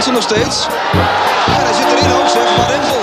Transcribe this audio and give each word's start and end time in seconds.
Hansen 0.00 0.14
nog 0.14 0.28
steeds. 0.30 0.66
En 1.46 1.62
hij 1.64 1.72
zit 1.72 1.86
erin 1.86 2.12
ook 2.12 2.28
zeg, 2.28 2.42
Van 2.56 2.66
Rempel. 2.66 3.00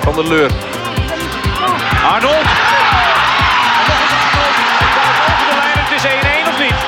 Van 0.00 0.14
der 0.14 0.24
Leur. 0.24 0.50
Arnold. 2.12 2.46
Over 5.40 5.48
de 5.48 5.56
lijn, 5.56 5.78
het 5.78 5.92
is 5.96 6.04
1-1 6.04 6.48
of 6.48 6.58
niet? 6.58 6.78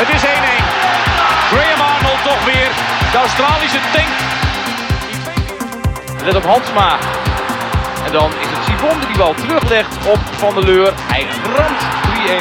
Het 0.00 0.08
is 0.08 0.22
1-1. 0.22 0.26
Graham 1.50 1.80
Arnold 1.80 2.22
toch 2.24 2.44
weer. 2.44 2.68
De 3.12 3.18
Australische 3.18 3.78
tank. 3.92 4.12
Let 6.24 6.34
op 6.34 6.44
Hansma. 6.44 6.98
En 8.06 8.12
dan 8.12 8.30
Sivon 8.76 8.98
die 9.00 9.08
die 9.08 9.16
bal 9.16 9.34
teruglegt 9.34 9.96
op 10.06 10.18
Van 10.36 10.54
der 10.54 10.64
Leur. 10.64 10.92
Hij 10.96 11.26
ramt 11.56 11.82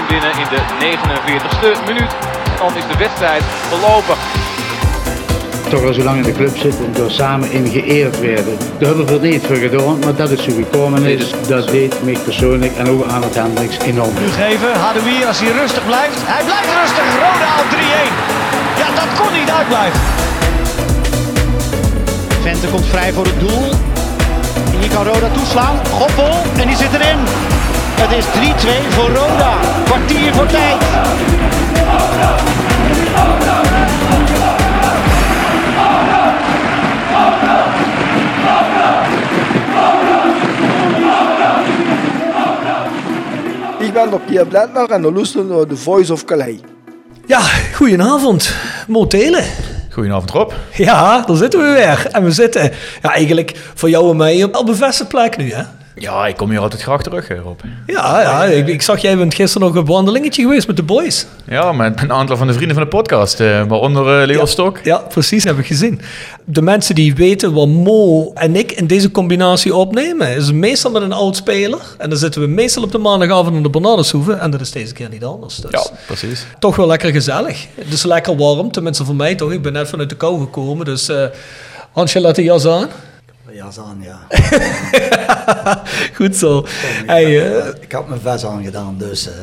3-1 0.04 0.08
binnen 0.08 0.32
in 0.32 0.48
de 0.54 0.62
49ste 0.80 1.86
minuut. 1.86 2.12
Dan 2.58 2.76
is 2.76 2.88
de 2.92 2.98
wedstrijd 2.98 3.44
verlopen. 3.70 4.16
toch 5.70 5.84
al 5.84 5.94
zo 5.94 6.04
lang 6.04 6.18
in 6.18 6.24
de 6.24 6.32
club 6.32 6.58
zitten 6.58 6.86
en 6.86 6.94
door 6.94 7.12
samen 7.12 7.52
in 7.52 7.68
geëerd 7.68 8.20
werden. 8.20 8.58
Daar 8.80 8.88
hebben 8.88 9.06
we 9.06 9.14
er 9.14 9.20
niet 9.20 9.46
voor 9.46 9.56
gedaan, 9.56 10.00
maar 10.00 10.16
dat 10.16 10.32
is 10.32 10.44
zo 10.44 10.52
gekomen 10.52 11.04
is. 11.04 11.32
Dat 11.48 11.68
deed 11.68 12.04
mij 12.04 12.18
persoonlijk 12.24 12.76
en 12.78 12.90
ook 12.90 13.06
aan 13.08 13.24
het 13.24 13.36
Hendricks 13.36 13.78
enorm. 13.78 14.14
Nu 14.20 14.28
geven, 14.28 14.74
Hadoui 14.80 15.26
als 15.26 15.40
hij 15.40 15.52
rustig 15.52 15.86
blijft. 15.86 16.18
Hij 16.26 16.44
blijft 16.44 16.70
rustig, 16.82 17.08
Roda 17.24 17.52
op 17.64 17.70
3-1. 17.72 17.76
Ja, 18.82 18.88
dat 19.02 19.20
kon 19.20 19.40
niet 19.40 19.52
uitblijven. 19.52 20.00
Vente 22.42 22.68
komt 22.68 22.86
vrij 22.86 23.14
voor 23.14 23.26
het 23.26 23.40
doel. 23.40 23.95
Hier 24.86 24.94
kan 24.94 25.06
Roda 25.06 25.30
toeslaan. 25.30 25.86
Goppel, 25.92 26.34
en 26.58 26.68
die 26.68 26.76
zit 26.76 26.94
erin. 26.94 27.18
Het 27.96 28.12
is 28.12 28.26
3-2 28.26 28.90
voor 28.90 29.10
Roda. 29.10 29.58
Kwartier 29.86 30.34
voor 30.34 30.46
tijd. 30.46 30.82
Ik 43.80 43.94
ben 43.94 44.10
de 44.10 44.20
Pierre 44.26 44.46
Blendner 44.46 44.92
en 44.92 45.02
we 45.02 45.12
luisteren 45.12 45.48
naar 45.48 45.66
The 45.66 45.78
Voice 45.78 46.14
of 46.14 46.26
Calais. 46.26 46.60
Ja, 47.26 47.42
goedenavond. 47.74 48.56
Motelen. 48.88 49.44
Goedenavond 49.96 50.32
Rob. 50.32 50.52
Ja, 50.74 51.22
daar 51.22 51.36
zitten 51.36 51.60
we 51.60 51.74
weer. 51.74 52.08
En 52.12 52.24
we 52.24 52.32
zitten 52.32 52.72
ja, 53.02 53.14
eigenlijk 53.14 53.72
voor 53.74 53.90
jou 53.90 54.10
en 54.10 54.18
mij 54.18 54.44
op 54.44 54.56
een 54.56 54.66
bevestigde 54.66 55.18
plek 55.18 55.38
nu, 55.38 55.54
hè? 55.54 55.64
Ja, 55.98 56.28
ik 56.28 56.38
kom 56.38 56.50
hier 56.50 56.60
altijd 56.60 56.82
graag 56.82 57.02
terug, 57.04 57.28
Rob. 57.44 57.60
Ja, 57.86 58.22
ja 58.22 58.44
ik, 58.44 58.68
ik 58.68 58.82
zag 58.82 59.02
jij 59.02 59.18
bent 59.18 59.34
gisteren 59.34 59.68
nog 59.68 59.76
een 59.78 59.86
wandelingetje 59.86 60.42
geweest 60.42 60.68
met 60.68 60.76
de 60.76 60.84
boys. 60.84 61.26
Ja, 61.48 61.72
met 61.72 62.02
een 62.02 62.12
aantal 62.12 62.38
van 62.38 62.48
de 62.48 62.54
vrienden 62.54 62.76
van 62.76 62.84
de 62.84 62.90
podcast, 62.90 63.40
eh, 63.40 63.64
waaronder 63.68 64.22
eh, 64.22 64.28
Leo 64.28 64.40
Ja. 64.40 64.46
Stok. 64.46 64.80
Ja, 64.84 64.98
precies, 64.98 65.44
heb 65.44 65.58
ik 65.60 65.66
gezien. 65.66 66.02
De 66.46 66.62
mensen 66.62 66.96
die 66.96 67.16
weten 67.16 67.54
wat 67.54 67.68
Mo 67.68 68.32
en 68.34 68.56
ik 68.56 68.72
in 68.72 68.88
deze 68.88 69.12
combinatie 69.12 69.76
opnemen, 69.76 70.36
is 70.36 70.52
meestal 70.52 70.92
met 70.92 71.02
een 71.02 71.14
oud 71.14 71.36
speler. 71.36 71.80
En 71.98 72.10
dan 72.10 72.18
zitten 72.18 72.42
we 72.42 72.48
meestal 72.48 72.84
op 72.84 72.92
de 72.92 72.98
maandagavond 72.98 73.56
in 73.56 73.64
de 73.64 73.70
Bernardeshoeve. 73.70 74.34
En 74.34 74.52
dat 74.52 74.62
is 74.62 74.72
deze 74.72 74.94
keer 74.94 75.10
niet 75.10 75.24
anders. 75.24 75.56
Dus 75.56 75.72
Ja, 75.72 75.86
precies. 76.06 76.46
toch 76.60 76.76
wel 76.76 76.88
lekker 76.88 77.12
gezellig. 77.12 77.66
Het 77.76 77.94
is 77.94 78.04
lekker 78.04 78.36
warm, 78.38 78.72
tenminste 78.72 79.06
voor 79.06 79.16
mij 79.16 79.36
toch. 79.36 79.52
Ik 79.52 79.62
ben 79.62 79.74
net 79.74 79.90
vanuit 79.90 80.10
de 80.10 80.16
kou 80.16 80.40
gekomen, 80.40 80.86
dus 80.86 81.10
eh 81.10 81.26
Hansje, 81.92 82.20
laat 82.22 82.36
de 82.36 82.44
jas 82.44 82.66
aan. 82.68 82.88
Jas 83.56 83.80
aan, 83.80 83.98
ja. 84.02 84.20
Goed 86.18 86.36
zo. 86.36 86.66
Hey, 87.06 87.52
eh, 87.58 87.68
Ik 87.82 87.92
had 87.92 88.08
mijn 88.08 88.22
vest 88.22 88.46
aangedaan, 88.46 88.96
dus... 88.98 89.28
eh, 89.28 89.34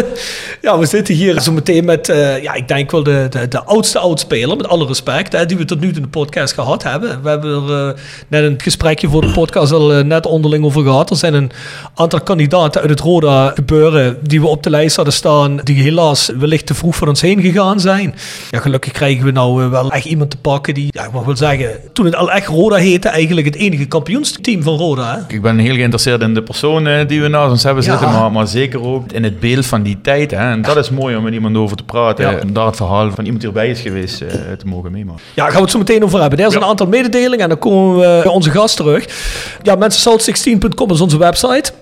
Ja, 0.60 0.78
we 0.78 0.86
zitten 0.86 1.14
hier 1.14 1.40
zo 1.40 1.52
meteen 1.52 1.84
met, 1.84 2.08
eh, 2.08 2.42
ja, 2.42 2.54
ik 2.54 2.68
denk 2.68 2.90
wel 2.90 3.02
de, 3.02 3.26
de, 3.30 3.48
de 3.48 3.62
oudste 3.64 3.98
oudspeler, 3.98 4.56
met 4.56 4.68
alle 4.68 4.86
respect, 4.86 5.32
hè, 5.32 5.46
die 5.46 5.56
we 5.56 5.64
tot 5.64 5.80
nu 5.80 5.86
toe 5.86 5.96
in 5.96 6.02
de 6.02 6.08
podcast 6.08 6.54
gehad 6.54 6.82
hebben. 6.82 7.22
We 7.22 7.28
hebben 7.28 7.68
er 7.68 7.88
eh, 7.88 7.94
net 8.28 8.44
een 8.44 8.60
gesprekje 8.60 9.08
voor 9.08 9.20
de 9.20 9.30
podcast 9.32 9.72
al 9.72 9.88
net 10.04 10.26
onderling 10.26 10.64
over 10.64 10.82
gehad. 10.82 11.10
Er 11.10 11.16
zijn 11.16 11.34
een 11.34 11.50
aantal 11.94 12.20
kandidaten 12.20 12.80
uit 12.80 12.90
het 12.90 13.00
Roda 13.00 13.50
gebeuren 13.54 14.18
die 14.22 14.40
we 14.40 14.46
op 14.46 14.62
de 14.62 14.70
lijst 14.70 14.96
hadden 14.96 15.14
staan, 15.14 15.56
die 15.56 15.82
helaas 15.82 16.30
wellicht 16.38 16.66
te 16.66 16.74
vroeg 16.74 16.96
van 16.96 17.08
ons 17.08 17.20
heen 17.20 17.40
gegaan 17.40 17.80
zijn. 17.80 18.14
Ja, 18.50 18.58
gelukkig 18.60 18.92
krijgen 18.92 19.24
we 19.24 19.30
nou 19.30 19.70
wel 19.70 19.90
echt 19.90 20.04
iemand 20.04 20.30
te 20.30 20.36
pakken 20.38 20.74
die, 20.74 20.88
ja, 20.90 21.04
ik 21.04 21.12
mag 21.12 21.24
wel 21.24 21.36
zeggen, 21.36 21.70
toen 21.92 22.04
het 22.04 22.16
al 22.16 22.30
echt 22.32 22.46
Roda 22.46 22.76
eigenlijk 23.00 23.46
het 23.46 23.56
enige 23.56 23.84
kampioensteam 23.86 24.62
van 24.62 24.76
Roda. 24.76 25.14
Hè? 25.14 25.34
Ik 25.34 25.42
ben 25.42 25.58
heel 25.58 25.74
geïnteresseerd 25.74 26.20
in 26.22 26.34
de 26.34 26.42
persoon 26.42 26.86
eh, 26.86 27.08
die 27.08 27.20
we 27.22 27.28
naast 27.28 27.50
ons 27.50 27.62
hebben 27.62 27.84
Ja. 27.84 27.90
zitten, 27.90 28.10
maar, 28.12 28.32
maar 28.32 28.46
zeker 28.46 28.82
ook 28.82 29.12
in 29.12 29.24
het 29.24 29.40
beeld 29.40 29.66
van 29.66 29.82
die 29.82 29.98
tijd. 30.02 30.30
Hè. 30.30 30.50
En 30.50 30.62
dat 30.62 30.76
is 30.76 30.90
mooi 30.90 31.16
om 31.16 31.22
met 31.22 31.32
iemand 31.32 31.56
over 31.56 31.76
te 31.76 31.84
praten. 31.84 32.30
Ja. 32.30 32.38
Om 32.42 32.52
daar 32.52 32.66
het 32.66 32.76
verhaal 32.76 33.10
van 33.10 33.24
iemand 33.24 33.40
die 33.40 33.48
erbij 33.48 33.68
is 33.70 33.80
geweest 33.80 34.20
eh, 34.20 34.28
te 34.58 34.66
mogen 34.66 34.92
meemaken. 34.92 35.22
Ja, 35.34 35.44
gaan 35.44 35.54
we 35.54 35.60
het 35.60 35.70
zo 35.70 35.78
meteen 35.78 36.04
over 36.04 36.20
hebben. 36.20 36.38
Er 36.38 36.50
zijn 36.50 36.62
een 36.62 36.68
aantal 36.68 36.86
mededelingen 36.86 37.40
en 37.40 37.48
dan 37.48 37.58
komen 37.58 37.96
we 37.96 38.20
bij 38.22 38.32
onze 38.32 38.50
gast 38.50 38.76
terug. 38.76 39.06
Ja, 39.62 39.74
mensen, 39.74 40.12
salt16.com 40.12 40.90
is 40.90 41.00
onze 41.00 41.18
website. 41.18 41.72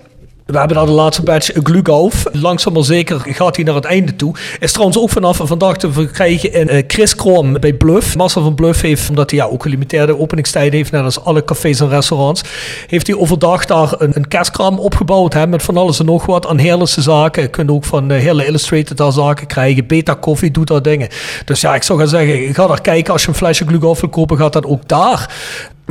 We 0.51 0.57
hebben 0.57 0.77
daar 0.77 0.85
de 0.85 0.91
laatste 0.91 1.23
batch 1.23 1.49
Glugolf. 1.63 2.25
Langzaam 2.31 2.73
maar 2.73 2.83
zeker 2.83 3.19
gaat 3.19 3.55
hij 3.55 3.65
naar 3.65 3.75
het 3.75 3.85
einde 3.85 4.15
toe. 4.15 4.35
Is 4.59 4.71
trouwens 4.71 4.99
ook 4.99 5.09
vanaf 5.09 5.39
vandaag 5.43 5.77
te 5.77 5.91
verkrijgen 5.91 6.53
in 6.53 6.69
eh, 6.69 6.83
Chris 6.87 7.15
Krom 7.15 7.59
bij 7.59 7.73
Bluff. 7.73 8.15
Marcel 8.15 8.43
van 8.43 8.55
Bluff 8.55 8.81
heeft, 8.81 9.09
omdat 9.09 9.31
hij 9.31 9.39
ja, 9.39 9.45
ook 9.45 9.63
gelimiteerde 9.63 10.19
openingstijden 10.19 10.73
heeft, 10.73 10.91
net 10.91 11.03
als 11.03 11.23
alle 11.23 11.43
cafés 11.43 11.79
en 11.79 11.89
restaurants, 11.89 12.43
heeft 12.87 13.07
hij 13.07 13.15
overdag 13.15 13.65
daar 13.65 13.93
een, 13.97 14.13
een 14.15 14.77
opgebouwd 14.77 15.33
hè, 15.33 15.47
met 15.47 15.63
van 15.63 15.77
alles 15.77 15.99
en 15.99 16.05
nog 16.05 16.25
wat 16.25 16.47
aan 16.47 16.57
heerlijke 16.57 17.01
zaken. 17.01 17.41
Je 17.41 17.47
kunt 17.47 17.71
ook 17.71 17.83
van 17.83 18.11
uh, 18.11 18.19
hele 18.19 18.45
Illustrated 18.45 18.97
daar 18.97 19.11
zaken 19.11 19.47
krijgen. 19.47 19.87
Beta 19.87 20.15
Coffee 20.15 20.51
doet 20.51 20.67
daar 20.67 20.81
dingen. 20.81 21.07
Dus 21.45 21.61
ja, 21.61 21.75
ik 21.75 21.83
zou 21.83 21.99
gaan 21.99 22.07
zeggen, 22.07 22.53
ga 22.53 22.67
daar 22.67 22.81
kijken. 22.81 23.13
Als 23.13 23.21
je 23.21 23.27
een 23.27 23.35
flesje 23.35 23.65
Glugolf 23.65 24.01
wil 24.01 24.09
kopen, 24.09 24.37
gaat 24.37 24.53
dat 24.53 24.65
ook 24.65 24.87
daar. 24.87 25.29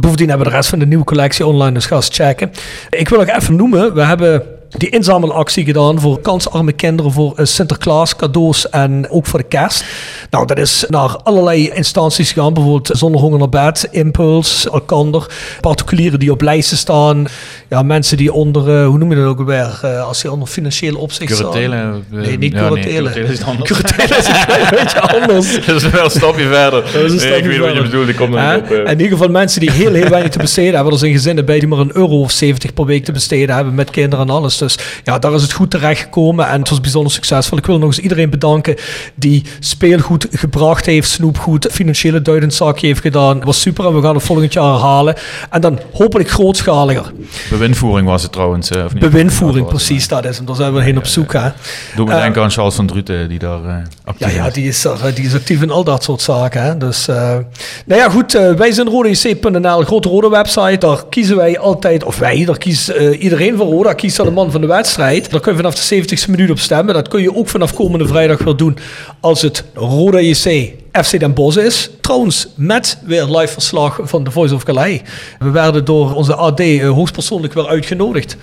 Bovendien 0.01 0.29
hebben 0.29 0.47
we 0.47 0.53
de 0.53 0.59
rest 0.59 0.71
van 0.71 0.79
de 0.79 0.87
nieuwe 0.87 1.05
collectie 1.05 1.47
online, 1.47 1.73
dus 1.73 1.87
ga 1.87 1.97
eens 1.97 2.09
checken. 2.13 2.53
Ik 2.91 3.09
wil 3.09 3.19
nog 3.19 3.29
even 3.29 3.57
noemen, 3.57 3.95
we 3.95 4.03
hebben 4.03 4.43
die 4.79 4.89
inzamelactie 4.91 5.65
gedaan 5.65 6.01
voor 6.01 6.21
kansarme 6.21 6.73
kinderen, 6.73 7.13
voor 7.13 7.33
eh, 7.37 7.45
Sinterklaas 7.45 8.17
cadeaus 8.17 8.69
en 8.69 9.09
ook 9.11 9.27
voor 9.27 9.39
de 9.39 9.45
kerst. 9.45 9.85
Nou, 10.31 10.47
dat 10.47 10.59
is 10.59 10.85
naar 10.89 11.17
allerlei 11.23 11.71
instanties 11.75 12.33
gegaan, 12.33 12.55
bijvoorbeeld 12.55 12.99
Zonder 12.99 13.21
Honger 13.21 13.39
naar 13.39 13.49
Bed, 13.49 13.89
Impuls, 13.91 14.69
Alkander, 14.71 15.27
particulieren 15.61 16.19
die 16.19 16.31
op 16.33 16.41
lijsten 16.43 16.77
staan, 16.77 17.27
ja, 17.69 17.83
mensen 17.83 18.17
die 18.17 18.33
onder, 18.33 18.81
eh, 18.81 18.87
hoe 18.87 18.99
noem 18.99 19.11
je 19.11 19.17
dat 19.17 19.27
ook 19.27 19.39
alweer, 19.39 19.79
eh, 19.83 20.07
als 20.07 20.21
die 20.23 20.31
onder 20.33 20.49
financiële 20.49 20.99
opzicht 20.99 21.33
staan. 21.35 21.51
Curatelen. 21.51 22.05
Nee, 22.09 22.39
niet 22.39 22.53
ja, 22.53 22.59
curatelen. 22.69 23.13
curatelen 23.13 23.31
is 23.31 23.43
anders. 23.45 23.71
Curatelen 23.71 24.19
is 24.19 24.27
een 24.27 24.67
beetje 24.79 25.01
anders. 25.01 25.67
dat 25.67 25.77
is 25.83 25.91
wel 25.91 26.05
een 26.05 26.11
stapje 26.11 26.47
verder. 26.49 26.83
Dat 26.83 26.95
is 26.95 26.95
een 26.95 27.09
Nee, 27.09 27.19
stapje 27.19 27.37
ik 27.37 27.45
weet 27.45 27.59
wat 27.59 27.69
je 27.69 27.73
verder. 27.75 27.83
bedoelt, 27.91 28.09
ik 28.09 28.17
kom 28.17 28.35
er 28.37 28.57
op. 28.57 28.71
En 28.71 28.85
in 28.85 28.91
ieder 28.91 29.09
geval 29.19 29.29
mensen 29.29 29.61
die 29.61 29.71
heel, 29.71 29.93
heel 29.93 30.09
weinig 30.09 30.31
te 30.31 30.39
besteden 30.39 30.75
hebben. 30.75 30.93
Er 30.93 30.99
zijn 30.99 31.13
gezinnen 31.13 31.45
bij 31.45 31.59
die 31.59 31.69
maar 31.69 31.79
een 31.79 31.97
euro 31.97 32.21
of 32.21 32.31
70 32.31 32.75
per 32.75 32.85
week 32.85 33.05
te 33.05 33.13
besteden 33.13 33.55
hebben 33.55 33.75
met 33.75 33.91
kinderen 33.91 34.29
en 34.29 34.35
alles. 34.35 34.59
Dus 34.61 34.79
ja, 35.05 35.19
daar 35.19 35.33
is 35.35 35.43
het 35.43 35.53
goed 35.53 35.71
terechtgekomen 35.71 36.49
en 36.49 36.61
het 36.61 36.69
was 36.69 36.81
bijzonder 36.81 37.13
succesvol. 37.13 37.59
Ik 37.59 37.67
wil 37.67 37.79
nog 37.79 37.87
eens 37.87 37.99
iedereen 37.99 38.31
bedanken 38.31 38.75
die 39.15 39.43
speelgoed 39.61 40.27
gebracht 40.31 40.87
heeft, 40.87 41.09
snoepgoed, 41.11 41.69
financiële 41.71 42.23
duidenzakje 42.23 42.87
heeft 42.87 43.01
gedaan. 43.01 43.37
Het 43.37 43.45
was 43.45 43.61
super 43.61 43.87
en 43.87 43.95
we 43.95 44.03
gaan 44.03 44.15
het 44.15 44.25
volgend 44.25 44.53
jaar 44.53 44.65
herhalen. 44.73 45.15
En 45.51 45.61
dan 45.61 45.79
hopelijk 45.93 46.31
grootschaliger. 46.31 47.13
Bewindvoering 47.51 48.09
was 48.09 48.23
het 48.23 48.33
trouwens. 48.33 48.71
eh, 48.71 48.85
of 48.85 48.93
niet? 48.93 49.03
Bewindvoering, 49.03 49.67
precies, 49.67 50.09
dat 50.09 50.25
is 50.25 50.37
hem. 50.37 50.47
Daar 50.47 50.57
zijn 50.57 50.73
we 50.75 50.83
heen 50.83 50.99
op 50.99 51.07
zoek. 51.07 51.33
Hè. 51.33 51.49
Doe 51.97 52.07
me 52.07 52.13
Eh, 52.13 52.21
denken 52.21 52.43
aan 52.43 52.51
Charles 52.51 52.75
van 52.75 52.87
Druten, 52.87 53.29
die 53.29 53.39
daar 53.39 53.65
eh 53.65 53.75
actief 54.05 54.29
Ja, 54.35 54.45
ja 54.45 54.51
die, 54.51 54.69
is 54.69 54.85
er, 54.85 55.15
die 55.15 55.25
is 55.25 55.35
actief 55.35 55.63
in 55.63 55.71
al 55.71 55.85
dat 55.85 56.05
soort 56.05 56.21
zaken. 56.21 56.63
Hè. 56.63 56.77
Dus, 56.77 57.07
nou 57.07 57.45
ja, 57.87 58.09
goed. 58.11 58.33
wij 58.33 58.73
zijn 58.73 58.89
rodec.nl, 58.89 59.83
grote 59.83 60.09
rode 60.09 60.29
website. 60.29 60.77
Daar 60.79 60.99
kiezen 61.11 61.37
wij 61.37 61.59
altijd, 61.59 62.05
of 62.05 62.19
wij, 62.19 62.45
daar 62.45 62.59
kiest 62.59 62.89
iedereen 63.19 63.57
van 63.57 63.67
Roda, 63.67 63.93
kiest 63.93 64.17
dan 64.17 64.27
de 64.27 64.33
man 64.33 64.50
van 64.51 64.61
de 64.61 64.67
wedstrijd. 64.67 65.31
Daar 65.31 65.41
kun 65.41 65.53
je 65.53 65.59
vanaf 65.59 65.75
de 65.75 66.03
70ste 66.03 66.31
minuut 66.31 66.51
op 66.51 66.59
stemmen. 66.59 66.95
Dat 66.95 67.09
kun 67.09 67.23
je 67.23 67.35
ook 67.35 67.49
vanaf 67.49 67.75
komende 67.75 68.07
vrijdag 68.07 68.39
weer 68.39 68.57
doen 68.57 68.79
als 69.21 69.43
het 69.43 69.65
Roda 69.75 70.21
JC 70.21 70.73
FC 70.93 71.19
Den 71.21 71.35
Bosch 71.35 71.59
is. 71.59 71.91
Trouwens, 72.11 72.49
met 72.55 72.99
weer 73.05 73.25
live 73.25 73.53
verslag 73.53 73.99
van 74.03 74.25
The 74.25 74.31
Voice 74.31 74.55
of 74.55 74.63
Calais. 74.63 75.01
We 75.39 75.51
werden 75.51 75.85
door 75.85 76.15
onze 76.15 76.35
AD 76.35 76.61
uh, 76.61 76.91
hoogstpersoonlijk 76.91 77.55
weer 77.55 77.69
uitgenodigd. 77.69 78.37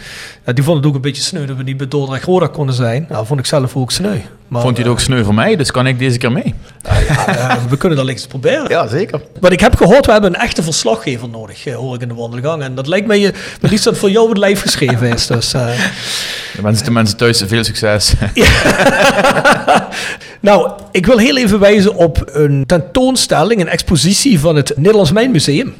Ja, 0.46 0.54
die 0.54 0.64
vonden 0.64 0.82
het 0.82 0.90
ook 0.90 0.96
een 0.96 1.02
beetje 1.02 1.22
sneu 1.22 1.46
dat 1.46 1.58
we 1.58 1.64
niet 1.64 1.78
bij 1.78 1.88
Dordrecht 1.88 2.24
Roda 2.24 2.48
konden 2.48 2.76
zijn. 2.76 3.06
Nou, 3.10 3.26
vond 3.26 3.40
ik 3.40 3.46
zelf 3.46 3.76
ook 3.76 3.92
sneu. 3.92 4.18
Maar, 4.48 4.62
Vond 4.62 4.78
hij 4.78 4.86
het 4.86 4.94
ook 4.94 5.00
sneu 5.00 5.24
voor 5.24 5.34
mij, 5.34 5.56
dus 5.56 5.72
kan 5.72 5.88
ik 5.88 6.00
deze 6.00 6.18
keer 6.18 6.32
mee. 6.32 6.54
ja, 7.28 7.60
we 7.70 7.78
kunnen 7.78 7.98
dat 7.98 8.08
links 8.08 8.28
proberen. 8.28 8.70
Ja, 8.70 8.88
zeker. 8.88 9.22
Wat 9.40 9.52
ik 9.52 9.60
heb 9.60 9.76
gehoord, 9.76 10.06
we 10.06 10.12
hebben 10.12 10.34
een 10.34 10.42
echte 10.42 10.64
verslaggever 10.64 11.30
nodig, 11.30 11.66
eh, 11.66 11.76
hoor 11.76 11.96
ik 11.96 12.02
in 12.02 12.08
de 12.08 12.14
wandelgang. 12.14 12.64
En 12.64 12.76
dat 12.76 12.88
lijkt 12.88 13.08
mij 13.08 13.20
je, 13.20 13.34
dat 13.60 13.72
iets 13.72 13.84
dat 13.84 13.98
voor 13.98 14.10
jou 14.10 14.30
het 14.30 14.38
lijf 14.38 14.62
geschreven 14.62 15.14
is. 15.14 15.28
Dus, 15.28 15.54
uh... 15.54 15.68
de, 16.56 16.62
mensen, 16.62 16.86
de 16.86 16.92
mensen 16.92 17.18
thuis, 17.18 17.44
veel 17.48 17.64
succes. 17.64 18.14
nou, 20.40 20.72
ik 20.92 21.06
wil 21.06 21.18
heel 21.18 21.38
even 21.38 21.60
wijzen 21.60 21.96
op 21.96 22.24
een 22.26 22.66
tentoonstelling, 22.66 23.57
een 23.60 23.68
expositie 23.68 24.40
van 24.40 24.56
het 24.56 24.74
Nederlands 24.76 25.12
Mijnmuseum. 25.12 25.74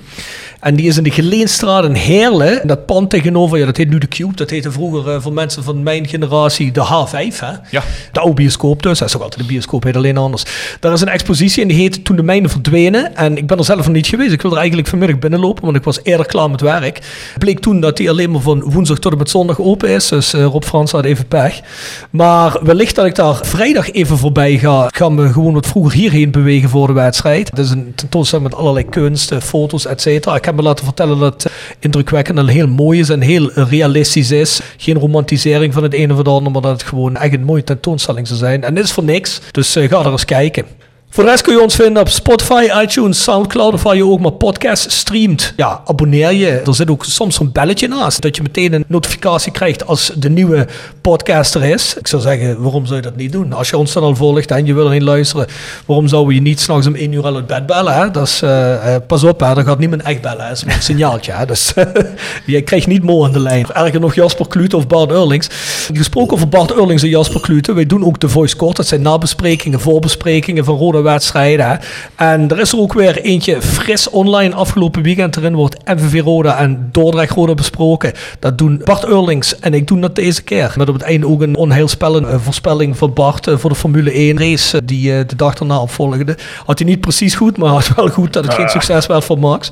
En 0.60 0.76
die 0.76 0.88
is 0.88 0.98
in 0.98 1.04
de 1.04 1.12
Geleenstraat 1.12 1.84
in 1.84 1.94
Heerlen. 1.94 2.62
En 2.62 2.68
dat 2.68 2.86
pand 2.86 3.10
tegenover, 3.10 3.58
ja, 3.58 3.66
dat 3.66 3.78
heet 3.78 3.90
nu 3.90 3.98
de 3.98 4.08
Cube. 4.08 4.36
Dat 4.36 4.50
heette 4.50 4.72
vroeger 4.72 5.14
uh, 5.14 5.22
voor 5.22 5.34
mensen 5.34 5.64
van 5.64 5.84
mijn 5.84 6.08
generatie 6.08 6.72
de 6.72 6.86
H5. 6.86 7.40
Hè? 7.40 7.52
Ja. 7.70 7.84
De 8.12 8.20
oude 8.20 8.36
bioscoop 8.36 8.84
dus. 8.84 9.00
Dat 9.00 9.08
is 9.08 9.16
ook 9.16 9.22
altijd 9.22 9.42
de 9.42 9.48
bioscoop, 9.48 9.84
heet 9.84 9.96
alleen 9.96 10.18
anders. 10.18 10.44
Daar 10.80 10.94
is 10.94 11.02
een 11.02 11.08
expositie 11.08 11.62
en 11.62 11.68
die 11.68 11.78
heet 11.78 12.06
Toen 12.06 12.16
de 12.16 12.24
mijnen 12.24 12.50
verdwenen. 12.50 13.16
En 13.16 13.38
ik 13.38 13.48
ben 13.48 13.58
er 13.58 13.66
zelf 13.66 13.86
nog 13.86 13.96
niet 13.96 14.08
geweest. 14.08 14.32
Ik 14.32 14.42
wil 14.42 14.52
er 14.52 14.58
eigenlijk 14.58 14.88
vanmiddag 14.88 15.20
binnenlopen, 15.20 15.64
want 15.64 15.76
ik 15.76 15.84
was 15.84 16.00
eerder 16.04 16.26
klaar 16.26 16.50
met 16.50 16.62
werk. 16.62 17.00
Bleek 17.38 17.60
toen 17.60 17.80
dat 17.80 17.98
die 17.98 18.10
alleen 18.10 18.32
maar 18.32 18.42
van 18.42 18.62
woensdag 18.62 19.00
tot 19.00 19.12
en 19.12 19.18
met 19.18 19.30
zondag 19.30 19.60
open 19.60 19.90
is. 19.90 20.08
Dus 20.08 20.34
uh, 20.34 20.44
Rob 20.44 20.64
Frans 20.64 20.92
had 20.92 21.06
even 21.06 21.28
pech. 21.28 21.62
Maar 22.10 22.60
wellicht 22.64 22.96
dat 22.96 23.06
ik 23.06 23.16
daar 23.16 23.40
vrijdag 23.42 23.92
even 23.92 24.18
voorbij 24.18 24.58
ga. 24.58 24.88
Ik 24.88 24.98
ga 24.98 25.10
me 25.10 25.32
gewoon 25.32 25.54
wat 25.54 25.68
vroeger 25.68 25.94
hierheen 25.94 26.32
bewegen 26.32 26.70
voor 26.70 26.88
de 26.88 26.94
wedstrijd. 26.94 27.50
Het 27.50 27.60
is 27.60 27.70
een 27.70 27.92
tentoonstelling 27.96 28.50
met 28.50 28.58
allerlei 28.58 28.86
kunst, 28.90 29.34
foto's, 29.42 29.86
et 29.86 30.02
cetera. 30.02 30.36
Ik 30.48 30.54
heb 30.54 30.62
me 30.62 30.68
laten 30.68 30.86
vertellen 30.86 31.20
dat 31.20 31.50
indrukwekkend 31.80 32.38
en 32.38 32.48
heel 32.48 32.68
mooi 32.68 33.00
is 33.00 33.10
en 33.10 33.22
heel 33.22 33.52
realistisch 33.54 34.32
is. 34.32 34.62
Geen 34.78 34.98
romantisering 34.98 35.74
van 35.74 35.84
het 35.84 35.94
ene 35.94 36.12
of 36.12 36.18
het 36.18 36.28
andere, 36.28 36.50
maar 36.50 36.62
dat 36.62 36.72
het 36.72 36.84
gewoon 36.84 37.16
echt 37.16 37.34
een 37.34 37.44
mooie 37.44 37.64
tentoonstelling 37.64 38.28
zou 38.28 38.40
zijn. 38.40 38.64
En 38.64 38.76
dit 38.76 38.84
is 38.84 38.92
voor 38.92 39.04
niks, 39.04 39.42
dus 39.52 39.78
uh, 39.78 39.90
ga 39.90 40.00
er 40.00 40.12
eens 40.12 40.26
kijken. 40.26 40.66
Voor 41.10 41.24
de 41.24 41.30
rest 41.30 41.44
kun 41.44 41.54
je 41.54 41.62
ons 41.62 41.76
vinden 41.76 42.02
op 42.02 42.10
Spotify, 42.10 42.68
iTunes, 42.82 43.24
Soundcloud 43.24 43.74
of 43.74 43.84
waar 43.84 43.96
je 43.96 44.06
ook 44.06 44.20
maar 44.20 44.32
podcast 44.32 44.92
streamt. 44.92 45.54
Ja, 45.56 45.82
abonneer 45.86 46.34
je. 46.34 46.48
Er 46.48 46.76
zit 46.76 46.90
ook 46.90 47.06
soms 47.06 47.36
zo'n 47.36 47.52
belletje 47.52 47.88
naast. 47.88 48.22
Dat 48.22 48.36
je 48.36 48.42
meteen 48.42 48.74
een 48.74 48.86
notificatie 48.88 49.52
krijgt 49.52 49.86
als 49.86 50.12
de 50.16 50.30
nieuwe 50.30 50.68
podcast 51.02 51.56
er 51.56 51.64
is. 51.64 51.96
Ik 51.98 52.08
zou 52.08 52.22
zeggen, 52.22 52.62
waarom 52.62 52.86
zou 52.86 52.96
je 52.96 53.02
dat 53.02 53.16
niet 53.16 53.32
doen? 53.32 53.54
Als 53.54 53.70
je 53.70 53.78
ons 53.78 53.94
dan 53.94 54.04
al 54.04 54.16
volgt 54.16 54.52
en 54.52 54.66
je 54.66 54.74
wil 54.74 54.88
erin 54.88 55.04
luisteren, 55.04 55.48
waarom 55.86 56.08
zouden 56.08 56.30
we 56.30 56.36
je 56.36 56.42
niet 56.42 56.60
s'nachts 56.60 56.88
om 56.88 56.96
1 56.96 57.12
uur 57.12 57.26
al 57.26 57.36
uit 57.36 57.48
bed 57.48 57.66
bellen? 57.66 57.94
Hè? 57.94 58.12
Dat 58.12 58.28
is, 58.28 58.42
uh, 58.44 58.50
uh, 58.50 58.96
pas 59.08 59.24
op, 59.24 59.40
hè? 59.40 59.54
dan 59.54 59.64
gaat 59.66 59.80
niemand 59.80 60.02
echt 60.02 60.22
bellen. 60.22 60.48
Dat 60.48 60.58
is 60.58 60.64
een 60.64 60.82
signaaltje. 60.92 61.32
Hè? 61.32 61.46
Dus 61.46 61.74
je 62.46 62.62
krijgt 62.62 62.88
niet 62.88 63.04
Mo 63.04 63.26
aan 63.26 63.32
de 63.32 63.40
lijn. 63.40 63.66
Erger 63.74 64.00
nog 64.00 64.16
Jasper 64.16 64.48
Klute 64.48 64.78
of 64.78 64.88
Bart 64.88 65.12
Eurlings. 65.12 65.48
Gesproken 65.94 66.34
over 66.34 66.50
Bart 66.50 66.72
Eurlings 66.74 67.04
en 67.04 67.10
Jasper 67.10 67.42
Klute. 67.42 67.74
Wij 67.74 67.86
doen 67.86 68.06
ook 68.06 68.20
de 68.20 68.30
Voice 68.30 68.56
Court. 68.56 68.76
Dat 68.76 68.88
zijn 68.88 69.02
nabesprekingen, 69.02 69.80
voorbesprekingen 69.80 70.66
van 70.66 70.76
rode 70.78 70.97
wedstrijden. 71.02 71.80
En 72.16 72.50
er 72.50 72.60
is 72.60 72.72
er 72.72 72.80
ook 72.80 72.94
weer 72.94 73.22
eentje 73.22 73.62
fris 73.62 74.10
online 74.10 74.56
afgelopen 74.56 75.02
weekend. 75.02 75.38
Erin 75.38 75.56
wordt 75.56 75.86
MVV 75.86 76.22
Roda 76.22 76.58
en 76.58 76.90
Dordrecht 76.92 77.34
Roda 77.34 77.54
besproken. 77.54 78.14
Dat 78.40 78.58
doen 78.58 78.82
Bart 78.84 79.06
Eurlings 79.06 79.60
en 79.60 79.74
ik 79.74 79.88
doe 79.88 80.00
dat 80.00 80.16
deze 80.16 80.44
keer. 80.44 80.74
Met 80.78 80.88
op 80.88 80.94
het 80.94 81.04
einde 81.04 81.28
ook 81.28 81.42
een 81.42 81.56
onheilspellende 81.56 82.40
voorspelling 82.40 82.98
van 82.98 83.14
Bart 83.14 83.50
voor 83.56 83.70
de 83.70 83.76
Formule 83.76 84.12
1 84.12 84.40
race 84.40 84.86
die 84.86 85.26
de 85.26 85.36
dag 85.36 85.54
daarna 85.54 85.82
opvolgde. 85.82 86.38
Had 86.66 86.80
hij 86.80 86.88
niet 86.88 87.02
precies 87.02 87.36
goed, 87.36 87.58
maar 87.58 87.70
had 87.70 87.96
wel 87.96 88.10
goed 88.10 88.34
dat 88.34 88.46
het 88.46 88.54
geen 88.54 88.70
succes 88.70 89.06
werd 89.06 89.24
voor 89.24 89.40
Max. 89.40 89.72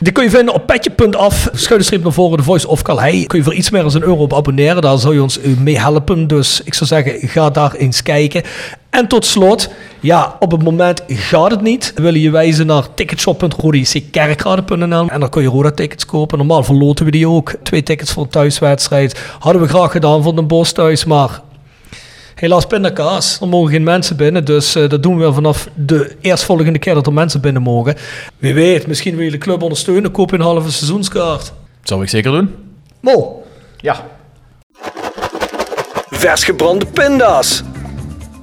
Die 0.00 0.12
kun 0.12 0.24
je 0.24 0.30
vinden 0.30 0.54
op 0.54 0.66
petje.af, 0.66 1.48
schuine 1.52 1.98
naar 2.02 2.12
voren, 2.12 2.36
de 2.36 2.42
Voice 2.42 2.68
of 2.68 2.82
Calais. 2.82 3.26
Kun 3.26 3.38
je 3.38 3.44
voor 3.44 3.54
iets 3.54 3.70
meer 3.70 3.82
dan 3.82 3.94
een 3.94 4.02
euro 4.02 4.22
op 4.22 4.34
abonneren. 4.34 4.82
Daar 4.82 4.98
zou 4.98 5.14
je 5.14 5.22
ons 5.22 5.38
mee 5.58 5.78
helpen. 5.78 6.26
Dus 6.26 6.60
ik 6.64 6.74
zou 6.74 6.86
zeggen, 6.86 7.28
ga 7.28 7.50
daar 7.50 7.74
eens 7.74 8.02
kijken. 8.02 8.42
En 8.90 9.08
tot 9.08 9.24
slot, 9.24 9.68
ja, 10.00 10.36
op 10.38 10.50
het 10.50 10.62
moment 10.62 11.02
gaat 11.08 11.50
het 11.50 11.62
niet. 11.62 11.92
We 11.94 12.02
willen 12.02 12.20
je 12.20 12.30
wijzen 12.30 12.66
naar 12.66 12.94
ticketshop.rodickerkrade.nl 12.94 15.08
en 15.08 15.20
daar 15.20 15.28
kun 15.28 15.42
je 15.42 15.48
Roda-tickets 15.48 16.06
kopen. 16.06 16.38
Normaal 16.38 16.64
verloten 16.64 17.04
we 17.04 17.10
die 17.10 17.28
ook. 17.28 17.54
Twee 17.62 17.82
tickets 17.82 18.12
voor 18.12 18.22
een 18.22 18.28
thuiswedstrijd. 18.28 19.20
Hadden 19.38 19.62
we 19.62 19.68
graag 19.68 19.90
gedaan 19.90 20.22
voor 20.22 20.34
de 20.34 20.42
Bos 20.42 20.72
thuis, 20.72 21.04
maar 21.04 21.40
helaas 22.34 22.66
pindakaas. 22.66 23.40
Er 23.40 23.48
mogen 23.48 23.70
geen 23.70 23.82
mensen 23.82 24.16
binnen, 24.16 24.44
dus 24.44 24.76
uh, 24.76 24.88
dat 24.88 25.02
doen 25.02 25.18
we 25.18 25.32
vanaf 25.32 25.68
de 25.74 26.16
eerstvolgende 26.20 26.78
keer 26.78 26.94
dat 26.94 27.06
er 27.06 27.12
mensen 27.12 27.40
binnen 27.40 27.62
mogen. 27.62 27.94
Wie 28.38 28.54
weet, 28.54 28.86
misschien 28.86 29.16
wil 29.16 29.24
je 29.24 29.30
de 29.30 29.38
club 29.38 29.62
ondersteunen, 29.62 30.10
koop 30.10 30.30
je 30.30 30.36
een 30.36 30.42
halve 30.42 30.72
seizoenskaart. 30.72 31.52
Zou 31.82 32.02
ik 32.02 32.08
zeker 32.08 32.30
doen. 32.30 32.54
Mo. 33.00 33.42
Ja. 33.76 34.04
Vers 36.10 36.44
gebrande 36.44 36.86
pinda's. 36.86 37.62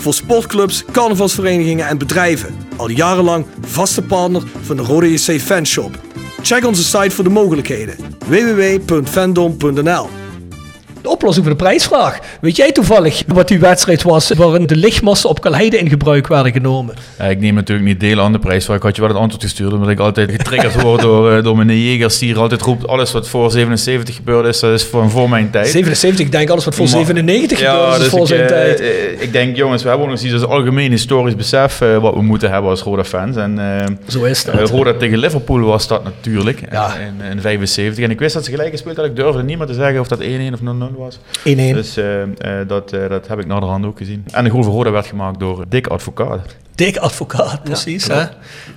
Voor 0.00 0.14
sportclubs, 0.14 0.84
carnavalsverenigingen 0.92 1.86
en 1.86 1.98
bedrijven. 1.98 2.54
Al 2.76 2.88
jarenlang 2.88 3.46
vaste 3.60 4.02
partner 4.02 4.42
van 4.62 4.76
de 4.76 4.82
Rode 4.82 5.12
JC 5.12 5.40
Fanshop. 5.40 5.98
Check 6.42 6.66
onze 6.66 6.84
site 6.84 7.10
voor 7.10 7.24
de 7.24 7.30
mogelijkheden. 7.30 7.96
www.fandom.nl 8.26 10.19
de 11.02 11.08
oplossing 11.08 11.46
voor 11.46 11.56
de 11.56 11.62
prijsvraag. 11.62 12.18
Weet 12.40 12.56
jij 12.56 12.72
toevallig 12.72 13.22
wat 13.26 13.48
die 13.48 13.58
wedstrijd 13.58 14.02
was 14.02 14.30
waarin 14.30 14.66
de 14.66 14.76
lichtmassen 14.76 15.28
op 15.28 15.40
Kalheide 15.40 15.78
in 15.78 15.88
gebruik 15.88 16.26
werden 16.26 16.52
genomen? 16.52 16.94
Ja, 17.18 17.24
ik 17.24 17.40
neem 17.40 17.54
natuurlijk 17.54 17.88
niet 17.88 18.00
deel 18.00 18.20
aan 18.20 18.32
de 18.32 18.38
prijsvraag. 18.38 18.76
Ik 18.76 18.82
had 18.82 18.94
je 18.96 19.00
wel 19.00 19.10
het 19.10 19.18
antwoord 19.18 19.42
gestuurd, 19.42 19.72
omdat 19.72 19.88
ik 19.88 19.98
altijd 19.98 20.30
getriggerd 20.30 20.82
word 20.82 21.00
door, 21.10 21.36
uh, 21.36 21.42
door 21.42 21.56
meneer 21.56 21.76
Jegers, 21.76 22.18
die 22.18 22.28
hier 22.28 22.38
altijd 22.38 22.62
roept, 22.62 22.86
alles 22.86 23.12
wat 23.12 23.28
voor 23.28 23.50
77 23.50 24.14
gebeurd 24.14 24.46
is, 24.46 24.60
dat 24.60 24.72
is 24.72 24.84
voor, 24.84 25.10
voor 25.10 25.28
mijn 25.28 25.50
tijd. 25.50 25.68
77, 25.68 26.26
ik 26.26 26.32
denk 26.32 26.50
alles 26.50 26.64
wat 26.64 26.74
voor 26.74 26.84
maar, 26.84 26.92
97 26.92 27.60
ja, 27.60 27.72
gebeurd 27.72 27.92
is, 27.92 27.98
dus 27.98 28.08
voor 28.08 28.20
ik, 28.20 28.26
zijn 28.26 28.40
uh, 28.40 28.46
tijd. 28.46 28.80
Uh, 28.80 29.22
ik 29.22 29.32
denk, 29.32 29.56
jongens, 29.56 29.82
we 29.82 29.88
hebben 29.88 30.06
ook 30.06 30.12
nog 30.12 30.22
iets 30.22 30.32
als 30.32 30.44
algemeen 30.44 30.90
historisch 30.90 31.36
besef 31.36 31.80
uh, 31.80 31.98
wat 31.98 32.14
we 32.14 32.22
moeten 32.22 32.50
hebben 32.50 32.70
als 32.70 32.82
Roda-fans. 32.82 33.36
En, 33.36 33.98
Zo 34.08 34.24
is 34.24 34.44
dat. 34.44 34.70
Roda 34.70 34.92
tegen 34.92 35.18
Liverpool 35.18 35.60
was 35.60 35.88
dat 35.88 36.04
natuurlijk, 36.04 36.60
ja. 36.70 36.94
in, 36.94 37.30
in 37.30 37.40
75. 37.40 38.04
En 38.04 38.10
ik 38.10 38.18
wist 38.18 38.34
dat 38.34 38.44
ze 38.44 38.50
gelijk 38.50 38.70
gespeeld 38.70 38.96
hadden. 38.96 39.14
Ik 39.14 39.20
durfde 39.20 39.42
niet 39.42 39.58
meer 39.58 39.66
te 39.66 39.74
zeggen 39.74 40.00
of 40.00 40.08
dat 40.08 40.20
1-1 40.20 40.22
of 40.52 40.60
0-0 40.60 40.89
was. 40.96 41.18
1-1. 41.18 41.20
Dus 41.42 41.98
uh, 41.98 42.22
uh, 42.22 42.28
dat, 42.66 42.92
uh, 42.92 43.08
dat 43.08 43.28
heb 43.28 43.38
ik 43.38 43.46
naar 43.46 43.60
de 43.60 43.66
hand 43.66 43.84
ook 43.84 43.98
gezien. 43.98 44.24
En 44.32 44.44
de 44.44 44.50
goal 44.50 44.62
voor 44.62 44.72
Roda 44.72 44.90
werd 44.90 45.06
gemaakt 45.06 45.38
door 45.38 45.64
Dick 45.68 45.86
Advocaat. 45.86 46.56
Dick 46.74 46.96
Advocaat, 46.96 47.62
precies. 47.62 48.06
Ja, 48.06 48.14
hè? 48.14 48.20
ja. 48.20 48.30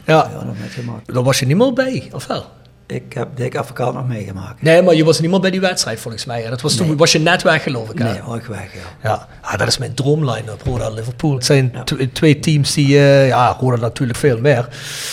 ja 0.05 0.29
dat 0.29 0.55
gemaakt. 0.69 1.13
Daar 1.13 1.23
was 1.23 1.39
je 1.39 1.45
niet 1.45 1.57
meer 1.57 1.73
bij, 1.73 2.09
of 2.13 2.27
wel? 2.27 2.45
Ik 2.85 3.13
heb 3.13 3.27
Dick 3.35 3.55
Advocaat 3.55 3.93
nog 3.93 4.07
meegemaakt. 4.07 4.61
Nee, 4.61 4.81
maar 4.81 4.95
je 4.95 5.03
was 5.03 5.19
niet 5.19 5.29
meer 5.31 5.39
bij 5.39 5.51
die 5.51 5.61
wedstrijd 5.61 5.99
volgens 5.99 6.25
mij. 6.25 6.49
Dat 6.49 6.61
was 6.61 6.79
nee. 6.79 6.87
toen 6.87 6.97
was 6.97 7.11
je 7.11 7.19
net 7.19 7.41
weg, 7.41 7.63
geloof 7.63 7.89
ik. 7.89 7.97
Hè? 7.97 8.03
Nee, 8.03 8.37
ik 8.39 8.45
weg, 8.45 8.73
ja. 8.73 9.09
Ja, 9.09 9.27
ah, 9.41 9.57
dat 9.57 9.67
is 9.67 9.77
mijn 9.77 9.93
droomline-up, 9.93 10.61
Roda 10.65 10.89
Liverpool. 10.89 11.33
Het 11.33 11.45
zijn 11.45 11.73
ja. 11.73 12.07
twee 12.13 12.39
teams 12.39 12.73
die, 12.73 12.87
uh, 12.87 13.27
ja, 13.27 13.57
Roda 13.59 13.75
natuurlijk 13.77 14.19
veel 14.19 14.39
meer. 14.39 14.67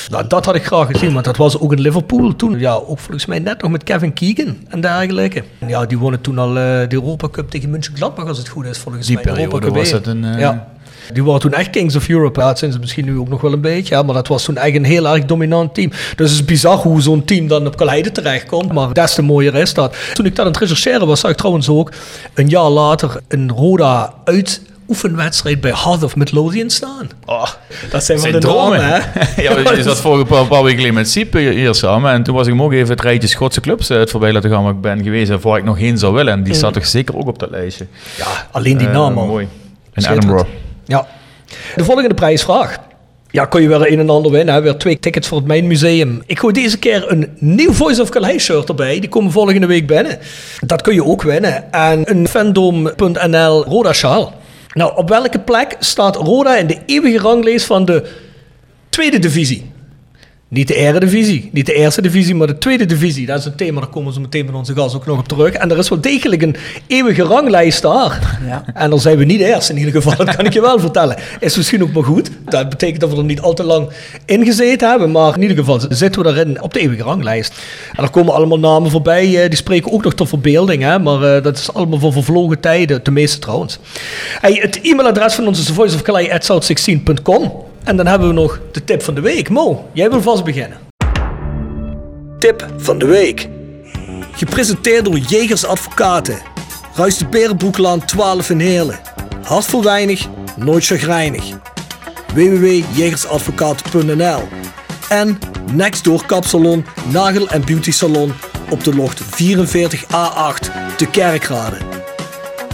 Nou, 0.08 0.26
dat 0.26 0.44
had 0.44 0.54
ik 0.54 0.64
graag 0.64 0.86
gezien, 0.86 1.12
want 1.12 1.24
dat 1.24 1.36
was 1.36 1.58
ook 1.58 1.72
in 1.72 1.80
Liverpool 1.80 2.36
toen. 2.36 2.58
Ja, 2.58 2.72
ook 2.72 2.98
volgens 2.98 3.26
mij 3.26 3.38
net 3.38 3.62
nog 3.62 3.70
met 3.70 3.84
Kevin 3.84 4.12
Keegan 4.12 4.56
en 4.68 4.80
dergelijke. 4.80 5.44
En 5.58 5.68
ja, 5.68 5.86
die 5.86 5.98
wonnen 5.98 6.20
toen 6.20 6.38
al 6.38 6.48
uh, 6.48 6.54
de 6.54 6.86
Europa 6.90 7.28
Cup 7.28 7.50
tegen 7.50 7.70
München 7.70 7.96
Gladbach, 7.96 8.26
als 8.26 8.38
het 8.38 8.48
goed 8.48 8.66
is, 8.66 8.78
volgens 8.78 9.06
die 9.06 9.14
mij. 9.14 9.24
Die 9.24 9.34
periode 9.34 9.70
was 9.70 9.90
het 9.90 10.06
een... 10.06 10.24
Uh... 10.24 10.38
Ja. 10.38 10.68
Die 11.12 11.24
waren 11.24 11.40
toen 11.40 11.52
echt 11.52 11.70
Kings 11.70 11.96
of 11.96 12.08
Europe. 12.08 12.40
Ja, 12.40 12.46
dat 12.46 12.58
zijn 12.58 12.72
ze 12.72 12.78
misschien 12.78 13.04
nu 13.04 13.18
ook 13.18 13.28
nog 13.28 13.40
wel 13.40 13.52
een 13.52 13.60
beetje. 13.60 13.94
Ja, 13.94 14.02
maar 14.02 14.14
dat 14.14 14.28
was 14.28 14.44
toen 14.44 14.56
echt 14.56 14.74
een 14.74 14.84
heel 14.84 15.08
erg 15.08 15.24
dominant 15.24 15.74
team. 15.74 15.90
Dus 15.90 16.30
het 16.30 16.40
is 16.40 16.44
bizar 16.44 16.76
hoe 16.76 17.00
zo'n 17.00 17.24
team 17.24 17.48
dan 17.48 17.66
op 17.66 17.76
Kaleide 17.76 18.12
terechtkomt. 18.12 18.72
Maar 18.72 18.92
des 18.92 19.14
te 19.14 19.22
mooier 19.22 19.54
is 19.54 19.74
dat. 19.74 19.96
Toen 20.14 20.26
ik 20.26 20.36
dat 20.36 20.46
aan 20.46 20.52
het 20.52 20.60
rechercheren 20.60 21.06
was, 21.06 21.20
zag 21.20 21.30
ik 21.30 21.36
trouwens 21.36 21.68
ook 21.68 21.92
een 22.34 22.48
jaar 22.48 22.68
later 22.68 23.20
een 23.28 23.50
Roda 23.50 24.14
uit 24.24 24.60
oefenwedstrijd 24.88 25.60
bij 25.60 25.70
Heart 25.74 26.02
of 26.02 26.16
Midlothian 26.16 26.70
staan. 26.70 27.10
Oh, 27.24 27.46
dat 27.90 28.04
zijn 28.04 28.18
zijn 28.18 28.32
wel 28.32 28.40
de 28.40 28.46
dromen. 28.46 28.84
hè? 28.84 28.96
ja, 29.42 29.72
je 29.74 29.82
zat 29.82 30.00
vorige 30.00 30.24
paar, 30.24 30.46
paar 30.46 30.62
weken 30.62 30.76
geleden 30.76 30.94
met 30.94 31.10
Siep 31.10 31.32
hier 31.32 31.74
samen. 31.74 32.12
En 32.12 32.22
toen 32.22 32.34
was 32.34 32.46
ik 32.46 32.52
hem 32.52 32.62
ook 32.62 32.72
even 32.72 32.88
het 32.88 33.00
rijtje 33.00 33.28
Schotse 33.28 33.60
clubs 33.60 33.90
uh, 33.90 33.98
het 33.98 34.10
voorbij 34.10 34.32
laten 34.32 34.50
gaan 34.50 34.62
waar 34.62 34.72
ik 34.72 34.80
ben 34.80 35.02
geweest. 35.02 35.30
En 35.30 35.40
waar 35.40 35.58
ik 35.58 35.64
nog 35.64 35.78
heen 35.78 35.98
zou 35.98 36.14
willen. 36.14 36.32
En 36.32 36.42
die 36.42 36.54
staat 36.54 36.72
toch 36.72 36.86
zeker 36.86 37.16
ook 37.16 37.26
op 37.26 37.38
dat 37.38 37.50
lijstje. 37.50 37.86
Ja, 38.16 38.48
alleen 38.50 38.78
die 38.78 38.86
Uh, 38.86 38.92
naam 38.92 39.18
al. 39.18 39.26
Mooi. 39.26 39.48
In 39.94 40.06
Edinburgh. 40.06 40.48
Ja. 40.90 41.06
De 41.76 41.84
volgende 41.84 42.14
prijsvraag. 42.14 42.78
Ja, 43.30 43.44
kon 43.44 43.62
je 43.62 43.68
weer 43.68 43.92
een 43.92 43.98
en 43.98 44.10
ander 44.10 44.30
winnen. 44.30 44.54
Hè? 44.54 44.60
Weer 44.60 44.76
twee 44.76 44.98
tickets 44.98 45.28
voor 45.28 45.38
het 45.38 45.46
Mijn 45.46 45.66
Museum. 45.66 46.22
Ik 46.26 46.38
gooi 46.38 46.52
deze 46.52 46.78
keer 46.78 47.10
een 47.10 47.28
nieuw 47.38 47.72
Voice 47.72 48.02
of 48.02 48.08
Calais 48.08 48.44
shirt 48.44 48.68
erbij. 48.68 49.00
Die 49.00 49.08
komen 49.08 49.32
volgende 49.32 49.66
week 49.66 49.86
binnen. 49.86 50.18
Dat 50.60 50.82
kun 50.82 50.94
je 50.94 51.04
ook 51.04 51.22
winnen. 51.22 51.72
En 51.72 52.10
een 52.10 52.28
fandom.nl 52.28 53.64
Roda 53.64 53.92
sjaal. 53.92 54.34
Nou, 54.72 54.96
op 54.96 55.08
welke 55.08 55.38
plek 55.38 55.76
staat 55.78 56.16
Roda 56.16 56.56
in 56.56 56.66
de 56.66 56.78
eeuwige 56.86 57.18
ranglijst 57.18 57.66
van 57.66 57.84
de 57.84 58.04
tweede 58.88 59.18
divisie? 59.18 59.70
Niet 60.50 60.68
de 60.68 60.74
eredivisie, 60.74 61.48
niet 61.52 61.66
de 61.66 61.74
eerste 61.74 62.02
divisie, 62.02 62.34
maar 62.34 62.46
de 62.46 62.58
tweede 62.58 62.86
divisie. 62.86 63.26
Dat 63.26 63.38
is 63.38 63.44
een 63.44 63.54
thema, 63.54 63.80
daar 63.80 63.88
komen 63.88 64.12
ze 64.12 64.20
meteen 64.20 64.46
met 64.46 64.54
onze 64.54 64.74
gast 64.74 64.94
ook 64.94 65.06
nog 65.06 65.18
op 65.18 65.28
terug. 65.28 65.52
En 65.52 65.70
er 65.70 65.78
is 65.78 65.88
wel 65.88 66.00
degelijk 66.00 66.42
een 66.42 66.56
eeuwige 66.86 67.22
ranglijst 67.22 67.82
daar. 67.82 68.38
Ja. 68.46 68.64
En 68.74 68.90
dan 68.90 69.00
zijn 69.00 69.18
we 69.18 69.24
niet 69.24 69.40
eerst 69.40 69.70
in 69.70 69.76
ieder 69.76 69.92
geval, 69.92 70.16
dat 70.24 70.36
kan 70.36 70.44
ik 70.44 70.52
je 70.52 70.60
wel 70.60 70.78
vertellen. 70.78 71.16
Is 71.40 71.56
misschien 71.56 71.82
ook 71.82 71.92
maar 71.92 72.04
goed. 72.04 72.30
Dat 72.48 72.68
betekent 72.68 73.00
dat 73.00 73.10
we 73.10 73.16
er 73.16 73.24
niet 73.24 73.40
al 73.40 73.54
te 73.54 73.62
lang 73.62 73.88
in 74.24 74.44
gezeten 74.44 74.88
hebben. 74.88 75.10
Maar 75.10 75.34
in 75.34 75.42
ieder 75.42 75.56
geval 75.56 75.80
zitten 75.88 76.22
we 76.22 76.32
daarin 76.32 76.62
op 76.62 76.74
de 76.74 76.80
eeuwige 76.80 77.02
ranglijst. 77.02 77.54
En 77.96 78.04
er 78.04 78.10
komen 78.10 78.34
allemaal 78.34 78.58
namen 78.58 78.90
voorbij, 78.90 79.42
eh, 79.42 79.48
die 79.48 79.56
spreken 79.56 79.92
ook 79.92 80.04
nog 80.04 80.14
tot 80.14 80.28
verbeelding. 80.28 80.82
Hè? 80.82 80.98
Maar 80.98 81.36
eh, 81.36 81.42
dat 81.42 81.58
is 81.58 81.72
allemaal 81.72 81.98
voor 81.98 82.12
vervlogen 82.12 82.60
tijden, 82.60 83.04
de 83.04 83.10
meeste 83.10 83.38
trouwens. 83.38 83.78
Hey, 84.40 84.52
het 84.52 84.80
e-mailadres 84.82 85.34
van 85.34 85.46
ons 85.46 85.60
is 85.60 85.68
voiceofcalais.south16.com. 85.68 87.68
En 87.84 87.96
dan 87.96 88.06
hebben 88.06 88.28
we 88.28 88.34
nog 88.34 88.60
de 88.72 88.84
tip 88.84 89.02
van 89.02 89.14
de 89.14 89.20
week. 89.20 89.48
Mo, 89.48 89.88
jij 89.92 90.10
wil 90.10 90.22
vast 90.22 90.44
beginnen. 90.44 90.78
Tip 92.38 92.66
van 92.76 92.98
de 92.98 93.06
week. 93.06 93.48
Gepresenteerd 94.32 95.04
door 95.04 95.18
Jegers 95.18 95.64
Advocaten. 95.64 96.38
Ruist 96.94 97.18
de 97.18 97.26
Berenbroeklaan 97.26 98.04
12 98.04 98.50
in 98.50 98.60
Heerlen. 98.60 99.00
Hart 99.42 99.64
voor 99.64 99.82
weinig, 99.82 100.26
nooit 100.56 100.86
chagrijnig. 100.86 101.44
www.jegersadvocaten.nl 102.34 104.42
En 105.08 105.38
Nextdoor 105.72 106.26
Kapsalon, 106.26 106.84
Nagel 107.12 107.48
en 107.48 107.64
Beauty 107.64 107.92
Salon 107.92 108.32
op 108.70 108.84
de 108.84 108.94
locht 108.94 109.22
44A8 109.22 109.26
te 110.96 111.06
Kerkrade. 111.10 111.76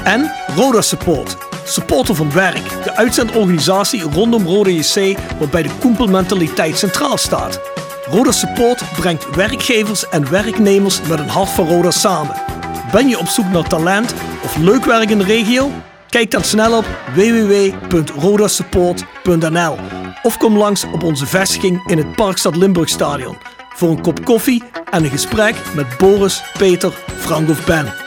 En 0.04 0.32
Roda 0.56 0.80
Support. 0.80 1.45
Supporter 1.68 2.14
van 2.14 2.32
werk. 2.32 2.84
De 2.84 2.96
uitzendorganisatie 2.96 4.02
rondom 4.02 4.46
Roda 4.46 4.70
JC 4.70 5.18
waarbij 5.38 5.62
de 5.62 5.70
koempelmentaliteit 5.80 6.78
centraal 6.78 7.16
staat. 7.16 7.60
Roda 8.10 8.32
Support 8.32 8.82
brengt 8.96 9.34
werkgevers 9.34 10.08
en 10.08 10.30
werknemers 10.30 11.00
met 11.08 11.18
een 11.18 11.28
hart 11.28 11.48
voor 11.48 11.66
Roda 11.66 11.90
samen. 11.90 12.34
Ben 12.92 13.08
je 13.08 13.18
op 13.18 13.26
zoek 13.26 13.52
naar 13.52 13.68
talent 13.68 14.14
of 14.44 14.56
leuk 14.56 14.84
werk 14.84 15.10
in 15.10 15.18
de 15.18 15.24
regio? 15.24 15.70
Kijk 16.08 16.30
dan 16.30 16.44
snel 16.44 16.76
op 16.76 16.84
www.rodasupport.nl 17.14 19.76
of 20.22 20.36
kom 20.36 20.56
langs 20.56 20.84
op 20.92 21.02
onze 21.02 21.26
vestiging 21.26 21.90
in 21.90 21.98
het 21.98 22.16
Parkstad 22.16 22.56
Limburg 22.56 22.88
Stadion 22.88 23.36
voor 23.76 23.90
een 23.90 24.00
kop 24.00 24.24
koffie 24.24 24.62
en 24.90 25.04
een 25.04 25.10
gesprek 25.10 25.56
met 25.74 25.98
Boris, 25.98 26.42
Peter, 26.58 26.92
Frank 27.18 27.48
of 27.48 27.66
Ben. 27.66 28.05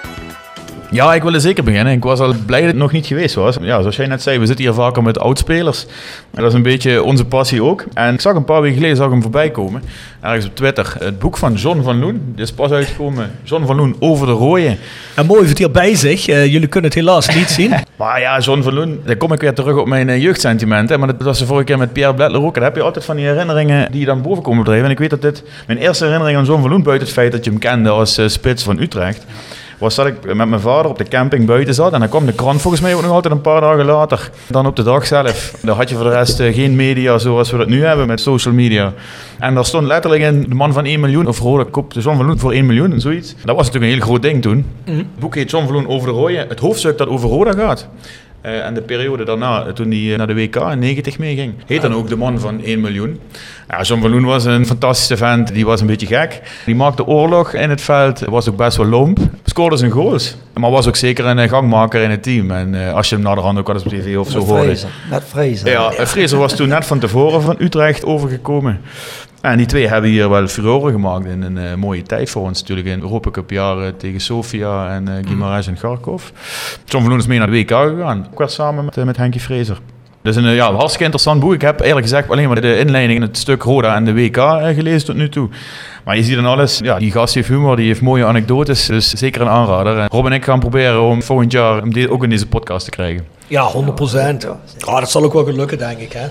Ja, 0.91 1.13
ik 1.13 1.21
wilde 1.21 1.39
zeker 1.39 1.63
beginnen. 1.63 1.93
Ik 1.93 2.03
was 2.03 2.19
al 2.19 2.33
blij 2.45 2.59
dat 2.59 2.69
het 2.69 2.77
nog 2.77 2.91
niet 2.91 3.05
geweest 3.05 3.35
was. 3.35 3.57
Ja, 3.61 3.79
zoals 3.79 3.95
jij 3.95 4.07
net 4.07 4.21
zei, 4.21 4.39
we 4.39 4.45
zitten 4.45 4.65
hier 4.65 4.73
vaker 4.73 5.03
met 5.03 5.19
oudspelers. 5.19 5.85
En 6.33 6.41
dat 6.41 6.45
is 6.45 6.53
een 6.53 6.63
beetje 6.63 7.03
onze 7.03 7.25
passie 7.25 7.63
ook. 7.63 7.85
En 7.93 8.13
ik 8.13 8.21
zag 8.21 8.35
een 8.35 8.43
paar 8.43 8.61
weken 8.61 8.75
geleden 8.75 8.97
zag 8.97 9.05
ik 9.05 9.11
hem 9.11 9.21
voorbij 9.21 9.51
komen. 9.51 9.83
Ergens 10.21 10.45
op 10.45 10.55
Twitter. 10.55 10.95
Het 10.99 11.19
boek 11.19 11.37
van 11.37 11.53
John 11.53 11.81
van 11.81 11.99
Loen. 11.99 12.21
Dit 12.35 12.45
is 12.45 12.51
pas 12.51 12.71
uitgekomen. 12.71 13.31
John 13.43 13.65
van 13.65 13.75
Loen 13.75 13.95
over 13.99 14.25
de 14.27 14.31
rooien. 14.31 14.77
En 15.15 15.25
mooi 15.25 15.45
heeft 15.45 15.57
hier 15.57 15.71
bij 15.71 15.95
zich. 15.95 16.27
Eh, 16.27 16.45
jullie 16.45 16.67
kunnen 16.67 16.89
het 16.89 16.99
helaas 16.99 17.35
niet 17.35 17.49
zien. 17.49 17.73
Maar 17.99 18.19
ja, 18.19 18.39
John 18.39 18.61
van 18.61 18.73
Loen, 18.73 19.01
dan 19.05 19.17
kom 19.17 19.33
ik 19.33 19.41
weer 19.41 19.53
terug 19.53 19.75
op 19.77 19.87
mijn 19.87 20.07
uh, 20.07 20.21
jeugdsentimenten. 20.21 20.99
Maar 20.99 21.07
dat 21.07 21.21
was 21.21 21.39
de 21.39 21.45
vorige 21.45 21.65
keer 21.65 21.77
met 21.77 21.93
Pierre 21.93 22.13
Bledler 22.13 22.41
ook. 22.41 22.57
En 22.57 22.63
heb 22.63 22.75
je 22.75 22.81
altijd 22.81 23.05
van 23.05 23.15
die 23.15 23.25
herinneringen 23.25 23.91
die 23.91 23.99
je 23.99 24.05
dan 24.05 24.21
boven 24.21 24.43
komen 24.43 24.63
drijven. 24.63 24.85
En 24.85 24.91
ik 24.91 24.99
weet 24.99 25.09
dat 25.09 25.21
dit 25.21 25.43
mijn 25.67 25.79
eerste 25.79 26.03
herinnering 26.03 26.37
aan 26.37 26.45
John 26.45 26.61
van 26.61 26.69
Loen, 26.69 26.83
buiten 26.83 27.07
het 27.07 27.15
feit 27.15 27.31
dat 27.31 27.43
je 27.43 27.49
hem 27.49 27.59
kende 27.59 27.89
als 27.89 28.19
uh, 28.19 28.27
spits 28.27 28.63
van 28.63 28.79
Utrecht 28.79 29.25
was 29.79 29.95
dat 29.95 30.05
ik 30.05 30.33
met 30.33 30.49
mijn 30.49 30.61
vader 30.61 30.91
op 30.91 30.97
de 30.97 31.03
camping 31.03 31.45
buiten 31.45 31.73
zat. 31.73 31.93
En 31.93 31.99
dan 31.99 32.09
kwam 32.09 32.25
de 32.25 32.33
krant 32.33 32.61
volgens 32.61 32.81
mij 32.81 32.95
ook 32.95 33.01
nog 33.01 33.11
altijd 33.11 33.33
een 33.33 33.41
paar 33.41 33.61
dagen 33.61 33.85
later. 33.85 34.31
Dan 34.47 34.65
op 34.65 34.75
de 34.75 34.83
dag 34.83 35.07
zelf. 35.07 35.55
Daar 35.61 35.75
had 35.75 35.89
je 35.89 35.95
voor 35.95 36.03
de 36.03 36.11
rest 36.11 36.39
uh, 36.39 36.53
geen 36.53 36.75
media 36.75 37.17
zoals 37.17 37.51
we 37.51 37.57
dat 37.57 37.67
nu 37.67 37.85
hebben 37.85 38.07
met 38.07 38.19
social 38.19 38.53
media. 38.53 38.93
En 39.39 39.53
daar 39.53 39.65
stond 39.65 39.87
letterlijk 39.87 40.23
in 40.23 40.45
de 40.49 40.55
man 40.55 40.73
van 40.73 40.85
1 40.85 40.99
miljoen. 40.99 41.27
Of 41.27 41.39
Rode 41.39 41.65
kop 41.65 41.93
de 41.93 41.99
John 41.99 42.17
van 42.17 42.25
Loen 42.25 42.39
voor 42.39 42.51
1 42.51 42.65
miljoen 42.65 42.91
en 42.91 43.01
zoiets. 43.01 43.35
Dat 43.45 43.55
was 43.55 43.65
natuurlijk 43.65 43.91
een 43.91 43.97
heel 43.97 44.07
groot 44.07 44.21
ding 44.21 44.41
toen. 44.41 44.65
Mm. 44.85 44.97
Het 44.97 45.19
boek 45.19 45.35
heet 45.35 45.51
John 45.51 45.65
van 45.65 45.75
Loen 45.75 45.87
over 45.87 46.13
de. 46.13 46.45
Het 46.49 46.59
hoofdstuk 46.59 46.97
dat 46.97 47.07
over 47.07 47.29
Roda 47.29 47.51
gaat. 47.51 47.87
Uh, 48.45 48.65
en 48.65 48.73
de 48.73 48.81
periode 48.81 49.25
daarna, 49.25 49.73
toen 49.73 49.91
hij 49.91 50.17
naar 50.17 50.27
de 50.27 50.33
WK 50.33 50.55
in 50.55 50.79
90 50.79 51.17
meeging, 51.17 51.53
heet 51.65 51.81
dan 51.81 51.93
ook 51.93 52.09
de 52.09 52.15
man 52.15 52.39
van 52.39 52.63
1 52.63 52.81
miljoen. 52.81 53.19
Ja, 53.69 53.81
John 53.81 54.01
van 54.01 54.09
Loen 54.09 54.25
was 54.25 54.45
een 54.45 54.65
fantastische 54.65 55.17
vent, 55.17 55.53
die 55.53 55.65
was 55.65 55.81
een 55.81 55.87
beetje 55.87 56.07
gek. 56.07 56.41
Die 56.65 56.75
maakte 56.75 57.05
oorlog 57.05 57.53
in 57.53 57.69
het 57.69 57.81
veld, 57.81 58.19
was 58.19 58.49
ook 58.49 58.55
best 58.55 58.77
wel 58.77 58.85
lomp. 58.85 59.19
Scoorde 59.43 59.77
zijn 59.77 59.91
goals, 59.91 60.35
maar 60.53 60.71
was 60.71 60.87
ook 60.87 60.95
zeker 60.95 61.25
een 61.25 61.49
gangmaker 61.49 62.01
in 62.01 62.09
het 62.09 62.23
team. 62.23 62.51
En 62.51 62.73
uh, 62.73 62.93
als 62.93 63.09
je 63.09 63.15
hem 63.15 63.23
naar 63.23 63.35
de 63.35 63.41
hand 63.41 63.59
ook 63.59 63.69
eens 63.69 63.83
op 63.83 63.89
tv 63.89 64.17
of 64.17 64.29
zo 64.29 64.39
hoorde. 64.39 64.77
Met 65.09 65.23
Fraser. 65.27 65.69
Ja, 65.69 65.91
Fraser 65.91 66.37
was 66.37 66.55
toen 66.55 66.67
net 66.67 66.85
van 66.85 66.99
tevoren 66.99 67.41
van 67.41 67.55
Utrecht 67.59 68.05
overgekomen. 68.05 68.81
En 69.41 69.57
die 69.57 69.65
twee 69.65 69.87
hebben 69.87 70.09
hier 70.09 70.29
wel 70.29 70.47
furoren 70.47 70.91
gemaakt 70.91 71.25
in 71.25 71.41
een 71.41 71.57
uh, 71.57 71.73
mooie 71.73 72.03
tijd 72.03 72.29
voor 72.29 72.41
ons 72.41 72.59
natuurlijk. 72.59 72.87
In 72.87 73.01
Europa 73.01 73.31
Cup 73.31 73.49
jaren 73.49 73.97
tegen 73.97 74.19
Sofia 74.19 74.89
en 74.89 75.09
uh, 75.09 75.13
Guimarães 75.13 75.67
en 75.67 75.77
Kharkov. 75.77 76.23
John 76.85 77.03
van 77.03 77.09
Loen 77.09 77.19
is 77.19 77.27
mee 77.27 77.37
naar 77.37 77.51
de 77.51 77.53
WK 77.53 77.69
gegaan. 77.69 78.27
Ook 78.31 78.37
weer 78.37 78.49
samen 78.49 78.85
met, 78.85 78.97
uh, 78.97 79.03
met 79.03 79.17
Henkie 79.17 79.41
Vrezer. 79.41 79.79
Dus 80.21 80.35
een 80.35 80.43
ja, 80.43 80.71
hartstikke 80.71 81.03
interessant 81.03 81.39
boek. 81.39 81.53
Ik 81.53 81.61
heb 81.61 81.79
eerlijk 81.79 82.05
gezegd 82.05 82.29
alleen 82.29 82.47
maar 82.47 82.61
de 82.61 82.79
inleiding 82.79 83.21
in 83.21 83.27
het 83.27 83.37
stuk 83.37 83.63
Roda 83.63 83.95
en 83.95 84.05
de 84.05 84.13
WK 84.13 84.37
gelezen 84.75 85.05
tot 85.05 85.15
nu 85.15 85.29
toe. 85.29 85.49
Maar 86.05 86.15
je 86.15 86.23
ziet 86.23 86.35
dan 86.35 86.45
alles. 86.45 86.77
Ja, 86.77 86.99
die 86.99 87.11
gast 87.11 87.33
heeft 87.33 87.47
humor, 87.47 87.75
die 87.75 87.87
heeft 87.87 88.01
mooie 88.01 88.25
anekdotes. 88.25 88.85
Dus 88.85 89.13
zeker 89.13 89.41
een 89.41 89.47
aanrader. 89.49 89.97
En 89.97 90.07
Rob 90.07 90.25
en 90.25 90.31
ik 90.31 90.43
gaan 90.43 90.59
proberen 90.59 91.01
om 91.01 91.23
volgend 91.23 91.51
jaar 91.51 91.81
hem 91.81 92.07
ook 92.09 92.23
in 92.23 92.29
deze 92.29 92.47
podcast 92.47 92.85
te 92.85 92.91
krijgen. 92.91 93.25
Ja, 93.47 93.63
100 93.63 93.95
procent. 93.95 94.47
Ja, 94.77 94.99
dat 94.99 95.11
zal 95.11 95.23
ook 95.23 95.33
wel 95.33 95.45
gelukken, 95.45 95.77
denk 95.77 95.99
ik. 95.99 96.13
Hè? 96.13 96.27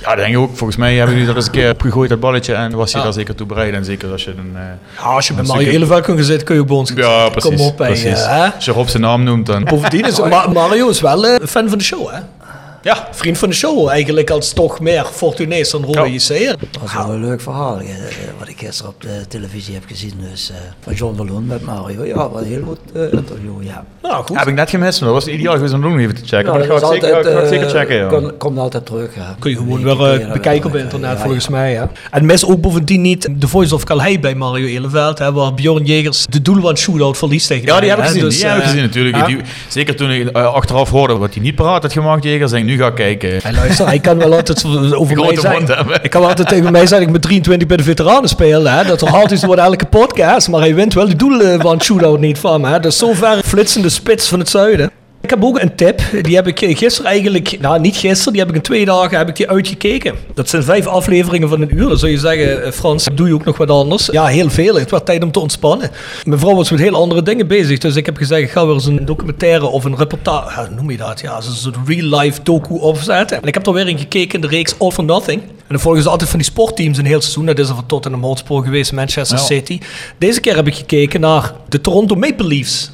Ja, 0.00 0.14
denk 0.14 0.28
ik 0.28 0.38
ook. 0.38 0.56
Volgens 0.56 0.78
mij 0.78 0.94
hebben 0.94 1.12
jullie 1.12 1.26
dat 1.26 1.36
eens 1.36 1.46
een 1.46 1.52
keer 1.52 1.70
opgegooid, 1.70 2.10
dat 2.10 2.20
balletje. 2.20 2.54
En 2.54 2.76
was 2.76 2.90
je 2.90 2.98
ja. 2.98 3.04
daar 3.04 3.12
zeker 3.12 3.34
toe 3.34 3.46
bereid. 3.46 3.74
En 3.74 3.84
zeker 3.84 4.10
als 4.10 4.24
je 4.24 4.30
een... 4.30 4.52
Uh, 4.54 4.60
ja, 4.96 5.02
als 5.02 5.26
je 5.26 5.34
bij 5.34 5.44
Mario 5.44 5.70
Eleveld 5.70 6.02
kunt 6.02 6.18
gezeten, 6.18 6.44
kun 6.46 6.54
je 6.54 6.60
ook 6.60 6.66
bij 6.66 6.76
ons 6.76 6.92
Ja, 6.94 7.28
precies. 7.28 7.56
Kom 7.56 7.66
op, 7.66 7.76
precies. 7.76 8.26
Als 8.54 8.64
je 8.64 8.72
Rob 8.72 8.88
zijn 8.88 9.02
naam 9.02 9.22
noemt, 9.22 9.46
dan... 9.46 9.64
Bovendien 9.64 10.06
is 10.06 10.20
Mario 10.52 10.88
is 10.88 11.00
wel 11.00 11.26
een 11.26 11.48
fan 11.48 11.68
van 11.68 11.78
de 11.78 11.84
show, 11.84 12.10
hè? 12.10 12.18
Ja, 12.88 13.08
vriend 13.10 13.38
van 13.38 13.48
de 13.48 13.54
show 13.54 13.88
eigenlijk 13.88 14.30
als 14.30 14.52
toch 14.52 14.80
meer 14.80 15.04
Fortunees 15.04 15.70
dan 15.70 15.84
Rode 15.84 16.12
JC. 16.12 16.56
Dat 16.58 16.80
was 16.80 16.94
wel 16.94 17.10
een 17.10 17.24
leuk 17.24 17.40
verhaal, 17.40 17.78
eh, 17.78 17.86
wat 18.38 18.48
ik 18.48 18.58
gisteren 18.58 18.92
op 18.92 19.00
de 19.02 19.24
televisie 19.28 19.74
heb 19.74 19.82
gezien. 19.86 20.12
Dus, 20.30 20.50
uh, 20.50 20.56
van 20.80 20.94
John 20.94 21.16
Verloon 21.16 21.46
met 21.46 21.62
Mario. 21.62 22.04
Ja, 22.04 22.14
wat 22.30 22.40
een 22.40 22.46
heel 22.46 22.62
goed 22.62 22.78
uh, 22.94 23.02
interview, 23.02 23.62
ja. 23.62 23.84
Nou, 24.02 24.24
goed. 24.24 24.38
Heb 24.38 24.46
ik 24.46 24.54
net 24.54 24.70
gemist, 24.70 25.00
maar 25.00 25.12
dat 25.12 25.24
was 25.24 25.34
ideaal 25.34 25.54
geweest 25.54 25.72
om 25.72 25.80
nog 25.80 25.98
even 25.98 26.14
te 26.14 26.20
checken. 26.24 26.50
Maar 26.50 26.66
dat 26.66 26.82
ga 26.82 26.94
ik, 26.94 27.02
zeker, 27.02 27.42
uh, 27.42 27.48
zeker 27.48 27.68
checken, 27.68 28.36
komt 28.36 28.58
altijd 28.58 28.86
terug, 28.86 29.14
ja. 29.14 29.36
Kun 29.38 29.50
je 29.50 29.56
gewoon 29.56 29.82
weer 29.82 30.20
uh, 30.20 30.32
bekijken 30.32 30.70
op 30.70 30.76
internet, 30.76 31.10
ja, 31.10 31.18
volgens 31.18 31.44
ja. 31.44 31.50
mij, 31.50 31.72
ja. 31.72 31.90
En 32.10 32.26
mis 32.26 32.46
ook 32.46 32.60
bovendien 32.60 33.00
niet 33.00 33.28
de 33.30 33.48
Voice 33.48 33.74
of 33.74 33.84
Calais 33.84 34.20
bij 34.20 34.34
Mario 34.34 34.66
Eleveld, 34.66 35.18
hè, 35.18 35.32
waar 35.32 35.54
Bjorn 35.54 35.84
Jegers 35.84 36.26
de 36.26 36.42
doelwand 36.42 36.78
shootout 36.78 37.18
verliest 37.18 37.46
tegen 37.46 37.66
Ja, 37.66 37.80
die 37.80 37.88
heb 37.88 37.98
ik 37.98 38.04
gezien, 38.04 38.22
dus, 38.22 38.36
die 38.36 38.46
heb 38.46 38.56
ik 38.56 38.62
gezien 38.62 38.82
natuurlijk. 38.82 39.26
Die, 39.26 39.38
zeker 39.68 39.96
toen 39.96 40.10
ik 40.10 40.36
achteraf 40.36 40.90
hoorde 40.90 41.16
wat 41.16 41.34
hij 41.34 41.42
niet 41.42 41.54
paraat 41.54 41.82
had 41.82 41.92
gemaakt, 41.92 42.24
Jegers, 42.24 42.50
denk 42.50 42.62
ik, 42.64 42.70
nu 42.70 42.77
ga 42.78 42.86
ik 42.86 42.94
kijken. 42.94 43.38
Hey, 43.42 43.52
luister, 43.52 43.86
hij 43.86 43.98
kan 43.98 44.18
wel 44.18 44.34
altijd 44.34 44.64
over 45.00 45.16
mij 45.16 45.36
zijn. 45.36 45.68
Ik 46.02 46.10
kan 46.10 46.20
wel 46.20 46.30
altijd 46.30 46.48
tegen 46.48 46.72
mij 46.72 46.86
zeggen 46.86 46.98
dat 46.98 47.06
ik 47.06 47.12
met 47.12 47.22
23 47.22 47.68
bij 47.68 47.76
de 47.76 47.82
veteranen 47.82 48.28
speel. 48.28 48.64
Hè. 48.64 48.84
Dat 48.84 49.00
haalt 49.00 49.30
hij 49.30 49.38
door 49.40 49.56
elke 49.56 49.86
podcast. 49.86 50.48
Maar 50.48 50.60
hij 50.60 50.74
wint 50.74 50.94
wel 50.94 51.06
die 51.06 51.16
doelen 51.16 51.60
van 51.60 51.82
shootout 51.82 52.20
niet 52.20 52.38
van 52.38 52.60
me. 52.60 52.80
Dus 52.80 52.98
zover 52.98 53.42
flitsende 53.44 53.88
spits 53.88 54.28
van 54.28 54.38
het 54.38 54.48
zuiden. 54.48 54.90
Ik 55.28 55.34
heb 55.34 55.44
ook 55.44 55.60
een 55.60 55.74
tip. 55.74 56.00
Die 56.22 56.34
heb 56.34 56.46
ik 56.46 56.58
gisteren 56.78 57.10
eigenlijk, 57.10 57.56
nou 57.60 57.80
niet 57.80 57.96
gisteren, 57.96 58.32
die 58.32 58.40
heb 58.40 58.50
ik 58.50 58.56
in 58.56 58.62
twee 58.62 58.84
dagen 58.84 59.18
heb 59.18 59.28
ik 59.28 59.36
die 59.36 59.48
uitgekeken. 59.48 60.14
Dat 60.34 60.48
zijn 60.48 60.62
vijf 60.62 60.86
afleveringen 60.86 61.48
van 61.48 61.60
een 61.60 61.76
uur. 61.76 61.88
Dan 61.88 61.98
zou 61.98 62.10
je 62.10 62.18
zeggen, 62.18 62.72
Frans, 62.72 63.08
doe 63.14 63.28
je 63.28 63.34
ook 63.34 63.44
nog 63.44 63.56
wat 63.56 63.70
anders? 63.70 64.08
Ja, 64.12 64.26
heel 64.26 64.50
veel. 64.50 64.74
Het 64.74 64.90
was 64.90 65.00
tijd 65.04 65.22
om 65.22 65.30
te 65.30 65.40
ontspannen. 65.40 65.90
Mijn 66.24 66.40
vrouw 66.40 66.54
was 66.54 66.70
met 66.70 66.80
heel 66.80 66.94
andere 66.94 67.22
dingen 67.22 67.46
bezig. 67.46 67.78
Dus 67.78 67.96
ik 67.96 68.06
heb 68.06 68.16
gezegd, 68.16 68.42
ik 68.42 68.50
ga 68.50 68.66
weer 68.66 68.74
eens 68.74 68.86
een 68.86 69.04
documentaire 69.04 69.66
of 69.66 69.84
een 69.84 69.96
reportage, 69.96 70.70
noem 70.70 70.90
je 70.90 70.96
dat? 70.96 71.20
Ja, 71.20 71.36
een 71.36 71.42
soort 71.42 71.76
real-life 71.86 72.40
docu 72.42 72.74
opzetten. 72.74 73.42
En 73.42 73.48
ik 73.48 73.54
heb 73.54 73.66
er 73.66 73.72
weer 73.72 73.88
in 73.88 73.98
gekeken 73.98 74.34
in 74.34 74.40
de 74.40 74.56
reeks 74.56 74.74
All 74.78 74.90
for 74.90 75.04
Nothing. 75.04 75.42
En 75.42 75.74
dan 75.74 75.80
volgen 75.80 76.02
ze 76.02 76.08
altijd 76.08 76.30
van 76.30 76.38
die 76.38 76.48
sportteams 76.48 76.98
een 76.98 77.06
heel 77.06 77.20
seizoen. 77.20 77.46
Dat 77.46 77.58
is 77.58 77.68
er 77.68 77.74
van 77.74 77.86
Tottenham 77.86 78.22
Hotspur 78.22 78.62
geweest, 78.62 78.92
Manchester 78.92 79.38
ja. 79.38 79.44
City. 79.44 79.80
Deze 80.18 80.40
keer 80.40 80.56
heb 80.56 80.66
ik 80.66 80.74
gekeken 80.74 81.20
naar 81.20 81.52
de 81.68 81.80
Toronto 81.80 82.14
Maple 82.14 82.46
Leafs. 82.46 82.90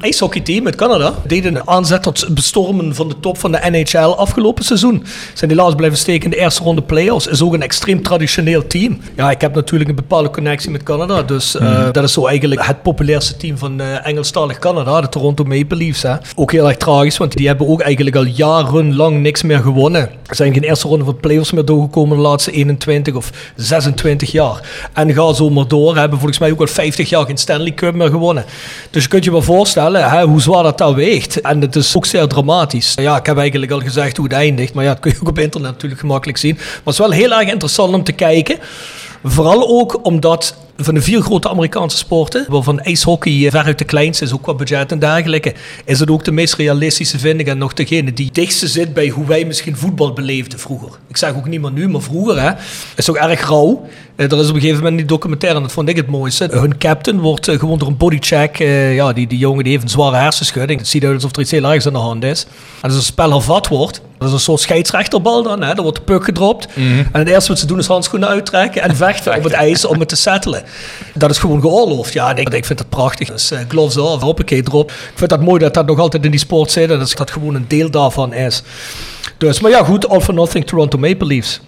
IJshockeyteam 0.00 0.66
uit 0.66 0.74
Canada 0.74 1.14
deed 1.26 1.44
een 1.44 1.68
aanzet 1.68 2.02
tot 2.02 2.34
bestormen 2.34 2.94
van 2.94 3.08
de 3.08 3.20
top 3.20 3.38
van 3.38 3.52
de 3.52 3.60
NHL 3.70 3.98
afgelopen 3.98 4.64
seizoen. 4.64 5.04
Zijn 5.34 5.50
helaas 5.50 5.74
blijven 5.74 5.98
steken 5.98 6.24
in 6.24 6.30
de 6.30 6.36
eerste 6.36 6.62
ronde 6.62 6.82
playoffs. 6.82 7.26
Is 7.26 7.42
ook 7.42 7.54
een 7.54 7.62
extreem 7.62 8.02
traditioneel 8.02 8.66
team. 8.66 8.98
Ja, 9.16 9.30
ik 9.30 9.40
heb 9.40 9.54
natuurlijk 9.54 9.90
een 9.90 9.96
bepaalde 9.96 10.30
connectie 10.30 10.70
met 10.70 10.82
Canada. 10.82 11.22
Dus 11.22 11.56
uh, 11.56 11.88
dat 11.92 12.04
is 12.04 12.12
zo 12.12 12.26
eigenlijk 12.26 12.66
het 12.66 12.82
populairste 12.82 13.36
team 13.36 13.58
van 13.58 13.80
uh, 13.80 14.06
Engelstalig 14.06 14.58
Canada, 14.58 15.00
de 15.00 15.08
Toronto 15.08 15.44
Maple 15.44 15.76
Leafs. 15.76 16.02
Hè. 16.02 16.14
Ook 16.34 16.52
heel 16.52 16.68
erg 16.68 16.76
tragisch, 16.76 17.16
want 17.16 17.36
die 17.36 17.46
hebben 17.46 17.68
ook 17.68 17.80
eigenlijk 17.80 18.16
al 18.16 18.24
jarenlang 18.24 19.20
niks 19.20 19.42
meer 19.42 19.60
gewonnen. 19.60 20.10
Ze 20.26 20.34
zijn 20.34 20.52
geen 20.52 20.62
eerste 20.62 20.88
ronde 20.88 21.04
van 21.04 21.14
de 21.14 21.20
playoffs 21.20 21.52
meer 21.52 21.64
doorgekomen 21.64 22.16
de 22.16 22.22
laatste 22.22 22.50
21 22.50 23.14
of 23.14 23.30
26 23.56 24.32
jaar. 24.32 24.88
En 24.92 25.14
gaan 25.14 25.34
zo 25.34 25.50
maar 25.50 25.68
door. 25.68 25.96
Hebben 25.96 26.18
volgens 26.18 26.38
mij 26.38 26.50
ook 26.50 26.60
al 26.60 26.66
50 26.66 27.08
jaar 27.08 27.26
geen 27.26 27.38
Stanley 27.38 27.74
Cup 27.74 27.94
meer 27.94 28.10
gewonnen. 28.10 28.44
Dus 28.90 29.02
je 29.02 29.08
kunt 29.08 29.24
je 29.24 29.30
wel 29.30 29.42
voorstellen 29.42 29.79
hè, 29.88 30.24
hoe 30.24 30.40
zwaar 30.40 30.76
dat 30.76 30.94
weegt. 30.94 31.40
En 31.40 31.60
het 31.60 31.76
is 31.76 31.96
ook 31.96 32.06
zeer 32.06 32.26
dramatisch. 32.26 32.94
Ja, 32.94 33.16
ik 33.16 33.26
heb 33.26 33.38
eigenlijk 33.38 33.72
al 33.72 33.80
gezegd 33.80 34.16
hoe 34.16 34.26
het 34.26 34.34
eindigt. 34.34 34.74
Maar 34.74 34.84
ja, 34.84 34.90
dat 34.90 35.00
kun 35.00 35.10
je 35.10 35.20
ook 35.20 35.28
op 35.28 35.38
internet 35.38 35.70
natuurlijk 35.70 36.00
gemakkelijk 36.00 36.38
zien. 36.38 36.54
Maar 36.54 36.80
het 36.84 36.92
is 36.92 36.98
wel 36.98 37.10
heel 37.10 37.32
erg 37.32 37.48
interessant 37.48 37.94
om 37.94 38.04
te 38.04 38.12
kijken. 38.12 38.58
Vooral 39.24 39.68
ook 39.68 40.06
omdat 40.06 40.54
van 40.84 40.94
de 40.94 41.02
vier 41.02 41.20
grote 41.20 41.48
Amerikaanse 41.48 41.96
sporten, 41.96 42.44
waarvan 42.48 42.80
ijshockey 42.80 43.50
veruit 43.50 43.78
de 43.78 43.84
kleinste 43.84 44.24
is, 44.24 44.32
ook 44.32 44.42
qua 44.42 44.54
budget 44.54 44.92
en 44.92 44.98
dergelijke, 44.98 45.54
is 45.84 46.00
het 46.00 46.10
ook 46.10 46.24
de 46.24 46.32
meest 46.32 46.54
realistische, 46.54 47.18
vind 47.18 47.42
en 47.42 47.58
nog 47.58 47.72
degene 47.72 48.12
die 48.12 48.30
dichtste 48.32 48.68
zit 48.68 48.94
bij 48.94 49.08
hoe 49.08 49.26
wij 49.26 49.44
misschien 49.44 49.76
voetbal 49.76 50.12
beleefden 50.12 50.58
vroeger. 50.58 50.88
Ik 51.08 51.16
zeg 51.16 51.36
ook 51.36 51.48
niet 51.48 51.60
meer 51.60 51.72
nu, 51.72 51.88
maar 51.88 52.00
vroeger, 52.00 52.42
hè, 52.42 52.50
is 52.96 53.10
ook 53.10 53.16
erg 53.16 53.48
rauw. 53.48 53.88
Er 54.20 54.38
is 54.38 54.48
op 54.48 54.54
een 54.54 54.60
gegeven 54.60 54.82
moment 54.82 54.96
die 54.96 55.06
documentaire, 55.06 55.58
en 55.58 55.64
dat 55.64 55.72
vond 55.72 55.88
ik 55.88 55.96
het 55.96 56.06
mooiste. 56.06 56.48
Hun 56.50 56.78
captain 56.78 57.20
wordt 57.20 57.50
gewoon 57.50 57.78
door 57.78 57.88
een 57.88 57.96
bodycheck, 57.96 58.58
uh, 58.58 58.94
ja, 58.94 59.12
die, 59.12 59.26
die 59.26 59.38
jongen 59.38 59.62
die 59.62 59.72
heeft 59.72 59.84
een 59.84 59.90
zware 59.90 60.16
hersenschudding. 60.16 60.78
Het 60.78 60.88
ziet 60.88 61.04
uit 61.04 61.14
alsof 61.14 61.32
er 61.32 61.40
iets 61.40 61.50
heel 61.50 61.72
ergs 61.72 61.86
aan 61.86 61.92
de 61.92 61.98
hand 61.98 62.24
is. 62.24 62.46
En 62.80 62.88
als 62.88 62.94
een 62.94 63.02
spel 63.02 63.30
hervat 63.30 63.68
wordt, 63.68 64.00
dat 64.18 64.28
is 64.28 64.34
een 64.34 64.40
soort 64.40 64.60
scheidsrechterbal 64.60 65.42
dan, 65.42 65.62
hè, 65.62 65.74
dan 65.74 65.82
wordt 65.82 65.98
de 65.98 66.04
puck 66.04 66.24
gedropt. 66.24 66.68
Mm 66.74 66.88
-hmm. 66.88 66.98
En 67.12 67.18
het 67.18 67.28
eerste 67.28 67.48
wat 67.48 67.58
ze 67.58 67.66
doen 67.66 67.78
is 67.78 67.86
handschoenen 67.86 68.28
uittrekken 68.28 68.82
en 68.82 68.96
vechten 68.96 69.36
op 69.36 69.44
het 69.44 69.52
ijs 69.52 69.84
om 69.84 69.98
het 69.98 70.08
te 70.08 70.16
settelen. 70.16 70.62
Dat 71.14 71.30
is 71.30 71.38
gewoon 71.38 71.60
geoorloofd. 71.60 72.12
Ja, 72.12 72.34
ik, 72.34 72.48
ik 72.48 72.64
vind 72.64 72.78
het 72.78 72.88
prachtig. 72.88 73.28
Dus 73.28 73.52
uh, 73.52 73.58
gloves 73.68 73.96
off, 73.96 74.22
hoppakee 74.22 74.62
erop. 74.66 74.90
Ik 74.90 75.12
vind 75.14 75.30
dat 75.30 75.40
mooi 75.40 75.58
dat 75.58 75.74
dat 75.74 75.86
nog 75.86 75.98
altijd 75.98 76.24
in 76.24 76.30
die 76.30 76.40
sport 76.40 76.70
zit 76.70 76.90
en 76.90 76.98
dat 76.98 77.12
dat 77.16 77.30
gewoon 77.30 77.54
een 77.54 77.68
deel 77.68 77.90
daarvan 77.90 78.34
is. 78.34 78.62
Dus, 79.38 79.60
maar 79.60 79.70
ja, 79.70 79.84
goed, 79.84 80.08
all 80.08 80.20
for 80.20 80.34
nothing 80.34 80.66
Toronto 80.66 80.98
Maple 80.98 81.26
Leafs. 81.26 81.60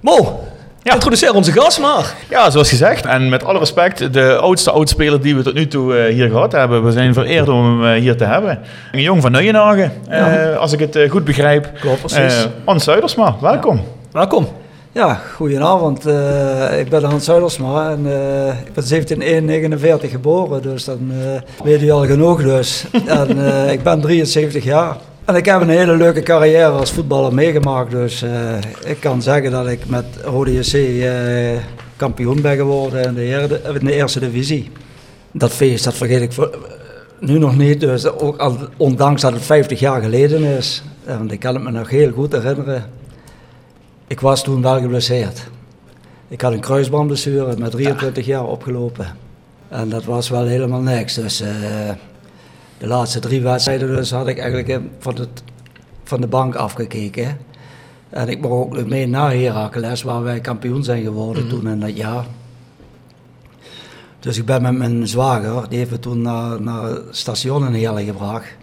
Mo, 0.00 0.48
ja. 0.82 0.94
Introduceer 0.94 1.34
onze 1.34 1.52
gast 1.52 1.80
maar. 1.80 2.14
Ja, 2.28 2.50
zoals 2.50 2.68
gezegd. 2.68 3.06
En 3.06 3.28
met 3.28 3.44
alle 3.44 3.58
respect, 3.58 4.12
de 4.12 4.36
oudste 4.36 4.70
oudspeler 4.70 5.20
die 5.20 5.36
we 5.36 5.42
tot 5.42 5.54
nu 5.54 5.66
toe 5.66 6.08
uh, 6.08 6.14
hier 6.14 6.28
gehad 6.28 6.52
hebben. 6.52 6.84
We 6.84 6.92
zijn 6.92 7.14
vereerd 7.14 7.48
om 7.48 7.64
hem 7.64 7.94
uh, 7.94 8.00
hier 8.00 8.16
te 8.16 8.24
hebben. 8.24 8.58
Een 8.92 9.02
jong 9.02 9.22
van 9.22 9.32
Nuijenhagen, 9.32 9.92
ja. 10.08 10.50
uh, 10.50 10.56
als 10.56 10.72
ik 10.72 10.78
het 10.78 10.98
goed 11.10 11.24
begrijp. 11.24 11.70
Klopt, 11.80 12.00
precies. 12.00 12.46
Hans 12.64 12.84
Zuidersma, 12.84 13.36
welkom. 13.40 13.76
Ja. 13.76 13.82
Welkom. 14.12 14.48
Ja, 14.92 15.14
goedenavond. 15.34 16.06
Uh, 16.06 16.78
ik 16.78 16.88
ben 16.88 17.04
Hans 17.04 17.24
Zuidersma 17.24 17.90
en 17.90 18.06
uh, 18.06 18.48
ik 18.48 18.74
ben 18.74 18.88
1749 18.88 20.10
geboren, 20.10 20.62
dus 20.62 20.84
dan 20.84 21.10
uh, 21.12 21.40
weet 21.64 21.82
u 21.82 21.90
al 21.90 22.06
genoeg 22.06 22.42
dus. 22.42 22.84
en 23.06 23.38
ik 23.70 23.82
ben 23.82 24.00
73 24.00 24.64
jaar. 24.64 24.96
En 25.30 25.36
ik 25.36 25.44
heb 25.44 25.60
een 25.60 25.68
hele 25.68 25.96
leuke 25.96 26.22
carrière 26.22 26.68
als 26.68 26.92
voetballer 26.92 27.34
meegemaakt, 27.34 27.90
dus 27.90 28.24
ik 28.84 29.00
kan 29.00 29.22
zeggen 29.22 29.50
dat 29.50 29.66
ik 29.66 29.86
met 29.86 30.04
Rode 30.24 30.52
JC 30.52 31.04
kampioen 31.96 32.40
ben 32.40 32.56
geworden 32.56 33.04
in 33.04 33.14
de, 33.14 33.20
herde, 33.20 33.60
in 33.78 33.84
de, 33.86 33.92
eerste 33.92 34.20
divisie. 34.20 34.70
Dat 35.32 35.52
feest, 35.52 35.84
dat 35.84 35.94
vergeet 35.94 36.22
ik 36.22 36.32
voor, 36.32 36.58
nu 37.20 37.38
nog 37.38 37.56
niet, 37.56 37.80
dus 37.80 38.06
ook 38.06 38.36
al, 38.36 38.58
ondanks 38.76 39.22
dat 39.22 39.32
het 39.32 39.42
50 39.42 39.80
jaar 39.80 40.02
geleden 40.02 40.42
is. 40.42 40.82
Want 41.04 41.32
ik 41.32 41.40
kan 41.40 41.54
het 41.54 41.62
me 41.62 41.70
nog 41.70 41.90
heel 41.90 42.10
goed 42.10 42.32
herinneren. 42.32 42.84
Ik 44.06 44.20
was 44.20 44.42
toen 44.42 44.62
wel 44.62 44.80
geblesseerd. 44.80 45.48
Ik 46.28 46.40
had 46.40 46.52
een 46.52 46.60
kruisbandblessure 46.60 47.56
met 47.56 47.70
23 47.70 48.26
jaar 48.26 48.44
opgelopen. 48.44 49.06
En 49.68 49.88
dat 49.88 50.04
was 50.04 50.28
wel 50.28 50.46
helemaal 50.46 50.80
niks. 50.80 51.14
Dus 51.14 51.42
uh, 51.42 51.48
de 52.80 52.86
laatste 52.86 53.18
drie 53.18 53.42
wedstrijden 53.42 53.88
dus 53.96 54.10
had 54.10 54.28
ik 54.28 54.38
eigenlijk 54.38 54.80
van, 54.98 55.14
het, 55.18 55.42
van 56.04 56.20
de 56.20 56.26
bank 56.26 56.54
afgekeken. 56.54 57.38
En 58.10 58.28
ik 58.28 58.40
mocht 58.40 58.78
ook 58.78 58.86
mee 58.86 59.06
naar 59.06 59.32
Heracles, 59.32 60.02
waar 60.02 60.22
wij 60.22 60.40
kampioen 60.40 60.84
zijn 60.84 61.02
geworden 61.02 61.44
mm 61.44 61.50
-hmm. 61.50 61.60
toen 61.60 61.70
in 61.70 61.80
dat 61.80 61.96
jaar. 61.96 62.24
Dus 64.20 64.38
ik 64.38 64.44
ben 64.44 64.62
met 64.62 64.72
mijn 64.72 65.08
zwager, 65.08 65.68
die 65.68 65.78
heeft 65.78 65.90
me 65.90 65.98
toen 65.98 66.22
naar, 66.22 66.62
naar 66.62 66.82
het 66.82 67.04
station 67.10 67.66
in 67.66 67.72
Heerlen 67.72 68.04
gebracht. 68.04 68.56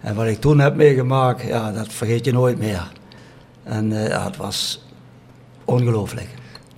En 0.00 0.14
wat 0.14 0.26
ik 0.26 0.40
toen 0.40 0.58
heb 0.58 0.74
meegemaakt, 0.74 1.42
ja, 1.42 1.72
dat 1.72 1.88
vergeet 1.88 2.24
je 2.24 2.32
nooit 2.32 2.58
meer. 2.58 2.92
En 3.62 3.90
uh, 3.90 4.08
ja, 4.08 4.24
het 4.24 4.36
was 4.36 4.84
ongelooflijk. 5.64 6.28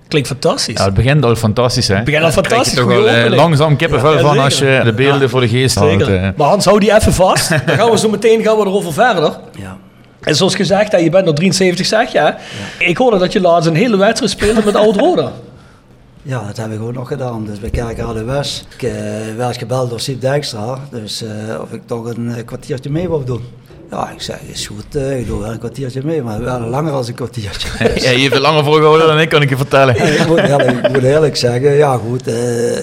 Klinkt 0.09 0.27
fantastisch. 0.27 0.77
Ja, 0.77 0.85
het 0.85 0.93
begint 0.93 1.23
al 1.23 1.35
fantastisch, 1.35 1.87
hè? 1.87 1.95
Het 1.95 2.03
begint 2.03 2.23
al 2.23 2.31
fantastisch. 2.31 2.73
Je 2.73 2.79
toch 2.79 2.87
wel 2.87 3.09
uh, 3.09 3.35
langzaam 3.35 3.75
kippenvel 3.75 4.13
ja, 4.13 4.19
van 4.19 4.39
als 4.39 4.59
je 4.59 4.81
de 4.83 4.93
beelden 4.93 5.21
ja. 5.21 5.27
voor 5.27 5.41
de 5.41 5.47
geest 5.47 5.75
houdt. 5.75 6.07
Uh. 6.07 6.27
Maar 6.35 6.47
Hans, 6.47 6.65
hou 6.65 6.79
die 6.79 6.95
even 6.95 7.13
vast. 7.13 7.49
Dan 7.65 7.75
gaan 7.75 7.91
we 7.91 7.97
zo 7.97 8.09
meteen 8.09 8.43
gaan 8.43 8.57
we 8.57 8.65
erover 8.65 8.93
verder. 8.93 9.37
Ja. 9.57 9.77
En 10.21 10.35
zoals 10.35 10.55
gezegd, 10.55 11.01
je 11.01 11.09
bent 11.09 11.25
nog 11.25 11.35
73, 11.35 11.85
zeg 11.85 12.11
je. 12.11 12.17
Ja. 12.17 12.37
Ik 12.77 12.97
hoorde 12.97 13.17
dat 13.17 13.33
je 13.33 13.41
laatst 13.41 13.69
een 13.69 13.75
hele 13.75 13.97
wedstrijd 13.97 14.31
speelde 14.31 14.61
met 14.65 14.75
Oud-Roda. 14.75 15.31
Ja, 16.21 16.43
dat 16.45 16.57
heb 16.57 16.71
ik 16.71 16.81
ook 16.81 16.93
nog 16.93 17.07
gedaan. 17.07 17.45
Dus 17.45 17.59
bij 17.59 17.69
Kerk 17.69 18.25
West. 18.25 18.67
Ik 18.75 18.83
uh, 18.83 18.91
werd 19.37 19.57
gebeld 19.57 19.89
door 19.89 19.99
Siep 19.99 20.21
Dijkstra. 20.21 20.79
Dus 20.91 21.23
uh, 21.23 21.29
of 21.61 21.71
ik 21.71 21.81
toch 21.85 22.05
een 22.05 22.45
kwartiertje 22.45 22.89
mee 22.89 23.09
wou 23.09 23.25
doen. 23.25 23.41
Ja, 23.91 24.09
ik 24.09 24.21
zeg, 24.21 24.37
is 24.41 24.67
goed, 24.67 24.95
uh, 24.95 25.19
ik 25.19 25.27
doe 25.27 25.39
wel 25.41 25.51
een 25.51 25.59
kwartiertje 25.59 26.01
mee, 26.03 26.21
maar 26.21 26.43
wel 26.43 26.59
langer 26.59 26.91
als 26.91 27.07
een 27.07 27.13
kwartiertje. 27.13 27.69
ja, 28.05 28.09
je 28.09 28.21
hebt 28.21 28.35
er 28.35 28.41
langer 28.41 28.63
voor 28.63 28.75
gehouden 28.75 29.07
dan 29.07 29.19
ik, 29.19 29.29
kan 29.29 29.41
ik 29.41 29.49
je 29.49 29.57
vertellen. 29.57 29.95
ik, 29.95 30.27
moet 30.27 30.37
eerlijk, 30.37 30.85
ik 30.85 30.91
moet 30.91 31.03
eerlijk 31.03 31.35
zeggen, 31.35 31.73
ja 31.73 31.97
goed. 31.97 32.27
Uh, 32.27 32.77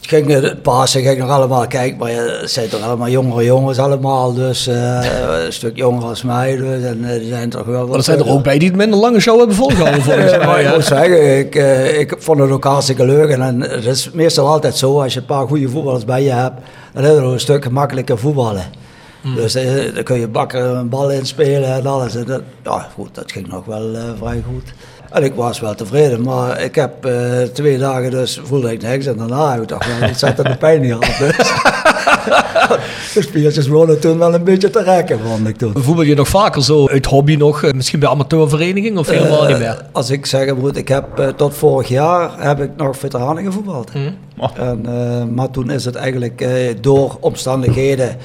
ging 0.00 0.28
het 0.28 0.62
Pasen 0.62 1.02
ging 1.02 1.18
nog 1.18 1.30
allemaal 1.30 1.66
kijken, 1.66 1.98
maar 1.98 2.10
het 2.10 2.50
zijn 2.50 2.68
toch 2.68 2.82
allemaal 2.82 3.08
jongere 3.08 3.44
jongens 3.44 3.78
allemaal, 3.78 4.34
dus 4.34 4.68
uh, 4.68 5.00
een 5.44 5.52
stuk 5.52 5.76
jonger 5.76 6.04
als 6.04 6.22
mij, 6.22 6.56
dus 6.56 6.82
en 6.82 7.18
die 7.18 7.28
zijn 7.28 7.50
toch 7.50 7.66
wel... 7.66 7.86
Maar 7.86 7.96
er 7.96 8.02
zijn 8.02 8.18
er 8.18 8.28
ook 8.28 8.42
bij 8.42 8.58
die 8.58 8.68
het 8.68 8.76
minder 8.76 8.98
lange 8.98 9.20
show 9.20 9.38
hebben 9.38 9.56
volgehouden 9.56 10.02
volgens 10.02 10.30
mij. 10.30 10.46
maar 10.46 10.60
ik 10.64 10.74
moet 10.74 10.84
zeggen, 10.84 11.38
ik, 11.38 11.54
ik 11.98 12.14
vond 12.18 12.40
het 12.40 12.50
ook 12.50 12.64
hartstikke 12.64 13.04
leuk 13.04 13.30
en 13.30 13.60
het 13.60 13.84
is 13.84 14.10
meestal 14.10 14.46
altijd 14.46 14.76
zo, 14.76 15.02
als 15.02 15.12
je 15.14 15.20
een 15.20 15.26
paar 15.26 15.46
goede 15.46 15.68
voetballers 15.68 16.04
bij 16.04 16.22
je 16.22 16.32
hebt, 16.32 16.60
dan 16.92 17.04
is 17.04 17.10
het 17.10 17.24
een 17.24 17.40
stuk 17.40 17.64
gemakkelijker 17.64 18.18
voetballen. 18.18 18.80
Mm. 19.22 19.34
Dus 19.34 19.56
uh, 19.56 19.94
dan 19.94 20.02
kun 20.02 20.20
je 20.20 20.28
bakken 20.28 20.76
een 20.76 20.88
bal 20.88 21.10
inspelen 21.10 21.74
en 21.74 21.86
alles. 21.86 22.14
En 22.14 22.24
dat, 22.24 22.42
ja, 22.64 22.88
goed, 22.94 23.14
dat 23.14 23.32
ging 23.32 23.48
nog 23.48 23.64
wel 23.64 23.94
uh, 23.94 24.00
vrij 24.18 24.42
goed. 24.46 24.72
En 25.10 25.24
ik 25.24 25.34
was 25.34 25.60
wel 25.60 25.74
tevreden, 25.74 26.22
maar 26.22 26.60
ik 26.60 26.74
heb 26.74 27.06
uh, 27.06 27.42
twee 27.42 27.78
dagen 27.78 28.10
dus 28.10 28.40
voelde 28.44 28.72
ik 28.72 28.82
niks. 28.82 29.06
En 29.06 29.16
daarna 29.16 29.52
heb 29.52 29.62
ik 29.62 29.68
toch 29.68 29.86
wel 29.86 30.08
ontzettend 30.08 30.58
pijn 30.58 30.84
gehad. 30.84 31.18
Dus. 31.18 31.36
de 33.14 33.22
spiertjes 33.22 33.68
begonnen 33.68 34.00
toen 34.00 34.18
wel 34.18 34.34
een 34.34 34.44
beetje 34.44 34.70
te 34.70 34.82
rekken, 34.82 35.20
vond 35.20 35.48
ik 35.48 35.56
toen. 35.56 35.72
Voetbal 35.76 36.04
je 36.04 36.14
nog 36.14 36.28
vaker 36.28 36.62
zo 36.62 36.88
uit 36.88 37.06
hobby 37.06 37.36
nog, 37.36 37.72
misschien 37.72 38.00
bij 38.00 38.08
amateurvereniging 38.08 38.98
of 38.98 39.08
helemaal 39.08 39.46
niet 39.46 39.58
meer? 39.58 39.84
Als 39.92 40.10
ik 40.10 40.26
zeg, 40.26 40.54
moet, 40.54 40.76
ik 40.76 40.88
heb 40.88 41.32
tot 41.36 41.54
vorig 41.54 41.88
jaar 41.88 42.30
heb 42.38 42.60
ik 42.60 42.70
nog 42.76 42.96
veteranen 42.96 43.44
gevoetbald. 43.44 43.94
Mm. 43.94 44.16
Oh. 44.38 44.58
En, 44.58 45.34
maar 45.34 45.50
toen 45.50 45.70
is 45.70 45.84
het 45.84 45.94
eigenlijk 45.94 46.46
door 46.80 47.16
omstandigheden 47.20 48.16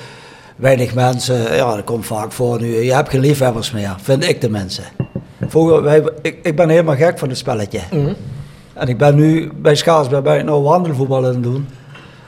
weinig 0.56 0.94
mensen, 0.94 1.56
ja, 1.56 1.76
dat 1.76 1.84
komt 1.84 2.06
vaak 2.06 2.32
voor 2.32 2.62
nu. 2.62 2.84
Je 2.84 2.94
hebt 2.94 3.10
geen 3.10 3.20
liefhebbers 3.20 3.72
meer, 3.72 3.96
vind 4.02 4.24
ik 4.24 4.42
de 4.42 4.50
mensen. 4.50 4.84
Vroeger, 5.48 5.84
wij, 5.84 6.04
ik, 6.22 6.40
ik 6.44 6.56
ben 6.56 6.70
helemaal 6.70 6.96
gek 6.96 7.20
van 7.20 7.30
het 7.30 7.38
spelletje. 7.38 7.80
Mm. 7.92 8.16
En 8.74 8.88
ik 8.88 8.98
ben 8.98 9.16
nu 9.16 9.52
bij 9.56 9.76
Schaarsberg 9.76 10.24
bij 10.24 10.44
nou 10.44 10.64
wandelvoetbal 10.64 11.18
aan 11.18 11.24
het 11.24 11.44
doen. 11.44 11.68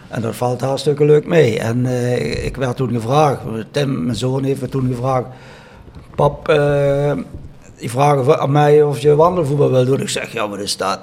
En 0.08 0.22
dat 0.22 0.36
valt 0.36 0.62
hartstikke 0.62 1.06
leuk 1.06 1.28
mee. 1.28 1.60
En 1.60 1.86
uh, 1.86 2.46
ik 2.46 2.58
werd 2.58 2.76
toen 2.76 2.90
gevraagd, 2.90 3.42
Tim, 3.72 4.04
mijn 4.04 4.18
zoon, 4.18 4.44
heeft 4.44 4.62
me 4.62 4.70
toen 4.70 4.88
gevraagd: 4.88 5.26
Pap, 6.16 6.50
uh, 6.50 7.12
die 7.76 7.90
vragen 7.90 8.40
aan 8.40 8.52
mij 8.52 8.84
of 8.84 9.00
je 9.00 9.16
wandelvoetbal 9.16 9.72
wil 9.72 9.86
doen. 9.86 10.02
Ik 10.02 10.10
zeg: 10.10 10.34
Ja, 10.34 10.50
wat 10.50 10.60
is 10.60 10.78
dat? 10.78 11.00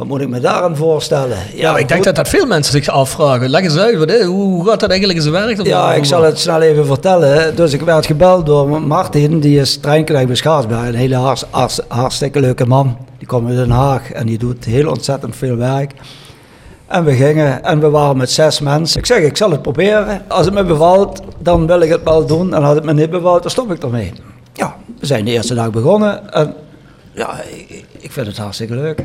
Wat 0.00 0.08
moet 0.08 0.20
ik 0.20 0.28
me 0.28 0.40
daaraan 0.40 0.76
voorstellen? 0.76 1.38
Ja, 1.54 1.60
ja 1.60 1.76
ik 1.76 1.88
denk 1.88 2.04
dat 2.04 2.16
dat 2.16 2.28
veel 2.28 2.46
mensen 2.46 2.72
zich 2.72 2.88
afvragen. 2.88 3.48
Leg 3.48 3.62
eens 3.62 3.76
uit, 3.78 4.24
hoe 4.24 4.68
gaat 4.68 4.80
dat 4.80 4.90
eigenlijk 4.90 5.18
in 5.18 5.24
zijn 5.24 5.46
werk? 5.46 5.66
Ja, 5.66 5.94
ik 5.94 6.04
zal 6.04 6.22
het 6.22 6.38
snel 6.38 6.60
even 6.60 6.86
vertellen. 6.86 7.56
Dus 7.56 7.72
ik 7.72 7.80
werd 7.80 8.06
gebeld 8.06 8.46
door 8.46 8.82
Martin, 8.82 9.40
die 9.40 9.60
is 9.60 9.76
treinknecht 9.76 10.26
bij 10.26 10.34
Schaarsberg. 10.34 10.86
Een 10.86 10.94
hele 10.94 11.14
hartst, 11.14 11.46
hartst, 11.50 11.84
hartstikke 11.88 12.40
leuke 12.40 12.66
man. 12.66 12.96
Die 13.18 13.26
komt 13.26 13.48
uit 13.48 13.56
Den 13.56 13.70
Haag 13.70 14.12
en 14.12 14.26
die 14.26 14.38
doet 14.38 14.64
heel 14.64 14.88
ontzettend 14.88 15.36
veel 15.36 15.56
werk. 15.56 15.92
En 16.86 17.04
we 17.04 17.12
gingen 17.12 17.64
en 17.64 17.80
we 17.80 17.90
waren 17.90 18.16
met 18.16 18.30
zes 18.30 18.60
mensen. 18.60 18.98
Ik 18.98 19.06
zeg, 19.06 19.18
ik 19.18 19.36
zal 19.36 19.50
het 19.50 19.62
proberen. 19.62 20.22
Als 20.28 20.44
het 20.44 20.54
me 20.54 20.64
bevalt, 20.64 21.22
dan 21.38 21.66
wil 21.66 21.80
ik 21.80 21.90
het 21.90 22.02
wel 22.04 22.26
doen. 22.26 22.54
En 22.54 22.62
als 22.62 22.74
het 22.74 22.84
me 22.84 22.92
niet 22.92 23.10
bevalt, 23.10 23.42
dan 23.42 23.50
stop 23.50 23.72
ik 23.72 23.82
ermee. 23.82 24.12
Ja, 24.52 24.76
we 25.00 25.06
zijn 25.06 25.24
de 25.24 25.30
eerste 25.30 25.54
dag 25.54 25.70
begonnen. 25.70 26.32
En 26.32 26.54
ja, 27.12 27.40
ik, 27.42 27.84
ik 27.98 28.12
vind 28.12 28.26
het 28.26 28.36
hartstikke 28.36 28.74
leuk. 28.74 29.04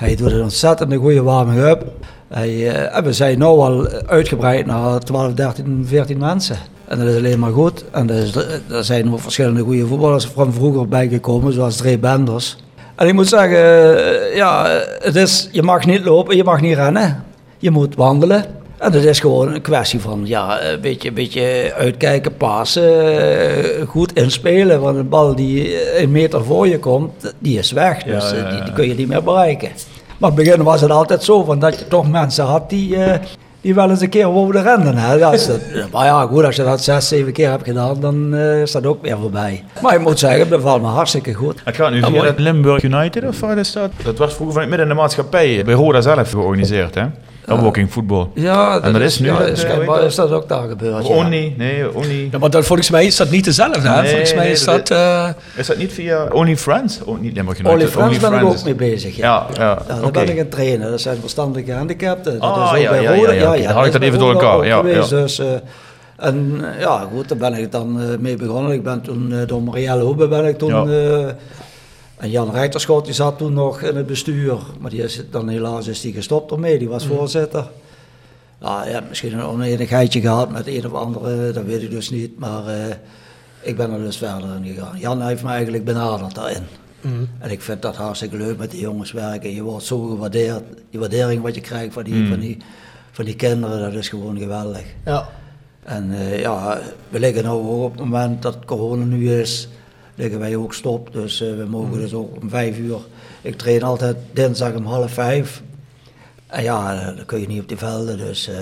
Hij 0.00 0.16
doet 0.16 0.32
een 0.32 0.42
ontzettend 0.42 0.94
goede 0.94 1.22
warming-up. 1.22 1.84
Hij, 2.28 2.48
eh, 2.48 2.96
en 2.96 3.04
we 3.04 3.12
zijn 3.12 3.38
nu 3.38 3.44
al 3.44 3.88
uitgebreid 4.06 4.66
naar 4.66 5.00
12, 5.00 5.34
13, 5.34 5.84
14 5.86 6.18
mensen. 6.18 6.56
En 6.88 6.98
dat 6.98 7.08
is 7.08 7.16
alleen 7.16 7.38
maar 7.38 7.52
goed. 7.52 7.84
En 7.90 8.10
er, 8.10 8.46
er 8.70 8.84
zijn 8.84 9.12
ook 9.12 9.20
verschillende 9.20 9.60
goede 9.60 9.86
voetballers 9.86 10.24
van 10.24 10.52
vroeger 10.52 10.88
bijgekomen, 10.88 11.52
zoals 11.52 11.76
Dre 11.76 11.98
Benders. 11.98 12.56
En 12.94 13.08
ik 13.08 13.14
moet 13.14 13.28
zeggen, 13.28 13.58
eh, 13.58 14.36
ja, 14.36 14.80
het 14.98 15.16
is, 15.16 15.48
je 15.52 15.62
mag 15.62 15.86
niet 15.86 16.04
lopen, 16.04 16.36
je 16.36 16.44
mag 16.44 16.60
niet 16.60 16.76
rennen. 16.76 17.24
Je 17.58 17.70
moet 17.70 17.94
wandelen. 17.94 18.44
En 18.80 18.92
dat 18.92 19.04
is 19.04 19.20
gewoon 19.20 19.54
een 19.54 19.60
kwestie 19.60 20.00
van 20.00 20.22
ja, 20.24 20.62
een 20.62 20.80
beetje, 20.80 21.08
een 21.08 21.14
beetje 21.14 21.72
uitkijken, 21.76 22.36
passen, 22.36 23.18
eh, 23.18 23.86
goed 23.86 24.12
inspelen. 24.12 24.80
Want 24.80 24.96
een 24.96 25.08
bal 25.08 25.34
die 25.34 25.98
een 26.02 26.10
meter 26.10 26.44
voor 26.44 26.68
je 26.68 26.78
komt, 26.78 27.34
die 27.38 27.58
is 27.58 27.72
weg. 27.72 28.02
Dus 28.02 28.30
Ja, 28.30 28.36
ja, 28.36 28.42
eh, 28.42 28.64
die, 28.64 28.72
kun 28.72 28.88
je 28.88 28.94
niet 28.94 29.08
meer 29.08 29.22
bereiken. 29.22 29.68
Maar 30.18 30.30
in 30.30 30.36
het 30.36 30.44
begin 30.44 30.62
was 30.62 30.80
het 30.80 30.90
altijd 30.90 31.22
zo, 31.24 31.44
van 31.44 31.58
dat 31.58 31.78
je 31.78 31.88
toch 31.88 32.10
mensen 32.10 32.44
had 32.44 32.70
die, 32.70 32.96
eh, 32.96 33.18
die 33.60 33.74
wel 33.74 33.90
eens 33.90 34.00
een 34.00 34.08
keer 34.08 34.32
wouden 34.32 34.62
rennen. 34.62 34.96
Hè. 34.96 35.14
Ja, 35.14 35.30
als 35.30 35.46
dat, 35.46 35.60
maar 35.92 36.04
ja, 36.04 36.26
goed, 36.26 36.44
als 36.44 36.56
je 36.56 36.64
dat 36.64 36.82
zes, 36.82 37.08
zeven 37.08 37.32
keer 37.32 37.50
hebt 37.50 37.64
gedaan, 37.64 38.00
dan 38.00 38.34
eh, 38.34 38.60
is 38.60 38.72
dat 38.72 38.86
ook 38.86 39.02
weer 39.02 39.18
voorbij. 39.18 39.64
Maar 39.82 39.94
ik 39.94 40.00
moet 40.00 40.18
zeggen, 40.18 40.40
het 40.40 40.48
bevalt 40.48 40.82
me 40.82 40.88
hartstikke 40.88 41.34
goed. 41.34 41.60
Het 41.64 41.76
gaat 41.76 41.90
nu 41.90 42.02
via 42.02 42.22
dat 42.22 42.38
Limburg 42.38 42.82
United 42.82 43.24
of 43.24 43.40
wat 43.40 43.56
is 43.56 43.72
dat? 43.72 43.90
Dat 44.04 44.18
was 44.18 44.34
vroeger 44.34 44.54
van 44.60 44.68
midden 44.68 44.88
in 44.88 44.94
de 44.94 45.00
maatschappij 45.00 45.62
bij 45.64 45.74
Roda 45.74 46.00
zelf 46.00 46.30
georganiseerd, 46.30 46.94
hè? 46.94 47.04
Dat 47.56 47.60
walking 47.64 47.92
voetbal. 47.92 48.30
Ja, 48.34 48.80
En 48.82 48.92
dat 48.92 49.02
is 49.02 49.18
nu 49.18 49.26
ja, 49.26 49.38
dat, 49.38 49.48
is, 49.48 49.60
schijnbaar 49.60 49.98
weet 50.00 50.08
is 50.08 50.14
dat 50.14 50.30
ook 50.32 50.48
daar 50.48 50.68
gebeurd. 50.68 51.06
ja. 51.06 51.14
Oni, 51.14 51.54
nee, 51.58 51.94
Oni. 51.96 52.28
Ja, 52.30 52.38
maar 52.38 52.50
dat, 52.50 52.64
volgens 52.66 52.90
mij 52.90 53.06
is 53.06 53.16
dat 53.16 53.30
niet 53.30 53.44
dezelfde. 53.44 53.88
Hè? 53.88 54.00
Nee, 54.00 54.08
volgens 54.10 54.34
mij 54.34 54.42
nee, 54.44 54.52
is 54.52 54.64
dat- 54.64 54.86
dat... 54.86 54.98
eh, 54.98 55.28
Is 55.56 55.66
dat 55.66 55.76
niet 55.76 55.92
via 55.92 56.26
Only 56.32 56.56
Friends? 56.56 57.00
Oh, 57.04 57.20
niet 57.20 57.34
Limburg 57.34 57.58
United. 57.58 57.78
Only 57.78 57.90
Friends 57.90 58.18
ben 58.18 58.32
ik 58.32 58.44
ook 58.44 58.64
mee 58.64 58.74
bezig. 58.74 59.16
Ja. 59.16 59.46
Ja, 59.54 59.62
ja, 59.62 59.78
Ja, 59.88 60.00
daar 60.00 60.10
ben 60.10 60.28
ik 60.28 60.38
een 60.38 60.48
trainer. 60.48 60.90
Dat 60.90 61.00
zijn 61.00 61.16
verstandige 61.20 61.64
gehandicapten. 61.64 62.32
Dat 62.38 62.42
Ah, 62.50 62.62
is 62.64 62.70
ook 62.70 62.76
ja, 62.84 62.90
bij 62.90 63.02
ja, 63.02 63.12
ja, 63.32 63.54
ja. 63.54 63.66
Dan 63.66 63.76
had 63.76 63.86
ik 63.86 63.92
dat 63.92 64.02
even 64.02 64.18
door 64.18 64.32
elkaar, 64.32 64.66
ja, 64.66 64.76
geweest, 64.76 65.10
ja. 65.10 65.16
Dus, 65.20 65.38
eh, 65.38 65.46
en 66.16 66.60
ja, 66.78 67.06
goed, 67.14 67.28
daar 67.28 67.38
ben 67.38 67.54
ik 67.54 67.72
dan 67.72 68.00
eh, 68.00 68.06
mee 68.18 68.36
begonnen. 68.36 68.72
Ik 68.72 68.82
ben 68.82 69.00
toen 69.00 69.34
door 69.46 69.62
Marielle 69.62 70.02
Hoebe 70.02 70.28
ben 70.28 70.44
ik 70.44 70.58
toen... 70.58 70.90
Ja. 72.20 72.26
en 72.26 72.30
Jan 72.30 72.50
Rijterschot 72.50 73.04
die 73.04 73.14
zat 73.14 73.38
toen 73.38 73.52
nog 73.52 73.82
in 73.82 73.96
het 73.96 74.06
bestuur. 74.06 74.58
Maar 74.80 74.90
die 74.90 75.02
is 75.02 75.22
dan 75.30 75.48
helaas 75.48 75.86
is 75.86 76.00
die 76.00 76.12
gestopt 76.12 76.50
ermee. 76.50 76.78
Die 76.78 76.88
was 76.88 77.06
voorzitter. 77.06 77.68
Ja, 78.60 78.84
je 78.84 78.90
hebt 78.92 79.08
misschien 79.08 79.32
een 79.32 79.44
oneenigheidje 79.44 80.20
gehad 80.20 80.50
met 80.50 80.66
een 80.66 80.86
of 80.86 80.92
andere, 80.92 81.52
dat 81.52 81.64
weet 81.64 81.82
ik 81.82 81.90
dus 81.90 82.10
niet. 82.10 82.38
Maar 82.38 82.66
eh, 82.66 82.94
ik 83.60 83.76
ben 83.76 83.90
er 83.92 83.98
dus 83.98 84.16
verder 84.16 84.48
in 84.62 84.74
gegaan. 84.74 84.98
Jan 84.98 85.22
heeft 85.22 85.42
me 85.42 85.50
eigenlijk 85.50 85.84
benaderd 85.84 86.34
daarin. 86.34 86.62
En 87.38 87.50
ik 87.50 87.60
vind 87.62 87.82
dat 87.82 87.96
hartstikke 87.96 88.36
leuk 88.36 88.58
met 88.58 88.70
die 88.70 88.80
jongens 88.80 89.12
werken. 89.12 89.54
Je 89.54 89.62
wordt 89.62 89.84
zo 89.84 90.00
gewaardeerd. 90.00 90.62
Die 90.90 91.00
waardering 91.00 91.42
wat 91.42 91.54
je 91.54 91.60
krijgt 91.60 91.92
van 91.92 92.04
die, 92.04 92.28
van 92.28 92.40
die, 92.40 92.56
van 93.10 93.24
die 93.24 93.36
kinderen, 93.36 93.80
dat 93.80 93.92
is 93.92 94.08
gewoon 94.08 94.38
geweldig. 94.38 94.84
ja. 95.04 95.28
En 95.84 96.12
eh, 96.12 96.40
ja, 96.40 96.80
we 97.08 97.18
liggen 97.18 97.42
nu 97.42 97.50
ook 97.50 97.84
op 97.84 97.90
het 97.90 98.00
moment 98.00 98.42
dat 98.42 98.64
corona 98.64 99.04
nu 99.04 99.32
is, 99.32 99.68
liggen 100.20 100.38
wij 100.38 100.56
ook 100.56 100.74
stop. 100.74 101.12
Dus 101.12 101.40
eh, 101.40 101.56
we 101.56 101.64
mogen 101.64 101.98
dus 101.98 102.12
ook 102.12 102.40
om 102.42 102.50
vijf 102.50 102.78
uur. 102.78 102.98
Ik 103.42 103.56
train 103.56 103.82
altijd 103.82 104.16
dinsdag 104.32 104.74
om 104.74 104.86
half 104.86 105.12
vijf. 105.12 105.62
En 106.46 106.62
ja, 106.62 107.00
eh, 107.00 107.16
dan 107.16 107.24
kun 107.24 107.40
je 107.40 107.46
niet 107.46 107.60
op 107.60 107.68
die 107.68 107.76
velden. 107.76 108.18
Dus 108.18 108.48
eh, 108.48 108.56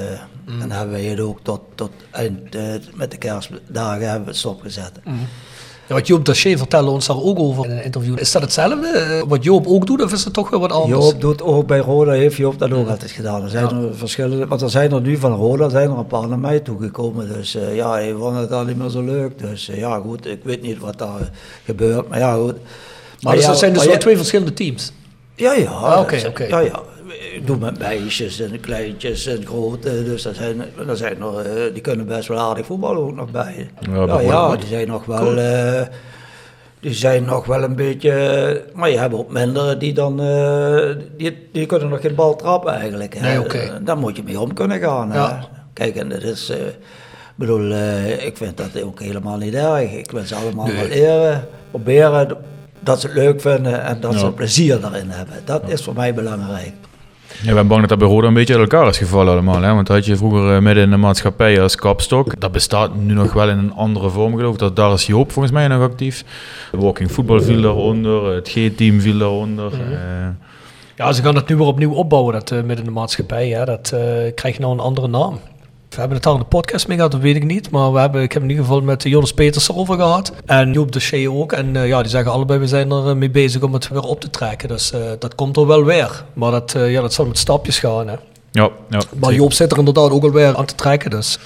dan 0.59 0.71
hebben 0.71 0.95
wij 0.95 1.05
het 1.05 1.21
ook 1.21 1.41
tot, 1.43 1.61
tot 1.75 1.91
eind, 2.11 2.57
met 2.95 3.11
de 3.11 3.19
kerstdagen 3.19 4.09
hebben 4.09 4.25
we 4.25 4.31
het 4.31 4.37
stopgezet. 4.37 4.93
Ja, 5.05 5.13
wat 5.89 6.07
Joop 6.07 6.25
Daché 6.25 6.59
vertelde 6.59 6.91
ons 6.91 7.07
daar 7.07 7.23
ook 7.23 7.39
over 7.39 7.65
in 7.65 7.71
een 7.71 7.85
interview. 7.85 8.19
Is 8.19 8.33
dat 8.33 8.43
hetzelfde 8.43 8.87
eh, 8.87 9.23
wat 9.29 9.45
Joop 9.45 9.67
ook 9.67 9.87
doet 9.87 10.03
of 10.03 10.13
is 10.13 10.25
het 10.25 10.33
toch 10.33 10.51
weer 10.51 10.61
wat 10.61 10.73
anders? 10.73 11.05
Joop 11.05 11.21
doet 11.21 11.43
ook 11.43 11.67
bij 11.67 11.79
Roda, 11.79 12.13
heeft 12.13 12.37
Joop 12.37 12.59
dat 12.59 12.73
ook 12.73 12.89
altijd 12.89 13.11
gedaan. 13.11 13.43
Er 13.43 13.49
zijn 13.49 13.65
er 13.65 13.97
verschillende, 13.97 14.47
want 14.47 14.63
er 14.63 14.71
zijn 14.71 14.93
er 14.93 15.01
nu 15.01 15.17
van 15.17 15.33
Roda 15.33 15.69
zijn 15.69 15.91
er 15.91 15.99
een 15.99 16.07
paar 16.07 16.29
naar 16.29 16.39
mij 16.39 16.61
toegekomen. 16.61 17.29
Dus 17.29 17.55
eh, 17.55 17.77
ja, 17.77 17.91
hij 17.93 18.15
vond 18.19 18.37
het 18.37 18.53
al 18.53 18.65
niet 18.65 18.79
meer 18.79 18.89
zo 18.89 19.03
leuk. 19.03 19.39
Dus 19.39 19.69
eh, 19.69 19.79
ja, 19.79 19.99
goed, 19.99 20.27
ik 20.27 20.41
weet 20.43 20.63
niet 20.63 20.79
wat 20.79 20.99
daar 20.99 21.31
gebeurt, 21.65 22.09
maar 22.09 22.19
ja, 22.19 22.35
goed. 22.35 22.57
maar 23.21 23.35
dus 23.35 23.43
ja, 23.43 23.49
dat 23.49 23.59
zijn 23.59 23.73
dus 23.73 23.81
maar 23.81 23.91
wel 23.91 24.01
twee 24.01 24.17
verschillende 24.17 24.53
teams. 24.53 24.93
Ja, 25.35 25.53
ja. 25.53 25.71
Ah. 25.71 26.11
Ja, 26.49 26.59
ja. 26.59 26.83
Ik 27.35 27.47
doe 27.47 27.57
met 27.59 27.79
meisjes 27.79 28.41
en 28.41 28.61
kleintjes 28.61 29.27
en 29.27 29.47
grote. 29.47 30.05
Dus 30.05 30.23
dat 30.23 30.35
zijn, 30.35 30.63
dat 30.87 30.99
zijn 30.99 31.19
nog, 31.19 31.43
eh, 31.43 31.53
die 31.73 31.83
kunnen 31.83 32.07
best 32.07 32.29
wel 32.29 32.39
aardig 32.39 32.67
voetballen 32.67 33.03
ook 33.03 33.15
nog 33.15 33.31
bij. 33.31 33.71
Ja, 33.91 34.05
Ja, 34.07 34.21
ja, 34.21 34.57
die 34.57 34.67
zijn 34.69 34.87
nog 34.89 35.05
wel... 35.05 35.39
eh, 35.39 35.83
die 36.81 36.95
zijn 36.95 37.25
nog 37.25 37.47
wel 37.47 37.63
een 37.63 37.77
beetje... 37.77 38.65
Maar 38.75 38.91
je 38.91 38.99
hebt 38.99 39.15
ook 39.15 39.33
minder 39.33 39.79
die 39.79 39.93
dan... 39.93 40.21
eh, 40.21 40.89
die, 41.17 41.49
die 41.53 41.67
kunnen 41.67 41.89
nog 41.89 42.01
geen 42.01 42.15
bal 42.15 42.37
trappen 42.37 42.73
eigenlijk. 42.73 43.15
Hè. 43.19 43.21
Nee. 43.39 43.47
Eh, 43.47 43.75
Daar 43.83 43.99
moet 43.99 44.17
je 44.17 44.23
mee 44.23 44.41
om 44.41 44.55
kunnen 44.55 44.81
gaan. 44.81 45.09
Ja. 45.13 45.49
Kijk, 45.73 45.97
en 45.97 46.09
dat 46.09 46.23
is... 46.23 46.49
eh, 46.51 46.57
ik 46.67 46.77
bedoel, 47.35 47.73
eh, 47.73 48.27
ik 48.27 48.37
vind 48.37 48.57
dat 48.57 48.83
ook 48.83 49.01
helemaal 49.01 49.37
niet 49.37 49.55
erg. 49.55 49.93
Ik 49.93 50.11
wil 50.11 50.23
ze 50.25 50.35
allemaal 50.35 50.67
wel 50.67 50.87
leren, 50.89 51.47
proberen 51.71 52.37
dat 52.81 53.01
ze 53.01 53.07
het 53.07 53.17
leuk 53.17 53.41
vinden 53.41 53.83
en 53.83 54.01
dat 54.01 54.15
ze 54.19 54.33
plezier 54.33 54.81
daarin 54.81 55.11
hebben. 55.11 55.35
Dat 55.45 55.63
is 55.67 55.83
voor 55.83 55.95
mij 55.95 56.15
belangrijk. 56.15 56.73
Ja, 57.43 57.49
ik 57.49 57.55
ben 57.55 57.67
bang 57.67 57.81
dat 57.81 57.89
dat 57.89 57.99
bij 57.99 58.09
Roda 58.09 58.27
een 58.27 58.35
beetje 58.35 58.59
uit 58.59 58.73
elkaar 58.73 58.89
is 58.89 58.99
gevallen 58.99 59.33
allemaal. 59.33 59.63
Hè? 59.63 59.75
Want 59.75 59.87
dat 59.87 59.97
had 59.97 60.07
je 60.07 60.17
vroeger 60.17 60.55
eh, 60.55 60.61
midden 60.63 60.85
in 60.85 60.91
de 60.91 60.97
maatschappij 60.97 61.63
als 61.63 61.75
kapstok. 61.75 62.41
Dat 62.41 62.53
bestaat 62.53 62.95
nu 62.95 63.15
nog 63.15 63.33
wel 63.33 63.49
in 63.49 63.59
een 63.59 63.73
andere 63.75 64.09
vorm 64.11 64.37
geloof 64.37 64.53
ik. 64.53 64.59
Dat, 64.59 64.77
daar 64.77 64.93
is 64.93 65.07
Joop 65.07 65.33
volgens 65.33 65.55
mij 65.55 65.69
nog 65.69 65.83
actief. 65.83 66.25
Walking 66.73 67.11
Football 67.11 67.41
viel 67.41 67.61
daaronder. 67.61 68.35
Het 68.35 68.49
G-team 68.49 69.01
viel 69.01 69.19
daaronder. 69.19 69.73
eh. 69.73 70.29
Ja, 70.97 71.13
ze 71.13 71.23
gaan 71.23 71.35
het 71.35 71.49
nu 71.49 71.57
weer 71.57 71.67
opnieuw 71.67 71.93
opbouwen, 71.93 72.33
dat 72.33 72.51
eh, 72.51 72.59
midden 72.59 72.79
in 72.79 72.85
de 72.85 72.91
maatschappij. 72.91 73.49
Ja, 73.49 73.65
dat 73.65 73.91
eh, 73.95 74.01
krijgt 74.35 74.59
nou 74.59 74.73
een 74.73 74.81
andere 74.81 75.09
naam. 75.09 75.39
We 75.99 76.05
hebben 76.05 76.23
het 76.23 76.27
daar 76.33 76.37
in 76.43 76.49
de 76.51 76.57
podcast 76.57 76.89
mee 76.89 76.97
gehad, 76.97 77.13
dat 77.13 77.21
weet 77.21 77.37
ik 77.37 77.45
niet. 77.45 77.71
Maar 77.71 77.93
we 77.93 77.99
hebben, 77.99 78.23
ik 78.23 78.33
heb 78.33 78.43
in 78.43 78.49
ieder 78.49 78.65
geval 78.65 78.81
met 78.81 79.03
Jonas 79.03 79.33
Peters 79.33 79.69
erover 79.69 79.95
gehad. 79.95 80.33
En 80.47 80.73
Joop 80.73 80.93
de 80.93 81.01
Shea 81.01 81.31
ook. 81.31 81.53
En 81.53 81.77
eh, 81.77 81.87
ja, 81.89 82.01
die 82.01 82.11
zeggen 82.11 82.33
allebei, 82.33 82.59
we 82.59 82.67
zijn 82.67 82.91
er 82.91 83.09
eh, 83.09 83.15
mee 83.15 83.31
bezig 83.31 83.63
om 83.63 83.73
het 83.73 83.89
weer 83.89 84.03
op 84.03 84.21
te 84.21 84.31
trekken. 84.31 84.69
Dus 84.69 84.93
eh, 84.93 85.01
dat 85.19 85.35
komt 85.35 85.57
er 85.57 85.67
wel 85.67 85.85
weer. 85.85 86.25
Maar 86.33 86.51
dat, 86.51 86.75
eh, 86.75 86.93
ja, 86.93 87.01
dat 87.01 87.13
zal 87.13 87.27
met 87.27 87.39
stapjes 87.39 87.79
gaan. 87.79 88.09
Hè. 88.09 88.15
ja, 88.53 88.71
ja. 88.91 89.01
Maar 89.21 89.33
Joop 89.33 89.53
zit 89.53 89.73
er 89.73 89.79
inderdaad 89.79 90.11
ook 90.11 90.23
alweer 90.23 90.57
aan 90.57 90.65
te 90.65 90.75
trekken. 90.75 91.11
Dus. 91.11 91.39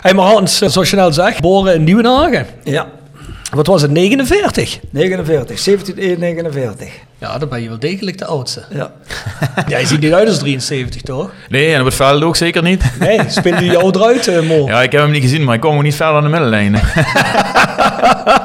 Hey, 0.00 0.14
maar 0.14 0.26
Hans, 0.26 0.58
zoals 0.58 0.90
je 0.90 0.96
net 0.96 1.14
zegt, 1.14 1.36
geboren 1.36 1.74
in 1.74 1.84
Nieuwenhagen. 1.84 2.46
Ja, 2.64 2.88
Wat 3.54 3.66
was 3.66 3.82
het, 3.82 3.90
49? 3.90 4.80
49, 4.90 5.58
17 5.58 5.98
1 5.98 6.18
49. 6.18 6.92
Ja, 7.20 7.38
dan 7.38 7.48
ben 7.48 7.62
je 7.62 7.68
wel 7.68 7.78
degelijk 7.78 8.18
de 8.18 8.24
oudste. 8.24 8.62
Ja. 8.70 8.90
Ja, 9.68 9.78
je 9.78 9.86
ziet 9.86 10.00
niet 10.00 10.12
uit 10.12 10.28
als 10.28 10.38
73, 10.38 11.02
toch? 11.02 11.30
Nee, 11.48 11.72
en 11.74 11.78
op 11.80 11.86
het 11.86 11.94
veld 11.94 12.22
ook 12.22 12.36
zeker 12.36 12.62
niet. 12.62 12.82
Nee, 13.00 13.20
speelde 13.28 13.64
je 13.64 13.70
jou 13.70 13.90
eruit, 13.98 14.28
eh, 14.28 14.40
Mo? 14.40 14.66
Ja, 14.66 14.82
ik 14.82 14.92
heb 14.92 15.00
hem 15.00 15.10
niet 15.10 15.22
gezien, 15.22 15.44
maar 15.44 15.54
ik 15.54 15.60
kom 15.60 15.76
ook 15.76 15.82
niet 15.82 15.94
verder 15.94 16.14
aan 16.16 16.22
de 16.22 16.28
middenlijn. 16.28 16.70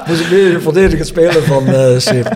Moest 0.07 0.21
ik 0.25 0.27
weer 0.27 0.51
de 0.51 0.59
verdediger 0.61 1.05
spelen 1.05 1.43
van 1.43 1.67
eh 1.67 1.97
Sip. 1.97 2.35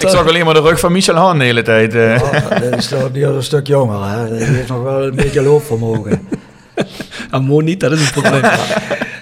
ik 0.00 0.08
zag 0.08 0.28
alleen 0.28 0.44
maar 0.44 0.54
de 0.54 0.60
rug 0.60 0.80
van 0.80 0.92
Michel 0.92 1.14
Haan 1.14 1.38
de 1.38 1.44
hele 1.44 1.62
tijd. 1.62 1.94
eh. 1.94 2.20
Oh, 2.22 2.50
dat 2.70 2.76
is 2.78 2.86
toch 2.88 3.08
een 3.14 3.42
stuk 3.42 3.66
jonger, 3.66 4.08
hè? 4.08 4.36
Die 4.36 4.44
heeft 4.46 4.68
nog 4.68 4.82
wel 4.82 5.02
een 5.06 5.14
beetje 5.14 5.42
loopvermogen. 5.42 6.28
En 7.30 7.42
Mo 7.44 7.60
niet, 7.60 7.80
dat 7.80 7.92
is 7.92 8.00
het 8.00 8.10
probleem. 8.12 8.42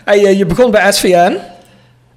hey, 0.05 0.37
je 0.37 0.47
begon 0.47 0.71
bij 0.71 0.93
SVN. 0.93 1.37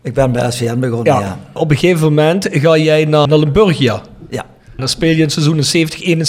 Ik 0.05 0.13
ben 0.13 0.31
bij 0.31 0.51
SVN 0.51 0.79
begonnen, 0.79 1.13
Ja. 1.13 1.19
ja. 1.19 1.39
Op 1.53 1.71
een 1.71 1.77
gegeven 1.77 2.07
moment 2.07 2.47
ga 2.51 2.77
jij 2.77 3.05
naar, 3.05 3.27
naar 3.27 3.37
Limburgia. 3.37 4.01
Ja. 4.29 4.45
Dan 4.77 4.87
speel 4.87 5.09
je 5.09 5.21
in 5.21 5.29
seizoen 5.29 5.87
in 6.01 6.19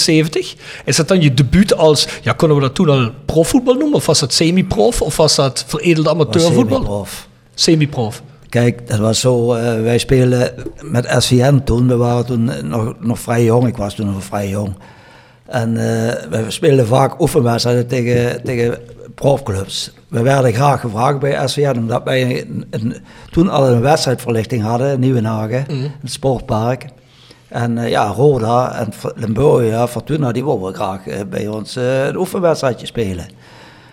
70-71. 0.56 0.58
Is 0.84 0.96
dat 0.96 1.08
dan 1.08 1.20
je 1.20 1.34
debuut 1.34 1.76
als, 1.76 2.08
ja, 2.22 2.32
kunnen 2.32 2.56
we 2.56 2.62
dat 2.62 2.74
toen 2.74 2.88
al 2.88 3.10
profvoetbal 3.24 3.74
noemen? 3.74 3.94
Of 3.94 4.06
was 4.06 4.20
dat 4.20 4.32
semi-prof? 4.32 5.02
Of 5.02 5.16
was 5.16 5.34
dat 5.34 5.64
veredelde 5.66 6.10
amateurvoetbal? 6.10 6.78
Semi-prof. 6.78 7.28
Semi-prof. 7.54 8.22
Kijk, 8.48 8.88
dat 8.88 8.98
was 8.98 9.20
zo, 9.20 9.54
eh, 9.54 9.82
wij 9.82 9.98
spelen 9.98 10.52
met 10.82 11.14
SVN 11.18 11.60
toen, 11.64 11.88
we 11.88 11.96
waren 11.96 12.26
toen 12.26 12.50
nog, 12.62 12.94
nog 13.00 13.18
vrij 13.18 13.44
jong, 13.44 13.66
ik 13.66 13.76
was 13.76 13.94
toen 13.94 14.06
nog 14.06 14.24
vrij 14.24 14.48
jong. 14.48 14.74
En 15.46 15.76
eh, 15.76 16.42
we 16.42 16.44
speelden 16.48 16.86
vaak 16.86 17.20
oefenwedstrijden 17.20 17.86
tegen, 17.86 18.42
tegen 18.44 18.78
profclubs. 19.20 19.92
We 20.08 20.22
werden 20.22 20.52
graag 20.52 20.80
gevraagd 20.80 21.18
bij 21.18 21.48
SVN, 21.48 21.76
omdat 21.78 22.02
wij 22.04 22.40
een- 22.40 22.66
een- 22.70 22.96
toen 23.30 23.48
al 23.48 23.68
een 23.68 23.80
wedstrijdverlichting 23.80 24.62
hadden 24.62 24.92
in 24.92 25.00
Nieuwenhagen, 25.00 25.66
in 25.68 25.92
het 26.00 26.12
sportpark. 26.12 26.86
En 27.48 27.78
eh, 27.78 27.88
ja, 27.90 28.06
Roda 28.06 28.74
en 28.78 28.88
Limburgia, 29.14 29.88
Fortuna, 29.88 30.32
die 30.32 30.44
wilden 30.44 30.74
graag 30.74 31.06
eh, 31.06 31.20
bij 31.30 31.48
ons 31.48 31.76
eh, 31.76 32.06
een 32.06 32.16
oefenwedstrijdje 32.16 32.86
spelen. 32.86 33.26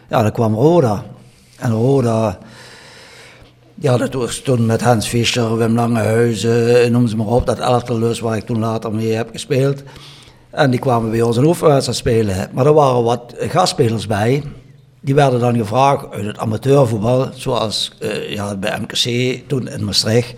Ja, 0.09 0.21
dan 0.21 0.31
kwam 0.31 0.53
Roda. 0.55 1.03
En 1.59 1.71
Roda... 1.71 2.38
Ja, 3.75 3.97
dat 3.97 4.13
was 4.13 4.38
toen 4.39 4.65
met 4.65 4.81
Hans 4.81 5.07
Fischer, 5.07 5.57
Wim 5.57 5.75
Langehuizen, 5.75 6.91
noem 6.91 7.07
ze 7.07 7.15
maar 7.15 7.27
op. 7.27 7.45
Dat 7.45 7.59
elftal 7.59 8.13
waar 8.21 8.38
ik 8.38 8.45
toen 8.45 8.59
later 8.59 8.91
mee 8.93 9.12
heb 9.12 9.29
gespeeld. 9.31 9.83
En 10.49 10.71
die 10.71 10.79
kwamen 10.79 11.12
bij 11.12 11.21
ons 11.21 11.38
een 11.38 11.45
oefenwedstrijd 11.45 11.97
spelen. 11.97 12.49
Maar 12.53 12.65
er 12.65 12.73
waren 12.73 13.03
wat 13.03 13.33
gastspelers 13.38 14.07
bij. 14.07 14.43
Die 15.04 15.16
werden 15.16 15.39
dan 15.39 15.56
gevraagd 15.56 16.12
uit 16.12 16.26
het 16.26 16.38
amateurvoetbal, 16.38 17.30
zoals 17.34 17.92
eh, 18.00 18.30
ja, 18.30 18.56
bij 18.56 18.80
MKC 18.80 19.39
toen 19.48 19.68
in 19.68 19.84
Maastricht. 19.84 20.34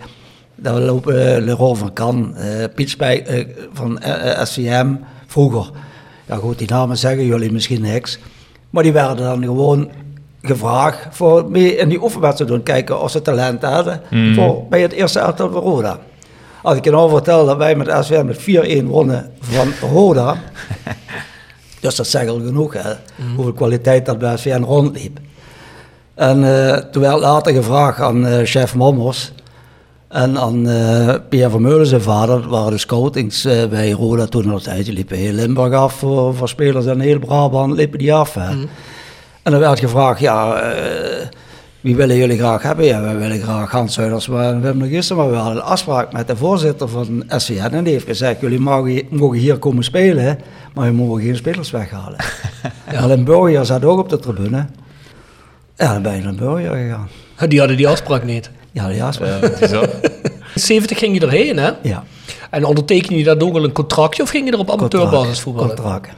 Daar 0.54 0.80
lopen 0.80 1.14
uh, 1.14 1.44
Leroy 1.44 1.74
van 1.74 1.92
Kan, 1.92 2.36
eh 2.36 2.64
Piet 2.74 2.90
Spijk 2.90 3.26
eh, 3.26 3.46
van 3.72 3.98
eh, 3.98 4.40
eh, 4.40 4.46
SVM 4.46 4.94
vroeger. 5.26 5.70
Ja 6.26 6.36
goed, 6.36 6.58
die 6.58 6.70
namen 6.70 6.96
zeggen 6.96 7.24
jullie 7.24 7.52
misschien 7.52 7.80
niks. 7.80 8.18
Maar 8.70 8.82
die 8.82 8.92
werden 8.92 9.16
dan 9.16 9.42
gewoon 9.44 9.90
gevraagd 10.42 11.06
voor 11.10 11.50
mee 11.50 11.76
in 11.76 11.88
die 11.88 12.02
oefenwedstrijd 12.02 12.50
te 12.50 12.56
doen. 12.56 12.64
Kijken 12.64 13.00
of 13.00 13.10
ze 13.10 13.22
talent 13.22 13.62
hadden 13.62 14.00
voor, 14.34 14.64
bij 14.68 14.80
het 14.80 14.92
eerste 14.92 15.18
elftal 15.18 15.50
van 15.50 15.62
Roda. 15.62 15.98
Als 16.62 16.76
ik 16.76 16.84
je 16.84 16.90
nou 16.90 17.10
vertel 17.10 17.46
dat 17.46 17.56
wij 17.56 17.74
met 17.74 18.04
SVM 18.04 18.26
met 18.26 18.82
4-1 18.82 18.84
wonnen 18.84 19.32
van 19.40 19.88
Roda. 19.90 20.36
dus 21.86 21.96
dat 21.96 22.06
zegt 22.06 22.28
al 22.28 22.40
genoeg, 22.40 22.72
hè. 22.72 22.92
Hoeveel 23.34 23.52
kwaliteit 23.52 24.06
dat 24.06 24.18
bij 24.18 24.36
SVM 24.36 24.62
rondliep. 24.62 25.18
En 26.14 26.44
eh, 26.44 26.76
toen 26.76 27.02
werd 27.02 27.18
later 27.18 27.52
gevraagd 27.52 28.00
aan 28.00 28.26
eh, 28.26 28.44
chef 28.44 28.74
Mommers 28.74 29.32
en 30.08 30.38
aan 30.38 30.68
eh 30.68 31.14
Pierre 31.28 31.50
Vermeulen, 31.50 31.86
zijn 31.86 32.00
vader, 32.00 32.40
dat 32.40 32.50
waren 32.50 32.70
de 32.70 32.78
scoutings 32.78 33.42
bij 33.70 33.90
Roda 33.90 34.26
toen 34.26 34.60
tijd. 34.60 34.84
Die 34.84 34.94
liepen 34.94 35.16
heel 35.16 35.32
Limburg 35.32 35.74
af 35.74 35.94
voor, 35.94 36.34
voor 36.34 36.48
spelers 36.48 36.86
en 36.86 37.00
heel 37.00 37.18
Brabant 37.18 37.72
liepen 37.72 37.98
die 37.98 38.14
af. 38.14 38.34
Hè. 38.34 38.50
En 39.42 39.52
dan 39.52 39.60
werd 39.60 39.78
gevraagd, 39.78 40.20
ja, 40.20 40.62
wie 41.86 41.96
willen 41.96 42.16
jullie 42.16 42.38
graag 42.38 42.62
hebben? 42.62 42.84
Ja, 42.84 43.00
wij 43.00 43.16
willen 43.16 43.40
graag 43.40 43.70
Hans 43.70 43.94
Zuiders 43.94 44.28
en 44.28 44.60
Wim 44.60 44.78
de 44.78 44.88
Gissen, 44.88 45.16
maar 45.16 45.30
we 45.30 45.36
hadden 45.36 45.56
een 45.56 45.62
afspraak 45.62 46.12
met 46.12 46.26
de 46.26 46.36
voorzitter 46.36 46.88
van 46.88 47.24
SVN 47.28 47.74
en 47.74 47.84
die 47.84 47.92
heeft 47.92 48.06
gezegd, 48.06 48.40
jullie 48.40 48.60
mogen, 48.60 49.02
mogen 49.10 49.38
hier 49.38 49.58
komen 49.58 49.84
spelen, 49.84 50.38
maar 50.74 50.86
je 50.86 50.92
mogen 50.92 51.22
geen 51.22 51.36
spelers 51.36 51.70
weghalen. 51.70 52.18
ja. 52.92 53.08
En 53.08 53.24
Burger 53.24 53.66
zat 53.66 53.84
ook 53.84 53.98
op 53.98 54.08
de 54.08 54.18
tribune. 54.18 54.66
Ja, 55.76 55.92
dan 55.92 56.02
ben 56.02 56.16
je 56.16 56.22
naar 56.22 56.34
Burger 56.34 56.74
gegaan. 56.74 57.08
Die 57.48 57.58
hadden 57.58 57.76
die 57.76 57.88
afspraak 57.88 58.24
niet. 58.24 58.50
Ja, 58.72 58.88
die 58.88 59.02
afspraak. 59.02 59.42
Is 59.42 59.70
zo. 59.78 59.84
70 60.54 60.98
ging 60.98 61.20
je 61.20 61.26
erheen, 61.26 61.56
hè? 61.56 61.70
Ja, 61.82 62.04
En 62.50 62.64
onderteken 62.64 63.16
je 63.16 63.24
daar 63.24 63.40
ook 63.40 63.54
al 63.54 63.64
een 63.64 63.72
contractje 63.72 64.22
of 64.22 64.28
ging 64.28 64.46
je 64.46 64.52
er 64.52 64.58
op 64.58 64.70
amateurbasis 64.70 65.40
voetballen? 65.40 65.74
Contract. 65.76 66.08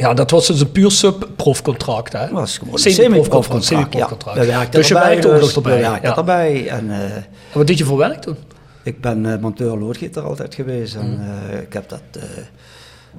Ja, 0.00 0.14
dat 0.14 0.30
was 0.30 0.46
dus 0.46 0.60
een 0.60 0.72
puur 0.72 0.90
sub-profcontract, 0.90 2.12
hè? 2.12 2.20
Dat 2.20 2.30
was 2.30 2.58
gewoon 2.58 2.72
een 2.74 2.78
Semi-profcontract. 2.78 3.64
semi-profcontract. 3.64 4.46
Ja. 4.46 4.64
Dus 4.70 4.88
je 4.88 4.94
werkte 4.94 5.26
ook 5.28 5.32
nog 5.34 5.42
dus 5.42 5.56
erbij. 5.56 5.80
Ja. 5.80 6.16
erbij. 6.16 6.68
En, 6.68 6.90
eh, 6.90 7.14
En 7.14 7.24
wat 7.52 7.66
deed 7.66 7.78
je 7.78 7.84
voor 7.84 7.98
werk 7.98 8.20
toen? 8.22 8.36
ik 8.82 9.00
ben 9.00 9.32
eh, 9.32 9.38
monteur 9.40 9.78
loodgieter 9.78 10.22
altijd 10.22 10.54
geweest. 10.54 10.94
En 10.94 11.20
eh, 11.50 11.60
ik 11.60 11.72
heb 11.72 11.88
dat 11.88 12.02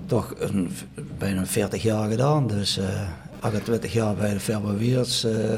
toch 0.06 0.34
een, 0.38 0.72
bijna 1.18 1.46
40 1.46 1.82
jaar 1.84 2.10
gedaan. 2.10 2.48
Dus 2.48 2.78
eh 2.78 2.86
28 3.40 3.94
jaar 3.94 4.16
bij 4.16 4.34
de 4.34 4.40
firma 4.40 4.74
Wiers. 4.74 5.24
eh. 5.24 5.52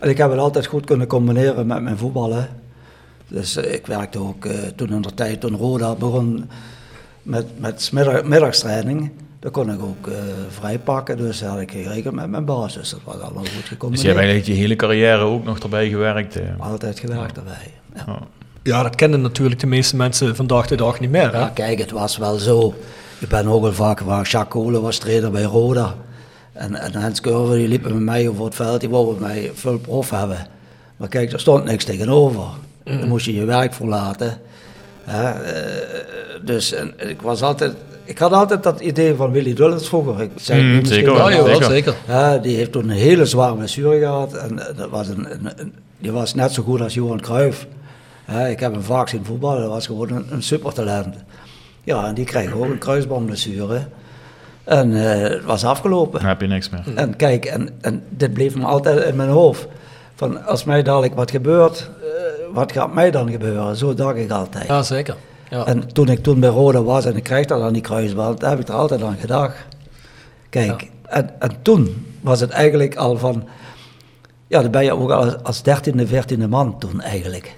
en 0.00 0.08
ik 0.10 0.18
heb 0.18 0.30
het 0.30 0.38
altijd 0.38 0.66
goed 0.66 0.84
kunnen 0.86 1.06
combineren 1.06 1.66
met 1.66 1.82
mijn 1.82 1.98
voetballen. 1.98 2.48
Dus 3.28 3.56
ik 3.56 3.86
werkte 3.86 4.18
ook 4.18 4.46
toen 4.76 4.88
in 4.90 5.02
de 5.02 5.14
tijd, 5.14 5.40
toen 5.40 5.56
Roda 5.56 5.94
begon 5.94 6.50
met, 7.22 7.46
met 7.60 7.90
middag, 7.92 8.22
middagstraining. 8.24 9.10
Dan 9.44 9.52
kon 9.52 9.70
ik 9.72 9.82
ook 9.82 10.06
eh 10.06 10.14
vrij 10.48 10.78
pakken, 10.78 11.16
dus 11.16 11.38
dat 11.38 11.48
had 11.48 11.60
ik 11.60 11.70
geregeld 11.70 12.14
met 12.14 12.28
mijn 12.30 12.44
baas. 12.44 12.74
Dus 12.74 12.90
dat 12.90 13.00
was 13.04 13.14
allemaal 13.20 13.44
goed 13.44 13.52
Dus 13.54 13.68
gecombineerd. 13.68 14.00
je 14.00 14.06
hebt 14.08 14.18
eigenlijk 14.20 14.46
je 14.56 14.62
hele 14.62 14.76
carrière 14.76 15.22
ook 15.22 15.44
nog 15.44 15.58
erbij 15.58 15.88
gewerkt. 15.88 16.36
eh. 16.36 16.42
Altijd 16.58 16.98
gewerkt 16.98 17.36
erbij. 17.36 17.72
Ja. 17.94 18.02
Ja. 18.06 18.18
Ja, 18.62 18.82
dat 18.82 18.94
kennen 18.94 19.20
natuurlijk 19.20 19.60
de 19.60 19.66
meeste 19.66 19.96
mensen 19.96 20.36
vandaag 20.36 20.66
de 20.66 20.76
dag 20.76 21.00
niet 21.00 21.10
meer, 21.10 21.32
hè? 21.32 21.38
Ja, 21.38 21.48
kijk, 21.54 21.78
het 21.78 21.90
was 21.90 22.16
wel 22.16 22.38
zo. 22.38 22.74
Ik 23.18 23.28
ben 23.28 23.46
ook 23.46 23.64
al 23.64 23.72
vaker 23.72 24.06
waar 24.06 24.26
Jacques 24.28 24.62
Kolen 24.62 24.82
was 24.82 24.98
trainer 24.98 25.30
bij 25.30 25.42
Roda. 25.42 25.94
En, 26.52 26.74
en 26.74 26.94
Hans 26.94 27.20
Curver, 27.20 27.56
die 27.56 27.68
liepen 27.68 27.92
met 27.94 28.02
mij 28.02 28.28
over 28.28 28.44
het 28.44 28.54
veld, 28.54 28.80
die 28.80 28.88
wou 28.90 29.10
met 29.10 29.20
mij 29.20 29.50
veel 29.54 29.78
prof 29.78 30.10
hebben. 30.10 30.46
Maar 30.96 31.08
kijk, 31.08 31.32
er 31.32 31.40
stond 31.40 31.64
niks 31.64 31.84
tegenover. 31.84 32.44
Dan 32.84 33.08
moest 33.08 33.26
je 33.26 33.34
je 33.34 33.44
werk 33.44 33.74
verlaten. 33.74 34.38
Hè, 35.04 35.30
eh, 35.30 36.00
dus 36.42 36.72
en, 36.72 36.92
ik 36.96 37.22
was 37.22 37.42
altijd... 37.42 37.72
Ik 38.04 38.18
had 38.18 38.32
altijd 38.32 38.62
dat 38.62 38.80
idee 38.80 39.14
van 39.14 39.30
Willy 39.30 39.54
Dullens 39.54 39.88
vroeger. 39.88 40.20
Ik 40.22 40.30
zei 40.36 40.62
Mm, 40.62 40.84
zeker 40.84 41.14
wel. 41.14 41.30
Ja, 41.30 41.44
zeker. 41.44 41.64
zeker. 41.64 41.94
Ja, 42.06 42.38
die 42.38 42.56
heeft 42.56 42.72
toen 42.72 42.82
een 42.88 42.96
hele 42.96 43.24
zware 43.26 43.54
blessure 43.54 43.98
gehad. 43.98 44.32
En 44.34 44.68
eh, 44.68 44.76
dat 44.76 44.90
was 44.90 45.08
een, 45.08 45.26
een, 45.32 45.50
een- 45.56 45.74
die 45.98 46.12
was 46.12 46.34
net 46.34 46.52
zo 46.52 46.62
goed 46.62 46.80
als 46.80 46.94
Johan 46.94 47.20
Cruijff. 47.20 47.66
Ja, 48.28 48.46
ik 48.46 48.60
heb 48.60 48.72
hem 48.72 48.82
vaak 48.82 49.08
zien 49.08 49.24
voetballen, 49.24 49.60
dat 49.60 49.70
was 49.70 49.86
gewoon 49.86 50.10
een, 50.12 50.26
een 50.30 50.42
supertalent. 50.42 51.14
Ja, 51.84 52.06
en 52.06 52.14
die 52.14 52.24
kreeg 52.24 52.52
ook 52.54 52.64
een 52.64 52.78
kruisbandblessure. 52.78 53.80
En 54.64 54.94
eh, 55.12 55.30
het 55.30 55.44
was 55.44 55.64
afgelopen. 55.64 56.20
Dan 56.20 56.28
heb 56.28 56.40
je 56.40 56.46
niks 56.46 56.70
meer. 56.70 56.82
En 56.94 57.16
kijk, 57.16 57.44
en, 57.44 57.68
en 57.80 58.02
dit 58.08 58.32
bleef 58.32 58.54
me 58.56 58.64
altijd 58.64 59.04
in 59.04 59.16
mijn 59.16 59.28
hoofd. 59.28 59.66
Van 60.14 60.44
als 60.46 60.64
mij 60.64 60.82
dadelijk 60.82 61.14
wat 61.14 61.30
gebeurt, 61.30 61.90
eh, 62.02 62.08
wat 62.54 62.72
gaat 62.72 62.94
mij 62.94 63.10
dan 63.10 63.30
gebeuren? 63.30 63.76
Zo 63.76 63.94
dacht 63.94 64.16
ik 64.16 64.30
altijd. 64.30 64.66
Ja, 64.66 64.82
zeker. 64.82 65.14
Ja. 65.50 65.66
En 65.66 65.92
toen 65.92 66.08
ik 66.08 66.22
toen 66.22 66.40
bij 66.40 66.48
Roda 66.50 66.82
was 66.82 67.04
en 67.04 67.16
ik 67.16 67.22
kreeg 67.22 67.46
dat 67.46 67.62
aan 67.62 67.72
die 67.72 67.82
kruisband, 67.82 68.40
heb 68.42 68.60
ik 68.60 68.68
er 68.68 68.74
altijd 68.74 69.02
aan 69.02 69.16
gedacht. 69.20 69.56
Kijk, 70.50 70.90
en, 71.08 71.40
en 71.40 71.50
toen 71.62 72.06
was 72.20 72.40
het 72.40 72.50
eigenlijk 72.50 72.96
al 72.96 73.18
van, 73.18 73.44
ja, 74.46 74.62
dan 74.62 74.70
ben 74.70 74.84
je 74.84 74.92
ook 74.92 75.10
al 75.10 75.36
als, 75.36 75.62
13e, 75.68 76.06
14e 76.08 76.48
man 76.48 76.78
toen 76.78 77.00
eigenlijk. 77.00 77.56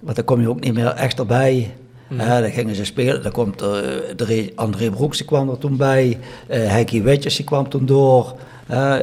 Want 0.00 0.16
dan 0.16 0.24
kom 0.24 0.40
je 0.40 0.48
ook 0.48 0.60
niet 0.60 0.74
meer 0.74 0.86
echt 0.86 1.18
erbij. 1.18 1.74
Ja, 2.10 2.40
dan 2.40 2.50
gingen 2.50 2.74
ze 2.74 2.84
spelen, 2.84 3.22
dan 3.22 3.32
komt 3.32 3.62
eh, 3.62 3.68
Dre- 4.16 4.50
André 4.54 4.90
Broeks 4.90 5.16
die 5.16 5.26
kwam 5.26 5.50
er 5.50 5.58
toen 5.58 5.76
bij, 5.76 6.18
eh 6.46 6.66
Heikkie 6.68 7.02
Wetjes 7.02 7.36
die 7.36 7.44
kwam 7.44 7.68
toen 7.68 7.86
door, 7.86 8.34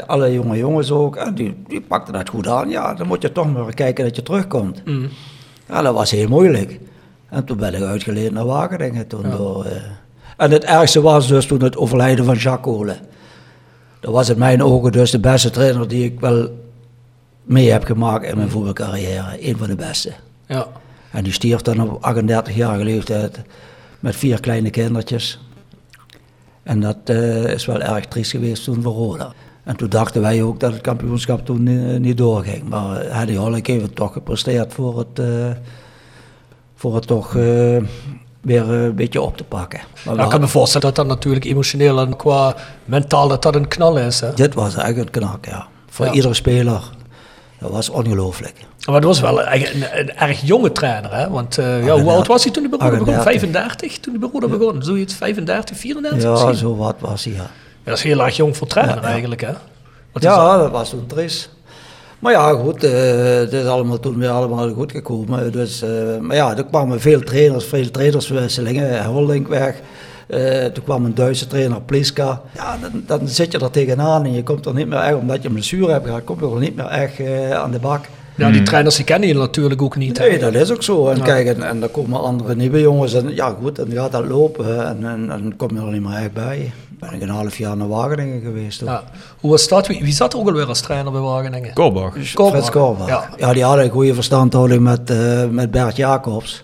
alle 0.08 0.34
jonge 0.34 0.58
jongens 0.58 0.92
ook, 0.92 1.16
en 1.16 1.36
die, 1.36 1.56
die 1.68 1.82
pakten 1.82 2.14
dat 2.14 2.30
goed 2.30 2.48
aan. 2.48 2.70
Ja, 2.70 2.94
dan 2.94 3.08
moet 3.08 3.22
je 3.22 3.32
toch 3.32 3.54
maar 3.54 3.74
kijken 3.74 4.04
dat 4.06 4.16
je 4.16 4.24
terugkomt. 4.24 4.82
Ja, 5.68 5.82
dat 5.82 5.94
was 5.94 6.12
heel 6.12 6.28
moeilijk. 6.28 6.80
En 7.30 7.46
toen 7.46 7.58
ben 7.58 7.74
ik 7.74 7.82
uitgeleend 7.82 8.32
naar 8.32 8.46
Wageningen. 8.46 9.08
Toen 9.08 9.30
door, 9.30 9.66
eh. 9.66 9.72
En 10.38 10.52
het 10.52 10.64
ergste 10.64 11.02
was 11.02 11.28
dus 11.28 11.46
toen 11.46 11.64
het 11.64 11.78
overlijden 11.78 12.26
van 12.26 12.36
Jacques 12.36 12.76
Kolen. 12.76 12.98
Dat 14.00 14.14
was 14.14 14.30
in 14.30 14.38
mijn 14.38 14.64
ogen 14.64 14.92
dus 14.92 15.12
de 15.12 15.20
beste 15.20 15.50
trainer 15.50 15.88
die 15.88 16.04
ik 16.04 16.20
wel 16.20 16.50
mee 17.44 17.72
heb 17.72 17.84
gemaakt 17.84 18.26
in 18.26 18.38
mijn 18.38 18.50
voetbalcarrière. 18.50 19.48
Een 19.50 19.58
van 19.58 19.68
de 19.68 19.76
beste. 19.76 20.14
ja. 20.46 20.68
En 21.12 21.24
die 21.24 21.34
stierf 21.34 21.62
dan 21.62 21.90
op 21.90 22.16
38-jarige 22.16 22.84
leeftijd 22.84 23.42
met 24.00 24.16
vier 24.16 24.40
kleine 24.40 24.70
kindertjes. 24.70 25.40
En 26.64 26.80
dat 26.80 26.98
eh, 27.04 27.44
is 27.44 27.66
wel 27.66 27.82
erg 27.82 28.06
triest 28.06 28.32
geweest 28.32 28.64
toen 28.64 28.82
voor 28.82 28.94
Roda. 28.94 29.34
En 29.64 29.76
toen 29.76 29.90
dachten 29.90 30.22
wij 30.22 30.44
ook 30.44 30.60
dat 30.60 30.72
het 30.72 30.82
kampioenschap 30.82 31.46
toen 31.46 31.68
eh, 31.68 32.00
niet 32.00 32.18
doorging. 32.18 32.70
Maar 32.70 33.20
Hedy 33.20 33.36
Hollik 33.36 33.68
heeft 33.68 33.82
het 33.82 33.96
toch 33.96 34.14
gepresteerd 34.14 34.74
voor 34.74 34.98
het, 34.98 35.20
voor 36.76 36.96
het 36.96 37.08
toch 37.08 37.28
eh, 37.36 37.42
weer 38.42 38.74
eh, 38.74 38.84
een 38.84 38.96
beetje 38.96 39.22
op 39.22 39.38
te 39.38 39.44
pakken. 39.44 39.80
Maar 40.06 40.16
Ja, 40.16 40.24
ik 40.24 40.30
kan 40.30 40.40
me 40.40 40.48
voorstellen 40.48 40.88
dat 40.88 40.96
dat 40.96 41.08
natuurlijk 41.08 41.46
emotioneel 41.46 42.00
en 42.00 42.16
qua 42.16 42.56
mentaal 42.86 43.28
dat 43.28 43.42
dat 43.42 43.56
een 43.56 43.68
knal 43.68 43.98
is, 43.98 44.20
hè? 44.20 44.34
Dit 44.34 44.54
was 44.54 44.76
eigenlijk 44.76 45.16
een 45.16 45.22
knak, 45.22 45.46
ja. 45.46 45.68
Voor 45.90 46.06
Ja. 46.06 46.12
iedere 46.12 46.34
speler. 46.34 46.82
Dat 47.60 47.72
was 47.72 47.90
ongelooflijk. 47.90 48.56
Maar 48.86 48.96
het 48.96 49.04
was 49.04 49.20
wel 49.20 49.42
een, 49.42 49.62
een, 49.76 50.00
een 50.00 50.16
erg 50.18 50.42
jonge 50.42 50.72
trainer, 50.72 51.16
hè? 51.16 51.30
Want 51.30 51.58
eh, 51.58 51.66
ja, 51.66 51.72
hoe 51.74 51.82
38. 51.92 52.16
oud 52.16 52.28
was 52.28 52.44
hij 52.44 52.52
toen 52.54 52.70
bij 52.70 52.80
Roda 52.80 52.98
begon? 52.98 53.16
38. 53.16 53.42
35 53.42 54.00
toen 54.00 54.20
bij 54.20 54.30
Roda 54.34 54.48
begon? 54.48 54.84
Zoiets, 54.84 55.14
35, 55.14 55.78
34 55.78 56.24
Ja, 56.24 56.32
misschien? 56.32 56.56
zo 56.56 56.76
wat 56.76 56.96
was 57.00 57.24
hij, 57.24 57.34
ja. 57.34 57.48
Dat 57.84 57.98
is 57.98 58.04
heel 58.04 58.24
erg 58.26 58.36
jong 58.36 58.58
voor 58.58 58.68
trainer 58.68 59.04
eigenlijk, 59.04 59.42
hè? 59.42 59.52
Wat 60.12 60.24
Ja, 60.24 60.58
dat 60.58 60.72
was 60.72 60.90
toen. 60.90 61.06
Maar 62.26 62.34
ja, 62.34 62.52
goed, 62.54 62.84
eh, 62.84 62.92
het 63.40 63.54
is 63.54 63.66
allemaal 63.66 64.00
toen 64.00 64.18
weer 64.18 64.30
allemaal 64.30 64.70
goed 64.74 64.92
gekomen. 64.92 65.52
Dus, 65.52 65.82
eh, 65.82 65.90
maar 66.22 66.36
ja, 66.36 66.58
er 66.58 66.66
kwamen 66.66 67.00
veel 67.02 67.20
trainers, 67.20 67.66
veel 67.66 67.92
trainerswisselingen. 67.92 69.06
Holding 69.06 69.48
weg. 69.48 69.76
Eh, 70.28 70.66
toen 70.66 70.84
kwam 70.84 71.06
een 71.06 71.16
Duitse 71.16 71.48
trainer, 71.48 71.82
Pliska. 71.82 72.42
Ja, 72.56 72.78
dan, 72.82 73.04
dan 73.20 73.28
zit 73.28 73.52
je 73.52 73.60
er 73.60 73.72
tegenaan 73.72 74.26
en 74.26 74.34
je 74.34 74.44
komt 74.44 74.66
er 74.66 74.74
niet 74.74 74.88
meer 74.88 75.00
echt, 75.00 75.16
omdat 75.16 75.42
je 75.42 75.48
een 75.48 75.54
blessure 75.54 75.92
hebt 75.92 76.06
gehad, 76.06 76.24
kom 76.24 76.38
je 76.40 76.54
er 76.56 76.60
niet 76.60 76.76
meer 76.76 76.86
echt 76.86 77.20
eh, 77.20 77.52
aan 77.52 77.72
de 77.72 77.80
bak. 77.80 78.06
Ja, 78.36 78.52
die 78.52 78.64
trainers 78.64 78.96
die 78.96 79.06
kennen 79.06 79.28
je 79.28 79.34
natuurlijk 79.36 79.82
ook 79.82 79.96
niet. 79.96 80.18
hè? 80.18 80.28
Nee, 80.28 80.40
dat 80.40 80.54
is 80.54 80.72
ook 80.72 80.84
zo. 80.84 81.08
En 81.08 81.18
Ja. 81.18 81.24
kijk, 81.24 81.48
en, 81.48 81.64
en 81.64 81.80
dan 81.80 81.92
komen 81.92 82.22
andere 82.22 82.56
nieuwe 82.56 82.80
jongens 82.82 83.14
en 83.14 83.36
ja 83.36 83.56
goed, 83.62 83.76
dan 83.76 83.92
gaat 83.92 84.12
dat 84.12 84.26
lopen 84.28 84.66
hè, 84.66 84.84
en, 84.84 84.98
en, 85.06 85.32
en 85.32 85.42
dan 85.42 85.54
kom 85.58 85.70
je 85.74 85.86
er 85.86 85.92
niet 85.92 86.02
meer 86.02 86.16
echt 86.18 86.34
bij. 86.34 86.72
Ben 87.06 87.14
ik 87.14 87.22
een 87.22 87.30
half 87.30 87.58
jaar 87.58 87.78
naar 87.78 87.88
Wageningen 87.88 88.42
geweest. 88.42 88.82
Ja. 88.82 89.04
Hoe 89.40 89.52
was 89.52 89.68
dat? 89.68 89.88
Wie, 89.88 90.04
wie 90.04 90.14
zat 90.14 90.34
er 90.34 90.40
ook 90.40 90.48
alweer 90.48 90.68
als 90.68 90.82
trainer 90.82 91.12
bij 91.12 91.22
Wageningen? 91.22 91.74
Korbach. 91.74 92.14
Korbach. 92.34 92.60
Fred 92.60 92.72
Korbach. 92.72 93.08
Ja. 93.08 93.30
Ja. 93.38 93.54
die 93.54 93.64
hadden 93.64 93.86
een 93.86 93.92
goede 93.92 94.14
verstandhouding 94.14 94.82
met, 94.82 95.10
eh, 95.10 95.46
met 95.50 95.72
Bert 95.72 95.96
Jacobs. 95.96 96.64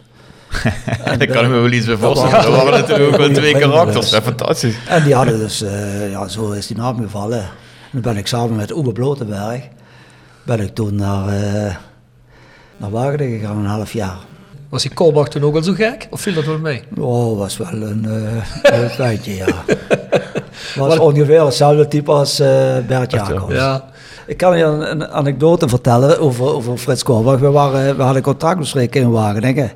Daar 1.06 1.28
kan 1.28 1.44
ik 1.44 1.50
me 1.50 1.60
wel 1.60 1.72
iets 1.72 1.86
bij 1.86 1.96
voorstellen. 1.96 2.32
Dat 2.44 2.64
waren 2.64 2.80
natuurlijk 2.80 3.12
ook 3.12 3.18
wel 3.18 3.32
twee 3.32 3.54
karakters. 3.54 4.10
dus. 4.10 4.20
Fantastisch. 4.20 4.76
En 4.88 5.04
die 5.04 5.16
hadden 5.16 5.40
dus, 5.40 5.62
eh, 5.62 6.12
ja, 6.12 6.28
zo 6.28 6.52
is 6.52 6.68
die 6.68 6.78
naam 6.78 7.02
gevallen. 7.02 7.40
En 7.40 7.48
dan 7.92 8.02
ben 8.02 8.18
ik 8.18 8.28
samen 8.28 8.56
met 8.56 8.72
Uwe 8.72 8.92
Blotenberg, 8.92 9.62
ben 10.44 10.60
ik 10.60 10.76
toen 10.76 10.96
naar, 10.96 11.28
eh, 11.28 11.76
naar 12.78 12.90
Wageningen 12.90 13.40
gegaan, 13.40 13.58
een 13.58 13.66
half 13.66 13.94
jaar. 13.94 14.18
Was 14.70 14.82
die 14.82 14.94
Korbach 14.94 15.28
toen 15.30 15.44
ook 15.44 15.56
al 15.56 15.64
zo 15.64 15.74
gek? 15.74 16.08
Of 16.10 16.22
viel 16.22 16.34
dat 16.34 16.46
wel 16.46 16.58
mee? 16.58 16.84
Oh, 16.98 17.38
was 17.38 17.58
wel 17.58 17.74
een 17.74 18.06
uh, 18.74 18.90
feitje, 18.90 19.36
ja. 19.36 19.64
Was 20.76 21.00
ongeveer 21.00 21.46
hetzelfde 21.46 21.88
type 21.88 22.12
als 22.12 22.40
eh, 22.40 22.48
Bert 22.88 23.12
Jacobs. 23.12 23.54
Ja. 23.54 23.90
Ik 24.28 24.38
kan 24.38 24.58
je 24.58 24.64
een, 24.64 24.92
een 24.92 25.08
anekdote 25.08 25.70
vertellen 25.70 26.20
over, 26.20 26.46
over 26.46 26.78
Frits 26.78 27.04
Korbach. 27.04 27.40
We, 27.40 27.52
waren, 27.52 27.98
we 27.98 28.04
hadden 28.04 28.22
contractbespreking 28.22 29.06
in 29.06 29.12
Wageningen. 29.12 29.72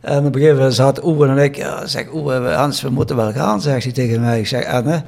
En 0.00 0.18
op 0.18 0.24
een 0.24 0.32
gegeven 0.32 0.56
moment 0.56 0.74
zat 0.74 1.04
Oewe 1.04 1.28
en 1.28 1.38
ik, 1.38 1.56
ja, 1.56 1.86
zeg 1.86 2.12
Oewe, 2.12 2.48
Hans, 2.48 2.82
we 2.82 2.90
moeten 2.90 3.16
wel 3.16 3.32
gaan, 3.32 3.60
zegt 3.60 3.84
hij 3.84 3.92
tegen 3.92 4.20
mij. 4.20 4.38
Ik 4.38 4.46
zeg, 4.46 4.66
Anne, 4.66 5.02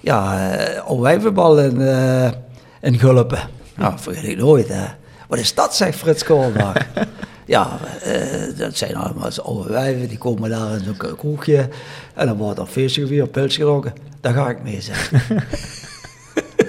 ja, 0.00 0.50
uh, 0.52 0.90
Owijvenbal 0.90 1.58
in, 1.58 1.80
uh, 1.80 2.30
in 2.80 2.98
Gulpen. 2.98 3.38
Nou, 3.76 3.92
vergeet 3.96 4.30
ik 4.30 4.38
nooit, 4.38 4.68
hè. 4.68 4.84
Wat 5.28 5.38
is 5.38 5.54
dat, 5.54 5.74
zegt 5.74 5.98
Frits 5.98 6.24
Koolbach. 6.24 6.74
ja, 7.46 7.78
uh, 8.06 8.58
dat 8.58 8.76
zijn 8.76 8.96
allemaal 8.96 9.30
oude 9.42 9.72
wijven, 9.72 10.08
die 10.08 10.18
komen 10.18 10.50
daar 10.50 10.72
in 10.72 10.84
zo'n 10.84 11.16
kroegje. 11.16 11.68
En 12.14 12.26
dan 12.26 12.36
wordt 12.36 12.58
er 12.58 12.66
feestje 12.66 13.00
gevierd, 13.00 13.30
pils 13.30 13.56
gedronken. 13.56 13.92
Daar 14.20 14.34
ga 14.34 14.50
ik 14.50 14.62
mee, 14.62 14.80
zeg. 14.80 15.10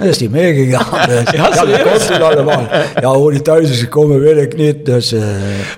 Dan 0.03 0.11
is 0.11 0.19
hij 0.19 0.29
meegegaan. 0.29 1.07
Dus. 1.09 1.31
Ja, 1.31 1.49
ja 1.53 1.65
dat 1.65 1.81
komt 1.81 2.07
toen 2.07 2.21
allemaal. 2.21 2.67
Ja, 3.01 3.13
hoe 3.13 3.31
die 3.31 3.41
thuis 3.41 3.69
is 3.69 3.79
gekomen, 3.79 4.19
weet 4.19 4.37
ik 4.37 4.57
niet. 4.57 4.85
Dus, 4.85 5.13
uh... 5.13 5.23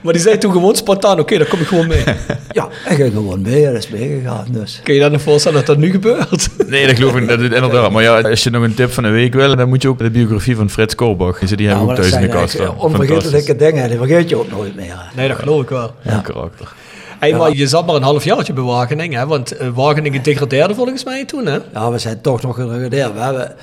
Maar 0.01 0.13
die 0.13 0.21
zei 0.21 0.37
toen 0.37 0.51
gewoon 0.51 0.75
spontaan, 0.75 1.11
oké, 1.11 1.21
okay, 1.21 1.37
dan 1.37 1.47
kom 1.47 1.59
ik 1.59 1.67
gewoon 1.67 1.87
mee. 1.87 2.03
ja, 2.51 2.67
hij 2.71 2.95
ging 2.95 3.13
gewoon 3.13 3.41
mee, 3.41 3.65
dat 3.65 3.73
is 3.73 3.89
meegegaan. 3.89 4.45
Dus. 4.49 4.79
Kun 4.83 4.93
je 4.93 4.99
dan 4.99 5.11
nog 5.11 5.21
voorstellen 5.21 5.57
dat 5.57 5.67
dat 5.67 5.77
nu 5.77 5.91
gebeurt? 5.91 6.49
nee, 6.67 6.87
dat 6.87 6.95
geloof 6.95 7.15
ik 7.15 7.27
dat 7.27 7.39
inderdaad. 7.39 7.91
Maar 7.91 8.03
ja, 8.03 8.21
als 8.21 8.43
je 8.43 8.49
nog 8.49 8.63
een 8.63 8.73
tip 8.73 8.91
van 8.91 9.03
de 9.03 9.09
week 9.09 9.33
wil, 9.33 9.55
dan 9.55 9.69
moet 9.69 9.81
je 9.81 9.87
ook 9.87 9.97
de 9.97 10.09
biografie 10.09 10.55
van 10.55 10.69
Frits 10.69 10.95
Koolbach. 10.95 11.39
Die 11.39 11.67
hebben 11.67 11.85
ja, 11.85 11.91
ook 11.91 11.95
thuis 11.95 12.11
in 12.11 12.21
de 12.21 12.27
kast 12.27 12.53
staan. 12.53 12.77
Onvergetelijke 12.77 13.55
dingen, 13.55 13.89
die 13.89 13.97
vergeet 13.97 14.29
je 14.29 14.35
ook 14.35 14.51
nooit 14.51 14.75
meer. 14.75 15.11
Nee, 15.15 15.27
dat 15.27 15.37
geloof 15.37 15.61
ik 15.61 15.69
wel. 15.69 15.91
Ja. 16.01 16.19
karakter. 16.19 16.73
Hey, 17.19 17.33
maar 17.33 17.51
je 17.51 17.67
zat 17.67 17.85
maar 17.85 17.95
een 17.95 18.03
half 18.03 18.23
jaartje 18.23 18.53
bij 18.53 18.63
Wageningen, 18.63 19.19
hè? 19.19 19.25
want 19.27 19.61
uh, 19.61 19.67
Wageningen 19.73 20.23
degradeerde 20.23 20.75
volgens 20.75 21.03
mij 21.03 21.25
toen. 21.25 21.45
Hè? 21.45 21.57
Ja, 21.73 21.91
we 21.91 21.97
zijn 21.97 22.21
toch 22.21 22.41
nog 22.41 22.55
gedegradeerd. 22.55 23.13
We 23.13 23.19
hebben 23.19 23.55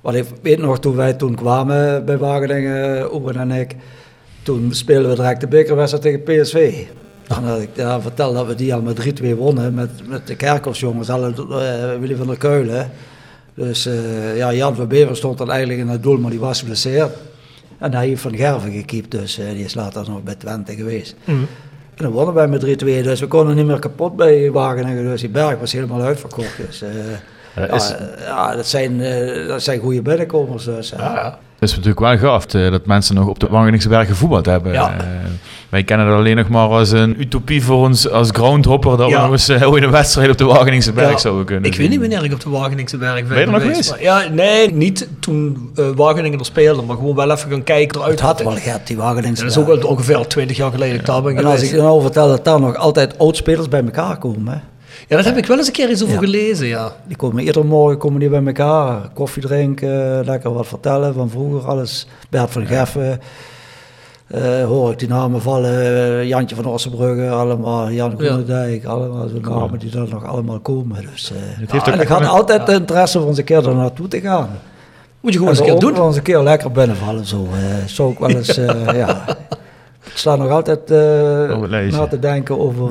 want 0.00 0.16
ik 0.16 0.24
weet 0.42 0.58
nog, 0.58 0.80
toen 0.80 0.96
wij 0.96 1.12
toen 1.12 1.34
kwamen 1.34 2.04
bij 2.04 2.18
Wageningen, 2.18 3.14
Oeben 3.14 3.36
en 3.36 3.50
ik, 3.50 3.76
toen 4.42 4.74
speelden 4.74 5.10
we 5.10 5.16
direct 5.16 5.40
de 5.40 5.46
bekerwedstrijd 5.46 6.02
tegen 6.02 6.22
PSV. 6.22 6.84
En 7.28 7.44
dat 7.46 7.60
ik 7.60 7.68
ja, 7.74 8.00
vertelde 8.00 8.34
dat 8.34 8.46
we 8.46 8.54
die 8.54 8.74
al 8.74 8.82
met 8.82 9.20
3-2 9.22 9.36
wonnen 9.36 9.74
met, 9.74 9.90
met 10.08 10.26
de 10.26 10.36
Kerkelsjongens, 10.36 11.10
alle, 11.10 11.32
uh, 11.38 12.00
Willy 12.00 12.16
van 12.16 12.26
der 12.26 12.38
Keulen. 12.38 12.90
Dus 13.54 13.86
uh, 13.86 14.36
ja, 14.36 14.52
Jan 14.52 14.74
van 14.74 14.88
Bever 14.88 15.16
stond 15.16 15.38
dan 15.38 15.50
eigenlijk 15.50 15.80
in 15.80 15.88
het 15.88 16.02
doel, 16.02 16.18
maar 16.18 16.30
die 16.30 16.40
was 16.40 16.58
geblesseerd. 16.58 17.10
En 17.78 17.94
hij 17.94 18.06
heeft 18.06 18.22
Van 18.22 18.36
Gerven 18.36 18.72
gekiept, 18.72 19.10
dus 19.10 19.38
uh, 19.38 19.50
die 19.50 19.64
is 19.64 19.74
later 19.74 20.08
nog 20.08 20.22
bij 20.22 20.34
Twente 20.34 20.74
geweest. 20.74 21.14
Mm. 21.24 21.46
En 21.94 22.04
dan 22.04 22.12
wonnen 22.12 22.34
wij 22.34 22.48
met 22.48 22.64
3-2, 22.64 22.66
dus 22.84 23.20
we 23.20 23.26
konden 23.26 23.56
niet 23.56 23.66
meer 23.66 23.78
kapot 23.78 24.16
bij 24.16 24.50
Wageningen. 24.50 25.04
Dus 25.04 25.20
die 25.20 25.30
berg 25.30 25.58
was 25.58 25.72
helemaal 25.72 26.02
uitverkocht. 26.02 26.56
Dus, 26.66 26.84
ja, 27.66 27.74
is... 27.74 27.94
ja, 28.24 28.56
dat, 28.56 28.66
zijn, 28.66 29.00
uh, 29.00 29.48
dat 29.48 29.62
zijn 29.62 29.80
goede 29.80 30.02
binnenkomers. 30.02 30.64
Dus, 30.64 30.92
ja, 30.96 31.38
Het 31.58 31.68
is 31.68 31.70
natuurlijk 31.70 32.00
wel 32.00 32.18
gaaf 32.18 32.54
uh, 32.54 32.70
dat 32.70 32.86
mensen 32.86 33.14
nog 33.14 33.26
op 33.26 33.38
de 33.38 33.46
Wageningse 33.50 33.88
Berg 33.88 34.08
gevoetbald 34.08 34.46
hebben. 34.46 34.72
Ja. 34.72 34.94
Uh, 34.94 35.04
wij 35.68 35.84
kennen 35.84 36.06
het 36.06 36.16
alleen 36.16 36.36
nog 36.36 36.48
maar 36.48 36.68
als 36.68 36.90
een 36.90 37.20
utopie 37.20 37.64
voor 37.64 37.86
ons 37.86 38.10
als 38.10 38.28
groundhopper 38.32 38.96
dat 38.96 39.08
ja. 39.08 39.16
we 39.16 39.22
nog 39.22 39.30
eens 39.30 39.46
heel 39.46 39.76
in 39.76 39.82
een 39.82 39.90
wedstrijd 39.90 40.30
op 40.30 40.38
de 40.38 40.44
Wageningse 40.44 40.92
Berg 40.92 41.10
ja. 41.10 41.18
zouden 41.18 41.44
kunnen 41.44 41.64
Ik 41.64 41.74
zien. 41.74 41.82
weet 41.82 41.90
niet 41.90 42.00
wanneer 42.00 42.24
ik 42.24 42.32
op 42.32 42.40
de 42.40 42.50
Wageningse 42.50 42.96
Berg 42.96 43.14
ben, 43.14 43.28
ben 43.28 43.38
je 43.38 43.44
er 43.44 43.50
nog 43.50 43.62
geweest. 43.62 43.96
Ja, 44.00 44.28
nee, 44.32 44.72
niet 44.74 45.08
toen 45.20 45.70
Wageningen 45.74 46.38
er 46.38 46.44
speelde, 46.44 46.82
maar 46.82 46.96
gewoon 46.96 47.14
wel 47.14 47.30
even 47.30 47.50
gaan 47.50 47.64
kijken 47.64 47.96
eruit. 47.98 48.12
Het 48.12 48.20
had 48.20 48.42
wel 48.42 48.56
gehad, 48.56 48.86
die 48.86 48.96
Wageningse 48.96 49.42
Dat 49.42 49.50
is 49.50 49.58
ook 49.58 49.68
al 49.68 49.88
ongeveer 49.88 50.26
20 50.26 50.56
jaar 50.56 50.70
geleden 50.70 50.96
dat 50.96 51.06
daar 51.06 51.22
ben 51.22 51.36
En 51.36 51.44
als 51.44 51.62
ik 51.62 51.72
nou 51.72 52.02
vertel 52.02 52.28
dat 52.28 52.44
daar 52.44 52.60
nog 52.60 52.76
altijd 52.76 53.18
oudspelers 53.18 53.68
bij 53.68 53.82
elkaar 53.84 54.18
komen, 54.18 54.52
hè? 54.52 54.58
Ja, 55.10 55.16
dat 55.16 55.24
heb 55.24 55.36
ik 55.36 55.46
wel 55.46 55.56
eens 55.56 55.66
een 55.66 55.72
keer 55.72 55.88
eens 55.88 56.02
over 56.02 56.18
gelezen, 56.18 56.66
ja. 56.66 56.92
Die 57.06 57.16
komen 57.16 57.42
iedere 57.42 57.64
morgen 57.64 57.98
komen 57.98 58.20
die 58.20 58.28
bij 58.28 58.44
elkaar, 58.44 59.08
koffie 59.14 59.42
drinken, 59.42 60.24
lekker 60.24 60.52
wat 60.52 60.66
vertellen 60.66 61.14
van 61.14 61.30
vroeger, 61.30 61.68
alles. 61.68 62.06
Bert 62.28 62.50
van 62.50 62.66
Geffen, 62.66 63.20
uh, 64.34 64.64
hoor 64.64 64.92
ik 64.92 64.98
die 64.98 65.08
namen 65.08 65.42
vallen, 65.42 66.26
Jantje 66.26 66.56
van 66.56 66.64
Ossenbrugge, 66.64 67.30
allemaal, 67.30 67.90
Jan 67.90 68.14
Groenendijk, 68.18 68.84
allemaal 68.84 69.28
zo'n 69.28 69.40
namen 69.40 69.78
die 69.78 69.98
er 69.98 70.08
nog 70.08 70.24
allemaal 70.24 70.60
komen. 70.60 71.06
Dus, 71.12 71.32
uh, 71.32 71.38
het 71.40 71.70
heeft 71.70 71.86
ja, 71.86 71.92
en 71.92 72.00
ik 72.00 72.08
had 72.08 72.26
altijd 72.26 72.66
de 72.66 72.72
interesse 72.72 73.20
om 73.20 73.28
eens 73.28 73.38
een 73.38 73.44
keer 73.44 73.68
er 73.68 73.74
naartoe 73.74 74.08
te 74.08 74.20
gaan. 74.20 74.48
Moet 75.20 75.32
je 75.32 75.38
gewoon 75.38 75.52
eens 75.52 75.60
een 75.60 75.66
keer 75.66 75.78
doen. 75.78 76.06
eens 76.06 76.16
een 76.16 76.22
keer 76.22 76.42
lekker 76.42 76.72
binnenvallen, 76.72 77.26
zo. 77.26 77.42
Uh, 77.42 77.86
zou 77.86 78.12
ik 78.12 78.18
wel 78.18 78.30
eens, 78.30 78.54
ja. 79.02 79.24
Ik 80.04 80.16
sta 80.16 80.36
nog 80.36 80.50
altijd 80.50 80.88
na 81.90 82.06
te 82.06 82.18
denken 82.18 82.58
over 82.58 82.90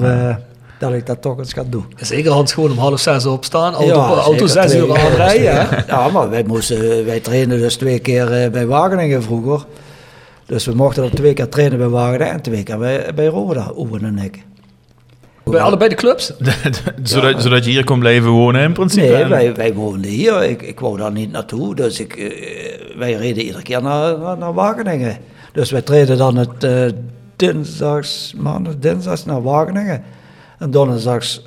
dat 0.79 0.93
ik 0.93 1.05
dat 1.05 1.21
toch 1.21 1.37
eens 1.37 1.53
ga 1.53 1.63
doen. 1.69 1.85
Zeker 1.95 2.31
Hans 2.31 2.53
gewoon 2.53 2.71
om 2.71 2.77
half 2.77 2.99
zes 2.99 3.25
opstaan, 3.25 3.73
auto, 3.73 3.99
ja, 3.99 4.21
auto 4.21 4.45
zes 4.45 4.75
uur 4.75 4.97
aanrijden. 4.97 5.83
Ja, 5.87 6.09
maar 6.09 6.29
wij, 6.29 6.43
moesten, 6.43 7.05
wij 7.05 7.19
trainen 7.19 7.57
dus 7.57 7.75
twee 7.75 7.99
keer 7.99 8.43
uh, 8.43 8.51
bij 8.51 8.67
Wageningen 8.67 9.23
vroeger. 9.23 9.65
Dus 10.45 10.65
we 10.65 10.73
mochten 10.75 11.03
er 11.03 11.09
twee 11.09 11.33
keer 11.33 11.49
trainen 11.49 11.77
bij 11.77 11.87
Wageningen 11.87 12.33
en 12.33 12.41
twee 12.41 12.63
keer 12.63 12.77
bij, 12.77 13.13
bij 13.15 13.25
Roda, 13.25 13.71
Owen 13.75 14.03
en 14.03 14.17
ik. 14.17 14.43
Bij 15.43 15.61
allebei 15.61 15.89
de 15.89 15.95
clubs? 15.95 16.33
zodat, 17.03 17.33
ja. 17.33 17.39
zodat 17.39 17.65
je 17.65 17.71
hier 17.71 17.83
kon 17.83 17.99
blijven 17.99 18.29
wonen 18.29 18.61
in 18.61 18.73
principe? 18.73 19.07
Nee, 19.07 19.25
wij, 19.25 19.55
wij 19.55 19.73
woonden 19.73 20.11
hier. 20.11 20.43
Ik, 20.43 20.61
ik 20.61 20.79
wou 20.79 20.97
daar 20.97 21.11
niet 21.11 21.31
naartoe. 21.31 21.75
Dus 21.75 21.99
ik, 21.99 22.17
uh, 22.17 22.97
wij 22.97 23.13
reden 23.13 23.43
iedere 23.43 23.63
keer 23.63 23.81
naar, 23.81 24.19
naar, 24.19 24.37
naar, 24.37 24.53
Wageningen. 24.53 25.17
Dus 25.51 25.71
wij 25.71 25.81
treden 25.81 26.17
dan 26.17 26.35
het 26.35 26.63
uh, 26.63 26.85
dinsdags, 27.35 28.33
maandag, 28.37 28.73
dinsdags 28.77 29.25
naar 29.25 29.41
Wageningen. 29.41 30.03
En 30.59 30.71
donderdags, 30.71 31.41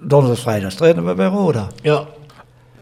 donderdags, 0.00 0.42
vrijdags 0.42 0.74
trainen 0.74 1.06
we 1.06 1.14
bij 1.14 1.26
Roda. 1.26 1.66
Ja. 1.82 2.04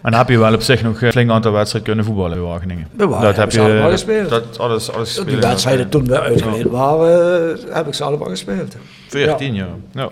En 0.07 0.13
dan 0.13 0.21
heb 0.21 0.29
je 0.29 0.39
wel 0.39 0.55
op 0.55 0.63
zich 0.63 0.83
nog 0.83 1.03
een 1.03 1.13
flink 1.13 1.31
aantal 1.31 1.53
wedstrijden 1.53 1.89
kunnen 1.89 2.05
voetballen 2.05 2.39
bij 2.39 2.47
Wageningen. 2.47 2.89
Bij 2.93 3.07
Wageningen 3.07 3.35
dat 3.35 3.45
heb 3.45 3.53
je 3.53 3.61
allemaal 3.61 3.91
gespeeld. 3.91 4.29
Dat, 4.29 4.59
alles, 4.59 4.93
alles 4.93 5.09
gespeeld. 5.09 5.29
Die 5.29 5.37
wedstrijden 5.37 5.89
toen 5.89 6.07
we 6.07 6.21
uitgeleden 6.21 6.71
waren, 6.71 7.59
uh, 7.69 7.75
heb 7.75 7.87
ik 7.87 7.95
ze 7.95 8.05
allemaal 8.05 8.29
gespeeld. 8.29 8.77
14 9.09 9.55
jaar. 9.55 9.69
Ja. 9.93 10.11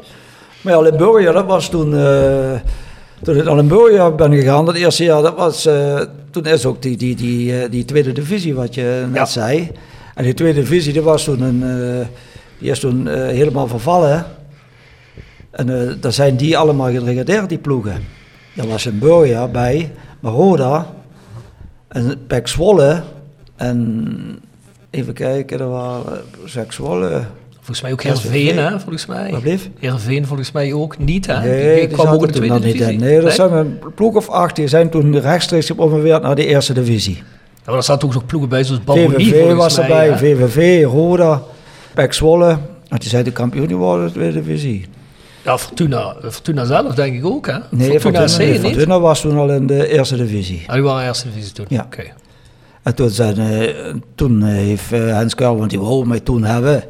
Maar 0.60 0.72
ja, 0.72 0.80
Limburgia, 0.80 1.32
dat 1.32 1.46
was 1.46 1.68
toen... 1.68 1.92
Uh, 1.92 2.52
toen 3.22 3.36
ik 3.36 3.44
naar 3.44 3.54
Limburgia 3.54 4.10
ben 4.10 4.32
gegaan, 4.32 4.64
dat 4.64 4.74
eerste 4.74 5.04
jaar, 5.04 5.22
dat 5.22 5.36
was... 5.36 5.66
Uh, 5.66 6.00
toen 6.30 6.44
is 6.44 6.66
ook 6.66 6.82
die, 6.82 6.96
die, 6.96 7.16
die, 7.16 7.68
die 7.68 7.84
tweede 7.84 8.12
divisie, 8.12 8.54
wat 8.54 8.74
je 8.74 9.04
net 9.06 9.16
ja. 9.16 9.24
zei. 9.24 9.70
En 10.14 10.24
die 10.24 10.34
tweede 10.34 10.60
divisie, 10.60 10.92
dat 10.92 11.04
was 11.04 11.24
toen 11.24 11.40
een... 11.40 11.62
die 12.58 12.70
is 12.70 12.78
toen 12.78 13.06
helemaal 13.08 13.66
vervallen, 13.66 14.26
en 15.56 15.68
uh, 15.68 15.92
daar 16.00 16.12
zijn 16.12 16.36
die 16.36 16.58
allemaal 16.58 16.92
gedegradeerd, 16.92 17.48
die 17.48 17.58
ploegen. 17.58 18.04
Er 18.56 18.68
was 18.68 18.84
een 18.84 18.98
Burja 18.98 19.48
bij, 19.48 19.92
Maroda 20.20 20.86
en 21.88 22.26
Pek 22.26 22.48
Zwolle. 22.48 23.02
En 23.56 24.38
even 24.90 25.14
kijken, 25.14 25.60
er 25.60 25.68
waren 25.68 26.22
Pek 26.54 26.72
Zwolle. 26.72 27.24
Volgens 27.54 27.80
mij 27.80 27.92
ook 27.92 28.02
Heerenveen, 28.02 28.58
hè, 28.58 28.80
volgens 28.80 29.06
mij. 29.06 29.30
Wat 29.30 29.40
bleef? 29.40 29.70
Heerenveen 29.78 30.26
volgens 30.26 30.52
mij 30.52 30.72
ook 30.72 30.98
niet, 30.98 31.26
hè? 31.26 31.40
Nee, 31.40 31.78
die, 31.78 31.88
die 31.88 31.96
kwam 31.96 32.14
ook 32.14 32.20
in 32.20 32.26
de 32.26 32.32
tweede 32.32 32.60
divisie. 32.60 32.86
Niet 32.86 33.00
nee, 33.00 33.20
er 33.20 33.32
zijn 33.32 33.52
een 33.52 33.78
ploeg 33.94 34.14
of 34.14 34.28
acht, 34.28 34.56
die 34.56 34.68
zijn 34.68 34.90
toen 34.90 35.20
rechtstreeks 35.20 35.66
gepromoveerd 35.66 36.22
naar 36.22 36.34
de 36.34 36.46
eerste 36.46 36.72
divisie. 36.72 37.14
Ja, 37.14 37.22
maar 37.64 37.76
er 37.76 37.82
zaten 37.82 38.08
ook 38.08 38.14
nog 38.14 38.26
ploegen 38.26 38.48
bij, 38.48 38.64
zoals 38.64 38.84
Balmonie 38.84 39.28
VVV 39.28 39.54
was 39.54 39.78
erbij, 39.78 40.06
ja. 40.06 40.18
VVV, 40.18 40.84
Roda, 40.84 41.42
Pek 41.94 42.12
Zwolle. 42.12 42.58
Die 42.88 43.08
zijn 43.08 43.24
de 43.24 43.32
kampioen 43.32 43.68
geworden, 43.68 44.06
de 44.06 44.12
tweede 44.12 44.42
divisie. 44.42 44.86
Ja, 45.44 45.58
Fortuna, 45.58 46.16
Fortuna 46.20 46.64
zelf 46.64 46.94
denk 46.94 47.16
ik 47.16 47.24
ook, 47.24 47.46
hè? 47.46 47.58
Nee, 47.70 48.00
Fortuna, 48.00 48.28
Fortuna, 48.28 48.50
nee, 48.50 48.60
Fortuna 48.60 49.00
was 49.00 49.20
toen 49.20 49.38
al 49.38 49.50
in 49.50 49.66
de 49.66 49.88
eerste 49.88 50.16
divisie. 50.16 50.64
Ah, 50.66 50.74
die 50.74 50.82
waren 50.82 51.06
eerste 51.06 51.28
divisie 51.28 51.52
toen? 51.52 51.66
Ja. 51.68 51.82
Oké. 51.82 52.02
En 52.82 52.94
toen, 52.94 53.10
zijn, 53.10 53.40
uh, 53.40 53.94
toen 54.14 54.42
heeft 54.42 54.92
uh, 54.92 55.14
Hans 55.14 55.34
Kuil, 55.34 55.56
want 55.56 55.70
die 55.70 55.80
wou 55.80 56.06
mij 56.06 56.20
toen 56.20 56.44
hebben... 56.44 56.84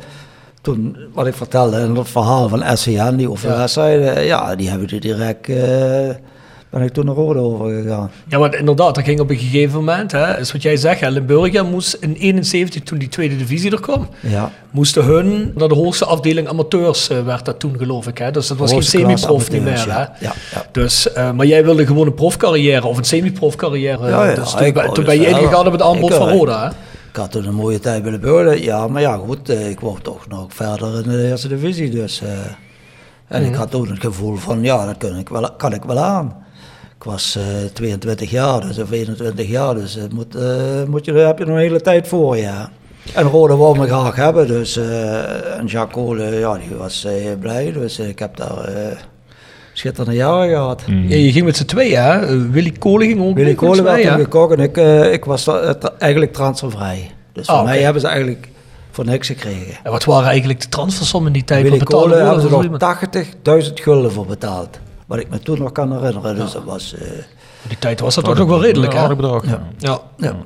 Toen, 0.61 0.97
wat 1.13 1.27
ik 1.27 1.35
vertelde 1.35 1.81
in 1.81 1.95
het 1.95 2.09
verhaal 2.09 2.49
van 2.49 2.77
SCN, 2.77 3.17
die 3.17 3.31
overwedstrijden, 3.31 4.15
ja. 4.15 4.21
ja, 4.21 4.57
die 4.57 4.69
hebben 4.69 4.89
die 4.89 5.01
direct... 5.01 5.49
Uh, 5.49 6.09
ben 6.75 6.83
ik 6.83 6.93
toen 6.93 7.05
naar 7.05 7.15
Rode 7.15 7.39
overgegaan. 7.39 8.11
Ja, 8.29 8.39
want 8.39 8.55
inderdaad, 8.55 8.95
dat 8.95 9.05
ging 9.05 9.21
op 9.21 9.31
een 9.31 9.39
gegeven 9.39 9.79
moment, 9.79 10.13
hè, 10.13 10.39
is 10.39 10.53
wat 10.53 10.63
jij 10.63 10.77
zegt, 10.77 11.01
hè, 11.01 11.09
Limburgia 11.09 11.63
moest 11.63 11.95
in 12.01 12.15
71, 12.15 12.83
toen 12.83 12.99
die 12.99 13.09
tweede 13.09 13.37
divisie 13.37 13.71
er 13.71 13.81
kwam, 13.81 14.09
ja. 14.21 14.51
moesten 14.71 15.05
hun 15.05 15.53
naar 15.55 15.69
de 15.69 15.75
hoogste 15.75 16.05
afdeling 16.05 16.49
amateurs, 16.49 17.11
uh, 17.11 17.25
werd 17.25 17.45
dat 17.45 17.59
toen 17.59 17.75
geloof 17.79 18.07
ik. 18.07 18.19
Hè. 18.19 18.31
Dus 18.31 18.47
dat 18.47 18.57
was 18.57 18.71
geen 18.71 18.83
semi-prof 18.83 19.51
niet 19.51 19.63
meer. 19.63 19.87
Ja. 19.87 20.15
Hè. 20.19 20.27
Ja, 20.27 20.35
Dus, 20.73 21.09
uh, 21.17 21.31
maar 21.31 21.47
jij 21.47 21.65
wilde 21.65 21.87
gewoon 21.87 22.07
een 22.07 22.15
profcarrière 22.15 22.87
of 22.87 22.97
een 22.97 23.05
semi-prof 23.05 23.57
carrière. 23.57 24.09
Ja, 24.09 24.25
ja, 24.25 24.35
dus 24.35 24.51
toen, 24.51 24.93
toen 24.93 25.05
ben 25.05 25.21
je 25.21 25.27
ingegaan 25.27 25.67
op 25.67 25.73
het 25.73 25.83
aanbod 25.83 26.15
van 26.15 26.29
Roda. 26.29 26.63
Hè? 26.63 26.69
Ik 27.09 27.17
had 27.17 27.31
toen 27.31 27.47
een 27.47 27.55
mooie 27.55 27.79
tijd 27.79 28.03
bij 28.03 28.11
de 28.13 28.19
Limburgia, 28.19 28.65
ja, 28.65 28.89
maar 28.89 29.03
ja 29.03 29.17
goed, 29.17 29.49
ik 29.49 29.81
wou 29.81 30.01
toch 30.03 30.29
nog 30.29 30.47
verder 30.49 30.95
in 30.95 31.11
de 31.11 31.29
eerste 31.29 31.49
divisie. 31.49 31.91
Dus, 31.91 32.23
en 33.29 33.43
mm. 33.43 33.49
ik 33.49 33.55
had 33.55 33.71
toen 33.71 33.89
het 33.89 34.01
gevoel 34.01 34.37
van, 34.37 34.63
ja, 34.63 34.87
dat 34.87 34.97
kan 34.97 35.19
ik 35.19 35.29
wel, 35.29 35.53
kan 35.57 35.73
ik 35.73 35.83
wel 35.85 35.99
aan. 35.99 36.44
Ik 37.05 37.11
was 37.11 37.37
uh, 37.37 37.45
22 37.73 38.31
jaar, 38.31 38.61
dus, 38.61 38.79
of 38.79 38.91
21 38.91 39.49
jaar, 39.49 39.75
dus 39.75 39.97
uh, 39.97 40.03
moet, 40.13 40.37
uh, 40.37 40.43
moet 40.89 41.05
je, 41.05 41.13
daar 41.13 41.27
heb 41.27 41.39
je 41.39 41.45
nog 41.45 41.55
een 41.55 41.61
hele 41.61 41.81
tijd 41.81 42.09
voor, 42.09 42.37
ja. 42.37 42.71
En 43.15 43.25
Rode 43.25 43.57
wou 43.57 43.79
me 43.79 43.87
graag 43.87 44.17
hebben, 44.17 44.47
dus 44.47 44.77
en 45.57 45.67
Jacques 45.67 46.05
Kolen, 46.05 46.35
ja, 46.35 46.59
die 46.59 46.77
was 46.77 47.07
blij, 47.41 47.73
dus 47.73 47.99
ik 47.99 48.19
heb 48.19 48.37
daar 48.37 48.69
schitterende 49.73 50.17
jaren 50.17 50.49
gehad. 50.49 50.87
Mm. 50.87 51.09
Ja, 51.09 51.17
je 51.17 51.33
ging 51.33 51.45
met 51.45 51.57
z'n 51.57 51.65
tweeën, 51.65 52.03
hè? 52.03 52.49
Willy 52.51 52.73
Kolen 52.73 53.07
ging 53.07 53.21
ook 53.21 53.35
Willy 53.35 53.55
Kolen 53.55 53.85
werd 53.85 54.03
toen 54.03 54.19
gekocht 54.19 54.59
en 54.59 54.61
ik, 54.61 54.77
ik 55.13 55.25
was 55.25 55.49
eigenlijk 55.99 56.33
transfervrij. 56.33 57.11
Dus 57.33 57.47
voor 57.47 57.55
ah, 57.55 57.65
mij 57.65 57.83
hebben 57.83 58.01
ze 58.01 58.07
eigenlijk 58.07 58.49
voor 58.91 59.05
niks 59.05 59.27
gekregen. 59.27 59.75
En 59.83 59.91
wat 59.91 60.05
waren 60.05 60.29
eigenlijk 60.29 60.61
de 60.61 60.69
transfersommen 60.69 61.27
in 61.29 61.39
die 61.39 61.45
tijd? 61.45 61.63
Willy 61.63 61.79
Kolen 61.85 62.25
hebben 62.25 62.43
ze 62.43 62.69
nog 62.69 63.67
80.000 63.69 63.73
gulden 63.75 64.13
voor 64.13 64.27
betaald. 64.27 64.79
Wat 65.07 65.19
ik 65.19 65.29
me 65.31 65.39
toen 65.39 65.59
nog 65.59 65.73
kan 65.73 65.93
herinneren. 65.93 66.37
Dus 66.37 66.53
dat 66.53 66.65
was... 66.65 66.95
Uh, 66.95 67.09
Die 67.69 67.79
tijd 67.79 68.01
was 68.01 68.15
dat 68.15 68.25
toch 68.25 68.39
nog 68.39 68.49
wel 68.49 68.63
redelijk, 68.63 68.93
Een 68.93 68.99
hè? 68.99 69.03
aardig 69.05 69.17
bedrag. 69.19 69.45
Ja. 69.47 69.63
Ja. 69.79 70.01
Ja. 70.17 70.37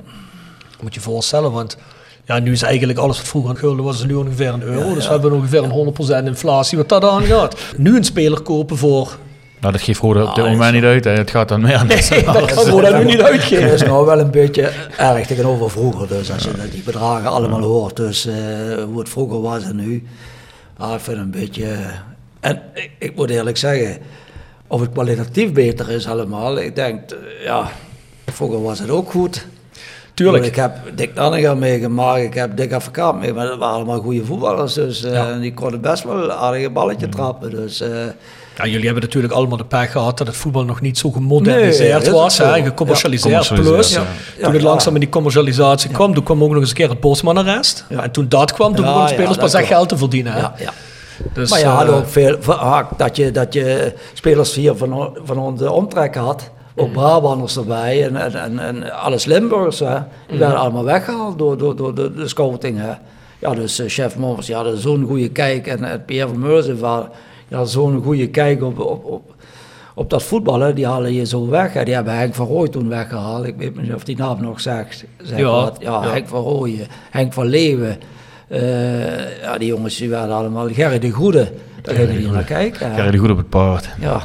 Moet 0.81 0.93
je 0.93 0.99
voorstellen, 0.99 1.51
want 1.51 1.77
ja, 2.25 2.39
nu 2.39 2.51
is 2.51 2.61
eigenlijk 2.61 2.99
alles 2.99 3.17
wat 3.17 3.27
vroeger 3.27 3.49
aan 3.49 3.57
gulden 3.57 3.85
was, 3.85 3.97
is 3.99 4.05
nu 4.05 4.13
ongeveer 4.13 4.47
een 4.53 4.61
euro. 4.61 4.93
dus 4.93 5.05
we 5.05 5.11
hebben 5.11 5.31
ongeveer 5.31 5.63
een 5.63 6.23
100% 6.23 6.25
inflatie 6.25 6.77
wat 6.77 6.89
dat 6.89 7.03
aan 7.03 7.23
gaat. 7.23 7.55
Nu 7.77 7.95
een 7.95 8.03
speler 8.03 8.41
kopen 8.41 8.77
voor... 8.77 9.17
Nou, 9.59 9.73
dat 9.73 9.81
geeft 9.81 9.99
Roda 10.01 10.23
op 10.23 10.35
dit 10.35 10.45
moment 10.45 10.73
niet 10.73 10.83
uit. 10.83 11.03
Hè. 11.03 11.11
Het 11.11 11.29
gaat 11.29 11.47
dan 11.47 11.61
meer 11.61 11.75
aan 11.75 11.87
Nee, 12.09 12.23
dat 12.23 12.53
kan 12.53 12.65
Roda 12.67 12.97
nu 12.97 13.05
niet 13.05 13.17
Dat 13.17 13.27
uitgeven. 13.29 13.71
is 13.73 13.81
nou 13.83 14.05
wel 14.05 14.19
een 14.19 14.31
beetje 14.31 14.71
erg 14.97 15.27
tegenover 15.27 15.69
vroeger. 15.69 16.07
Dus 16.07 16.31
als 16.31 16.43
je 16.43 16.51
die 16.71 16.83
bedragen 16.83 17.29
allemaal 17.29 17.61
hoort, 17.61 17.95
dus 17.95 18.25
eh, 18.25 18.35
hoe 18.83 18.99
het 18.99 19.09
vroeger 19.09 19.41
was 19.41 19.63
en 19.63 19.75
nu. 19.75 20.07
Ah, 20.77 20.93
ik 20.93 20.99
vind 20.99 21.17
het 21.17 21.25
een 21.25 21.31
beetje... 21.41 21.75
En 22.39 22.61
ik, 22.73 22.91
ik 22.99 23.15
moet 23.15 23.29
eerlijk 23.29 23.57
zeggen, 23.57 23.97
of 24.71 24.81
het 24.81 24.91
kwalitatief 24.91 25.51
beter 25.53 25.89
is 25.89 26.07
allemaal. 26.07 26.57
Ik 26.57 26.75
denk, 26.75 27.11
eh, 27.11 27.17
ja, 27.43 27.71
vroeger 28.31 28.61
was 28.63 28.79
het 28.79 28.89
ook 28.89 29.11
goed. 29.11 29.45
Tuurlijk. 30.13 30.45
Ik 30.45 30.55
heb 30.55 30.77
Dick 30.95 31.13
Nanninga 31.13 31.53
meegemaakt, 31.53 32.21
ik 32.23 32.33
heb 32.33 32.57
Dick 32.57 32.73
Advocaat 32.73 33.19
mee, 33.19 33.33
maar 33.33 33.47
dat 33.47 33.57
waren 33.57 33.75
allemaal 33.75 33.99
goede 34.01 34.25
voetballers. 34.25 34.73
Dus 34.73 35.03
eh, 35.03 35.13
Ja. 35.13 35.37
die 35.37 35.53
konden 35.53 35.81
best 35.81 36.03
wel 36.03 36.23
een 36.23 36.31
aardige 36.31 36.69
balletje 36.69 37.09
trappen. 37.09 37.49
Dus, 37.49 37.81
eh, 37.81 37.89
Ja, 38.57 38.65
jullie 38.65 38.85
hebben 38.85 39.03
natuurlijk 39.03 39.33
allemaal 39.33 39.57
de 39.57 39.65
pech 39.65 39.91
gehad 39.91 40.17
dat 40.17 40.27
het 40.27 40.35
voetbal 40.35 40.63
nog 40.65 40.81
niet 40.81 40.97
zo 40.97 41.11
gemoderniseerd 41.11 42.03
Nee, 42.03 42.11
was. 42.11 42.37
hè, 42.37 42.61
gecommercialiseerd. 42.63 43.47
Ja, 43.47 43.55
Plus, 43.55 43.93
ja. 43.93 44.03
Toen 44.41 44.53
het 44.53 44.61
langzaam 44.61 44.93
in 44.93 44.99
die 44.99 45.09
commercialisatie 45.09 45.89
kwam, 45.89 46.13
toen 46.13 46.23
kwam 46.23 46.43
ook 46.43 46.49
nog 46.51 46.59
eens 46.59 46.69
een 46.69 46.75
keer 46.75 46.89
het 46.89 46.99
postmanarrest. 46.99 47.85
Ja. 47.89 48.03
En 48.03 48.11
toen 48.11 48.25
dat 48.29 48.53
kwam, 48.53 48.75
toen 48.75 48.85
Ja, 48.85 48.91
begonnen 48.91 49.09
ja, 49.09 49.15
spelers 49.17 49.37
pas 49.37 49.53
echt 49.53 49.67
geld 49.67 49.89
te 49.89 49.97
verdienen. 49.97 50.51
Dus, 51.33 51.49
maar 51.49 51.59
je 51.59 51.65
had 51.65 51.87
ook 51.87 52.07
veel 52.07 52.35
vaak 52.39 52.97
dat 52.97 53.15
je, 53.15 53.31
dat 53.31 53.53
je 53.53 53.93
spelers 54.13 54.55
hier 54.55 54.75
van, 54.75 55.17
van 55.23 55.37
onze 55.37 55.71
omtrek 55.71 56.15
had. 56.15 56.49
Mhm. 56.75 56.85
Ook 56.85 56.91
Brabanders 56.91 57.57
erbij 57.57 58.05
en, 58.05 58.15
en, 58.15 58.35
en, 58.35 58.59
en 58.59 58.91
alles 58.91 59.25
Limburgers. 59.25 59.79
Hè. 59.79 59.85
Die 59.95 60.03
Mhm. 60.29 60.37
werden 60.37 60.57
allemaal 60.59 60.83
weggehaald 60.83 61.37
door, 61.37 61.57
door, 61.57 61.75
door 61.75 61.95
de, 61.95 62.13
de 62.13 62.27
scouting. 62.27 62.77
Hè. 62.79 62.91
Ja, 63.39 63.53
dus 63.53 63.79
eh, 63.79 63.87
chef 63.89 64.17
Mommers, 64.17 64.45
die 64.45 64.55
hadden 64.55 64.77
zo'n 64.77 65.05
goede 65.07 65.29
kijk. 65.29 65.67
En 65.67 65.83
eh, 65.83 65.99
Pierre 66.05 66.33
van 66.77 67.09
die 67.47 67.57
had 67.57 67.69
zo'n 67.69 68.01
goede 68.03 68.27
kijk 68.29 68.63
op, 68.63 68.79
op, 68.79 69.05
op, 69.05 69.33
op 69.95 70.09
dat 70.09 70.23
voetballen. 70.23 70.75
Die 70.75 70.87
halen 70.87 71.13
je 71.13 71.25
zo 71.25 71.49
weg. 71.49 71.73
Hè. 71.73 71.83
Die 71.83 71.93
hebben 71.93 72.17
Henk 72.17 72.33
van 72.35 72.47
Rooij 72.47 72.69
toen 72.69 72.89
weggehaald. 72.89 73.45
Ik 73.45 73.55
weet 73.57 73.81
niet 73.81 73.93
of 73.93 74.03
die 74.03 74.17
naam 74.17 74.41
nog 74.41 74.59
zegt. 74.61 75.05
zegt 75.17 75.39
Ja, 75.39 75.71
ja, 75.79 76.01
ja. 76.01 76.11
Henk 76.11 76.27
van 76.27 76.41
Rooij, 76.41 76.87
Henk 77.09 77.33
van 77.33 77.45
Leeuwen. 77.45 77.97
Eh, 78.49 79.41
ja, 79.41 79.57
die 79.57 79.67
jongens 79.67 79.97
die 79.97 80.09
werden 80.09 80.35
allemaal... 80.35 80.67
Gerry 80.73 80.99
de 80.99 81.09
Goede, 81.09 81.51
daar 81.81 82.07
niet 82.07 82.31
naar 82.31 82.43
kijken. 82.43 82.93
Gerry 82.95 83.11
de 83.11 83.17
goed 83.17 83.29
op 83.29 83.37
het 83.37 83.49
paard. 83.49 83.89
Ja, 84.01 84.21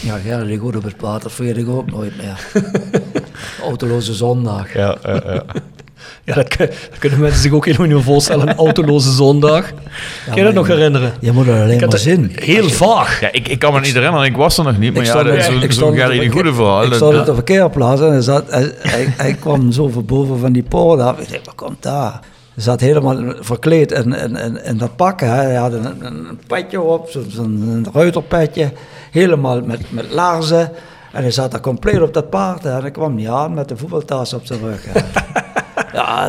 ja 0.00 0.16
Gerry 0.16 0.46
de 0.46 0.56
Goede 0.56 0.78
op 0.78 0.84
het 0.84 0.96
paard, 0.96 1.22
dat 1.22 1.32
vergeet 1.32 1.56
ik 1.56 1.68
ook 1.68 1.90
nooit 1.90 2.12
meer. 2.16 2.62
Autoloze 3.68 4.14
zondag. 4.14 4.74
Ja, 4.74 4.96
ja, 5.04 5.20
ja. 5.26 5.42
Ja, 6.24 6.34
dat, 6.34 6.56
dat 6.56 6.98
kunnen 6.98 7.20
mensen 7.20 7.40
zich 7.40 7.52
ook 7.52 7.64
helemaal 7.64 7.86
niet 7.86 7.94
meer 7.96 8.04
voorstellen. 8.04 8.48
Een 8.48 8.56
autoloze 8.56 9.12
zondag. 9.12 9.72
Kun 10.26 10.34
je 10.36 10.42
dat 10.42 10.54
nog 10.54 10.66
herinneren? 10.66 11.12
Je 11.20 11.32
moet 11.32 11.46
er 11.46 11.62
alleen 11.62 11.80
maar 11.88 11.98
zin. 11.98 12.32
heel 12.34 12.68
vaag. 12.68 13.20
Ja, 13.20 13.32
ik, 13.32 13.48
ik 13.48 13.58
kan 13.58 13.72
me 13.72 13.80
niet 13.80 13.92
herinneren, 13.94 14.26
ik 14.26 14.36
was 14.36 14.58
er 14.58 14.64
nog 14.64 14.78
niet. 14.78 14.92
Maar 14.92 15.02
Ik 15.02 15.08
ja, 15.08 15.22
dat 15.22 15.34
is 15.34 15.44
zo'n 15.44 15.70
zo 15.70 15.90
Gerry 15.90 16.18
de 16.18 16.28
goede 16.28 16.54
verhaal. 16.54 16.82
Ik 16.82 16.88
Dat- 16.88 16.96
stond 16.96 17.12
ja. 17.12 17.20
op 17.20 17.26
de 17.26 17.32
parkeerplaats 17.32 18.00
en 18.00 18.10
hij, 18.10 18.20
zat, 18.20 18.50
hij, 18.50 18.72
hij, 18.78 19.14
hij 19.16 19.32
kwam 19.34 19.72
zo 19.72 19.88
van 19.88 20.04
boven 20.04 20.38
van 20.38 20.52
die 20.52 20.62
poort 20.62 21.00
af. 21.00 21.18
Ik 21.18 21.30
dacht, 21.30 21.46
wat 21.46 21.54
komt 21.54 21.82
daar? 21.82 22.20
Zat 22.56 22.80
helemaal 22.80 23.34
verkleed 23.40 23.92
in, 23.92 24.12
in, 24.12 24.36
in, 24.36 24.64
in 24.64 24.78
dat 24.78 24.96
pak. 24.96 25.20
Hè. 25.20 25.26
Hij 25.26 25.54
had 25.54 25.72
een, 25.72 26.04
een, 26.06 26.40
petje 26.46 26.80
op, 26.80 27.10
zo'n 27.28 27.86
ruiterpetje. 27.92 28.72
Helemaal 29.10 29.60
met, 29.60 29.92
met 29.92 30.10
laarzen. 30.10 30.70
En 31.12 31.22
hij 31.22 31.30
zat 31.30 31.50
daar 31.50 31.60
compleet 31.60 32.00
op 32.02 32.14
dat 32.14 32.30
paard. 32.30 32.62
Hè. 32.62 32.74
En 32.74 32.80
hij 32.80 32.90
kwam 32.90 33.14
niet 33.14 33.28
aan 33.28 33.54
met 33.54 33.68
de 33.68 33.76
voetbaltas 33.76 34.32
op 34.32 34.46
zijn 34.46 34.60
rug. 34.60 34.84
hè. 34.88 35.00
ja, 35.98 36.28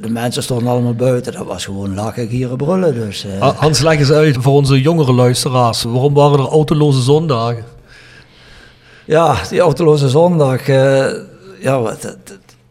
de 0.00 0.08
mensen 0.08 0.42
stonden 0.42 0.68
allemaal 0.68 0.94
buiten. 0.94 1.32
Dat 1.32 1.46
was 1.46 1.64
gewoon 1.64 1.94
lachen, 1.94 2.28
gieren, 2.28 2.56
brullen. 2.56 2.94
Dus, 2.94 3.24
eh, 3.24 3.40
Ha- 3.40 3.54
Hans, 3.56 3.80
leg 3.80 3.98
eens 3.98 4.12
uit 4.12 4.36
voor 4.40 4.52
onze 4.52 4.80
jongere 4.80 5.12
luisteraars. 5.12 5.82
Waarom 5.82 6.14
waren 6.14 6.38
er 6.38 6.48
autoloze 6.48 7.02
zondagen? 7.02 7.64
Ja, 9.04 9.36
die 9.50 9.60
autoloze 9.60 10.08
zondag, 10.08 10.68
eh, 10.68 11.06
ja, 11.60 11.80
wat, 11.80 12.16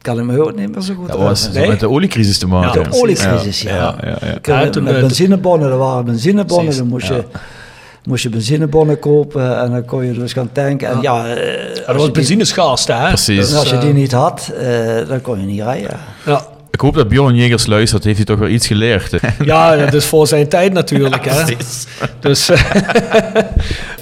kan 0.06 0.20
ik 0.20 0.26
me 0.26 0.42
ook 0.42 0.56
niet 0.56 0.72
meer 0.72 0.82
zo 0.82 0.94
goed 0.94 1.08
Dat 1.08 1.18
was. 1.18 1.52
Nee? 1.52 1.68
met 1.68 1.80
de 1.80 1.90
oliecrisis 1.90 2.38
te 2.38 2.48
maken. 2.48 2.82
Ja, 2.82 2.90
de 2.90 2.98
oliecrisis, 3.02 3.62
ja. 3.62 3.76
Ja, 3.76 3.96
ja, 4.04 4.18
ja. 4.22 4.34
Ik, 4.34 4.46
Ja, 4.46 4.70
toen, 4.70 4.84
met 4.84 5.00
benzinebonnen, 5.00 5.72
er 5.72 5.78
waren 5.78 6.06
benzinebonnen, 6.06 6.78
dan 6.78 6.88
moest, 6.88 7.08
ja. 7.08 7.16
je, 7.16 7.24
moest 8.04 8.24
je 8.24 8.30
benzinebonnen 8.30 9.00
kopen 9.00 9.60
en 9.60 9.72
dan 9.72 9.86
kon 9.86 10.06
je 10.06 10.14
dus 10.14 10.34
gaan 10.34 10.50
tanken. 10.52 10.90
En 10.90 11.02
ja, 11.02 11.36
als, 11.88 11.98
was 11.98 12.12
benzineschaarste, 12.12 12.94
hè? 12.94 13.08
Precies. 13.08 13.52
en 13.52 13.58
als 13.58 13.70
je 13.70 13.78
die 13.78 13.94
niet 13.94 14.12
had, 14.12 14.52
eh, 14.60 15.08
dan 15.08 15.22
kon 15.22 15.40
je 15.40 15.46
niet 15.46 15.62
rijden. 15.62 16.00
Ja. 16.26 16.42
Ik 16.76 16.82
hoop 16.82 16.96
dat 16.96 17.08
Bjorn 17.08 17.36
Jegers 17.36 17.66
luistert, 17.66 18.04
heeft 18.04 18.16
hij 18.16 18.26
toch 18.26 18.40
wel 18.40 18.48
iets 18.48 18.68
geleerd. 18.68 19.12
ja, 19.44 19.76
dat 19.76 19.94
is 19.94 20.06
voor 20.06 20.28
zijn 20.28 20.48
tijd 20.48 20.74
natuurlijk, 20.74 21.26
hè? 21.30 21.56
Dus, 22.20 22.50
eh, 22.50 22.62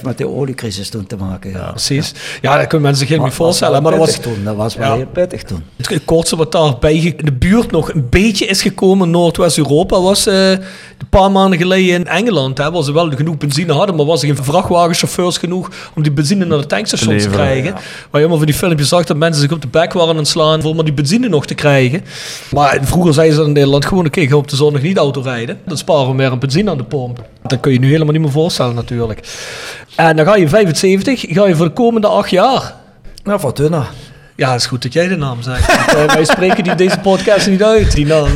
Met 0.02 0.18
de 0.18 0.28
oliecrisis 0.28 0.88
toen 0.88 1.06
te 1.06 1.16
maken, 1.16 1.50
ja. 1.50 1.70
precies. 1.70 2.12
Ja, 2.42 2.56
dat 2.56 2.66
kunnen 2.66 2.80
mensen 2.80 2.98
zich 2.98 3.08
helemaal 3.08 3.28
niet 3.28 3.36
voorstellen. 3.36 3.82
Maar 3.82 3.90
dat 3.90 4.00
was 4.00 4.18
toen, 4.18 4.44
dat 4.44 4.56
was 4.56 4.74
wel 4.74 4.88
Ja. 4.88 4.96
heel 4.96 5.06
pittig 5.06 5.42
toen. 5.42 5.62
het 5.76 6.04
kortste 6.04 6.36
wat 6.36 6.52
daarbij 6.52 6.94
in 6.94 7.24
de 7.24 7.32
buurt 7.32 7.70
nog 7.70 7.92
een 7.92 8.06
beetje 8.10 8.46
is 8.46 8.62
gekomen, 8.62 9.10
Noordwest-Europa, 9.10 10.00
was 10.00 10.26
eh, 10.26 10.50
een 10.50 11.08
paar 11.10 11.30
maanden 11.30 11.58
geleden 11.58 11.94
in 11.94 12.06
Engeland. 12.06 12.58
Hè, 12.58 12.70
waar 12.70 12.82
ze 12.82 12.92
wel 12.92 13.10
genoeg 13.10 13.36
benzine 13.36 13.72
hadden, 13.72 13.96
maar 13.96 14.06
was 14.06 14.22
er 14.22 14.34
geen 14.34 14.44
vrachtwagenchauffeurs 14.44 15.38
genoeg 15.38 15.70
om 15.94 16.02
die 16.02 16.12
benzine 16.12 16.44
naar 16.44 16.58
de 16.58 16.66
tankstations 16.66 17.22
te, 17.22 17.28
Te 17.28 17.34
krijgen. 17.34 17.72
Waar 17.72 17.82
je 18.10 18.16
helemaal 18.16 18.36
van 18.36 18.46
die 18.46 18.54
filmpjes 18.54 18.88
zag 18.88 19.04
dat 19.04 19.16
mensen 19.16 19.42
zich 19.42 19.52
op 19.52 19.60
de 19.62 19.68
bek 19.68 19.92
waren 19.92 20.08
aan 20.08 20.16
het 20.16 20.28
slaan 20.28 20.62
voor 20.62 20.74
maar 20.74 20.84
die 20.84 20.94
benzine 20.94 21.28
nog 21.28 21.46
te 21.46 21.54
krijgen. 21.54 22.04
Maar 22.50 22.63
vroeger 22.82 23.14
zeiden 23.14 23.36
ze 23.36 23.42
in 23.42 23.52
Nederland 23.52 23.86
gewoon, 23.86 24.06
oké, 24.06 24.26
ga 24.26 24.36
op 24.36 24.48
de 24.48 24.56
zondag 24.56 24.82
niet 24.82 24.96
auto 24.96 25.20
rijden. 25.20 25.58
Dan 25.66 25.76
sparen 25.76 26.06
we 26.06 26.14
meer 26.14 26.32
een 26.32 26.38
benzine 26.38 26.70
aan 26.70 26.76
de 26.76 26.84
pomp. 26.84 27.24
Dat 27.42 27.60
kun 27.60 27.72
je 27.72 27.78
nu 27.78 27.90
helemaal 27.90 28.12
niet 28.12 28.22
meer 28.22 28.30
voorstellen 28.30 28.74
natuurlijk. 28.74 29.20
En 29.96 30.16
dan 30.16 30.26
ga 30.26 30.34
je 30.36 30.42
in 30.42 30.48
75, 30.48 31.24
ga 31.28 31.46
je 31.46 31.56
voor 31.56 31.66
de 31.66 31.72
komende 31.72 32.06
acht 32.06 32.30
jaar 32.30 32.74
Nou, 33.24 33.38
Fortuna. 33.40 33.86
ja, 34.36 34.50
het 34.52 34.60
is 34.60 34.66
goed 34.66 34.82
dat 34.82 34.92
jij 34.92 35.08
de 35.08 35.16
naam 35.16 35.42
zegt. 35.42 35.76
Want, 35.76 36.08
eh, 36.08 36.14
wij 36.14 36.24
spreken 36.24 36.64
die 36.64 36.74
deze 36.74 36.98
podcast 36.98 37.46
niet 37.48 37.62
uit, 37.62 37.92
die 37.94 38.06
naam. 38.14 38.28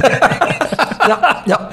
Ja, 1.07 1.43
ja. 1.45 1.69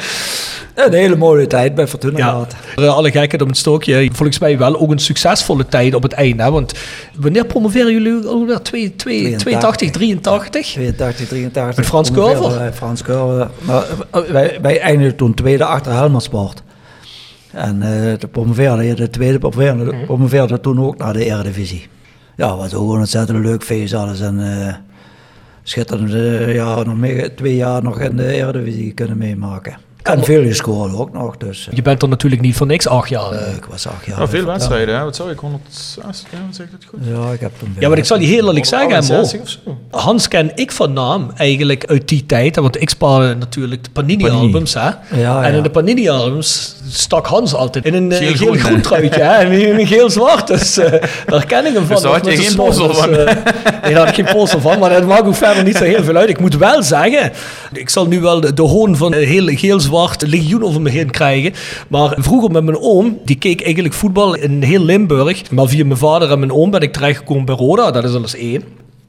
Een 0.76 0.94
hele 0.94 1.16
mooie 1.16 1.48
tijd 1.48 1.76
bij 1.76 1.88
Fortuna 1.88 2.18
Ja, 2.18 2.30
gehad. 2.30 2.56
Eh, 2.76 2.88
alle 2.96 3.12
gekheid 3.12 3.42
om 3.42 3.48
het 3.48 3.58
stokje. 3.58 4.10
Volgens 4.14 4.40
mij 4.40 4.58
wel 4.58 4.80
ook 4.80 4.92
een 4.92 5.00
succesvolle 5.00 5.66
tijd 5.66 5.96
op 5.96 6.04
het 6.04 6.14
einde. 6.14 6.44
Hè? 6.44 6.52
Want 6.52 6.74
wanneer 7.16 7.46
promoveren 7.46 7.92
jullie? 7.92 8.62
2, 8.62 8.96
2, 8.96 9.36
82, 9.36 9.90
83? 9.92 10.66
82, 10.68 11.28
83. 11.28 11.76
Met 11.78 11.86
Frans 11.86 12.12
Curver? 12.12 12.58
wij 12.60 12.74
Frans 12.74 13.02
Curver. 13.04 13.50
Maar 13.60 13.84
eh, 14.12 14.22
wij, 14.22 14.58
wij 14.62 14.80
eindigden 14.80 15.16
toen 15.16 15.34
tweede 15.34 15.66
achter 15.66 15.92
Helmond 15.92 16.24
Sport. 16.24 16.64
En 17.52 17.82
eh 17.82 18.20
de 18.20 18.28
promoveerde, 18.28 18.94
de 18.94 19.10
tweede 19.10 19.38
promoveerde, 19.40 19.84
Mhm. 19.84 20.06
promoveerde 20.06 20.60
toen 20.60 20.80
ook 20.86 20.98
naar 20.98 21.14
de 21.14 21.26
Eredivisie. 21.26 21.88
Ja, 22.36 22.58
wat 22.58 22.74
ook 22.74 22.92
een 22.94 23.00
ontzettend 23.00 23.40
leuk 23.46 23.64
feest 23.64 23.94
alles. 23.94 24.20
En 24.22 24.40
eh 24.68 24.74
schitterende 25.64 26.52
ja, 26.54 26.84
nog 26.84 26.98
meer, 26.98 27.36
twee 27.36 27.56
jaar 27.56 27.84
nog 27.84 28.00
in 28.00 28.16
de 28.16 28.34
Eredivisie 28.34 28.94
kunnen 28.94 29.18
meemaken. 29.18 29.78
En 30.06 30.24
veel 30.24 30.44
gescoord 30.44 30.94
ook 30.96 31.14
nog, 31.14 31.38
dus 31.38 31.68
Je 31.72 31.82
bent 31.82 32.02
er 32.02 32.08
natuurlijk 32.10 32.42
niet 32.42 32.56
voor 32.56 32.68
niks 32.68 32.88
acht 32.88 33.10
jaar. 33.10 33.32
eh, 33.32 33.56
ik 33.56 33.66
was 33.66 33.88
acht 33.88 34.06
jaar. 34.06 34.18
Nou, 34.18 34.30
veel 34.30 34.40
Ja. 34.40 34.46
wedstrijden, 34.46 34.96
hè? 34.98 35.04
wat 35.04 35.16
zou 35.16 35.32
ik? 35.32 35.40
106? 35.40 36.24
Ja, 36.32 36.38
wat 36.46 36.56
zeg 36.56 36.66
ik 36.66 36.72
dat 36.72 36.90
goed? 36.90 37.00
Ja, 37.26 37.32
ik 37.32 37.40
heb 37.40 37.52
Ja, 37.80 37.90
maar 37.90 37.98
ik 37.98 38.06
zal 38.06 38.20
je 38.20 38.26
heel 38.28 38.48
eerlijk 38.48 38.66
zeggen, 38.66 38.90
Mo. 38.90 38.96
160. 38.96 39.60
Hans 39.92 40.28
ken 40.28 40.52
ik 40.56 40.72
van 40.72 40.94
naam 40.94 41.32
eigenlijk 41.36 41.86
uit 41.86 42.08
die 42.08 42.26
tijd. 42.26 42.56
Want 42.56 42.82
ik 42.82 42.90
spaarde 42.90 43.36
natuurlijk 43.36 43.84
de 43.84 43.90
Panini-albums. 43.90 44.74
hè. 44.74 44.90
Ja, 45.22 45.44
En 45.44 45.54
in 45.54 45.64
de 45.64 45.70
Panini-albums 45.70 46.76
stak 46.90 47.26
Hans 47.28 47.54
altijd 47.54 47.86
in 47.86 47.94
een 47.94 48.12
eh, 48.12 48.18
Geel-groen, 48.18 48.48
geel-groen 48.48 48.76
hè? 48.76 48.82
truitje. 48.82 49.22
hè, 49.22 49.34
En 49.34 49.52
in 49.52 49.80
een 49.80 49.88
geel-zwart. 49.88 50.48
Dus 50.48 50.78
eh, 50.78 50.92
daar 51.26 51.46
ken 51.46 51.66
ik 51.66 51.74
hem 51.74 51.86
van. 51.86 51.96
Dus 51.96 52.02
daar 52.02 52.12
had 52.12 52.26
je 52.26 52.32
geen 52.32 52.66
Dus, 52.66 52.76
van. 52.78 53.10
eh, 53.10 53.26
nee, 53.84 53.94
daar 53.94 54.08
had 54.08 54.18
ik 54.18 54.26
geen 54.28 54.48
van. 54.62 54.80
Maar 54.80 54.90
dat 54.90 55.06
maakt 55.06 55.26
ook 55.28 55.36
verder 55.36 55.64
niet 55.64 55.78
zo 55.78 55.84
heel 55.84 56.04
veel 56.04 56.16
uit. 56.16 56.30
Ik 56.30 56.40
moet 56.40 56.56
wel 56.58 56.84
zeggen, 56.84 57.32
ik 57.74 57.90
zal 57.90 58.06
nu 58.08 58.20
wel 58.22 58.40
de, 58.42 58.54
de 58.54 58.62
hoon 58.62 58.98
van 58.98 59.14
een 59.14 59.28
heel 59.28 59.48
geel-zwart 59.96 60.28
legioen 60.28 60.64
over 60.64 60.82
me 60.82 60.90
heen 60.90 61.10
krijgen. 61.10 61.54
Maar 61.88 62.16
vroeger 62.18 62.52
met 62.52 62.64
mijn 62.64 62.80
oom, 62.80 63.20
die 63.26 63.38
keek 63.38 63.62
eigenlijk 63.62 63.94
voetbal 63.94 64.36
in 64.36 64.64
heel 64.64 64.84
Limburg. 64.84 65.52
Maar 65.52 65.68
via 65.68 65.86
mijn 65.86 65.98
vader 65.98 66.32
en 66.32 66.40
mijn 66.40 66.52
oom 66.52 66.72
ben 66.72 66.82
ik 66.82 66.94
terechtgekomen 66.94 67.46
bij 67.46 67.56
Roda. 67.56 67.92
Dat 67.92 68.04
is 68.04 68.14
alles 68.14 68.36
één. 68.36 68.64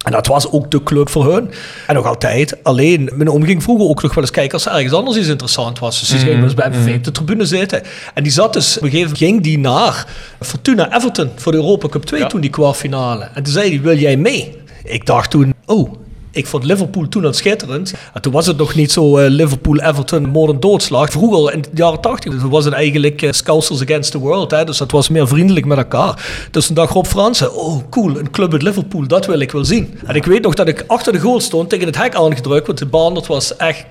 En 0.05 0.13
dat 0.13 0.27
was 0.27 0.51
ook 0.51 0.71
de 0.71 0.83
club 0.83 1.09
voor 1.09 1.33
hun. 1.33 1.51
En 1.87 1.95
nog 1.95 2.07
altijd. 2.07 2.65
Alleen, 2.65 3.11
mijn 3.15 3.31
oom 3.31 3.45
ging 3.45 3.63
vroeger 3.63 3.89
ook 3.89 4.03
nog 4.03 4.15
wel 4.15 4.23
eens 4.23 4.33
kijken 4.33 4.53
als 4.53 4.67
er 4.67 4.73
ergens 4.73 4.93
anders 4.93 5.17
iets 5.17 5.29
interessant 5.29 5.79
was. 5.79 6.01
Dus 6.01 6.09
die 6.09 6.19
ging 6.19 6.35
wel 6.35 6.43
eens 6.43 6.55
bij 6.55 6.69
MVV 6.69 6.97
op 6.97 7.05
de 7.05 7.11
tribune 7.11 7.45
zitten. 7.45 7.83
En 8.15 8.23
die 8.23 8.33
zat 8.33 8.53
dus, 8.53 8.77
op 8.77 8.83
een 8.83 8.91
gegeven 8.91 9.13
moment 9.13 9.25
ging 9.25 9.43
die 9.43 9.59
naar 9.59 10.07
Fortuna 10.41 10.95
Everton 10.97 11.31
voor 11.37 11.53
de 11.53 11.59
Europa 11.59 11.89
Cup 11.89 12.05
2 12.05 12.27
toen 12.27 12.41
die 12.41 12.51
kwartfinale. 12.51 13.29
En 13.35 13.43
toen 13.43 13.53
zei 13.53 13.69
hij, 13.69 13.81
wil 13.81 13.97
jij 13.97 14.17
mee? 14.17 14.57
Ik 14.85 15.07
dacht 15.07 15.31
toen, 15.31 15.55
oh, 15.65 15.93
Ik 16.37 16.47
vond 16.47 16.65
Liverpool 16.65 17.09
toen 17.09 17.25
al 17.25 17.33
schitterend. 17.33 17.95
En 18.15 18.23
toen 18.23 18.33
was 18.33 18.47
het 18.47 18.57
nog 18.57 18.75
niet 18.75 18.93
zo 18.93 19.17
eh, 19.17 19.31
Liverpool-Everton 19.31 20.29
moord 20.29 20.63
doodslag. 20.63 21.11
Vroeger 21.11 21.53
in 21.53 21.61
de 21.63 21.69
jaren 21.75 22.01
80 22.01 22.41
toen 22.41 22.51
was 22.51 22.65
het 22.65 22.75
eigenlijk 22.75 23.23
uh, 23.23 23.33
Scousers 23.33 23.83
Against 23.83 24.11
the 24.11 24.19
World. 24.19 24.51
Hè? 24.51 24.65
Dus 24.65 24.79
dat 24.79 24.91
was 24.91 25.09
meer 25.09 25.29
vriendelijk 25.29 25.67
met 25.67 25.79
elkaar. 25.79 26.49
Dus 26.51 26.69
een 26.69 26.75
dag 26.75 26.93
Rob 26.93 27.07
Fransen, 27.07 27.55
oh 27.55 27.83
cool, 27.91 28.19
een 28.19 28.31
club 28.31 28.53
uit 28.53 28.63
Liverpool, 28.63 29.07
dat 29.07 29.27
wil 29.27 29.41
ik 29.41 29.53
wel 29.53 29.65
zien. 29.65 29.99
En 30.07 30.15
ik 30.15 30.25
weet 30.25 30.43
nog 30.43 30.55
dat 30.55 30.69
ik 30.69 30.85
achter 30.87 31.13
de 31.13 31.19
goal 31.19 31.41
stond, 31.41 31.69
tegen 31.69 31.87
het 31.87 31.97
hek 31.97 32.15
aangedrukt, 32.15 32.67
want 32.67 32.79
de 32.79 32.87
baan 32.87 33.15
dat 33.15 33.27
was 33.27 33.57
echt 33.57 33.85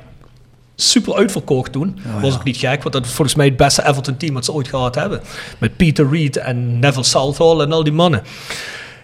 super 0.75 1.15
uitverkocht 1.15 1.71
toen. 1.71 1.99
Oh, 2.05 2.21
was 2.21 2.31
ja. 2.31 2.37
ook 2.37 2.43
niet 2.43 2.57
gek, 2.57 2.81
want 2.83 2.93
dat 2.93 3.05
is 3.05 3.11
volgens 3.11 3.37
mij 3.37 3.45
het 3.45 3.57
beste 3.57 3.87
Everton 3.87 4.17
team 4.17 4.33
wat 4.33 4.45
ze 4.45 4.53
ooit 4.53 4.67
gehad 4.67 4.95
hebben. 4.95 5.21
Met 5.57 5.77
Peter 5.77 6.09
Reed 6.11 6.37
en 6.37 6.79
Neville 6.79 7.03
Southall 7.03 7.59
en 7.59 7.71
al 7.71 7.83
die 7.83 7.93
mannen. 7.93 8.23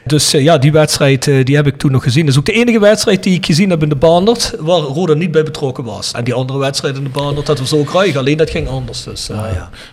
Dus 0.05 0.33
eh, 0.33 0.43
ja, 0.43 0.57
die 0.57 0.71
wedstrijd 0.71 1.27
eh, 1.27 1.45
die 1.45 1.55
heb 1.55 1.67
ik 1.67 1.77
toen 1.77 1.91
nog 1.91 2.03
gezien. 2.03 2.21
Dat 2.25 2.33
is 2.33 2.39
ook 2.39 2.45
de 2.45 2.51
enige 2.51 2.79
wedstrijd 2.79 3.23
die 3.23 3.33
ik 3.35 3.45
gezien 3.45 3.69
heb 3.69 3.83
in 3.83 3.89
de 3.89 3.95
Baandert 3.95 4.53
waar 4.59 4.79
Roda 4.79 5.13
niet 5.13 5.31
bij 5.31 5.43
betrokken 5.43 5.83
was. 5.83 6.11
En 6.11 6.23
die 6.23 6.33
andere 6.33 6.59
wedstrijd 6.59 6.95
in 6.97 7.03
de 7.03 7.09
Baandert, 7.09 7.45
dat 7.45 7.59
was 7.59 7.73
ook 7.73 7.91
ruig. 7.91 8.15
Alleen 8.15 8.37
dat 8.37 8.49
ging 8.49 8.67
anders. 8.67 9.03
Dus, 9.03 9.29
eh, 9.29 9.37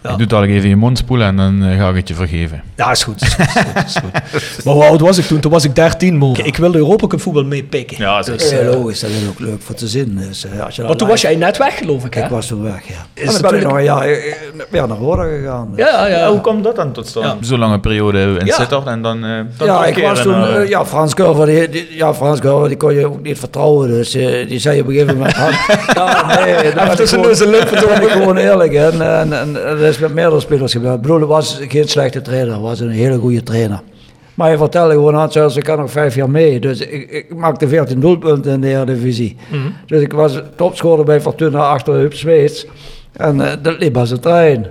ja. 0.02 0.10
Je 0.10 0.16
doet 0.16 0.32
al 0.32 0.44
even 0.44 0.68
je 0.68 0.76
mond 0.76 0.98
spoelen 0.98 1.26
en 1.26 1.36
dan 1.36 1.76
ga 1.78 1.88
ik 1.88 1.96
het 1.96 2.08
je 2.08 2.14
vergeven. 2.14 2.62
Ja, 2.76 2.90
is 2.90 3.02
goed. 3.02 3.22
Is 3.22 3.34
goed, 3.34 3.46
is 3.46 3.52
goed, 3.62 3.84
is 3.86 3.96
goed. 3.96 4.64
maar 4.64 4.74
hoe 4.74 4.84
oud 4.84 5.00
was 5.00 5.18
ik 5.18 5.24
toen? 5.24 5.40
Toen 5.40 5.50
was 5.52 5.64
ik 5.64 5.74
13, 5.74 6.18
maar 6.18 6.38
ik 6.46 6.56
wilde 6.56 6.78
Europa 6.78 7.06
Cup 7.06 7.20
voetbal 7.20 7.44
meepikken. 7.44 7.96
Ja, 7.98 8.22
dus, 8.22 8.50
Ja, 8.50 8.56
eh, 8.58 8.66
logisch, 8.66 9.00
dat 9.00 9.10
is 9.10 9.28
ook 9.28 9.38
leuk 9.38 9.62
voor 9.62 9.74
te 9.74 9.88
zien. 9.88 10.16
Dus, 10.28 10.46
als 10.64 10.76
je 10.76 10.82
maar 10.82 10.96
toen 10.96 11.08
was 11.08 11.20
jij 11.20 11.36
net 11.36 11.56
weg, 11.58 11.78
geloof 11.78 12.04
ik, 12.04 12.14
hè? 12.14 12.22
Ik 12.24 12.30
was 12.30 12.46
toen 12.46 12.62
weg, 12.62 12.88
ja. 12.88 13.22
Is 13.22 13.34
En 13.34 13.42
ben 13.42 13.54
ik 13.54 13.60
toen- 13.60 13.68
nog 13.68 13.78
een 13.78 13.84
jaar 13.84 14.88
naar 14.88 14.96
Roda 14.98 15.22
gegaan. 15.22 15.72
Ja, 15.76 16.06
ja. 16.06 16.16
Ja, 16.18 16.30
hoe 16.30 16.40
kwam 16.40 16.62
dat 16.62 16.76
dan 16.76 16.92
tot 16.92 17.06
stand? 17.06 17.26
Ja. 17.26 17.36
Zo'n 17.40 17.58
lange 17.58 17.80
periode 17.80 18.36
in 18.38 18.46
Ja. 18.46 18.54
Sittard 18.54 18.86
en 18.86 19.02
dan, 19.02 19.20
dan 19.20 19.66
ja, 19.66 19.86
ik 19.86 19.96
was 20.02 20.22
toen, 20.22 20.34
eh, 20.34 20.56
eh, 20.62 20.68
ja, 20.68 20.84
Frans 20.86 21.14
Curver, 21.14 21.46
die, 21.46 21.68
die- 21.68 21.86
ja, 21.90 22.14
Frans 22.14 22.40
Curver, 22.40 22.68
die 22.68 22.76
kon 22.76 22.94
je 22.94 23.06
ook 23.06 23.22
niet 23.22 23.38
vertrouwen, 23.38 23.88
dus 23.88 24.14
eh, 24.14 24.48
die 24.48 24.58
zei 24.58 24.80
op 24.80 24.86
een 24.86 24.92
gegeven 24.92 25.16
moment, 25.16 25.36
ja, 25.94 26.26
nee, 26.44 26.54
daar 26.54 26.74
ben 26.74 26.84
ik 26.86 26.92
tussen 26.92 27.24
gewoon- 27.24 27.36
en 27.40 27.50
lippen 27.50 27.88
ben 27.88 28.02
ik 28.02 28.08
gewoon 28.08 28.36
eerlijk, 28.36 28.72
en, 28.72 29.00
en, 29.18 29.32
en 29.40 29.52
dat 29.52 29.78
is 29.80 29.98
met 29.98 30.14
meerdere 30.14 30.40
spelers 30.40 30.72
gebeurd. 30.72 30.94
Ik 30.94 31.00
bedoel, 31.00 31.18
hij 31.18 31.26
was 31.26 31.60
geen 31.68 31.88
slechte 31.88 32.22
trainer, 32.22 32.52
hij 32.52 32.62
was 32.62 32.80
een 32.80 32.90
hele 32.90 33.18
goede 33.18 33.42
trainer. 33.42 33.80
Maar 34.34 34.48
hij 34.48 34.56
vertelde 34.56 34.92
gewoon 34.92 35.16
aan, 35.16 35.32
zoals 35.32 35.56
ik 35.56 35.62
kan 35.64 35.78
nog 35.78 35.90
vijf 35.90 36.14
jaar 36.14 36.30
mee. 36.30 36.60
Dus 36.60 36.80
ik, 36.80 37.10
ik 37.10 37.34
maakte 37.34 37.68
14 37.68 38.00
doelpunten 38.00 38.52
in 38.52 38.60
de 38.60 38.68
Eredivisie. 38.68 39.36
Dus 39.86 40.00
ik 40.02 40.12
was 40.12 40.40
topscorer 40.56 41.04
bij 41.04 41.20
Fortuna 41.20 41.58
achter 41.58 41.94
Huub 41.94 42.14
Smeets. 42.14 42.66
En 43.12 43.40
eh, 43.40 43.52
dat 43.62 43.78
liep 43.78 43.96
als 43.96 44.10
een 44.10 44.20
trein. 44.20 44.66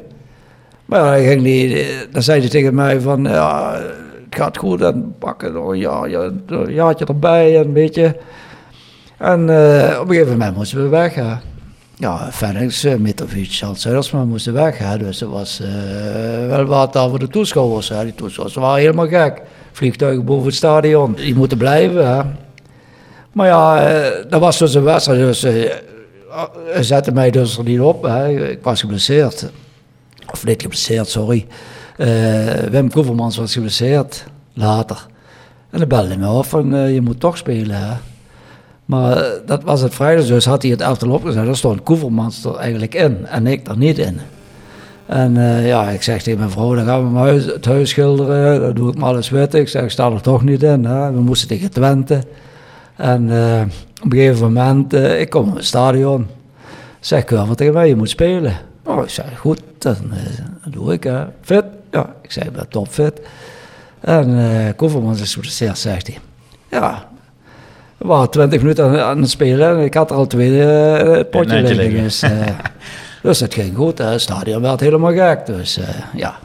Maar 0.86 1.22
ja, 1.22 1.28
ging 1.30 1.42
niet, 1.42 1.74
eh, 1.74 1.86
dan 2.12 2.22
zei 2.22 2.40
hij 2.40 2.50
tegen 2.50 2.76
mij 2.76 3.02
van, 3.02 3.24
ja, 3.24 3.78
het 4.30 4.40
gaat 4.40 4.58
goed 4.58 4.82
en 4.82 5.16
pakken 5.20 5.56
een, 5.56 5.78
jaar, 5.78 6.10
ja, 6.10 6.32
een 6.46 6.74
jaartje 6.74 7.06
erbij 7.06 7.58
en 7.58 7.66
een 7.66 7.74
beetje. 7.74 8.16
En 9.18 9.50
eh, 9.50 10.00
op 10.00 10.08
een 10.08 10.14
gegeven 10.14 10.32
moment 10.32 10.56
moesten 10.56 10.84
we 10.84 10.88
weg. 10.88 11.14
Hè. 11.14 11.34
Ja, 12.00 12.32
Phoenix, 12.32 12.86
uh, 12.86 12.96
Mitrovic, 12.96 13.60
Hans 13.60 13.82
Zuidersma 13.82 14.24
moesten 14.24 14.54
weg. 14.54 14.78
Hè. 14.78 14.98
Dus 14.98 15.18
dat 15.18 15.30
was 15.30 15.60
eh, 15.60 16.48
wel 16.48 16.66
wat 16.66 16.94
daar 16.94 17.10
voor 17.10 17.20
de 17.20 17.28
toeschouwers. 17.28 17.90
Hè. 17.90 18.04
Die 18.04 18.16
toeschouwers 18.16 18.56
waren 18.58 18.80
helemaal 18.80 19.08
gek. 19.08 19.42
Vliegtuigen 19.72 20.26
boven 20.26 20.46
het 20.46 20.56
stadion. 20.56 21.14
Die 21.14 21.36
moeten 21.36 21.58
blijven. 21.58 22.08
Hè. 22.08 22.22
Maar 23.32 23.48
ja, 23.48 23.88
eh, 23.88 24.30
dat 24.30 24.40
was 24.40 24.58
dus 24.58 24.74
een 24.74 24.84
wedstrijd. 24.84 25.20
Dus, 25.20 25.44
eh, 25.44 25.72
zette 26.80 27.12
mij 27.12 27.32
dus 27.32 27.58
er 27.58 27.64
niet 27.64 27.80
op. 27.80 28.04
Hè. 28.04 28.50
Ik 28.50 28.64
was 28.64 28.80
geblesseerd. 28.80 29.52
Of 30.32 30.46
niet 30.46 30.62
geblesseerd, 30.62 31.08
sorry. 31.08 31.48
Eh, 31.98 32.54
Wim 32.70 32.92
Koevermans 32.92 33.38
was 33.38 33.54
geblesseerd 33.54 34.26
later. 34.54 35.06
En 35.70 35.80
dan 35.80 35.88
belde 35.88 36.08
hij 36.08 36.18
me 36.18 36.30
op 36.30 36.46
van 36.46 36.76
eh, 36.76 36.94
je 36.94 37.02
moet 37.02 37.20
toch 37.20 37.38
spelen. 37.38 38.00
Maar 38.86 39.18
eh, 39.18 39.32
dat 39.46 39.64
was 39.64 39.82
het 39.82 39.96
vrijdag, 39.96 40.26
dus 40.26 40.46
had 40.46 40.62
hij 40.62 40.72
het 40.72 40.82
elftal 40.82 41.12
opgezet. 41.12 41.46
Daar 41.46 41.56
stond 41.56 41.84
Koevermans 41.84 42.44
er 42.44 42.56
eigenlijk 42.56 42.96
in 42.96 43.26
en 43.26 43.48
ik 43.48 43.68
er 43.68 43.78
niet 43.78 43.98
in. 43.98 44.20
En 45.06 45.36
ja, 45.64 45.90
ik 45.90 46.04
zeg 46.04 46.22
tegen 46.22 46.40
mijn 46.40 46.52
vrouw, 46.52 46.76
dan 46.76 46.86
gaan 46.86 47.14
we 47.14 47.20
huis, 47.20 47.46
het 47.46 47.66
huis 47.66 47.90
schilderen. 47.90 48.62
Dan 48.62 48.74
doe 48.74 48.90
ik 48.92 48.98
maar 48.98 49.10
alles 49.10 49.30
wit. 49.30 49.54
Ik 49.54 49.68
zeg, 49.68 49.84
ik 49.84 49.90
sta 49.90 50.12
er 50.12 50.22
toch 50.22 50.44
niet 50.44 50.64
in. 50.64 50.86
Hè. 50.86 51.12
We 51.12 51.20
moesten 51.20 51.48
tegen 51.48 51.72
Twente. 51.72 52.22
En 52.96 53.24
op 54.04 54.12
een 54.12 54.20
gegeven 54.20 54.54
moment, 54.54 54.94
ik 54.94 55.30
kom 55.30 55.48
in 55.48 55.56
het 55.56 55.66
stadion. 55.66 56.28
Zeg 57.00 57.22
ik 57.22 57.30
wel 57.30 57.56
tegen 57.56 57.74
mij, 57.74 57.88
je 57.88 57.96
moet 57.96 58.10
spelen. 58.10 58.54
Oh, 58.84 59.04
ik 59.04 59.10
zei, 59.10 59.28
goed, 59.36 59.62
dan, 59.78 59.96
doe 60.70 60.94
ik. 60.94 61.04
Hè. 61.04 61.26
Fit? 61.42 61.64
Ja, 61.92 62.16
ik 62.22 62.32
zei, 62.32 62.46
ik 62.46 62.54
ben 62.54 62.68
topfit. 62.70 63.22
En 64.00 64.40
eh 64.40 64.76
Koevermans 64.76 65.22
is 65.22 65.34
geblesseerd, 65.34 65.78
zegt 65.78 66.08
hij. 66.08 66.18
Ja, 66.70 67.08
we 67.98 68.08
waren 68.08 68.30
20 68.30 68.62
minuten 68.62 68.86
aan, 68.86 69.00
aan 69.00 69.22
het 69.22 69.30
spelen 69.30 69.78
en 69.78 69.84
ik 69.84 69.94
had 69.94 70.10
er 70.10 70.16
al 70.16 70.28
twee 70.28 70.64
eh, 70.64 71.16
het 71.16 71.30
potje 71.30 71.62
liggen. 71.62 72.04
Dus, 72.04 72.22
eh, 72.22 72.48
dus 73.24 73.40
het 73.40 73.54
ging 73.54 73.76
goed. 73.76 73.98
Het 73.98 74.22
stadion 74.22 74.62
werd 74.62 74.80
helemaal 74.80 75.14
gek. 75.14 75.46
Dus 75.46 75.78
eh, 75.78 75.88
ja, 76.16 76.40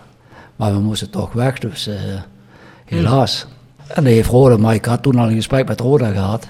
maar 0.56 0.72
we 0.72 0.78
moesten 0.78 1.10
toch 1.10 1.32
weg. 1.32 1.58
Dus 1.58 1.86
eh, 1.86 1.94
helaas. 2.84 3.46
En 3.86 4.04
dan 4.04 4.12
heeft 4.12 4.28
Roda, 4.28 4.56
maar 4.56 4.74
ik 4.74 4.84
had 4.84 5.02
toen 5.02 5.18
al 5.18 5.28
een 5.28 5.34
gesprek 5.34 5.68
met 5.68 5.80
Roda 5.80 6.10
gehad. 6.10 6.48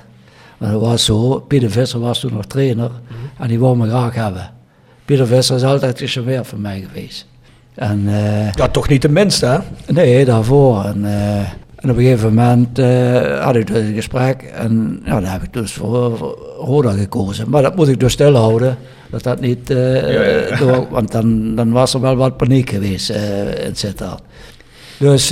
Maar 0.58 0.70
dat 0.70 0.80
was 0.80 1.04
zo, 1.04 1.40
Pieter 1.40 1.70
Visser 1.70 2.00
was 2.00 2.20
toen 2.20 2.34
nog 2.34 2.44
trainer 2.44 2.90
en 3.38 3.48
die 3.48 3.58
wou 3.58 3.76
me 3.76 3.88
graag 3.88 4.14
hebben. 4.14 4.50
Pieter 5.04 5.26
Visser 5.26 5.56
is 5.56 5.64
altijd 5.64 5.98
gecharmeerd 5.98 6.46
van 6.46 6.60
mij 6.60 6.80
geweest. 6.88 7.26
En, 7.74 8.02
eh, 8.06 8.52
Ja, 8.52 8.68
toch 8.68 8.88
niet 8.88 9.02
de 9.02 9.08
minste, 9.08 9.46
hè? 9.46 9.58
Nee, 9.92 10.24
daarvoor. 10.24 10.84
En, 10.84 11.04
eh, 11.04 11.36
en 11.76 11.90
op 11.90 11.96
een 11.96 12.02
gegeven 12.02 12.34
moment 12.34 12.78
eh, 12.78 13.44
had 13.44 13.56
ik 13.56 13.66
dus 13.66 13.76
een 13.86 13.94
gesprek 13.94 14.42
en 14.42 15.00
ja, 15.04 15.20
dan 15.20 15.24
heb 15.30 15.42
ik 15.42 15.52
dus 15.52 15.72
voor, 15.72 16.16
voor 16.16 16.38
Roda 16.58 16.90
gekozen. 16.92 17.50
Maar 17.50 17.62
dat 17.62 17.76
moet 17.76 17.88
ik 17.88 18.00
dus 18.00 18.12
stilhouden, 18.12 18.76
dat 19.10 19.22
dat 19.22 19.40
niet, 19.40 19.70
eh, 19.70 20.58
door- 20.58 20.86
want 20.90 21.12
dan, 21.12 21.54
dan 21.54 21.72
was 21.72 21.94
er 21.94 22.00
wel 22.00 22.16
wat 22.16 22.36
paniek 22.36 22.70
geweest 22.70 23.10
eh 23.10 23.64
in 23.66 23.76
Sittard. 23.76 24.22
Dus 24.98 25.28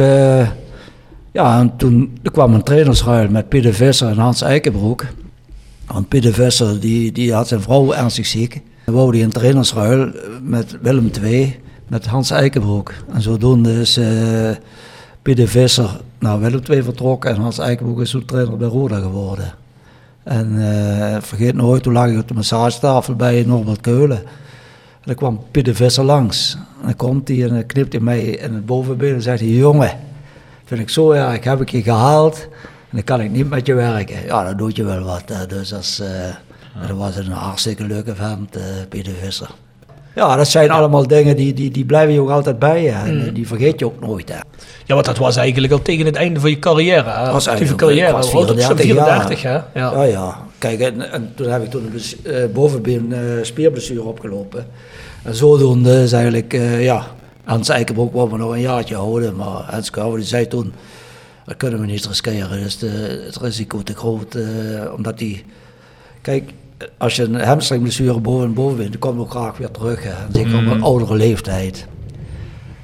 ja, 1.32 1.58
en 1.60 1.76
toen 1.76 2.18
er 2.22 2.30
kwam 2.30 2.54
een 2.54 2.62
trainersruil 2.62 3.28
met 3.30 3.48
Pieter 3.48 3.74
Visser 3.74 4.08
en 4.08 4.18
Hans 4.18 4.42
Eikenbroek. 4.42 5.04
Want 5.86 6.08
Pieter 6.08 6.32
Visser 6.32 6.80
die, 6.80 7.12
die 7.12 7.32
had 7.32 7.48
zijn 7.48 7.60
vrouw 7.60 7.92
ernstig 7.92 8.26
ziek. 8.26 8.60
Dan 8.84 8.94
wou 8.94 9.10
hij 9.16 9.22
een 9.24 9.30
trainersruil 9.30 10.10
met 10.42 10.76
Willem 10.82 11.10
II, 11.22 11.58
met 11.90 12.06
Hans 12.06 12.30
Eikenbroek. 12.30 12.92
En 13.12 13.22
zodoende 13.22 13.80
is 13.80 13.96
eh 13.96 14.50
Pieter 15.22 15.48
Visser 15.48 16.00
naar 16.18 16.40
Willem 16.40 16.60
II 16.70 16.82
vertrokken 16.82 17.30
en 17.30 17.40
Hans 17.40 17.58
Eikenbroek 17.58 18.00
is 18.00 18.10
toen 18.10 18.24
trainer 18.24 18.56
bij 18.56 18.68
Roda 18.68 18.98
geworden. 19.00 19.54
En 20.22 20.46
eh, 20.56 21.16
vergeet 21.20 21.54
nooit, 21.54 21.82
toen 21.82 21.92
lag 21.92 22.08
ik 22.08 22.18
op 22.18 22.28
de 22.28 22.34
massagetafel 22.34 23.14
bij 23.14 23.44
Norbert 23.46 23.80
Keulen. 23.80 24.18
En 24.18 24.26
dan 25.04 25.14
kwam 25.14 25.40
Pieter 25.50 25.74
Visser 25.74 26.04
langs. 26.04 26.54
En 26.54 26.86
dan 26.86 26.96
komt 26.96 27.28
hij 27.28 27.42
en 27.42 27.48
dan 27.48 27.66
knipt 27.66 27.92
hij 27.92 28.02
mij 28.02 28.20
in 28.20 28.54
het 28.54 28.66
bovenbeen 28.66 29.14
en 29.14 29.22
zegt 29.22 29.40
hij, 29.40 29.48
jongen, 29.48 29.98
vind 30.64 30.80
ik 30.80 30.88
zo 30.88 31.10
erg, 31.10 31.44
heb 31.44 31.60
ik 31.60 31.68
je 31.68 31.82
gehaald 31.82 32.48
en 32.90 32.96
dan 32.96 33.04
kan 33.04 33.20
ik 33.20 33.30
niet 33.30 33.50
met 33.50 33.66
je 33.66 33.74
werken. 33.74 34.24
Ja, 34.26 34.44
dan 34.44 34.56
doet 34.56 34.76
je 34.76 34.84
wel 34.84 35.02
wat. 35.02 35.48
Dus 35.48 36.00
eh, 36.00 36.08
dat 36.86 36.96
was 36.96 37.16
een 37.16 37.30
hartstikke 37.30 37.84
leuke 37.84 38.14
vent, 38.14 38.56
eh 38.56 38.62
Pieter 38.88 39.14
Visser. 39.22 39.50
Ja, 40.14 40.36
dat 40.36 40.48
zijn 40.48 40.70
allemaal 40.70 41.06
dingen 41.06 41.36
die, 41.36 41.54
die, 41.54 41.70
die 41.70 41.84
blijven 41.84 42.12
je 42.14 42.20
ook 42.20 42.30
altijd 42.30 42.58
bij 42.58 42.82
je. 42.82 42.90
En 42.90 43.26
eh, 43.26 43.34
die 43.34 43.46
vergeet 43.46 43.78
je 43.78 43.84
ook 43.86 44.00
nooit. 44.00 44.28
Hè. 44.28 44.34
Ja, 44.86 44.94
want 44.94 45.04
dat 45.04 45.18
was 45.18 45.36
eigenlijk 45.36 45.72
al 45.72 45.82
tegen 45.82 46.06
het 46.06 46.16
einde 46.16 46.40
van 46.40 46.50
je 46.50 46.58
carrière. 46.58 47.10
Hè? 47.10 47.32
was 47.32 47.48
Actieve 47.48 47.50
eigenlijk- 47.50 47.78
carrière. 47.78 48.12
was 48.12 48.30
Hoe 48.30 48.40
oud 48.40 48.48
was 48.54 48.66
je? 48.66 48.76
34 48.76 49.38
34, 49.38 49.42
hè? 49.42 49.52
Ja. 49.80 49.92
Ja, 49.92 50.02
ja. 50.02 50.38
Kijk, 50.58 50.80
en, 50.80 51.12
en 51.12 51.32
toen 51.34 51.48
heb 51.48 51.62
ik 51.64 51.70
toen 51.70 51.84
een 51.84 51.90
bless- 51.90 52.22
eh, 52.22 52.44
bovenbeen 52.52 53.12
eh, 53.12 53.20
spierblessure 53.42 54.02
opgelopen. 54.02 54.66
En 55.22 55.34
zodoende 55.34 56.02
is 56.02 56.12
eigenlijk, 56.12 56.54
eh, 56.54 56.84
ja, 56.84 57.06
Hans 57.44 57.68
Eikenbroek 57.68 58.12
wou 58.14 58.30
me 58.30 58.36
nog 58.38 58.52
een 58.52 58.60
jaartje 58.60 58.94
houden. 58.94 59.36
Maar 59.36 59.46
Hans 59.70 59.90
Kouwer 59.90 60.18
die 60.18 60.26
zei 60.28 60.46
toen, 60.48 60.72
dat 61.46 61.56
kunnen 61.56 61.80
we 61.80 61.86
niet 61.86 62.06
riskeren. 62.06 62.62
Dus 62.62 62.78
de, 62.78 63.22
het 63.26 63.36
risico 63.36 63.82
te 63.82 63.94
groot, 63.94 64.36
omdat 64.96 65.18
die... 65.18 65.44
Kijk, 66.22 66.50
als 66.98 67.16
je 67.16 67.22
een 67.22 67.40
hamstringblessure 67.40 68.20
boven 68.20 68.46
en 68.46 68.54
boven 68.54 68.76
bent, 68.76 68.90
dan 68.90 69.00
kom 69.00 69.14
je 69.14 69.20
ook 69.20 69.30
graag 69.30 69.56
weer 69.56 69.70
terug. 69.70 70.02
Hè. 70.02 70.14
Zeker 70.32 70.58
op 70.58 70.66
een 70.66 70.82
oudere 70.82 71.14
leeftijd. 71.14 71.86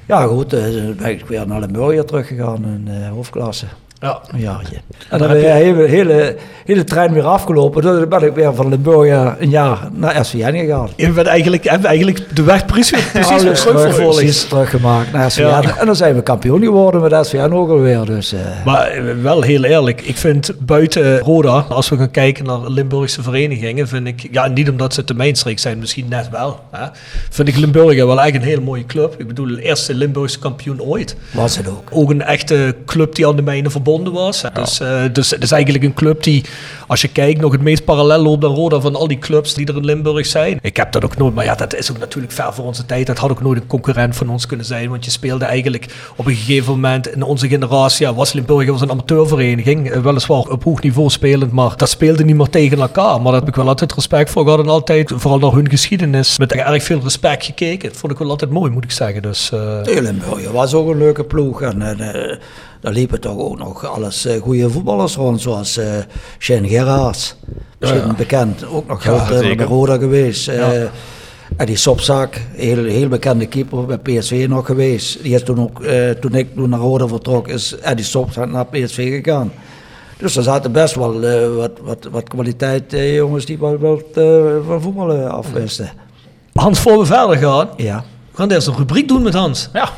Ja 0.07 0.23
goed, 0.23 0.53
eh, 0.53 0.63
dan 0.63 0.95
ben 0.95 1.09
ik 1.09 1.25
weer 1.25 1.47
naar 1.47 1.59
Limburgia 1.59 2.03
teruggegaan 2.03 2.65
in 2.65 2.87
eh, 2.87 3.09
hoofdklasse. 3.09 3.65
Ja. 3.99 4.21
Een 4.31 4.39
jaartje. 4.39 4.75
En 5.09 5.19
dan 5.19 5.27
ben 5.27 5.37
je 5.37 5.45
hele, 5.45 5.87
hele, 5.87 6.35
hele 6.65 6.83
trein 6.83 7.13
weer 7.13 7.23
afgelopen. 7.23 7.81
Dan 7.81 8.09
ben 8.09 8.23
ik 8.23 8.33
weer 8.33 8.55
van 8.55 8.69
Limburgia 8.69 9.35
een 9.39 9.49
jaar 9.49 9.87
naar 9.91 10.25
SVN 10.25 10.57
gegaan. 10.57 10.89
Je 10.95 11.11
bent 11.11 11.27
eigenlijk, 11.27 11.63
hebben 11.63 11.89
eigenlijk 11.89 12.35
de 12.35 12.43
weg 12.43 12.65
precies, 12.65 13.11
precies 13.11 13.61
terug 13.61 14.47
teruggemaakt 14.47 15.11
naar 15.11 15.31
SVN. 15.31 15.41
Ja. 15.41 15.77
En 15.77 15.85
dan 15.85 15.95
zijn 15.95 16.15
we 16.15 16.23
kampioen 16.23 16.61
geworden 16.61 17.01
met 17.01 17.25
SVN 17.25 17.51
ook 17.53 17.69
alweer. 17.69 18.05
Dus, 18.05 18.33
eh, 18.33 18.39
Maar 18.65 18.87
eh, 18.87 19.03
wel 19.21 19.41
heel 19.41 19.63
eerlijk, 19.63 20.01
ik 20.01 20.17
vind 20.17 20.51
buiten 20.59 21.19
Roda, 21.19 21.65
als 21.69 21.89
we 21.89 21.97
gaan 21.97 22.11
kijken 22.11 22.45
naar 22.45 22.59
Limburgse 22.69 23.23
verenigingen, 23.23 23.87
vind 23.87 24.07
ik, 24.07 24.27
ja 24.31 24.47
niet 24.47 24.69
omdat 24.69 24.93
ze 24.93 25.03
te 25.03 25.13
mainstreek 25.13 25.59
zijn, 25.59 25.79
misschien 25.79 26.05
net 26.09 26.29
wel, 26.29 26.59
hè, 26.71 26.87
vind 27.29 27.47
ik 27.47 27.57
Limburgia 27.57 28.05
wel 28.05 28.21
echt 28.21 28.35
een 28.35 28.41
hele 28.41 28.61
mooie 28.61 28.85
club. 28.85 29.15
Ik 29.17 29.27
bedoel, 29.27 29.47
de 29.47 29.61
eerste 29.61 29.93
Limburgse 29.93 30.39
kampioen 30.39 30.81
ooit. 30.81 31.15
was 31.31 31.57
het 31.57 31.69
ook. 31.69 31.89
Ook 31.91 32.09
een 32.09 32.21
echte 32.21 32.75
club 32.85 33.15
die 33.15 33.27
aan 33.27 33.35
de 33.35 33.41
mijnen 33.41 33.71
voorbij 33.71 33.85
verbonden 33.87 34.13
was. 34.13 34.43
Dus, 34.53 34.81
uh, 34.81 35.01
dus 35.11 35.29
het 35.29 35.43
is 35.43 35.51
eigenlijk 35.51 35.83
een 35.83 35.93
club 35.93 36.23
die, 36.23 36.43
als 36.87 37.01
je 37.01 37.07
kijkt, 37.07 37.41
nog 37.41 37.51
het 37.51 37.61
meest 37.61 37.85
parallel 37.85 38.21
loopt 38.21 38.45
aan 38.45 38.51
Roda 38.51 38.79
van 38.79 38.95
al 38.95 39.07
die 39.07 39.17
clubs 39.17 39.53
die 39.53 39.67
er 39.67 39.75
in 39.75 39.85
Limburg 39.85 40.25
zijn. 40.25 40.59
Ik 40.61 40.77
heb 40.77 40.91
dat 40.91 41.03
ook 41.03 41.17
nooit, 41.17 41.33
maar 41.33 41.45
ja, 41.45 41.55
dat 41.55 41.75
is 41.75 41.91
ook 41.91 41.97
natuurlijk 41.97 42.33
ver 42.33 42.53
voor 42.53 42.65
onze 42.65 42.85
tijd. 42.85 43.07
Dat 43.07 43.17
had 43.17 43.31
ook 43.31 43.41
nooit 43.41 43.61
een 43.61 43.67
concurrent 43.67 44.15
van 44.15 44.29
ons 44.29 44.45
kunnen 44.45 44.65
zijn, 44.65 44.89
want 44.89 45.05
je 45.05 45.11
speelde 45.11 45.45
eigenlijk 45.45 46.11
op 46.15 46.25
een 46.25 46.35
gegeven 46.35 46.73
moment 46.73 47.07
in 47.07 47.23
onze 47.23 47.47
generatie, 47.47 48.05
ja, 48.05 48.13
was 48.13 48.33
Limburg 48.33 48.69
was 48.69 48.81
een 48.81 48.91
amateurvereniging, 48.91 49.89
eh, 49.89 50.01
weliswaar 50.01 50.39
op 50.39 50.63
hoog 50.63 50.81
niveau 50.81 51.09
spelend, 51.09 51.51
maar 51.51 51.73
dat 51.77 51.89
speelde 51.89 52.23
niet 52.23 52.35
meer 52.35 52.49
tegen 52.49 52.79
elkaar. 52.79 53.21
Maar 53.21 53.31
daar 53.31 53.39
heb 53.39 53.49
ik 53.49 53.55
wel 53.55 53.67
altijd 53.67 53.93
respect 53.93 54.29
voor 54.29 54.43
gehad 54.43 54.59
en 54.59 54.67
altijd, 54.67 55.11
vooral 55.15 55.39
naar 55.39 55.51
hun 55.51 55.69
geschiedenis, 55.69 56.37
met 56.37 56.51
erg 56.51 56.83
veel 56.83 56.99
respect 57.03 57.45
gekeken. 57.45 57.89
Dat 57.89 57.97
vond 57.97 58.11
ik 58.11 58.17
wel 58.17 58.29
altijd 58.29 58.51
mooi, 58.51 58.71
moet 58.71 58.83
ik 58.83 58.91
zeggen. 58.91 59.21
Dus, 59.21 59.51
uh... 59.53 59.79
Limburg 59.83 60.51
was 60.51 60.73
ook 60.73 60.89
een 60.89 60.97
leuke 60.97 61.23
ploeg 61.23 61.61
en 61.61 61.99
uh, 61.99 62.37
daar 62.87 62.95
liepen 62.95 63.19
toch 63.19 63.37
ook 63.37 63.57
nog 63.57 63.85
alles 63.85 64.25
uh, 64.25 64.41
goede 64.41 64.69
voetballers 64.69 65.15
rond, 65.15 65.41
zoals 65.41 65.77
uh, 65.77 65.85
Shane 66.39 66.67
Gerards. 66.67 67.35
Misschien 67.79 68.01
ja, 68.01 68.07
ja. 68.07 68.13
bekend, 68.13 68.65
ook 68.65 68.87
nog 68.87 69.03
ja, 69.03 69.27
bij 69.27 69.55
Roda 69.55 69.97
geweest. 69.97 70.45
Ja. 70.45 70.91
Eddie 71.57 71.75
Sopzak, 71.75 72.41
heel, 72.51 72.85
heel 72.85 73.07
bekende 73.07 73.45
keeper 73.45 73.85
bij 73.85 73.97
PSV 73.97 74.45
nog 74.49 74.65
geweest. 74.65 75.23
Die 75.23 75.33
is 75.33 75.43
toen 75.43 75.59
ook, 75.59 75.83
toen 76.19 76.35
ik 76.35 76.55
toen 76.55 76.69
naar 76.69 76.79
Roda 76.79 77.07
vertrok, 77.07 77.47
is 77.47 77.77
Eddie 77.79 78.05
Sopzak 78.05 78.49
naar 78.49 78.65
PSV 78.65 79.21
gegaan. 79.23 79.51
Dus 80.17 80.35
er 80.35 80.43
zaten 80.43 80.71
best 80.71 80.95
wel 80.95 81.21
wat, 81.55 81.71
wat, 81.81 82.07
wat 82.11 82.29
kwaliteit 82.29 82.83
jongens 82.91 83.45
die 83.45 83.59
wel, 83.59 83.79
wel 83.79 84.01
van 84.67 84.81
voetballen 84.81 85.31
afwisten. 85.31 85.89
Hans, 86.53 86.79
voor 86.79 86.99
we 86.99 87.05
verder 87.05 87.37
gaan, 87.37 87.69
ja. 87.77 88.03
we 88.31 88.37
gaan 88.37 88.51
eerst 88.51 88.67
een 88.67 88.77
rubriek 88.77 89.07
doen 89.07 89.21
met 89.21 89.33
Hans. 89.33 89.69
Ja. 89.73 89.89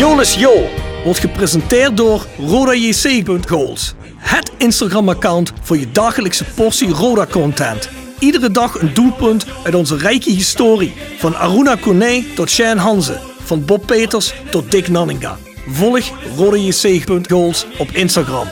Jolis 0.00 0.34
Jo 0.34 0.68
wordt 1.04 1.18
gepresenteerd 1.18 1.96
door 1.96 2.26
RodaJC.goals. 2.38 3.94
Het 4.16 4.50
Instagram-account 4.58 5.52
voor 5.62 5.78
je 5.78 5.90
dagelijkse 5.90 6.44
portie 6.44 6.88
Roda-content. 6.88 7.88
Iedere 8.18 8.50
dag 8.50 8.80
een 8.80 8.94
doelpunt 8.94 9.46
uit 9.64 9.74
onze 9.74 9.96
rijke 9.96 10.30
historie. 10.30 10.92
Van 11.18 11.36
Aruna 11.36 11.74
Kone 11.74 12.24
tot 12.34 12.50
Shane 12.50 12.80
Hanze. 12.80 13.20
Van 13.42 13.64
Bob 13.64 13.86
Peters 13.86 14.34
tot 14.50 14.70
Dick 14.70 14.88
Nanninga. 14.88 15.38
Volg 15.68 16.10
RodaJC.goals 16.36 17.66
op 17.78 17.90
Instagram. 17.90 18.46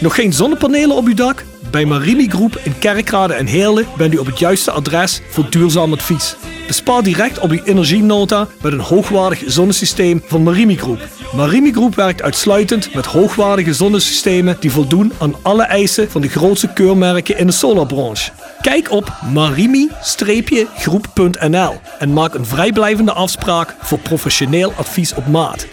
Nog 0.00 0.14
geen 0.14 0.32
zonnepanelen 0.32 0.96
op 0.96 1.06
uw 1.06 1.14
dak? 1.14 1.44
Bij 1.70 1.84
Marimi 1.84 2.28
Groep 2.28 2.60
in 2.62 2.78
Kerkrade 2.78 3.34
en 3.34 3.46
Heerlen 3.46 3.86
bent 3.96 4.14
u 4.14 4.16
op 4.16 4.26
het 4.26 4.38
juiste 4.38 4.70
adres 4.70 5.20
voor 5.30 5.50
duurzaam 5.50 5.92
advies. 5.92 6.36
Bespaar 6.66 7.02
direct 7.02 7.38
op 7.38 7.50
uw 7.50 7.62
energienota 7.64 8.46
met 8.62 8.72
een 8.72 8.80
hoogwaardig 8.80 9.42
zonnesysteem 9.46 10.22
van 10.26 10.42
Marimi 10.42 10.76
Groep. 10.76 11.08
Marimi 11.34 11.72
Groep 11.72 11.94
werkt 11.94 12.22
uitsluitend 12.22 12.94
met 12.94 13.06
hoogwaardige 13.06 13.74
zonnesystemen 13.74 14.56
die 14.60 14.70
voldoen 14.70 15.12
aan 15.18 15.34
alle 15.42 15.62
eisen 15.62 16.10
van 16.10 16.20
de 16.20 16.28
grootste 16.28 16.72
keurmerken 16.72 17.38
in 17.38 17.46
de 17.46 17.52
solarbranche. 17.52 18.30
Kijk 18.60 18.90
op 18.90 19.12
marimi-groep.nl 19.32 21.80
en 21.98 22.12
maak 22.12 22.34
een 22.34 22.46
vrijblijvende 22.46 23.12
afspraak 23.12 23.74
voor 23.80 23.98
professioneel 23.98 24.72
advies 24.76 25.14
op 25.14 25.26
maat. 25.26 25.66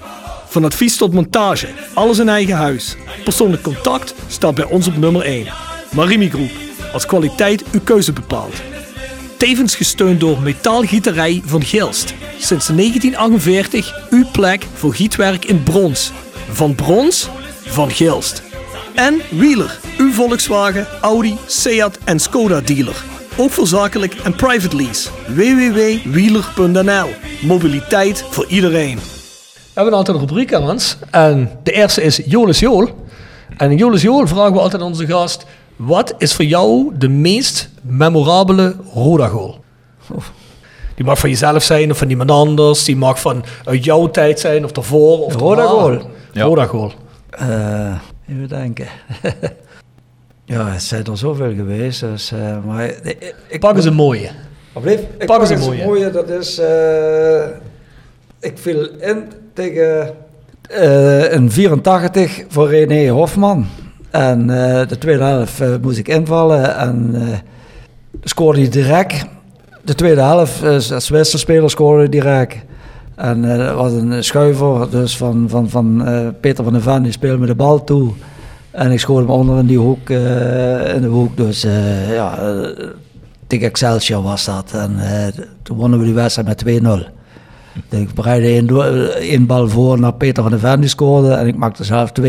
Van 0.48 0.66
advies 0.66 0.98
tot 0.98 1.14
montage, 1.14 1.68
alles 1.94 2.20
in 2.20 2.30
eigen 2.30 2.56
huis. 2.56 2.96
Persoonlijk 3.24 3.64
contact 3.64 4.14
staat 4.28 4.56
bij 4.56 4.66
ons 4.66 4.88
op 4.88 4.98
nummer 4.98 5.22
1. 5.22 5.48
Marimi 5.92 6.30
Groep, 6.30 6.52
als 6.94 7.06
kwaliteit 7.06 7.64
uw 7.72 7.82
keuze 7.84 8.14
bepaalt. 8.14 8.73
Tevens 9.44 9.76
gesteund 9.76 10.20
door 10.20 10.42
Metaalgieterij 10.42 11.42
van 11.46 11.64
Gilst. 11.64 12.14
Sinds 12.38 12.68
1948 12.68 14.08
uw 14.10 14.26
plek 14.32 14.68
voor 14.74 14.94
gietwerk 14.94 15.46
in 15.46 15.64
brons. 15.64 16.12
Van 16.50 16.76
brons, 16.76 17.30
van 17.66 17.92
Gilst. 17.92 18.44
En 18.96 19.22
Wheeler, 19.32 19.80
uw 19.98 20.12
Volkswagen, 20.12 20.88
Audi, 21.02 21.38
Seat 21.46 22.00
en 22.04 22.20
Skoda 22.20 22.62
dealer. 22.62 23.04
Ook 23.38 23.50
voor 23.50 23.68
zakelijk 23.68 24.14
en 24.14 24.36
private 24.36 24.76
lease. 24.76 25.10
www.wheeler.nl 25.28 27.10
Mobiliteit 27.42 28.26
voor 28.30 28.46
iedereen. 28.48 28.96
We 28.96 29.02
hebben 29.74 29.94
een 29.94 30.20
rubriek 30.20 30.54
aan 30.54 30.70
ons. 30.70 30.98
En 31.12 31.60
de 31.64 31.72
eerste 31.72 32.02
is 32.02 32.22
Jolis 32.26 32.60
Jool. 32.60 33.06
En 33.58 33.72
in 33.72 33.78
Jolis 33.78 34.02
Jool 34.02 34.28
vragen 34.28 34.54
we 34.54 34.60
altijd 34.60 34.82
aan 34.82 34.88
onze 34.88 35.06
gast... 35.06 35.46
Wat 35.76 36.14
is 36.18 36.34
voor 36.34 36.46
jou 36.46 36.92
de 36.98 37.10
meest 37.10 37.70
memorabele 37.84 38.76
Roda-goal? 38.94 39.62
Die 40.96 41.06
mag 41.06 41.20
van 41.20 41.30
jezelf 41.30 41.64
zijn 41.64 41.92
of 41.92 41.98
van 41.98 42.10
iemand 42.10 42.32
anders. 42.32 42.84
Die 42.84 42.96
mag 42.96 43.22
van 43.22 43.44
uit 43.64 43.84
jouw 43.84 44.10
tijd 44.10 44.40
zijn 44.40 44.64
of 44.64 44.72
daarvoor. 44.72 45.20
Of 45.20 45.36
Roda-goal? 45.36 46.02
Ja. 46.32 46.44
Roda-goal. 46.44 46.92
Uh, 47.42 47.96
even 48.30 48.48
denken. 48.48 48.88
ja, 50.46 50.68
het 50.68 50.84
zijn 50.84 51.06
er 51.06 51.18
zoveel 51.18 51.54
geweest. 51.54 52.00
Dus, 52.00 52.32
uh, 52.32 52.58
maar 52.66 52.86
ik, 52.86 53.36
ik, 53.48 53.60
pak 53.60 53.76
eens 53.76 53.86
een 53.86 53.94
mooie. 53.94 54.30
Pak 55.26 55.40
eens 55.42 55.50
een 55.50 55.60
mooie. 55.60 55.86
mooie. 55.86 56.10
Dat 56.10 56.30
is... 56.30 56.60
Uh, 56.60 57.46
ik 58.40 58.58
viel 58.58 58.90
in 59.00 59.32
tegen... 59.54 60.14
een 61.32 61.52
84 61.52 62.44
voor 62.48 62.70
René 62.70 63.10
Hofman. 63.10 63.68
En 64.14 64.42
uh, 64.50 64.88
de 64.88 64.98
tweede 64.98 65.24
helft 65.24 65.62
uh, 65.62 65.76
moest 65.82 65.98
ik 65.98 66.08
invallen 66.08 66.78
en 66.78 67.12
uh, 67.16 67.22
scoorde 68.24 68.60
hij 68.60 68.70
direct. 68.70 69.26
De 69.82 69.96
tweede 69.96 70.22
helft, 70.22 70.64
als 70.64 71.06
Zwitserspeler 71.06 71.70
scoorde 71.70 72.10
direct. 72.10 72.56
En 73.16 73.42
dat 73.42 73.76
was 73.76 73.92
een 73.92 74.24
schuiver 74.24 74.90
dus 74.90 75.18
van, 75.18 75.46
van, 75.50 75.70
van 75.70 76.04
Peter 76.42 76.64
van 76.64 76.74
der 76.74 76.82
Ven, 76.82 77.04
die 77.04 77.12
speelde 77.12 77.38
me 77.38 77.46
de 77.46 77.56
bal 77.56 77.84
toe. 77.84 78.12
En 78.72 78.92
ik 78.92 79.00
scoorde 79.00 79.26
hem 79.28 79.36
onder 79.36 79.60
in 79.60 79.66
die 79.66 79.78
hoek, 79.78 80.10
in 80.10 81.02
de 81.02 81.10
hoek. 81.10 81.38
Dus 81.38 81.62
ja, 82.10 82.40
tegen 83.48 83.68
Excelsior 83.68 84.24
was 84.24 84.46
dat. 84.46 84.72
En 84.74 84.96
toen 85.64 85.78
wonnen 85.78 86.00
we 86.00 86.06
die 86.06 86.14
wedstrijd 86.14 86.64
met 86.66 86.82
2-0. 86.84 87.14
Ik 87.90 88.14
bereidde 88.14 89.18
één 89.20 89.46
bal 89.46 89.70
voor 89.70 90.00
naar 90.00 90.14
Peter 90.14 90.44
van 90.44 90.52
der 90.52 90.60
Ven, 90.62 90.80
die 90.80 90.90
scoorde. 90.90 91.34
En 91.34 91.48
ik 91.48 91.56
maakte 91.56 91.84
zelf 91.84 92.12
2-0. 92.22 92.24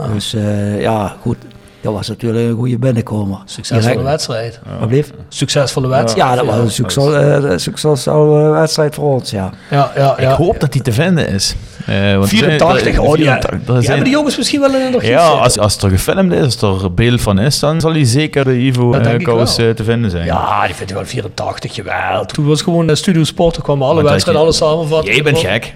Ah. 0.00 0.12
Dus 0.12 0.34
uh, 0.34 0.80
ja, 0.80 1.16
goed. 1.20 1.36
Dat 1.80 1.92
was 1.92 2.08
natuurlijk 2.08 2.48
een 2.48 2.56
goede 2.56 2.78
binnenkomer. 2.78 3.38
Succesvolle 3.44 4.02
wedstrijd. 4.02 4.60
Wat 4.78 4.88
bleef? 4.88 5.10
Succesvolle 5.28 5.88
wedstrijd. 5.88 6.28
Ja, 6.28 6.36
dat 6.36 6.46
was 6.46 6.56
een 6.56 6.70
succes, 6.70 7.04
uh, 7.04 7.52
succesvolle 7.56 8.50
wedstrijd 8.50 8.94
voor 8.94 9.14
ons, 9.14 9.30
ja. 9.30 9.50
ja, 9.70 9.92
ja, 9.96 10.18
Ik 10.18 10.28
hoop 10.28 10.60
dat 10.60 10.72
die 10.72 10.82
te 10.82 10.92
vinden 10.92 11.28
is. 11.28 11.54
Uh, 11.88 12.16
want 12.16 12.28
84, 12.28 12.98
oh 12.98 13.16
ja. 13.16 13.38
Die 13.38 13.74
hebben 13.74 14.04
die 14.04 14.12
jongens 14.12 14.36
misschien 14.36 14.60
wel 14.60 14.74
in 14.74 14.94
een 14.94 15.06
Ja, 15.06 15.28
als, 15.28 15.58
als 15.58 15.72
het 15.72 15.82
er 15.82 15.90
gefilmd 15.90 16.32
is, 16.32 16.62
als 16.62 16.82
er 16.82 16.94
beeld 16.94 17.20
van 17.20 17.38
is, 17.38 17.58
dan 17.58 17.80
zal 17.80 17.92
hij 17.92 18.04
zeker 18.04 18.44
de 18.44 18.58
Ivo-kous 18.58 19.54
te 19.54 19.84
vinden 19.84 20.10
zijn. 20.10 20.24
Ja, 20.24 20.66
die 20.66 20.74
vind 20.74 20.90
ik 20.90 20.96
wel 20.96 21.06
84, 21.06 21.74
jawel. 21.74 22.24
Toen 22.24 22.46
was 22.46 22.62
gewoon 22.62 22.86
de 22.86 22.94
Studio 22.94 23.24
Sport, 23.24 23.56
er 23.56 23.62
kwamen 23.62 23.86
alle 23.86 24.02
wedstrijden, 24.02 24.42
alle 24.42 24.52
samenvatten. 24.52 25.14
Jij 25.14 25.22
bent 25.22 25.38
gek. 25.38 25.74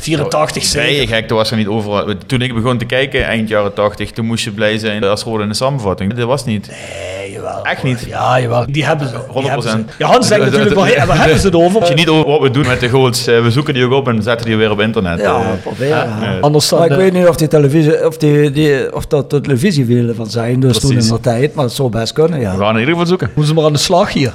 84 0.00 0.64
zeker. 0.64 0.88
Ben 0.88 1.00
je 1.00 1.06
gek, 1.06 1.28
toen 1.28 1.36
was 1.36 1.50
er 1.50 1.56
niet 1.56 1.66
overal. 1.66 2.14
Toen 2.26 2.42
ik 2.42 2.54
begon 2.54 2.78
te 2.78 2.84
kijken, 2.84 3.24
eind 3.24 3.48
jaren 3.48 3.74
80, 3.74 4.10
toen 4.10 4.26
moest 4.26 4.44
je 4.44 4.50
blij 4.50 4.78
zijn 4.78 5.04
als 5.04 5.22
rode 5.22 5.42
in 5.42 5.48
de 5.48 5.54
samenvatting. 5.54 6.14
Dat 6.14 6.26
was 6.26 6.44
niet. 6.44 6.68
Nee, 6.68 7.32
jawel. 7.32 7.64
Echt 7.64 7.82
niet? 7.82 8.04
Ja, 8.08 8.40
jawel. 8.40 8.64
Die 8.68 8.84
hebben 8.84 9.08
ze. 9.08 9.14
100%. 9.14 9.32
Die 9.32 9.48
hebben 9.48 9.62
ze. 9.62 9.84
Ja, 9.98 10.06
Hans 10.06 10.26
zegt 10.26 10.44
natuurlijk, 10.44 10.74
maar 10.74 11.06
waar 11.06 11.18
hebben 11.18 11.38
ze 11.38 11.46
het 11.46 11.54
over? 11.54 11.80
Als 11.80 11.88
je 11.88 11.94
niet 11.94 12.08
over 12.08 12.30
wat 12.30 12.40
we 12.40 12.50
doen 12.50 12.66
met 12.66 12.80
de 12.80 12.88
goals, 12.88 13.24
we 13.24 13.50
zoeken 13.50 13.74
die 13.74 13.84
ook 13.84 13.92
op 13.92 14.08
en 14.08 14.22
zetten 14.22 14.46
die 14.46 14.56
weer 14.56 14.70
op 14.70 14.80
internet. 14.80 15.20
Ja, 15.20 15.42
proberen. 15.62 16.08
Ja. 16.20 16.38
Anders 16.40 16.68
dan, 16.68 16.84
ik 16.84 16.90
weet 16.90 17.12
niet 17.12 17.26
of 17.26 17.36
die 17.36 17.48
televisie, 17.48 18.06
of, 18.06 18.16
die, 18.16 18.50
die, 18.50 18.94
of 18.94 19.06
dat 19.06 19.30
de 19.30 19.40
televisiewielen 19.40 20.14
van 20.14 20.30
zijn, 20.30 20.60
dus 20.60 20.80
toen 20.80 20.92
in 20.92 21.08
de 21.08 21.20
tijd, 21.20 21.54
maar 21.54 21.64
het 21.64 21.74
zou 21.74 21.88
best 21.88 22.12
kunnen, 22.12 22.40
ja. 22.40 22.56
We 22.56 22.58
gaan 22.58 22.74
in 22.74 22.78
ieder 22.78 22.92
geval 22.92 23.06
zoeken. 23.06 23.26
Moeten 23.26 23.46
ze 23.46 23.54
maar 23.54 23.64
aan 23.64 23.72
de 23.72 23.78
slag 23.78 24.12
hier. 24.12 24.34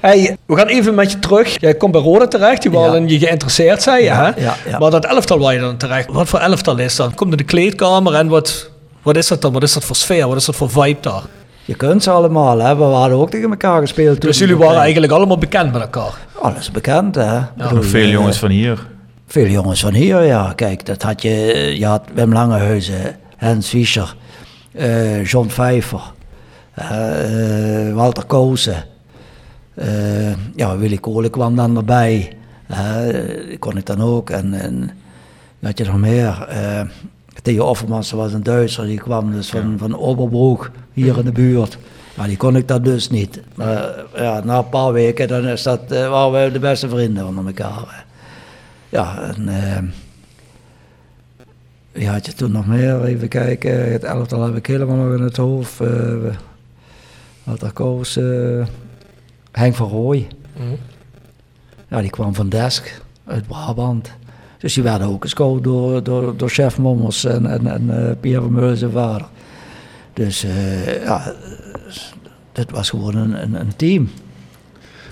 Hey, 0.00 0.36
we 0.46 0.56
gaan 0.56 0.66
even 0.66 0.94
met 0.94 1.12
je 1.12 1.18
terug. 1.18 1.60
Jij 1.60 1.74
komt 1.74 1.92
bij 1.92 2.00
Rode 2.00 2.28
terecht, 2.28 2.62
die 2.62 2.70
waren 2.70 3.02
ja. 3.02 3.08
je 3.08 3.18
geïnteresseerd, 3.18 3.82
zei 3.82 4.02
je, 4.02 4.10
hè? 4.10 4.26
Ja, 4.26 4.56
ja. 4.68 4.78
Maar 4.78 4.90
dat 4.90 5.05
elftal 5.06 5.38
waar 5.38 5.54
je 5.54 5.60
dan 5.60 5.76
terecht. 5.76 6.12
Wat 6.12 6.28
voor 6.28 6.38
elftal 6.38 6.78
is 6.78 6.96
dat? 6.96 7.14
Komt 7.14 7.30
in 7.30 7.36
de 7.36 7.44
kleedkamer 7.44 8.14
en 8.14 8.28
wat, 8.28 8.70
wat 9.02 9.16
is 9.16 9.28
dat 9.28 9.42
dan? 9.42 9.52
Wat 9.52 9.62
is 9.62 9.72
dat 9.72 9.84
voor 9.84 9.96
sfeer? 9.96 10.28
Wat 10.28 10.36
is 10.36 10.44
dat 10.44 10.56
voor 10.56 10.70
vibe 10.70 11.00
daar? 11.00 11.22
Je 11.64 11.74
kunt 11.74 12.02
ze 12.02 12.10
allemaal 12.10 12.58
hebben. 12.58 12.88
We 12.88 12.94
hadden 12.94 13.18
ook 13.18 13.30
tegen 13.30 13.50
elkaar 13.50 13.80
gespeeld. 13.80 14.20
Dus 14.20 14.38
jullie 14.38 14.56
waren 14.56 14.80
eigenlijk 14.80 15.12
allemaal 15.12 15.38
bekend 15.38 15.72
met 15.72 15.80
elkaar? 15.82 16.18
Alles 16.40 16.70
bekend, 16.70 17.14
hè. 17.14 17.22
Ja. 17.22 17.52
Bedoel, 17.56 17.82
veel 17.82 18.08
jongens 18.08 18.38
van 18.38 18.50
hier. 18.50 18.86
Veel 19.26 19.46
jongens 19.46 19.80
van 19.80 19.92
hier, 19.92 20.22
ja. 20.22 20.52
Kijk, 20.52 20.86
dat 20.86 21.02
had 21.02 21.22
je... 21.22 21.30
Je 21.78 21.86
had 21.86 22.02
Wim 22.14 22.32
Langehuizen, 22.32 23.16
Hans 23.36 23.68
Fischer, 23.68 24.14
uh, 24.72 25.24
John 25.24 25.46
Pfeiffer, 25.46 26.00
uh, 26.78 27.94
Walter 27.94 28.24
Koosen. 28.24 28.84
Uh, 29.74 29.86
ja, 30.54 30.76
Willy 30.76 30.96
Kolen 30.96 31.30
kwam 31.30 31.56
dan 31.56 31.76
erbij. 31.76 32.35
Die 33.46 33.58
kon 33.58 33.76
ik 33.76 33.86
dan 33.86 34.00
ook. 34.00 34.30
En, 34.30 34.54
en 34.54 34.90
had 35.62 35.78
je 35.78 35.84
nog 35.84 35.98
meer? 35.98 36.46
Uh, 36.50 36.80
Theo 37.42 37.64
Offermans 37.64 38.10
was 38.10 38.32
een 38.32 38.42
Duitser, 38.42 38.86
die 38.86 38.98
kwam 38.98 39.32
dus 39.32 39.50
van, 39.50 39.70
ja. 39.70 39.76
van 39.76 39.98
Oberbroek, 39.98 40.70
hier 40.92 41.18
in 41.18 41.24
de 41.24 41.32
buurt. 41.32 41.78
Maar 42.14 42.26
die 42.26 42.36
kon 42.36 42.56
ik 42.56 42.68
dat 42.68 42.84
dus 42.84 43.10
niet. 43.10 43.40
Maar 43.54 44.04
ja, 44.14 44.44
na 44.44 44.58
een 44.58 44.68
paar 44.68 44.92
weken 44.92 45.28
dan 45.28 45.46
is 45.46 45.62
dat, 45.62 45.80
uh, 45.92 46.08
waren 46.08 46.44
we 46.44 46.52
de 46.52 46.58
beste 46.58 46.88
vrienden 46.88 47.26
onder 47.26 47.46
elkaar. 47.46 48.04
Ja, 48.88 49.18
en, 49.20 49.48
uh, 49.48 49.78
Wie 51.92 52.08
had 52.08 52.26
je 52.26 52.32
toen 52.32 52.52
nog 52.52 52.66
meer? 52.66 53.04
Even 53.04 53.28
kijken. 53.28 53.92
Het 53.92 54.04
elftal 54.04 54.42
heb 54.42 54.56
ik 54.56 54.66
helemaal 54.66 54.96
nog 54.96 55.18
in 55.18 55.24
het 55.24 55.36
hoofd. 55.36 55.80
Uh, 55.80 56.14
wat 57.44 57.62
er 57.62 57.72
koos. 57.72 58.14
Henk 59.52 59.74
van 59.74 59.88
Rooij. 59.88 60.26
Mm. 60.56 60.76
Ja, 61.88 62.00
die 62.00 62.10
kwam 62.10 62.34
van 62.34 62.48
Desk 62.48 63.00
uit 63.26 63.46
Brabant. 63.46 64.10
Dus 64.58 64.74
die 64.74 64.82
werden 64.82 65.08
ook 65.08 65.22
gescout 65.22 65.64
door, 65.64 66.02
door, 66.02 66.36
door 66.36 66.48
chef 66.48 66.78
Mommers 66.78 67.24
en, 67.24 67.46
en, 67.46 67.66
en 67.66 67.82
uh, 67.90 68.10
Pierre 68.20 68.42
Vermeulen 68.42 68.76
zijn 68.76 68.90
vader. 68.90 69.26
Dus 70.12 70.44
uh, 70.44 71.04
ja, 71.04 71.32
dit 72.52 72.70
was 72.70 72.90
gewoon 72.90 73.16
een, 73.16 73.42
een, 73.42 73.60
een 73.60 73.76
team. 73.76 74.10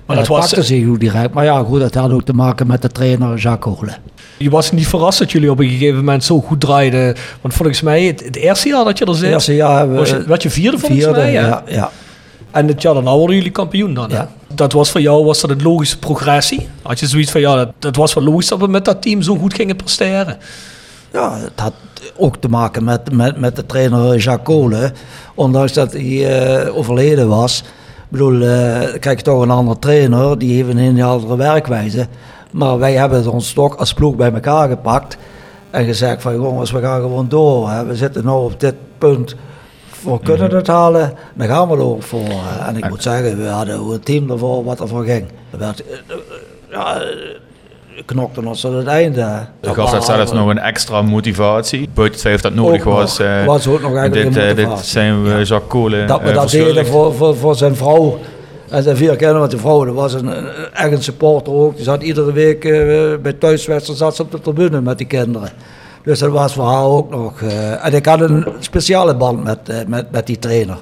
Maar 0.07 0.17
dat, 0.17 0.27
dat 0.27 0.37
was 0.37 0.49
pakte 0.49 0.63
zich 0.63 0.85
hoe 0.85 0.99
direct. 0.99 1.35
Maar 1.35 1.45
ja, 1.45 1.63
goed, 1.63 1.81
dat 1.81 1.95
had 1.95 2.11
ook 2.11 2.25
te 2.25 2.33
maken 2.33 2.67
met 2.67 2.83
de 2.83 2.89
trainer 2.89 3.37
Jacques 3.39 3.79
Holle. 3.79 3.93
Je 4.37 4.51
was 4.51 4.73
niet 4.73 4.89
verrast 4.89 5.19
dat 5.19 5.33
jullie 5.33 5.51
op 5.51 5.59
een 5.59 5.69
gegeven 5.69 5.97
moment 5.97 6.25
zo 6.25 6.41
goed 6.41 6.61
draaiden. 6.61 7.17
Want 7.41 7.55
volgens 7.55 7.81
mij, 7.81 8.05
het, 8.05 8.25
het 8.25 8.37
eerste 8.37 8.69
jaar 8.69 8.85
dat 8.85 8.99
je 8.99 9.05
er 9.05 9.15
zit, 9.15 9.23
het 9.23 9.33
eerste 9.33 9.55
jaar 9.55 9.93
was 9.93 10.11
je, 10.11 10.27
wat 10.27 10.43
je 10.43 10.51
vierde 10.51 10.79
volgens 10.79 11.05
vierde, 11.05 11.21
mij. 11.21 11.33
Ja, 11.33 11.63
ja. 11.67 11.91
En 12.55 12.69
het 12.69 12.83
jaar 12.83 12.95
daarna 12.95 13.17
worden 13.17 13.37
jullie 13.37 13.51
kampioen 13.51 13.95
dan. 13.95 14.09
Ja. 14.11 14.29
Dat 14.55 14.73
was 14.73 14.91
voor 14.91 15.01
jou 15.01 15.25
was 15.25 15.41
dat 15.41 15.51
een 15.51 15.63
logische 15.63 15.99
progressie. 15.99 16.69
Had 16.83 17.01
je 17.01 17.07
zoiets 17.07 17.31
van 17.31 17.41
ja, 17.41 17.57
dat, 17.57 17.69
dat 17.79 17.97
was 17.97 18.15
wel 18.15 18.25
logisch 18.25 18.49
dat 18.49 18.59
we 18.59 18.67
met 18.67 18.85
dat 18.85 19.03
team 19.03 19.23
zo 19.23 19.37
goed 19.37 19.55
gingen 19.55 19.77
presteren. 19.77 20.39
Ja, 21.13 21.37
het 21.37 21.61
had 21.61 21.73
ook 22.17 22.37
te 22.37 22.49
maken 22.49 22.85
met, 22.85 23.13
met, 23.13 23.41
met 23.41 23.57
de 23.57 23.67
trainer 23.67 24.17
Jacques 24.17 24.57
Kolen. 24.57 24.93
Ondanks 25.35 25.73
dat 25.73 25.93
hij 25.93 26.65
uh, 26.67 26.77
overleden 26.77 27.29
was. 27.29 27.61
Ik 27.61 28.09
bedoel, 28.09 28.41
uh, 28.41 28.81
kijk 29.01 29.21
toch 29.21 29.43
een 29.43 29.51
andere 29.51 29.79
trainer, 29.79 30.39
die 30.39 30.55
heeft 30.55 30.69
een 30.69 30.79
hele 30.79 31.05
andere 31.05 31.37
werkwijze. 31.37 32.07
Maar 32.51 32.79
wij 32.79 32.93
hebben 32.93 33.33
ons 33.33 33.53
toch 33.53 33.77
als 33.77 33.95
ploeg 33.95 34.17
bij 34.17 34.33
elkaar 34.33 34.69
gepakt. 34.69 35.17
En 35.71 35.85
gezegd 35.85 36.23
van 36.23 36.35
jongens, 36.35 36.71
we 36.71 36.81
gaan 36.81 37.01
gewoon 37.01 37.29
door. 37.29 37.71
Hè. 37.71 37.85
We 37.85 37.97
zitten 37.97 38.25
nu 38.25 38.31
op 38.31 38.61
dit 38.61 38.75
punt 38.99 39.37
we 40.05 40.19
kunnen 40.23 40.55
het 40.55 40.67
halen, 40.67 41.13
dan 41.35 41.47
gaan 41.47 41.69
we 41.69 41.75
er 41.75 41.83
ook 41.83 42.03
voor. 42.03 42.29
En 42.67 42.77
ik 42.77 42.89
moet 42.89 43.03
zeggen, 43.03 43.37
we 43.37 43.49
hadden 43.49 43.81
een 43.81 44.01
team 44.01 44.31
ervoor 44.31 44.65
wat 44.65 44.81
ervoor 44.81 45.05
ging. 45.05 45.27
Er 45.51 45.59
werd, 45.59 45.83
eh, 45.87 45.99
eh, 46.09 46.17
ja, 46.71 47.03
knokten 48.05 48.47
ons 48.47 48.61
tot 48.61 48.73
het 48.73 48.87
einde. 48.87 49.47
Dat 49.61 49.75
gaf 49.75 49.91
dat 49.91 50.05
zelfs 50.05 50.33
nog 50.33 50.49
een 50.49 50.59
extra 50.59 51.03
motivatie. 51.03 51.89
Buiten 51.95 52.19
het 52.19 52.29
feit 52.29 52.43
dat 52.43 52.55
nodig 52.55 52.85
was. 52.85 53.21
Was 53.47 53.67
ook 53.67 53.81
nog 53.81 53.97
eigenlijk 53.97 54.35
dit, 54.35 54.57
dit 54.57 54.79
zijn 54.79 55.23
we 55.23 55.29
ja. 55.29 55.37
Jacques 55.37 55.69
Kolen 55.69 56.07
Dat 56.07 56.23
we 56.23 56.33
dat 56.33 56.51
deden 56.51 56.87
voor, 56.87 57.15
voor, 57.15 57.37
voor 57.37 57.55
zijn 57.55 57.77
vrouw. 57.77 58.19
En 58.69 58.83
zijn 58.83 58.97
vier 58.97 59.17
kinderen 59.17 59.41
met 59.41 59.51
de 59.51 59.59
vrouw, 59.59 59.85
dat 59.85 59.95
was 59.95 60.13
een, 60.13 60.33
echt 60.73 60.93
een 60.93 61.03
supporter 61.03 61.53
ook. 61.53 61.75
Die 61.75 61.85
zat 61.85 62.03
iedere 62.03 62.33
week 62.33 62.61
bij 63.23 63.33
thuiswedstrijden 63.33 63.97
zat 63.97 64.17
ze 64.17 64.23
op 64.23 64.31
de 64.31 64.41
tribune 64.41 64.81
met 64.81 64.99
die 64.99 65.07
kinderen. 65.07 65.49
Dus 66.05 66.19
dat 66.19 66.31
was 66.31 66.53
voor 66.53 66.65
haar 66.65 66.85
ook 66.85 67.11
nog. 67.11 67.41
Uh, 67.41 67.85
en 67.85 67.95
ik 67.95 68.07
had 68.07 68.21
een 68.21 68.47
speciale 68.59 69.17
band 69.17 69.45
met, 69.45 69.59
uh, 69.71 69.77
met, 69.87 70.11
met 70.11 70.27
die 70.27 70.39
trainer. 70.39 70.79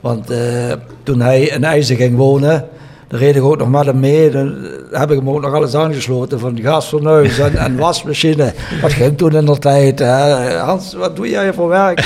Want 0.00 0.30
uh, 0.30 0.72
toen 1.02 1.20
hij 1.20 1.42
in 1.42 1.64
IJzer 1.64 1.96
ging 1.96 2.16
wonen, 2.16 2.68
dan 3.08 3.18
reed 3.18 3.36
ik 3.36 3.42
ook 3.42 3.58
nog 3.58 3.70
met 3.70 3.86
hem 3.86 4.00
mee. 4.00 4.30
Dan 4.30 4.54
heb 4.90 5.10
ik 5.10 5.18
hem 5.18 5.30
ook 5.30 5.40
nog 5.40 5.54
alles 5.54 5.74
aangesloten 5.74 6.40
van 6.40 6.60
gasfornuis 6.60 7.38
en, 7.38 7.56
en 7.56 7.76
wasmachine. 7.76 8.52
Wat 8.82 8.92
ging 8.92 9.18
toen 9.18 9.36
in 9.36 9.44
de 9.44 9.58
tijd? 9.58 9.98
Hè? 9.98 10.56
Hans, 10.58 10.94
wat 10.94 11.16
doe 11.16 11.28
jij 11.28 11.52
voor 11.52 11.68
werk? 11.68 12.04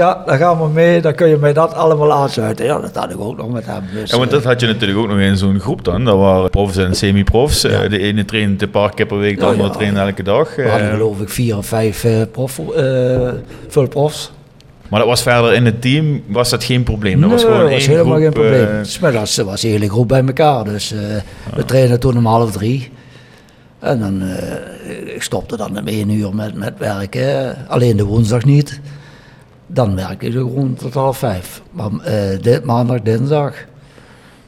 Ja, 0.00 0.22
dan 0.26 0.36
gaan 0.36 0.60
we 0.60 0.68
mee, 0.68 1.00
dan 1.00 1.14
kun 1.14 1.28
je 1.28 1.36
mij 1.36 1.52
dat 1.52 1.74
allemaal 1.74 2.12
aansluiten. 2.12 2.64
Ja, 2.64 2.80
dat 2.80 2.96
had 2.96 3.10
ik 3.10 3.20
ook 3.20 3.36
nog 3.36 3.52
met 3.52 3.66
hem. 3.66 3.82
Dus, 3.92 4.10
ja, 4.10 4.18
want 4.18 4.30
dat 4.30 4.44
had 4.44 4.60
je 4.60 4.66
natuurlijk 4.66 4.98
ook 4.98 5.08
nog 5.08 5.18
in 5.18 5.36
zo'n 5.36 5.60
groep 5.60 5.84
dan. 5.84 6.04
Dat 6.04 6.16
waren 6.16 6.50
profs 6.50 6.76
en 6.76 6.94
semi-profs. 6.94 7.60
Ja. 7.60 7.88
De 7.88 7.98
ene 7.98 8.24
trainde 8.24 8.64
een 8.64 8.70
paar 8.70 8.94
keer 8.94 9.06
per 9.06 9.18
week, 9.18 9.38
de 9.38 9.44
andere 9.44 9.70
trainde 9.70 10.00
elke 10.00 10.22
dag. 10.22 10.56
We 10.56 10.68
hadden 10.68 10.90
geloof 10.90 11.20
ik 11.20 11.28
vier 11.28 11.56
of 11.56 11.66
vijf 11.66 12.06
prof, 12.32 12.60
profs. 13.88 14.32
Maar 14.88 14.98
dat 14.98 15.08
was 15.08 15.22
verder 15.22 15.52
in 15.52 15.64
het 15.64 15.82
team, 15.82 16.22
was 16.26 16.50
dat 16.50 16.64
geen 16.64 16.82
probleem? 16.82 17.20
Dat 17.20 17.30
was 17.30 17.42
gewoon 17.42 17.60
dat 17.60 17.70
was 17.70 17.86
helemaal 17.86 18.18
geen 18.18 18.32
probleem. 18.32 18.68
Uh, 18.68 18.78
Smiddags 18.82 19.36
was 19.36 19.60
de 19.60 19.68
hele 19.68 19.88
groep 19.88 20.08
bij 20.08 20.24
elkaar. 20.24 20.64
Dus 20.64 20.92
uh, 20.92 21.00
we 21.54 21.64
trainen 21.64 22.00
toen 22.00 22.16
om 22.16 22.26
half 22.26 22.52
drie. 22.52 22.90
En 23.78 24.00
dan 24.00 24.22
uh, 24.22 25.14
ik 25.14 25.22
stopte 25.22 25.56
dan 25.56 25.78
om 25.78 25.86
één 25.86 26.10
uur 26.10 26.34
met, 26.34 26.54
met 26.54 26.74
werken. 26.78 27.56
Alleen 27.68 27.96
de 27.96 28.04
woensdag 28.04 28.44
niet. 28.44 28.80
Dan 29.72 29.94
werkte 29.94 30.26
ik 30.26 30.32
gewoon 30.32 30.74
tot 30.74 30.94
half 30.94 31.18
vijf. 31.18 31.62
Maar 31.70 31.90
dit, 32.40 32.64
maandag, 32.64 33.00
dinsdag, 33.00 33.54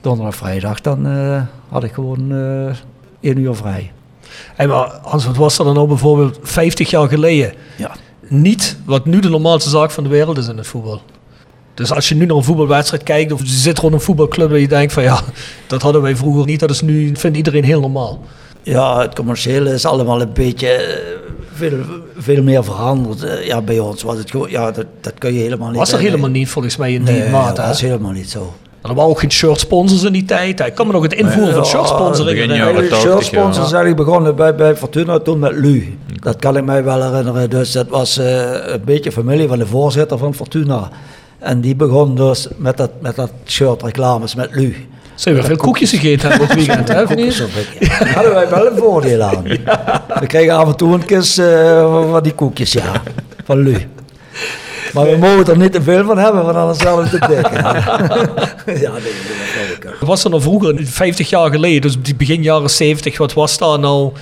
donderdag, 0.00 0.36
vrijdag, 0.36 0.80
dan 0.80 1.06
had 1.68 1.84
ik 1.84 1.92
gewoon 1.92 2.32
één 3.20 3.38
uur 3.38 3.54
vrij. 3.54 3.92
Hey, 4.54 4.66
maar 4.66 4.98
Hans, 5.02 5.26
wat 5.26 5.36
was 5.36 5.58
er 5.58 5.64
dan 5.64 5.74
nou 5.74 5.88
bijvoorbeeld 5.88 6.38
50 6.42 6.90
jaar 6.90 7.08
geleden? 7.08 7.52
Ja 7.76 7.90
niet 8.32 8.76
wat 8.84 9.06
nu 9.06 9.20
de 9.20 9.28
normaalste 9.28 9.70
zaak 9.70 9.90
van 9.90 10.04
de 10.04 10.10
wereld 10.10 10.38
is 10.38 10.48
in 10.48 10.56
het 10.56 10.66
voetbal. 10.66 11.02
Dus 11.74 11.92
als 11.92 12.08
je 12.08 12.14
nu 12.14 12.26
naar 12.26 12.36
een 12.36 12.44
voetbalwedstrijd 12.44 13.02
kijkt 13.02 13.32
of 13.32 13.40
je 13.40 13.46
zit 13.46 13.78
rond 13.78 13.92
een 13.92 14.00
voetbalclub 14.00 14.52
en 14.52 14.60
je 14.60 14.68
denkt 14.68 14.92
van 14.92 15.02
ja, 15.02 15.20
dat 15.66 15.82
hadden 15.82 16.02
wij 16.02 16.16
vroeger 16.16 16.46
niet, 16.46 16.60
dat 16.60 16.70
is 16.70 16.80
nu, 16.80 17.16
vindt 17.16 17.36
iedereen 17.36 17.64
heel 17.64 17.80
normaal. 17.80 18.20
Ja, 18.62 19.00
het 19.00 19.14
commerciële 19.14 19.72
is 19.72 19.84
allemaal 19.84 20.20
een 20.20 20.32
beetje 20.32 20.68
eh, 20.68 20.96
veel, 21.52 21.78
veel 22.16 22.42
meer 22.42 22.64
veranderd. 22.64 23.22
Eh, 23.22 23.46
ja, 23.46 23.60
bij 23.60 23.78
ons 23.78 24.02
was 24.02 24.18
het 24.18 24.30
gewoon, 24.30 24.50
ja, 24.50 24.70
dat, 24.70 24.86
dat 25.00 25.12
kun 25.18 25.34
je 25.34 25.40
helemaal 25.40 25.68
niet. 25.68 25.78
Was 25.78 25.92
er 25.92 25.98
helemaal 25.98 26.30
niet 26.30 26.48
volgens 26.48 26.76
mij 26.76 26.92
in 26.92 27.04
die 27.04 27.14
nee, 27.14 27.30
mate? 27.30 27.54
dat 27.54 27.66
was 27.66 27.80
helemaal 27.80 28.12
niet 28.12 28.30
zo. 28.30 28.52
Er 28.82 28.94
waren 28.94 29.10
ook 29.10 29.20
geen 29.20 29.32
shirt 29.32 29.60
sponsors 29.60 30.02
in 30.02 30.12
die 30.12 30.24
tijd. 30.24 30.60
Ik 30.60 30.74
kan 30.74 30.86
me 30.86 30.92
nog 30.92 31.02
het 31.02 31.12
invoeren 31.12 31.54
van 31.54 31.64
shirt 31.64 31.88
sponsoring 31.88 32.38
herinneren. 32.38 32.84
Shirt 32.84 33.24
sponsors 33.24 33.70
ja. 33.70 33.76
eigenlijk 33.76 33.96
begonnen 33.96 34.36
bij, 34.36 34.54
bij 34.54 34.76
Fortuna 34.76 35.18
toen 35.18 35.38
met 35.38 35.52
Lu. 35.52 35.98
Dat 36.20 36.36
kan 36.36 36.56
ik 36.56 36.64
mij 36.64 36.84
wel 36.84 37.02
herinneren. 37.02 37.50
Dus 37.50 37.72
dat 37.72 37.88
was 37.88 38.18
uh, 38.18 38.24
een 38.66 38.82
beetje 38.84 39.12
familie 39.12 39.48
van 39.48 39.58
de 39.58 39.66
voorzitter 39.66 40.18
van 40.18 40.34
Fortuna. 40.34 40.88
En 41.38 41.60
die 41.60 41.76
begon 41.76 42.14
dus 42.14 42.48
met 42.56 42.76
dat, 42.76 42.90
met 43.00 43.16
dat 43.16 43.30
shirt 43.46 43.82
reclames 43.82 44.34
met 44.34 44.54
Lu. 44.54 44.88
Zijn 45.14 45.34
we 45.34 45.42
veel 45.42 45.56
koekjes 45.56 45.90
gegeten 45.90 46.30
hebben 46.30 46.48
het 46.48 46.56
weekend, 46.56 46.88
hè? 46.88 46.94
Daar 46.94 48.12
hadden 48.14 48.34
wij 48.34 48.48
wel 48.48 48.66
een 48.66 48.76
voordeel 48.76 49.22
aan. 49.22 49.42
We 50.20 50.26
kregen 50.26 50.54
af 50.54 50.68
en 50.68 50.76
toe 50.76 50.94
een 50.94 51.04
kist 51.04 51.38
uh, 51.38 52.10
van 52.10 52.22
die 52.22 52.32
koekjes, 52.32 52.72
ja. 52.72 53.02
Van 53.44 53.58
Lu. 53.58 53.76
Maar 54.92 55.10
we 55.10 55.16
mogen 55.16 55.46
er 55.46 55.56
niet 55.56 55.72
te 55.72 55.82
veel 55.82 56.04
van 56.04 56.18
hebben, 56.18 56.44
want 56.44 56.56
anders 56.56 56.78
zouden 56.78 57.10
we 57.10 57.18
te 57.18 57.26
dik. 57.26 57.50
ja, 58.80 58.90
dat 58.90 59.00
is 59.02 59.96
Was 60.00 60.24
er 60.24 60.30
nog 60.30 60.42
vroeger, 60.42 60.80
50 60.84 61.30
jaar 61.30 61.50
geleden, 61.50 61.80
dus 61.80 62.16
begin 62.16 62.42
jaren 62.42 62.70
70, 62.70 63.18
wat 63.18 63.32
was 63.32 63.58
daar 63.58 63.78
nou 63.78 64.12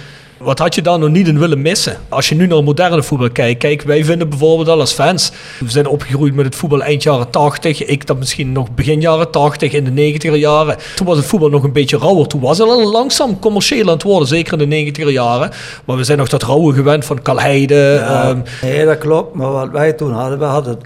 wat 0.42 0.58
had 0.58 0.74
je 0.74 0.82
daar 0.82 0.98
nog 0.98 1.08
niet 1.08 1.28
in 1.28 1.38
willen 1.38 1.62
missen? 1.62 1.96
Als 2.08 2.28
je 2.28 2.34
nu 2.34 2.46
naar 2.46 2.64
moderne 2.64 3.02
voetbal 3.02 3.30
kijkt. 3.30 3.58
Kijk, 3.58 3.82
wij 3.82 4.04
vinden 4.04 4.28
bijvoorbeeld 4.28 4.68
al 4.68 4.80
als 4.80 4.92
fans. 4.92 5.32
We 5.58 5.70
zijn 5.70 5.86
opgegroeid 5.86 6.34
met 6.34 6.44
het 6.44 6.54
voetbal 6.54 6.82
eind 6.82 7.02
jaren 7.02 7.30
80. 7.30 7.84
Ik 7.84 8.06
dat 8.06 8.18
misschien 8.18 8.52
nog 8.52 8.70
begin 8.70 9.00
jaren 9.00 9.30
80, 9.30 9.72
in 9.72 9.94
de 9.94 10.12
90er 10.12 10.34
jaren. 10.34 10.76
Toen 10.96 11.06
was 11.06 11.16
het 11.16 11.26
voetbal 11.26 11.48
nog 11.48 11.62
een 11.62 11.72
beetje 11.72 11.98
rauwer. 11.98 12.26
Toen 12.26 12.40
was 12.40 12.58
het 12.58 12.68
al 12.68 12.90
langzaam 12.90 13.38
commercieel 13.38 13.86
aan 13.86 13.92
het 13.92 14.02
worden. 14.02 14.28
Zeker 14.28 14.60
in 14.60 14.70
de 14.70 14.92
90er 14.92 15.12
jaren. 15.12 15.50
Maar 15.84 15.96
we 15.96 16.04
zijn 16.04 16.18
nog 16.18 16.28
dat 16.28 16.42
rauwe 16.42 16.72
gewend 16.72 17.04
van 17.04 17.22
Kalheide. 17.22 17.74
Ja, 17.74 18.28
um... 18.28 18.42
Nee, 18.62 18.84
dat 18.84 18.98
klopt. 18.98 19.34
Maar 19.34 19.52
wat 19.52 19.70
wij 19.70 19.92
toen 19.92 20.12
hadden, 20.12 20.38
we 20.38 20.44
hadden 20.44 20.78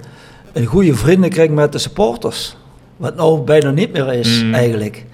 een 0.53 0.67
goede 0.67 0.95
vriendenkring 0.95 1.55
met 1.55 1.73
de 1.73 1.79
supporters. 1.79 2.57
Wat 2.97 3.17
nou 3.17 3.41
bijna 3.41 3.71
niet 3.71 3.93
meer 3.93 4.13
is, 4.13 4.43
mm. 4.43 4.55
eigenlijk 4.55 5.05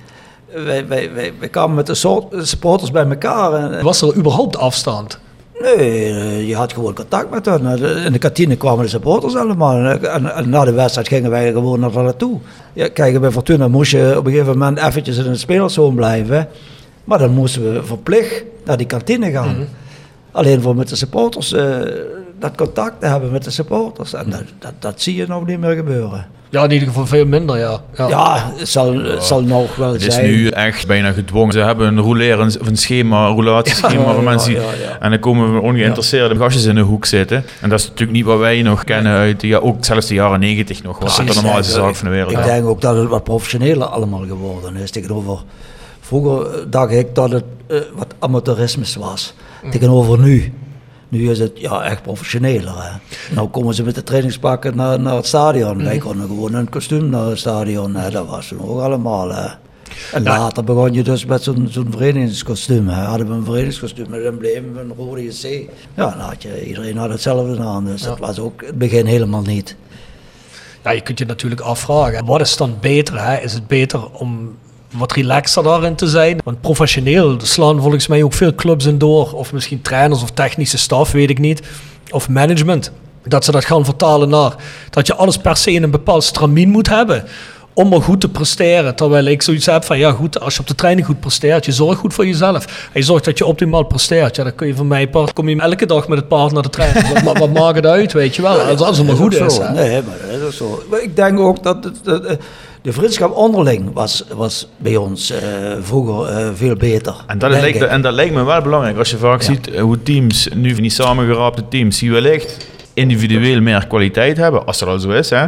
wij, 0.55 0.87
wij, 0.87 1.13
wij, 1.13 1.33
wij 1.39 1.49
kwamen 1.49 1.77
met 1.77 1.87
de 1.87 1.95
supporters 2.43 2.91
bij 2.91 3.07
elkaar. 3.07 3.53
En, 3.53 3.85
Was 3.85 4.03
er 4.03 4.17
überhaupt 4.17 4.57
afstand? 4.57 5.19
Nee, 5.61 6.05
eh, 6.05 6.49
je 6.49 6.57
had 6.57 6.73
gewoon 6.73 6.95
contact 6.95 7.31
met 7.31 7.47
hen. 7.47 7.79
In 8.05 8.13
de 8.13 8.19
kantine 8.19 8.57
kwamen 8.57 8.85
de 8.85 8.91
supporters 8.91 9.37
allemaal. 9.37 9.77
En, 9.77 10.35
en 10.35 10.49
na 10.49 10.65
de 10.65 10.73
wedstrijd 10.73 11.09
gingen 11.09 11.31
wij 11.31 11.53
gewoon 11.53 11.81
naar 11.81 11.93
naartoe. 11.93 12.39
Ja, 12.73 12.89
kijk, 12.89 13.21
bij 13.21 13.31
Fortuna 13.31 13.69
moest 13.69 13.91
je 13.91 14.15
op 14.19 14.27
een 14.27 14.33
gegeven 14.33 14.59
moment 14.59 14.79
eventjes 14.79 15.17
in 15.17 15.31
het 15.31 15.41
spelerzoon 15.41 15.95
blijven. 15.95 16.49
Maar 17.05 17.19
dan 17.19 17.31
moesten 17.31 17.73
we 17.73 17.83
verplicht 17.83 18.45
naar 18.65 18.77
die 18.77 18.87
kantine 18.87 19.31
gaan. 19.31 19.57
Mhm. 19.57 19.65
Alleen 20.33 20.63
voor 20.63 20.77
met 20.77 20.89
de 20.89 20.97
supporters, 20.97 21.53
uh, 21.53 21.79
dat 22.41 22.55
contact 22.57 23.01
te 23.01 23.07
hebben 23.07 23.31
met 23.31 23.45
de 23.45 23.51
supporters. 23.51 24.15
En 24.15 24.31
dat, 24.31 24.45
dat, 24.59 24.73
dat 24.79 25.01
zie 25.01 25.17
je 25.17 25.27
nog 25.27 25.47
niet 25.47 25.61
meer 25.61 25.75
gebeuren. 25.75 26.27
Ja, 26.51 26.65
in 26.65 26.71
ieder 26.71 26.89
geval 26.89 27.07
veel 27.07 27.27
minder, 27.27 27.59
ja. 27.59 27.81
Ja, 27.97 28.09
ja 28.09 28.53
het, 28.57 28.69
zal, 28.69 28.95
het 28.95 29.23
zal 29.23 29.43
nog 29.43 29.77
wel 29.77 29.93
het 29.93 30.03
zijn. 30.03 30.25
Het 30.25 30.31
is 30.31 30.37
nu 30.37 30.49
echt 30.49 30.87
bijna 30.87 31.13
gedwongen. 31.13 31.53
Ze 31.53 31.59
hebben 31.59 31.87
een 31.87 32.01
rouleren, 32.01 32.53
een 32.61 32.77
schema, 32.77 33.27
een 33.27 33.35
roulatieschema 33.35 34.03
ja, 34.03 34.13
voor 34.13 34.23
mensen. 34.23 34.57
En 35.01 35.11
dan 35.11 35.19
komen 35.19 35.55
we 35.55 35.61
ongeïnteresseerde 35.61 36.37
gastjes 36.37 36.65
in 36.65 36.75
de 36.75 36.81
hoek 36.81 37.05
zitten. 37.05 37.45
En 37.61 37.69
dat 37.69 37.79
is 37.79 37.85
natuurlijk 37.85 38.13
niet 38.13 38.25
wat 38.25 38.39
wij 38.39 38.63
nog 38.63 38.85
kennen 38.85 39.13
uit, 39.13 39.43
ja, 39.43 39.59
ook 39.59 39.85
zelfs 39.85 40.07
de 40.07 40.15
jaren 40.15 40.41
negentig 40.41 40.83
nog. 40.83 40.99
Was 40.99 41.17
dat 41.17 41.27
de 41.27 41.35
normaalste 41.35 41.73
zaak 41.73 41.95
van 41.97 42.09
de 42.09 42.15
wereld. 42.15 42.33
Ik 42.33 42.45
denk 42.45 42.67
ook 42.67 42.81
dat 42.81 42.97
het 42.97 43.09
wat 43.09 43.25
professioneler 43.25 43.87
allemaal 43.87 44.27
geworden 44.27 44.77
is. 44.77 44.91
Tegenover, 44.91 45.43
vroeger 46.01 46.71
dacht 46.71 46.93
ik 46.93 47.15
dat 47.15 47.31
het 47.31 47.45
uh, 47.69 47.79
wat 47.95 48.15
amateurisme 48.19 48.85
was. 48.99 49.35
Mm. 49.63 49.71
Tegenover 49.71 50.19
nu. 50.19 50.53
Nu 51.11 51.31
is 51.31 51.39
het 51.39 51.53
ja, 51.55 51.83
echt 51.83 52.03
professioneler. 52.03 52.75
Hè. 52.83 52.91
Nou 53.35 53.49
komen 53.49 53.75
ze 53.75 53.83
met 53.83 53.95
de 53.95 54.03
trainingspakken 54.03 54.77
naar, 54.77 55.01
naar 55.01 55.17
het 55.17 55.27
stadion. 55.27 55.83
Wij 55.83 55.97
mhm. 55.97 56.07
konden 56.07 56.27
gewoon 56.27 56.55
een 56.55 56.69
kostuum 56.69 57.09
naar 57.09 57.27
het 57.27 57.39
stadion. 57.39 57.95
Hè. 57.95 58.11
Dat 58.11 58.27
was 58.27 58.49
toen 58.49 58.69
ook 58.69 58.81
allemaal. 58.81 59.35
Hè. 59.35 59.49
En 60.13 60.23
later 60.23 60.65
begon 60.65 60.93
je 60.93 61.03
dus 61.03 61.25
met 61.25 61.43
zo'n 61.43 61.69
zo'n 61.71 61.91
verenigingskostuum. 61.91 62.89
Hè. 62.89 63.03
Hadden 63.03 63.29
we 63.29 63.35
een 63.35 63.45
verenigingskostuum 63.45 64.11
met 64.11 64.21
een 64.21 64.27
embleem 64.27 64.73
van 64.75 65.07
Rode 65.07 65.25
JC. 65.25 65.69
Ja, 65.95 66.11
dan 66.11 66.19
had 66.21 66.43
je, 66.43 66.67
iedereen 66.67 66.97
had 66.97 67.11
hetzelfde 67.11 67.63
aan. 67.63 67.85
Dus 67.85 68.03
dat 68.03 68.19
was 68.19 68.39
ook 68.39 68.65
het 68.67 68.79
begin 68.79 69.07
helemaal 69.07 69.43
niet. 69.43 69.77
Ja, 70.85 70.91
je 70.91 71.01
kunt 71.01 71.19
je 71.19 71.25
natuurlijk 71.25 71.61
afvragen, 71.61 72.25
wat 72.25 72.41
is 72.41 72.57
dan 72.57 72.77
beter? 72.81 73.25
Hè? 73.27 73.37
Is 73.37 73.53
het 73.53 73.67
beter 73.67 74.11
om 74.11 74.57
wat 74.93 75.13
relaxer 75.13 75.63
daarin 75.63 75.95
te 75.95 76.07
zijn? 76.07 76.39
Want 76.45 76.61
professioneel 76.61 77.37
slaan 77.43 77.81
volgens 77.81 78.07
mij 78.07 78.23
ook 78.23 78.33
veel 78.33 78.55
clubs 78.55 78.85
in 78.85 78.99
door. 78.99 79.33
Of 79.33 79.53
misschien 79.53 79.83
trainers 79.83 80.23
of 80.23 80.31
technische 80.31 80.79
staf, 80.79 81.13
weet 81.13 81.31
ik 81.31 81.39
niet. 81.39 81.63
Of 82.11 82.29
management. 82.29 82.93
Dat 83.23 83.45
ze 83.45 83.53
dat 83.53 83.65
gaan 83.65 83.85
vertalen 83.85 84.29
naar 84.29 84.55
dat 84.91 85.07
je 85.07 85.15
alles 85.15 85.37
per 85.37 85.57
se 85.57 85.73
in 85.73 85.83
een 85.83 85.91
bepaald 85.91 86.25
stramien 86.25 86.69
moet 86.69 86.89
hebben 86.89 87.25
om 87.75 87.89
maar 87.89 88.03
goed 88.03 88.21
te 88.21 88.29
presteren. 88.29 88.95
Terwijl 88.95 89.25
ik 89.25 89.43
zoiets 89.43 89.67
heb 89.67 89.85
van, 89.85 89.99
ja 89.99 90.11
goed, 90.13 90.41
als 90.41 90.55
je 90.55 90.61
op 90.61 90.67
de 90.67 90.75
training 90.75 91.07
goed 91.07 91.21
presteert, 91.21 91.65
je 91.65 91.73
zorgt 91.73 92.01
goed 92.01 92.15
voor 92.15 92.27
jezelf. 92.27 92.65
En 92.65 93.01
je 93.01 93.03
zorgt 93.03 93.25
dat 93.25 93.39
je 93.39 93.47
optimaal 93.47 93.83
presteert. 93.83 94.37
Ja, 94.37 94.43
dan 94.43 94.55
kun 94.55 94.67
je 94.67 94.75
van 94.75 94.87
mij, 94.87 95.09
paard, 95.09 95.33
kom 95.33 95.49
je 95.49 95.61
elke 95.61 95.87
dag 95.87 96.09
met 96.09 96.19
het 96.19 96.29
paard 96.29 96.53
naar 96.53 96.63
de 96.63 96.71
training. 96.71 97.23
wat, 97.23 97.39
wat 97.39 97.53
maakt 97.53 97.77
het 97.77 97.87
uit, 97.87 98.13
weet 98.13 98.37
je 98.37 98.43
wel, 98.43 98.61
als, 98.61 98.81
als 98.81 98.99
het 98.99 99.07
maar 99.07 99.17
goed 99.17 99.35
is. 99.35 99.55
Zo. 99.55 99.63
hè. 99.63 99.73
Nee, 99.73 100.03
maar 100.03 100.39
dat 100.41 100.51
is 100.51 100.57
zo. 100.57 100.83
Maar 100.91 101.03
ik 101.03 101.17
denk 101.17 101.39
ook 101.39 101.63
dat 101.63 101.85
het, 101.85 102.05
de, 102.05 102.21
de, 102.21 102.39
de 102.83 102.93
vriendschap 102.93 103.37
onderling 103.37 103.93
was, 103.93 104.25
was 104.35 104.69
bij 104.77 104.97
ons 104.97 105.31
eh, 105.31 105.39
vroeger 105.81 106.37
eh, 106.37 106.49
veel 106.55 106.75
beter. 106.77 107.15
En 107.27 107.39
dat, 107.39 107.51
lijkt, 107.51 107.83
en 107.83 108.03
dat 108.03 108.13
lijkt 108.13 108.35
me 108.35 108.45
wel 108.45 108.63
belangrijk. 108.63 108.99
Als 108.99 109.11
je 109.11 109.17
vaak 109.17 109.43
ziet 109.43 109.71
eh, 109.71 109.83
hoe 109.83 110.03
teams, 110.03 110.49
nu 110.55 110.73
van 110.73 110.83
die 110.83 110.91
samengeraapte 110.91 111.69
teams, 111.69 111.99
die 111.99 112.11
wellicht 112.11 112.69
individueel 112.95 113.61
meer 113.61 113.87
kwaliteit 113.87 114.37
hebben, 114.37 114.67
als 114.67 114.79
dat 114.79 114.89
al 114.89 114.99
zo 114.99 115.11
is. 115.11 115.31
Hè. 115.31 115.47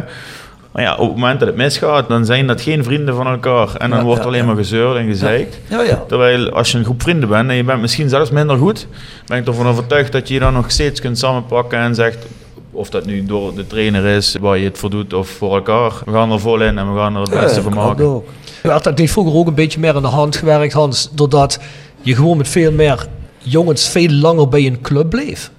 Maar 0.73 0.83
ja, 0.83 0.95
op 0.95 1.07
het 1.07 1.15
moment 1.17 1.39
dat 1.39 1.47
het 1.47 1.57
misgaat, 1.57 2.07
dan 2.09 2.25
zijn 2.25 2.47
dat 2.47 2.61
geen 2.61 2.83
vrienden 2.83 3.15
van 3.15 3.27
elkaar. 3.27 3.75
En 3.75 3.89
dan 3.89 3.99
Ja, 3.99 4.05
wordt 4.05 4.19
er 4.19 4.25
ja, 4.25 4.31
alleen 4.31 4.41
ja. 4.41 4.45
maar 4.53 4.63
gezeur 4.63 4.95
en 4.95 5.05
gezeikt. 5.07 5.59
Ja, 5.69 5.81
ja. 5.81 6.03
Terwijl 6.07 6.49
als 6.49 6.71
je 6.71 6.77
een 6.77 6.83
groep 6.83 7.01
vrienden 7.01 7.29
bent 7.29 7.49
en 7.49 7.55
je 7.55 7.63
bent 7.63 7.81
misschien 7.81 8.09
zelfs 8.09 8.29
minder 8.31 8.57
goed, 8.57 8.87
ben 9.25 9.37
ik 9.37 9.47
ervan 9.47 9.67
overtuigd 9.67 10.11
dat 10.11 10.27
je 10.27 10.33
je 10.33 10.39
dan 10.39 10.53
nog 10.53 10.71
steeds 10.71 11.01
kunt 11.01 11.17
samenpakken 11.19 11.79
en 11.79 11.95
zegt, 11.95 12.25
of 12.71 12.89
dat 12.89 13.05
nu 13.05 13.25
door 13.25 13.55
de 13.55 13.67
trainer 13.67 14.05
is 14.05 14.35
waar 14.39 14.57
je 14.57 14.63
het 14.65 14.77
voor 14.77 14.89
doet 14.89 15.13
of 15.13 15.27
voor 15.29 15.55
elkaar, 15.55 15.91
we 16.05 16.11
gaan 16.11 16.31
er 16.31 16.39
vol 16.39 16.61
in 16.61 16.77
en 16.77 16.93
we 16.93 16.99
gaan 16.99 17.15
er 17.15 17.21
het 17.21 17.29
beste 17.29 17.55
Ja, 17.55 17.61
van 17.61 17.73
maken. 17.73 18.05
ook. 18.05 18.27
werd 18.63 18.83
dat 18.83 18.97
niet 18.97 19.11
vroeger 19.11 19.33
ook 19.35 19.47
een 19.47 19.53
beetje 19.53 19.79
meer 19.79 19.95
aan 19.95 20.01
de 20.01 20.07
hand 20.07 20.35
gewerkt, 20.35 20.73
Hans, 20.73 21.09
doordat 21.11 21.59
je 22.01 22.15
gewoon 22.15 22.37
met 22.37 22.47
veel 22.47 22.71
meer 22.71 23.05
jongens 23.37 23.89
veel 23.89 24.09
langer 24.09 24.47
bij 24.49 24.65
een 24.65 24.81
club 24.81 25.09
bleef? 25.09 25.51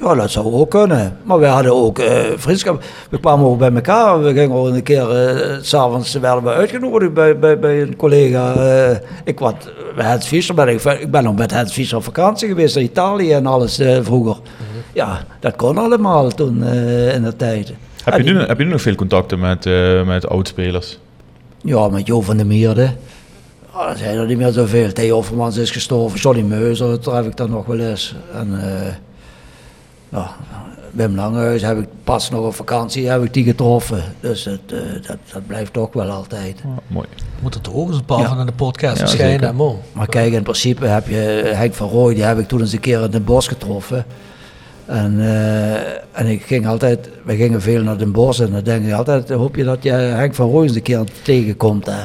Ja, 0.00 0.14
dat 0.14 0.30
zou 0.30 0.52
ook 0.54 0.70
kunnen. 0.70 1.16
Maar 1.22 1.38
we 1.38 1.46
hadden 1.46 1.74
ook 1.74 1.98
eh, 1.98 2.24
vriendschap. 2.36 2.82
We 3.10 3.20
kwamen 3.20 3.46
ook 3.46 3.58
bij 3.58 3.72
elkaar. 3.72 4.22
We 4.22 4.32
gingen 4.32 4.52
ook 4.56 4.66
een 4.66 4.82
keer, 4.82 5.10
eh, 5.10 5.56
s 5.62 5.68
s'avonds 5.68 6.12
werden 6.14 6.42
we 6.44 6.50
uitgenodigd 6.50 7.14
bij, 7.14 7.38
bij, 7.38 7.58
bij 7.58 7.82
een 7.82 7.96
collega. 7.96 8.54
eh, 8.54 8.96
ik 9.24 9.38
was 9.38 9.52
bij 9.96 10.06
Hans 10.06 10.26
Fischer, 10.26 10.54
ben 10.54 10.68
ik, 10.68 10.82
ik 10.84 11.10
ben 11.10 11.24
nog 11.24 11.36
met 11.36 11.52
Hans 11.52 11.72
Fischer 11.72 11.96
op 11.96 12.04
vakantie 12.04 12.48
geweest 12.48 12.76
in 12.76 12.82
Italië 12.82 13.32
en 13.32 13.46
alles 13.46 13.78
eh, 13.78 13.98
vroeger. 14.02 14.36
Ja, 14.92 15.24
dat 15.40 15.56
kon 15.56 15.78
allemaal 15.78 16.28
toen 16.30 16.64
eh, 16.64 17.14
in 17.14 17.22
de 17.22 17.36
tijd. 17.36 17.72
Heb 18.04 18.14
En 18.14 18.24
je, 18.24 18.32
nu, 18.32 18.38
heb 18.40 18.58
je 18.58 18.64
nu 18.64 18.70
nog 18.70 18.80
veel 18.80 18.94
contacten 18.94 19.38
met, 19.38 19.66
eh 19.66 20.06
met 20.06 20.28
oudspelers? 20.28 20.98
Ja, 21.62 21.88
met 21.88 22.06
Jo 22.06 22.20
van 22.20 22.36
der 22.36 22.46
Meerde. 22.46 22.82
Er 23.90 23.96
zijn 23.96 24.18
er 24.18 24.26
niet 24.26 24.38
meer 24.38 24.52
zoveel. 24.52 24.92
Theo 24.92 25.16
Offermans 25.16 25.56
is 25.56 25.70
gestorven. 25.70 26.18
Johnny 26.18 26.42
Meuser, 26.42 26.88
dat 26.88 27.02
tref 27.02 27.26
ik 27.26 27.36
dan 27.36 27.50
nog 27.50 27.66
wel 27.66 27.78
eens. 27.78 28.14
En 28.34 28.60
eh, 28.60 28.92
ja, 30.22 30.64
Wim 30.92 31.14
Langhuis 31.14 31.62
heb 31.62 31.78
ik 31.78 31.88
pas 32.04 32.30
nog 32.30 32.46
op 32.46 32.54
vakantie 32.54 33.08
heb 33.08 33.22
ik 33.24 33.34
die 33.34 33.44
getroffen. 33.44 34.02
Dus 34.20 34.44
het, 34.44 34.60
eh, 34.72 34.78
dat, 35.06 35.16
dat 35.32 35.46
blijft 35.46 35.72
toch 35.72 35.92
wel 35.92 36.08
altijd. 36.10 36.62
mooi. 36.86 37.06
Moet 37.42 37.54
er 37.54 37.60
toch 37.60 37.74
ook 37.74 37.88
eens 37.88 37.96
een 37.96 38.04
paar 38.04 38.18
Ja. 38.20 38.28
van 38.28 38.40
in 38.40 38.46
de 38.46 38.52
podcast 38.52 38.98
Ja, 39.00 39.06
verschijnen, 39.06 39.54
man. 39.54 39.76
Maar 39.92 40.06
kijk, 40.08 40.32
in 40.32 40.42
principe 40.42 40.86
heb 40.86 41.08
je 41.08 41.16
Henk 41.54 41.74
van 41.74 41.88
Rooij, 41.88 42.14
die 42.14 42.22
heb 42.24 42.38
ik 42.38 42.48
toen 42.48 42.60
eens 42.60 42.72
een 42.72 42.80
keer 42.80 43.02
in 43.02 43.10
Den 43.10 43.24
Bosch 43.24 43.48
getroffen. 43.48 44.04
En, 44.86 45.20
eh, 45.20 45.74
en 46.12 46.26
ik 46.26 46.42
ging 46.42 46.66
altijd, 46.66 47.08
we 47.24 47.36
gingen 47.36 47.62
veel 47.62 47.82
naar 47.82 47.98
Den 47.98 48.12
Bosch 48.12 48.40
en 48.40 48.50
dan 48.52 48.62
denk 48.62 48.86
ik 48.86 48.92
altijd, 48.92 49.30
hoop 49.30 49.56
je 49.56 49.64
dat 49.64 49.82
je 49.82 49.90
Henk 49.90 50.34
van 50.34 50.50
Rooij 50.50 50.66
eens 50.66 50.76
een 50.76 50.82
keer 50.82 51.04
tegenkomt. 51.22 51.86
Hè. 51.86 52.02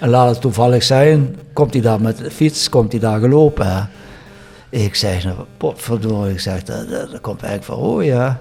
En 0.00 0.08
laat 0.08 0.28
het 0.30 0.40
toevallig 0.40 0.82
zijn, 0.82 1.36
komt 1.52 1.72
hij 1.72 1.82
daar 1.82 2.00
met 2.00 2.16
de 2.18 2.30
fiets, 2.30 2.68
komt 2.68 2.92
hij 2.92 3.00
daar 3.00 3.20
gelopen. 3.20 3.66
Hè. 3.76 3.80
Ik 4.72 4.94
zeg, 4.94 5.24
nou, 5.24 5.36
potverdorie, 5.56 6.32
ik 6.32 6.40
zeg, 6.40 6.62
dat, 6.62 6.88
dat, 6.88 7.10
dat 7.10 7.20
komt 7.20 7.40
Henk 7.40 7.62
van 7.62 7.76
Rooij, 7.76 8.06
ja. 8.06 8.40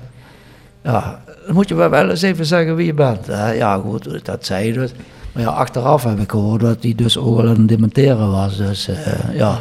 Ja, 0.83 1.21
dan 1.45 1.55
moet 1.55 1.69
je 1.69 1.75
wel 1.75 1.89
wel 1.89 2.09
eens 2.09 2.21
even 2.21 2.45
zeggen 2.45 2.75
wie 2.75 2.85
je 2.85 2.93
bent. 2.93 3.27
Hè. 3.27 3.51
Ja, 3.51 3.77
goed, 3.77 4.25
dat 4.25 4.45
zei 4.45 4.65
je 4.67 4.73
dus. 4.73 4.91
Maar 5.31 5.43
ja, 5.43 5.49
achteraf 5.49 6.03
heb 6.03 6.19
ik 6.19 6.31
gehoord 6.31 6.61
dat 6.61 6.77
hij 6.83 6.95
dus 6.95 7.17
ook 7.17 7.37
al 7.39 7.47
aan 7.47 7.57
het 7.57 7.67
dementeren 7.67 8.31
was. 8.31 8.57
Dus 8.57 8.87
eh, 8.87 9.35
ja, 9.35 9.57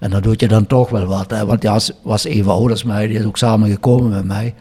en 0.00 0.10
dan 0.10 0.22
doet 0.22 0.40
je 0.40 0.48
dan 0.48 0.66
toch 0.66 0.90
wel 0.90 1.06
wat. 1.06 1.30
Hè. 1.30 1.46
Want 1.46 1.62
ja, 1.62 1.78
was 2.02 2.24
even 2.24 2.50
ouder 2.52 2.70
als 2.70 2.84
mij, 2.84 3.06
die 3.06 3.18
is 3.18 3.24
ook 3.24 3.36
samen 3.36 3.70
gekomen 3.70 4.10
met 4.10 4.24
mij. 4.24 4.54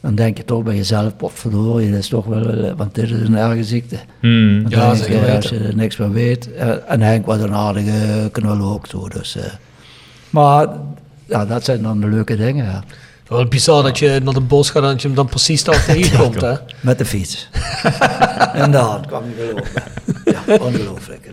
Dan 0.00 0.14
denk 0.14 0.36
je 0.36 0.44
toch 0.44 0.62
bij 0.62 0.76
jezelf, 0.76 1.16
potverdorie, 1.16 1.90
dat 1.90 1.98
is 1.98 2.08
toch 2.08 2.24
wel, 2.26 2.48
eh, 2.48 2.72
want 2.76 2.94
dit 2.94 3.04
is 3.10 3.28
een 3.28 3.36
erge 3.36 3.64
ziekte. 3.64 3.96
Hmm. 4.20 4.62
Dan 4.62 4.70
Ja, 4.80 4.90
weten. 4.96 5.34
als 5.36 5.48
je 5.48 5.58
er 5.58 5.76
niks 5.76 5.96
van 5.96 6.12
weet. 6.12 6.52
Eh, 6.52 6.68
en 6.86 7.00
Henk 7.00 7.26
was 7.26 7.40
een 7.40 7.54
aardige 7.54 8.28
knul 8.32 8.72
ook 8.72 8.86
zo. 8.86 9.08
Dus. 9.08 9.36
Maar 10.34 10.68
ja, 11.26 11.44
dat 11.44 11.64
zijn 11.64 11.82
dan 11.82 12.00
de 12.00 12.06
leuke 12.06 12.36
dingen. 12.36 12.64
Ja. 12.64 12.84
Wel 13.28 13.46
bizar 13.46 13.82
dat 13.82 13.98
je 13.98 14.20
naar 14.24 14.34
de 14.34 14.40
bos 14.40 14.70
gaat 14.70 14.82
en 14.82 14.88
dat 14.88 15.02
je 15.02 15.06
hem 15.06 15.16
dan 15.16 15.26
precies 15.26 15.64
daar 15.64 15.84
tegenkomt, 15.94 16.40
hè. 16.40 16.54
Met 16.80 16.98
de 16.98 17.04
fiets. 17.04 17.48
en 18.62 18.70
dan 18.70 19.06
kwam 19.06 19.22
hij 19.24 19.46
gelopen. 19.46 19.82
Ja, 20.24 20.56
ongelooflijk. 20.58 21.30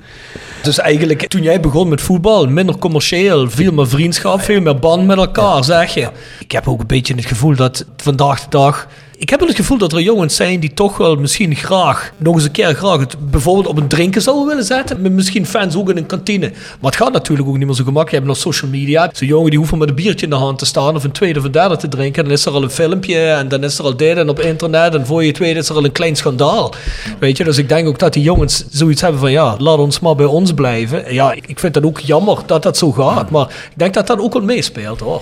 Dus 0.63 0.79
eigenlijk, 0.79 1.27
toen 1.27 1.41
jij 1.41 1.59
begon 1.59 1.89
met 1.89 2.01
voetbal, 2.01 2.47
minder 2.47 2.77
commercieel, 2.77 3.49
veel 3.49 3.71
meer 3.71 3.87
vriendschap, 3.87 4.41
veel 4.41 4.61
meer 4.61 4.79
band 4.79 5.05
met 5.05 5.17
elkaar, 5.17 5.63
zeg 5.63 5.93
je. 5.93 6.09
Ik 6.39 6.51
heb 6.51 6.67
ook 6.67 6.79
een 6.79 6.87
beetje 6.87 7.15
het 7.15 7.25
gevoel 7.25 7.55
dat 7.55 7.85
vandaag 7.97 8.41
de 8.41 8.49
dag... 8.49 8.87
Ik 9.21 9.29
heb 9.29 9.39
wel 9.39 9.47
het 9.47 9.57
gevoel 9.57 9.77
dat 9.77 9.93
er 9.93 10.01
jongens 10.01 10.35
zijn 10.35 10.59
die 10.59 10.73
toch 10.73 10.97
wel 10.97 11.15
misschien 11.15 11.55
graag, 11.55 12.11
nog 12.17 12.35
eens 12.35 12.43
een 12.43 12.51
keer 12.51 12.73
graag, 12.73 12.99
het 12.99 13.31
bijvoorbeeld 13.31 13.67
op 13.67 13.77
een 13.77 13.87
drinken 13.87 14.21
zouden 14.21 14.47
willen 14.47 14.63
zetten. 14.63 15.01
Met 15.01 15.11
misschien 15.11 15.45
fans 15.45 15.75
ook 15.75 15.89
in 15.89 15.97
een 15.97 16.05
kantine. 16.05 16.49
Maar 16.49 16.91
het 16.91 16.95
gaat 16.95 17.11
natuurlijk 17.11 17.47
ook 17.47 17.57
niet 17.57 17.65
meer 17.65 17.75
zo 17.75 17.83
gemakkelijk. 17.83 18.09
Je 18.09 18.15
hebt 18.15 18.27
nog 18.27 18.37
social 18.37 18.71
media. 18.71 19.09
Zo'n 19.13 19.27
jongen 19.27 19.49
die 19.49 19.59
hoeft 19.59 19.71
maar 19.71 19.79
met 19.79 19.89
een 19.89 19.95
biertje 19.95 20.25
in 20.25 20.31
de 20.31 20.37
hand 20.37 20.59
te 20.59 20.65
staan 20.65 20.95
of 20.95 21.03
een 21.03 21.11
tweede 21.11 21.39
of 21.39 21.49
derde 21.49 21.77
te 21.77 21.87
drinken. 21.87 22.23
Dan 22.23 22.33
is 22.33 22.45
er 22.45 22.51
al 22.51 22.63
een 22.63 22.69
filmpje 22.69 23.19
en 23.19 23.47
dan 23.47 23.63
is 23.63 23.77
er 23.77 23.83
al 23.83 23.95
dit 23.95 24.17
en 24.17 24.29
op 24.29 24.39
internet. 24.39 24.95
En 24.95 25.05
voor 25.05 25.23
je 25.23 25.35
weet 25.37 25.55
is 25.55 25.69
er 25.69 25.75
al 25.75 25.83
een 25.83 25.91
klein 25.91 26.15
schandaal. 26.15 26.73
Weet 27.19 27.37
je, 27.37 27.43
dus 27.43 27.57
ik 27.57 27.69
denk 27.69 27.87
ook 27.87 27.99
dat 27.99 28.13
die 28.13 28.23
jongens 28.23 28.63
zoiets 28.69 29.01
hebben 29.01 29.19
van 29.19 29.31
ja, 29.31 29.55
laat 29.57 29.77
ons 29.77 29.99
maar 29.99 30.15
bij 30.15 30.25
ons 30.25 30.53
blijven. 30.53 31.13
Ja, 31.13 31.31
ik 31.31 31.59
vind 31.59 31.73
dat 31.73 31.83
ook 31.83 31.99
jammer 31.99 32.37
dat 32.45 32.63
dat 32.63 32.77
zo 32.77 32.91
gaat. 32.91 33.29
Maar 33.29 33.47
ik 33.47 33.77
denk 33.77 33.93
dat 33.93 34.07
dat 34.07 34.19
ook 34.19 34.33
wel 34.33 34.43
meespeelt 34.43 34.99
hoor. 34.99 35.21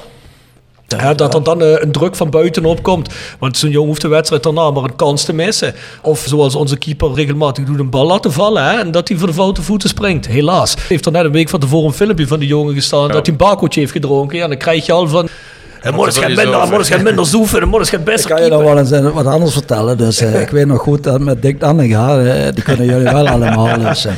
Ja, 0.98 1.14
dat 1.14 1.34
er 1.34 1.44
dan 1.44 1.62
eh, 1.62 1.82
een 1.82 1.92
druk 1.92 2.16
van 2.16 2.30
buitenop 2.30 2.84
komt. 2.84 3.10
Want 3.40 3.58
zo'n 3.58 3.70
jongen 3.70 3.88
hoeft 3.88 4.02
de 4.02 4.08
wedstrijd 4.08 4.44
daarna 4.44 4.72
maar 4.72 4.84
een 4.84 4.96
kans 4.96 5.24
te 5.24 5.34
missen. 5.34 5.74
Of 6.02 6.24
zoals 6.28 6.56
onze 6.56 6.78
keeper 6.78 7.14
regelmatig 7.14 7.64
doet, 7.66 7.80
een 7.80 7.90
bal 7.90 8.08
laten 8.08 8.32
vallen. 8.32 8.64
Hè, 8.64 8.80
en 8.80 8.92
dat 8.92 9.08
hij 9.08 9.18
voor 9.18 9.28
de 9.28 9.34
foute 9.34 9.62
voeten 9.62 9.90
springt. 9.90 10.28
Helaas. 10.28 10.76
Heeft 10.88 11.06
er 11.06 11.12
net 11.12 11.26
een 11.26 11.32
week 11.32 11.50
van 11.50 11.60
tevoren 11.60 11.88
een 11.88 11.94
filmpje 11.94 12.28
van 12.28 12.40
die 12.40 12.48
jongen 12.48 12.74
gestaan. 12.74 13.08
Dat 13.08 13.26
hij 13.26 13.36
een 13.36 13.38
bakootje 13.38 13.80
heeft 13.80 13.92
gedronken. 13.92 14.38
Ja, 14.38 14.48
dan 14.48 14.58
krijg 14.58 14.86
je 14.86 14.92
al 14.92 15.08
van... 15.08 15.30
En 15.82 15.96
wil 15.96 16.04
gaat 16.04 16.28
minder, 16.28 16.68
Morris 16.70 16.88
gaat 16.88 17.02
minder 17.02 17.26
zoeven. 17.36 17.62
En 17.62 17.68
Morris 17.68 17.90
gaat 17.90 18.04
best 18.04 18.24
Ik 18.26 18.32
kan 18.36 18.44
je 18.44 18.50
nog 18.50 18.64
wel 18.64 18.78
eens 18.78 18.92
eh, 18.92 19.10
wat 19.10 19.26
anders 19.26 19.54
vertellen. 19.54 19.98
Dus 19.98 20.20
eh, 20.20 20.42
ik 20.42 20.50
weet 20.50 20.66
nog 20.66 20.82
goed 20.82 21.04
dat 21.04 21.20
met 21.20 21.42
Dick 21.42 21.60
Dannega, 21.60 22.20
eh, 22.20 22.54
die 22.54 22.64
kunnen 22.64 22.86
jullie 22.86 23.04
wel 23.04 23.28
allemaal. 23.36 23.80
Dus, 23.80 24.06
eh, 24.06 24.14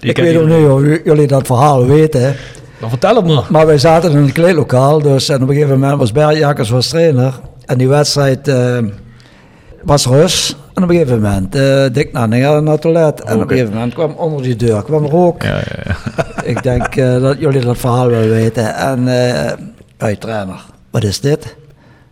ik 0.00 0.16
weet 0.16 0.36
ook 0.36 0.46
niet 0.46 0.68
of 0.68 0.82
jullie 1.04 1.26
dat 1.26 1.46
verhaal 1.46 1.86
weten. 1.86 2.36
Maar 2.78 2.90
vertel 2.90 3.16
het 3.16 3.24
maar. 3.26 3.46
Maar 3.48 3.66
wij 3.66 3.78
zaten 3.78 4.10
in 4.10 4.16
een 4.16 4.32
kleedlokaal. 4.32 5.02
Dus, 5.02 5.28
en 5.28 5.42
op 5.42 5.48
een 5.48 5.54
gegeven 5.54 5.78
moment 5.78 5.98
was 5.98 6.12
Bert 6.12 6.36
Jakkers 6.36 6.70
was 6.70 6.88
trainer. 6.88 7.40
En 7.66 7.78
die 7.78 7.88
wedstrijd 7.88 8.48
eh, 8.48 8.78
was 9.82 10.06
rust. 10.06 10.56
En 10.74 10.82
op 10.82 10.88
een 10.88 10.94
gegeven 10.96 11.20
moment, 11.20 11.54
eh 11.54 11.84
Dick 11.92 12.12
Dannega 12.12 12.60
naar 12.60 12.72
het 12.72 12.80
toilet. 12.80 13.20
En 13.20 13.34
op 13.34 13.40
een 13.42 13.48
gegeven 13.48 13.72
moment 13.72 13.94
kwam 13.94 14.12
onder 14.12 14.42
die 14.42 14.56
deur 14.56 14.82
kwam 14.82 15.06
rook. 15.06 15.42
Ja, 15.42 15.56
ja, 15.56 15.82
ja. 15.84 15.96
Ik 16.52 16.62
denk 16.62 16.96
eh, 16.96 17.20
dat 17.20 17.38
jullie 17.38 17.60
dat 17.60 17.78
verhaal 17.78 18.08
wel 18.08 18.28
weten. 18.28 18.74
En 18.74 19.06
hey, 19.96 20.16
trainer, 20.18 20.64
wat 20.90 21.04
is 21.04 21.20
dit? 21.20 21.56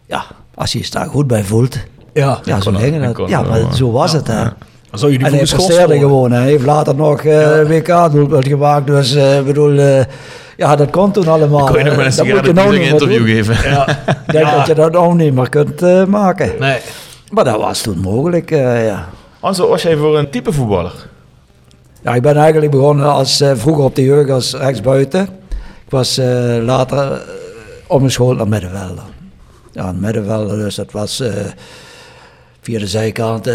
Ja, 0.07 0.25
als 0.55 0.73
je 0.73 0.79
je 0.79 0.91
daar 0.91 1.07
goed 1.07 1.27
bij 1.27 1.45
voelt. 1.45 1.79
Ja, 2.13 2.41
Ja, 2.45 2.61
zo 2.61 2.73
het. 2.73 3.29
Ja, 3.29 3.43
maar 3.43 3.75
zo 3.75 3.91
was 3.91 4.13
het. 4.13 4.27
Hè. 4.27 4.45
Zou 4.93 5.13
je 5.13 5.19
die 5.19 5.27
En 5.27 5.33
hij 5.35 5.45
presteerde 5.45 5.99
gewoon. 5.99 6.33
Hij 6.33 6.45
heeft 6.47 6.65
later 6.65 6.95
nog 6.95 7.23
eh 7.25 7.63
WK-doelpunt 7.69 8.47
gemaakt. 8.47 8.87
Dus 8.87 9.15
eh, 9.15 9.39
ik 9.39 9.45
bedoel, 9.47 9.79
eh, 9.79 10.05
ja, 10.57 10.77
dat 10.77 10.91
kon 10.91 11.13
toen 11.13 11.29
allemaal. 11.29 11.67
Kon 11.67 11.79
je 11.79 11.85
nog 11.85 11.95
wel 11.95 12.05
een 12.05 12.17
Dat 12.17 12.27
moet 12.27 12.35
je 12.35 12.35
sigaret 12.35 12.55
nou 12.55 12.69
een 12.75 12.79
meer 12.81 12.89
interview 12.89 13.27
geven? 13.27 13.71
Ja. 13.71 13.89
Ik 14.27 14.33
denk 14.33 14.47
Ja. 14.47 14.57
dat 14.57 14.67
je 14.67 14.75
dat 14.75 14.97
ook 14.97 15.15
niet 15.15 15.35
meer 15.35 15.49
kunt 15.49 16.09
maken. 16.09 16.53
Nee. 16.59 16.79
Maar 17.31 17.45
dat 17.45 17.57
was 17.57 17.81
toen 17.81 17.99
mogelijk, 17.99 18.51
ja. 18.51 19.09
Anso, 19.41 19.69
was 19.69 19.83
jij 19.83 19.97
voor 19.97 20.19
een 20.19 20.31
type 20.31 20.53
voetballer? 20.53 20.93
Ja, 22.03 22.15
ik 22.15 22.23
ben 22.23 22.37
eigenlijk 22.37 22.71
begonnen 22.73 23.13
als, 23.13 23.43
vroeger 23.55 23.85
op 23.85 23.95
de 23.95 24.03
jeugd 24.03 24.31
als 24.31 24.55
rechtsbuiten. 24.55 25.23
Ik 25.85 25.91
was 25.91 26.21
later 26.61 27.23
omgeschoold 27.87 28.37
naar 28.37 28.49
middenvelder. 28.49 29.05
Ja, 29.73 29.93
middenvelder, 29.93 30.57
dus 30.59 30.75
dat 30.75 30.93
was 30.93 31.23
via 32.61 32.79
de 32.79 32.87
zijkant, 32.87 33.51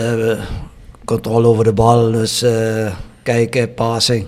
controle 1.08 1.48
over 1.48 1.64
de 1.64 1.74
bal. 1.74 2.12
Dus 2.12 2.42
eh, 2.42 2.92
kijken, 3.24 3.74
passing. 3.74 4.26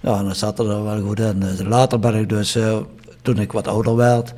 Ja, 0.00 0.22
dat 0.22 0.36
zat 0.36 0.58
er 0.58 0.84
wel 0.84 1.00
goed 1.00 1.20
in. 1.20 1.40
Dus 1.40 1.62
later 1.62 1.98
ben 1.98 2.14
ik 2.14 2.28
dus, 2.28 2.56
eh, 2.56 2.76
toen 3.22 3.38
ik 3.38 3.52
wat 3.52 3.68
ouder 3.68 3.96
werd, 3.96 4.34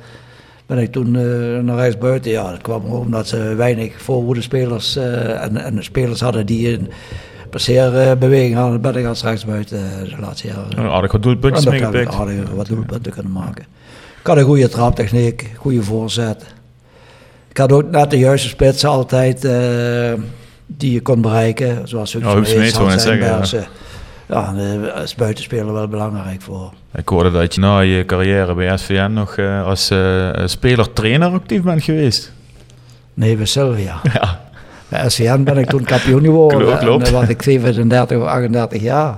ben 0.65 0.77
ik 0.77 0.91
toen 0.91 1.13
uh, 1.13 1.59
naar 1.59 1.75
rechtsbuiten. 1.75 2.31
Ja, 2.31 2.49
dat 2.49 2.61
kwam 2.61 2.85
omdat 2.85 3.27
ze 3.27 3.37
weinig 3.55 4.01
voorhoedespelers 4.01 4.97
uh, 4.97 5.43
en, 5.43 5.57
en 5.57 5.83
spelers 5.83 6.19
hadden 6.19 6.45
die 6.45 6.73
een 6.73 6.89
passeerbeweging 7.49 8.55
hadden. 8.55 8.81
Ben 8.81 8.95
ik 8.95 9.05
als 9.05 9.23
rechtsbuiten 9.23 9.79
de 10.03 10.19
laatste 10.19 10.47
jaren. 10.47 10.67
Ja, 10.69 10.89
aardig 10.89 11.11
wat 11.11 11.23
doelpuntjes 11.23 11.65
meegepikt. 11.65 12.13
Aardig 12.13 12.49
wat 12.55 12.67
doelpunten 12.67 13.11
kunnen 13.11 13.31
maken. 13.31 13.65
Ik 14.19 14.27
had 14.27 14.37
een 14.37 14.43
goede 14.43 14.69
traptechniek, 14.69 15.51
goede 15.57 15.83
voorzet. 15.83 16.43
Ik 17.47 17.57
had 17.57 17.71
ook 17.71 17.91
net 17.91 18.09
de 18.09 18.17
juiste 18.17 18.47
spitsen 18.47 18.89
altijd 18.89 19.47
die 20.65 20.91
je 20.91 21.01
kon 21.01 21.21
bereiken. 21.21 21.87
Zoals 21.87 22.13
Huub 22.13 22.23
ja, 22.23 22.43
Smeets, 22.43 22.77
Hans 22.77 23.03
zeggen, 23.03 23.67
ja. 24.27 24.53
ja, 24.53 25.01
is 25.01 25.15
buitenspeler 25.15 25.73
wel 25.73 25.87
belangrijk 25.87 26.41
voor. 26.41 26.73
Ik 26.95 27.09
hoorde 27.09 27.31
dat 27.31 27.55
je 27.55 27.61
na 27.61 27.79
je 27.79 28.05
carrière 28.05 28.53
bij 28.53 28.77
SVN 28.77 29.11
nog 29.13 29.37
uh, 29.37 29.65
als 29.65 29.91
uh, 29.91 30.29
speler-trainer 30.45 31.31
actief 31.31 31.61
bent 31.61 31.83
geweest. 31.83 32.31
Nee, 33.13 33.35
bij 33.35 33.45
Sylvia. 33.45 34.01
Ja. 34.13 34.43
Bij 34.87 35.09
SVN 35.09 35.43
ben 35.43 35.57
ik 35.57 35.69
toen 35.69 35.83
kampioen 35.83 36.23
geworden. 36.23 36.59
Klopt, 36.59 36.79
klopt. 36.79 37.05
En 37.05 37.11
dan 37.11 37.21
was 37.21 37.29
ik 37.29 37.41
37 37.41 38.17
of 38.17 38.23
38 38.23 38.81
jaar. 38.81 39.17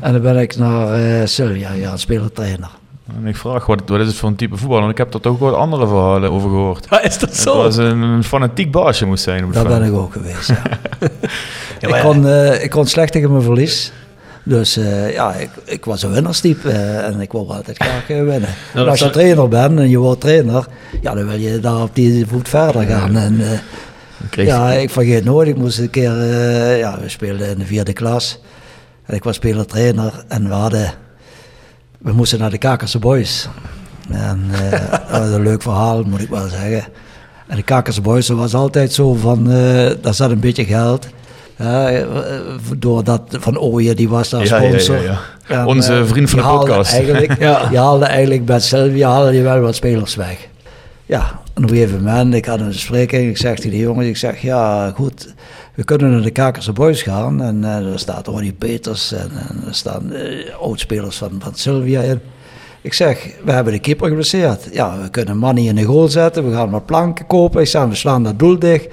En 0.00 0.12
dan 0.12 0.22
ben 0.22 0.38
ik 0.38 0.56
naar 0.56 1.28
Sylvia, 1.28 1.72
ja, 1.72 1.96
speler-trainer. 1.96 2.70
En 3.16 3.26
ik 3.26 3.36
vraag, 3.36 3.66
wat, 3.66 3.82
wat 3.86 4.00
is 4.00 4.06
het 4.06 4.16
voor 4.16 4.28
een 4.28 4.36
type 4.36 4.56
voetbal? 4.56 4.82
En 4.82 4.88
ik 4.88 4.98
heb 4.98 5.14
er 5.14 5.20
toch 5.20 5.38
wat 5.38 5.54
andere 5.54 5.86
verhalen 5.86 6.30
over 6.30 6.50
gehoord. 6.50 6.86
Ja, 6.90 7.02
is 7.02 7.18
dat 7.18 7.36
zo? 7.36 7.56
Was 7.56 7.76
een, 7.76 8.00
een 8.00 8.24
fanatiek 8.24 8.70
baasje 8.70 9.06
moest 9.06 9.22
zijn. 9.22 9.52
Daar 9.52 9.66
ben 9.66 9.82
ik 9.82 9.92
ook 9.92 10.12
geweest, 10.12 10.48
ja. 10.48 10.62
ja 11.80 11.96
ik, 11.96 12.02
kon, 12.02 12.22
uh, 12.22 12.64
ik 12.64 12.70
kon 12.70 12.86
slecht 12.86 13.12
tegen 13.12 13.30
mijn 13.30 13.42
verlies. 13.42 13.92
Dus 14.42 14.78
uh, 14.78 15.12
ja, 15.12 15.32
ik, 15.32 15.50
ik 15.64 15.84
was 15.84 16.02
een 16.02 16.12
winnerstype 16.12 16.68
uh, 16.68 17.06
en 17.06 17.20
ik 17.20 17.32
wou 17.32 17.48
altijd 17.48 17.76
graag 17.76 18.06
winnen. 18.06 18.48
Nou, 18.74 18.88
als 18.88 19.00
je 19.00 19.10
trainer 19.10 19.48
bent 19.48 19.78
en 19.78 19.88
je 19.88 19.98
wordt 19.98 20.20
trainer, 20.20 20.66
ja, 21.00 21.14
dan 21.14 21.26
wil 21.26 21.38
je 21.38 21.60
daar 21.60 21.82
op 21.82 21.94
die 21.94 22.26
voet 22.26 22.48
verder 22.48 22.82
gaan. 22.82 23.12
Ja. 23.12 23.20
En, 23.20 23.40
ja, 24.30 24.72
ik 24.72 24.90
vergeet 24.90 25.24
nooit, 25.24 25.48
ik 25.48 25.56
moest 25.56 25.78
een 25.78 25.90
keer, 25.90 26.12
ja, 26.76 26.98
we 27.00 27.08
speelden 27.08 27.48
in 27.48 27.58
de 27.58 27.64
vierde 27.64 27.92
klas. 27.92 28.40
En 29.04 29.14
ik 29.14 29.24
was 29.24 29.36
speler-trainer 29.36 30.24
en 30.28 30.48
we 30.48 30.54
hadden 30.54 30.94
we 32.00 32.12
moesten 32.12 32.38
naar 32.38 32.50
de 32.50 32.58
Kakerse 32.58 32.98
Boys. 32.98 33.48
En 34.10 34.50
uh, 34.50 34.70
dat 35.10 35.20
was 35.20 35.30
een 35.30 35.42
leuk 35.42 35.62
verhaal, 35.62 36.02
moet 36.02 36.20
ik 36.20 36.28
wel 36.28 36.48
zeggen. 36.48 36.84
En 37.46 37.56
de 37.56 37.62
Kakerse 37.62 38.00
Boys 38.00 38.28
was 38.28 38.54
altijd 38.54 38.92
zo 38.92 39.14
van, 39.14 39.50
uh, 39.50 39.90
daar 40.02 40.14
zat 40.14 40.30
een 40.30 40.40
beetje 40.40 40.64
geld. 40.64 41.06
Uh, 41.60 41.88
doordat 42.78 43.22
Van 43.30 43.58
Ooyen, 43.58 43.96
die 43.96 44.08
was 44.08 44.28
daar 44.28 44.46
sponsor. 44.46 44.96
Ja, 44.96 45.02
ja, 45.02 45.18
ja, 45.48 45.60
en, 45.60 45.66
Onze 45.66 46.06
vriend 46.06 46.30
van 46.30 46.38
de 46.38 46.44
podcast. 46.44 46.92
Eigenlijk, 46.92 47.38
ja. 47.48 47.68
Je 47.70 47.78
haalde 47.78 48.04
eigenlijk 48.04 48.44
bij 48.44 48.60
Sylvia 48.60 49.10
haalde 49.10 49.32
je 49.32 49.42
wel 49.42 49.60
wat 49.60 49.74
spelers 49.74 50.14
weg. 50.14 50.48
Ja, 51.10 51.40
op 51.56 51.62
een 51.62 51.68
gegeven 51.68 52.02
moment, 52.02 52.34
ik 52.34 52.44
had 52.44 52.60
een 52.60 52.66
bespreking, 52.66 53.28
ik 53.28 53.36
zeg 53.36 53.56
tegen 53.56 53.70
de 53.70 53.76
jongens, 53.76 54.06
ik 54.06 54.16
zeg, 54.16 54.42
ja 54.42 54.90
goed, 54.90 55.34
we 55.74 55.84
kunnen 55.84 56.10
naar 56.10 56.22
de 56.22 56.30
Kakerse 56.30 56.72
Boys 56.72 57.02
gaan. 57.02 57.42
En 57.42 57.62
uh, 57.62 57.92
er 57.92 57.98
staat 57.98 58.26
Ronnie 58.26 58.52
Peters 58.52 59.12
en, 59.12 59.30
er 59.66 59.74
staan 59.74 60.12
uh, 60.12 60.54
oudspelers 60.60 61.16
van, 61.16 61.30
van 61.38 61.54
Sylvia 61.54 62.00
in. 62.00 62.20
Ik 62.80 62.92
zeg, 62.92 63.30
we 63.44 63.52
hebben 63.52 63.72
de 63.72 63.78
keeper 63.78 64.08
geblesseerd. 64.08 64.68
Ja, 64.72 65.00
we 65.00 65.10
kunnen 65.10 65.36
money 65.36 65.64
in 65.64 65.74
de 65.74 65.82
goal 65.82 66.08
zetten, 66.08 66.48
we 66.48 66.54
gaan 66.54 66.70
wat 66.70 66.86
planken 66.86 67.26
kopen. 67.26 67.60
Ik 67.60 67.66
zeg, 67.66 67.84
we 67.84 67.94
slaan 67.94 68.22
dat 68.22 68.38
doel 68.38 68.58
dicht. 68.58 68.88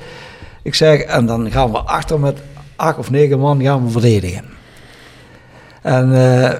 Ik 0.61 0.75
zeg, 0.75 1.01
en 1.01 1.25
dan 1.25 1.51
gaan 1.51 1.71
we 1.71 1.77
achter 1.77 2.19
met 2.19 2.37
acht 2.75 2.97
of 2.97 3.11
negen 3.11 3.39
man 3.39 3.61
gaan 3.61 3.85
we 3.85 3.91
verdedigen. 3.91 4.45
En 5.81 6.09
uh, 6.11 6.51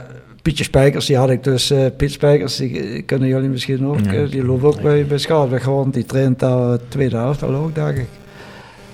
Pietje 0.47 0.63
Spijkers, 0.63 1.05
die 1.05 1.17
had 1.17 1.29
ik 1.29 1.43
dus, 1.43 1.71
uh, 1.71 1.85
Piet 1.97 2.11
Spijkers, 2.11 2.55
die 2.55 3.01
kunnen 3.01 3.27
jullie 3.27 3.49
misschien 3.49 3.85
ook, 3.85 3.99
ja. 4.11 4.25
die 4.25 4.43
loopt 4.45 4.63
ook 4.63 4.81
bij, 4.81 5.05
bij 5.05 5.17
Schaalweg 5.17 5.63
gewoon, 5.63 5.89
die 5.89 6.05
traint 6.05 6.39
daar 6.39 6.77
tweede 6.87 7.15
helft 7.15 7.43
al 7.43 7.55
ook, 7.55 7.75
dacht 7.75 7.97
ik. 7.97 8.07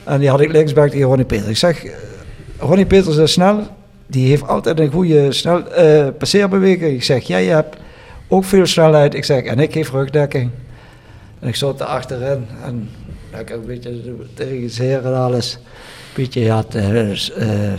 En 0.04 0.20
die 0.20 0.30
had 0.30 0.42
ik 0.42 0.52
linksback 0.52 0.90
tegen 0.90 1.06
Ronnie 1.06 1.26
Peters. 1.26 1.50
Ik 1.50 1.56
zeg, 1.56 1.86
Ronnie 2.58 2.86
Peters 2.86 3.18
is 3.18 3.32
snel. 3.32 3.68
Die 4.08 4.28
heeft 4.28 4.48
altijd 4.48 4.80
een 4.80 4.92
goede 4.92 5.32
snel, 5.32 5.64
uh, 5.80 6.08
passeerbeweging. 6.18 6.94
Ik 6.94 7.04
zeg, 7.04 7.24
jij 7.24 7.46
hebt 7.46 7.78
ook 8.28 8.44
veel 8.44 8.66
snelheid. 8.66 9.14
Ik 9.14 9.26
zeg, 9.26 9.44
en 9.44 9.60
ik 9.60 9.74
geef 9.74 9.92
rugdekking. 9.92 10.50
En 11.40 11.48
ik 11.48 11.56
zat 11.56 11.80
er 11.80 11.86
achterin. 11.86 12.46
En 12.66 12.90
ik 13.40 13.50
een 13.50 13.66
beetje 13.66 14.02
tegen 14.34 14.64
het 14.64 14.78
heren 14.78 15.14
en 15.14 15.20
alles. 15.20 15.60
Pietje 16.14 16.52
had... 16.52 16.76
Uh, 16.76 17.12
uh, 17.12 17.72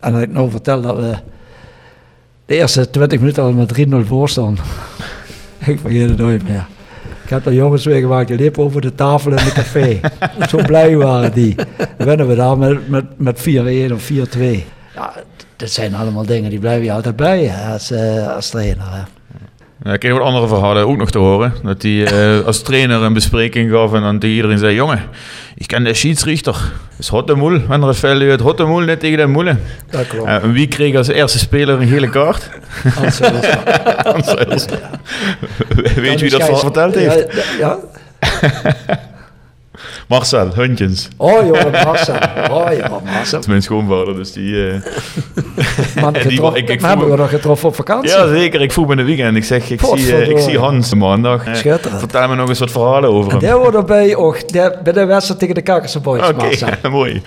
en 0.00 0.14
ik 0.14 0.32
nou 0.32 0.50
vertel 0.50 0.80
dat 0.80 0.96
we 0.96 1.14
de 2.46 2.54
eerste 2.54 2.90
20 2.90 3.18
minuten 3.18 3.42
al 3.42 3.52
met 3.52 3.86
3-0 3.88 4.06
voor 4.06 4.28
stonden. 4.28 4.64
ik 5.66 5.78
vergeet 5.80 6.08
het 6.08 6.18
nooit 6.18 6.42
meer. 6.48 6.66
Ik 7.24 7.30
heb 7.30 7.46
er 7.46 7.52
jongens 7.52 7.86
mee 7.86 8.00
gemaakt, 8.00 8.28
die 8.28 8.36
liepen 8.36 8.62
over 8.62 8.80
de 8.80 8.94
tafel 8.94 9.30
in 9.30 9.36
het 9.38 9.52
café. 9.52 10.00
Zo 10.50 10.58
blij 10.66 10.96
waren 10.96 11.32
die. 11.32 11.54
Dan 11.96 12.06
winnen 12.06 12.28
we 12.28 12.34
daar 12.34 12.58
met, 12.58 12.88
met, 12.88 13.04
met 13.16 13.40
4-1 13.90 13.92
of 13.92 14.10
4-2. 14.10 14.14
Ja, 14.94 15.12
dat 15.56 15.70
zijn 15.70 15.94
allemaal 15.94 16.26
dingen 16.26 16.50
die 16.50 16.58
blijven 16.58 16.84
je 16.84 16.92
altijd 16.92 17.16
bij 17.16 17.44
hè, 17.44 17.72
als, 17.72 17.92
uh, 17.92 18.34
als 18.34 18.50
trainer. 18.50 18.86
Hè. 18.90 19.02
Ja, 19.84 19.92
ik 19.92 20.00
kreeg 20.00 20.12
wat 20.12 20.22
andere 20.22 20.48
verhalen 20.48 20.86
ook 20.86 20.96
nog 20.96 21.10
te 21.10 21.18
horen. 21.18 21.52
Dat 21.62 21.82
hij 21.82 21.90
uh, 21.90 22.44
als 22.46 22.62
trainer 22.62 23.02
een 23.02 23.12
bespreking 23.12 23.70
gaf 23.70 23.92
en 23.92 24.02
dan 24.02 24.18
tegen 24.18 24.36
iedereen 24.36 24.58
zei: 24.58 24.74
Jongen, 24.74 25.02
ik 25.54 25.66
ken 25.66 25.84
de 25.84 25.94
scheidsrichter. 25.94 26.52
Dat 26.52 26.98
is 26.98 27.08
hot 27.08 27.26
de 27.26 27.34
moel. 27.34 27.60
Wanneer 27.66 27.88
er 27.88 27.94
fel 27.94 28.20
uit 28.20 28.40
hot 28.40 28.56
de 28.56 28.64
moel 28.64 28.80
net 28.80 29.00
tegen 29.00 29.18
de 29.18 29.26
moelen. 29.26 29.60
Dat 29.90 30.06
klopt. 30.06 30.28
Uh, 30.28 30.42
en 30.42 30.52
wie 30.52 30.68
kreeg 30.68 30.96
als 30.96 31.08
eerste 31.08 31.38
speler 31.38 31.80
een 31.80 31.88
gele 31.88 32.10
kaart? 32.10 32.50
Hans 32.94 33.18
Weet 35.94 36.20
je 36.20 36.28
wie 36.28 36.30
dat 36.30 36.60
verteld 36.60 36.94
heeft? 36.94 37.26
Ja. 37.58 37.78
ja. 38.18 38.98
Marcel, 40.08 40.54
Huntjens. 40.54 41.08
Oh 41.16 41.46
jongen, 41.46 41.70
Marcel. 41.70 42.14
Oh 42.50 42.72
ja, 42.76 42.88
Marcel. 42.88 43.30
Dat 43.30 43.40
is 43.40 43.46
mijn 43.46 43.62
schoonvader, 43.62 44.14
dus 44.14 44.32
die... 44.32 44.52
Uh... 44.52 44.74
Man, 46.02 46.12
die 46.28 46.42
ik, 46.54 46.68
ik 46.68 46.80
hebben 46.80 47.10
we 47.10 47.16
nog 47.16 47.30
getroffen 47.30 47.68
op 47.68 47.74
vakantie? 47.74 48.10
Ja, 48.10 48.28
zeker. 48.28 48.60
Ik 48.60 48.72
voel 48.72 48.84
me 48.84 48.90
in 48.90 48.96
de 48.96 49.04
weekend. 49.04 49.36
Ik 49.36 49.44
zeg, 49.44 49.70
ik, 49.70 49.80
zie, 49.80 50.06
uh, 50.06 50.28
ik 50.28 50.38
zie 50.38 50.58
Hans 50.58 50.94
maandag. 50.94 51.46
Uh, 51.46 51.74
vertel 51.78 52.28
me 52.28 52.34
nog 52.34 52.48
eens 52.48 52.58
wat 52.58 52.70
verhalen 52.70 53.10
over 53.10 53.32
hem. 53.32 53.40
En 53.40 53.58
wordt 53.58 53.76
erbij 53.76 54.16
ook 54.16 54.52
bij 54.52 54.92
de 54.92 55.04
wedstrijd 55.04 55.40
tegen 55.40 55.54
de 55.54 55.62
Kakerse 55.62 56.00
Boys, 56.00 56.28
Oké, 56.28 56.44
okay, 56.44 56.90
mooi. 56.90 57.22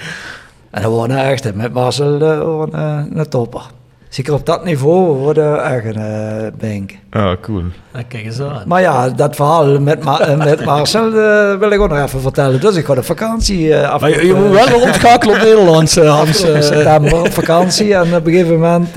En 0.71 0.81
dat 0.81 0.91
was 0.91 1.07
echt, 1.07 1.53
met 1.53 1.73
Marcel 1.73 2.21
uh, 2.21 3.03
een 3.13 3.29
topper. 3.29 3.61
Zeker 4.15 4.33
op 4.33 4.45
dat 4.45 4.63
niveau 4.63 5.17
worden 5.17 5.61
eigen 5.61 5.97
uh, 5.97 6.69
bank. 6.69 6.91
Ah, 7.09 7.41
cool. 7.41 7.63
kijk 7.91 8.25
eens 8.25 8.41
aan. 8.41 8.67
Maar 8.67 8.81
ja, 8.81 9.09
dat 9.09 9.35
verhaal 9.35 9.79
met, 9.79 10.03
Ma 10.03 10.19
eh, 10.19 10.37
met 10.37 10.65
Marcel 10.65 11.07
uh, 11.07 11.57
wil 11.57 11.71
ik 11.71 11.79
ook 11.79 11.89
nog 11.89 12.03
even 12.03 12.21
vertellen. 12.21 12.61
Dus 12.61 12.75
ik 12.75 12.85
ga 12.85 12.93
op 12.93 13.05
vakantie 13.05 13.67
uh, 13.67 13.89
af. 13.89 14.01
Maar 14.01 14.09
je, 14.09 14.25
je 14.25 14.33
moet 14.33 14.49
wel 14.49 14.81
ontschakelen 14.81 15.35
op 15.35 15.41
Nederlands, 15.41 15.95
Hans. 15.95 16.39
september 16.67 17.19
op 17.19 17.33
vakantie 17.33 17.95
en 17.95 18.15
op 18.15 18.25
een 18.25 18.33
gegeven 18.33 18.59
moment... 18.59 18.95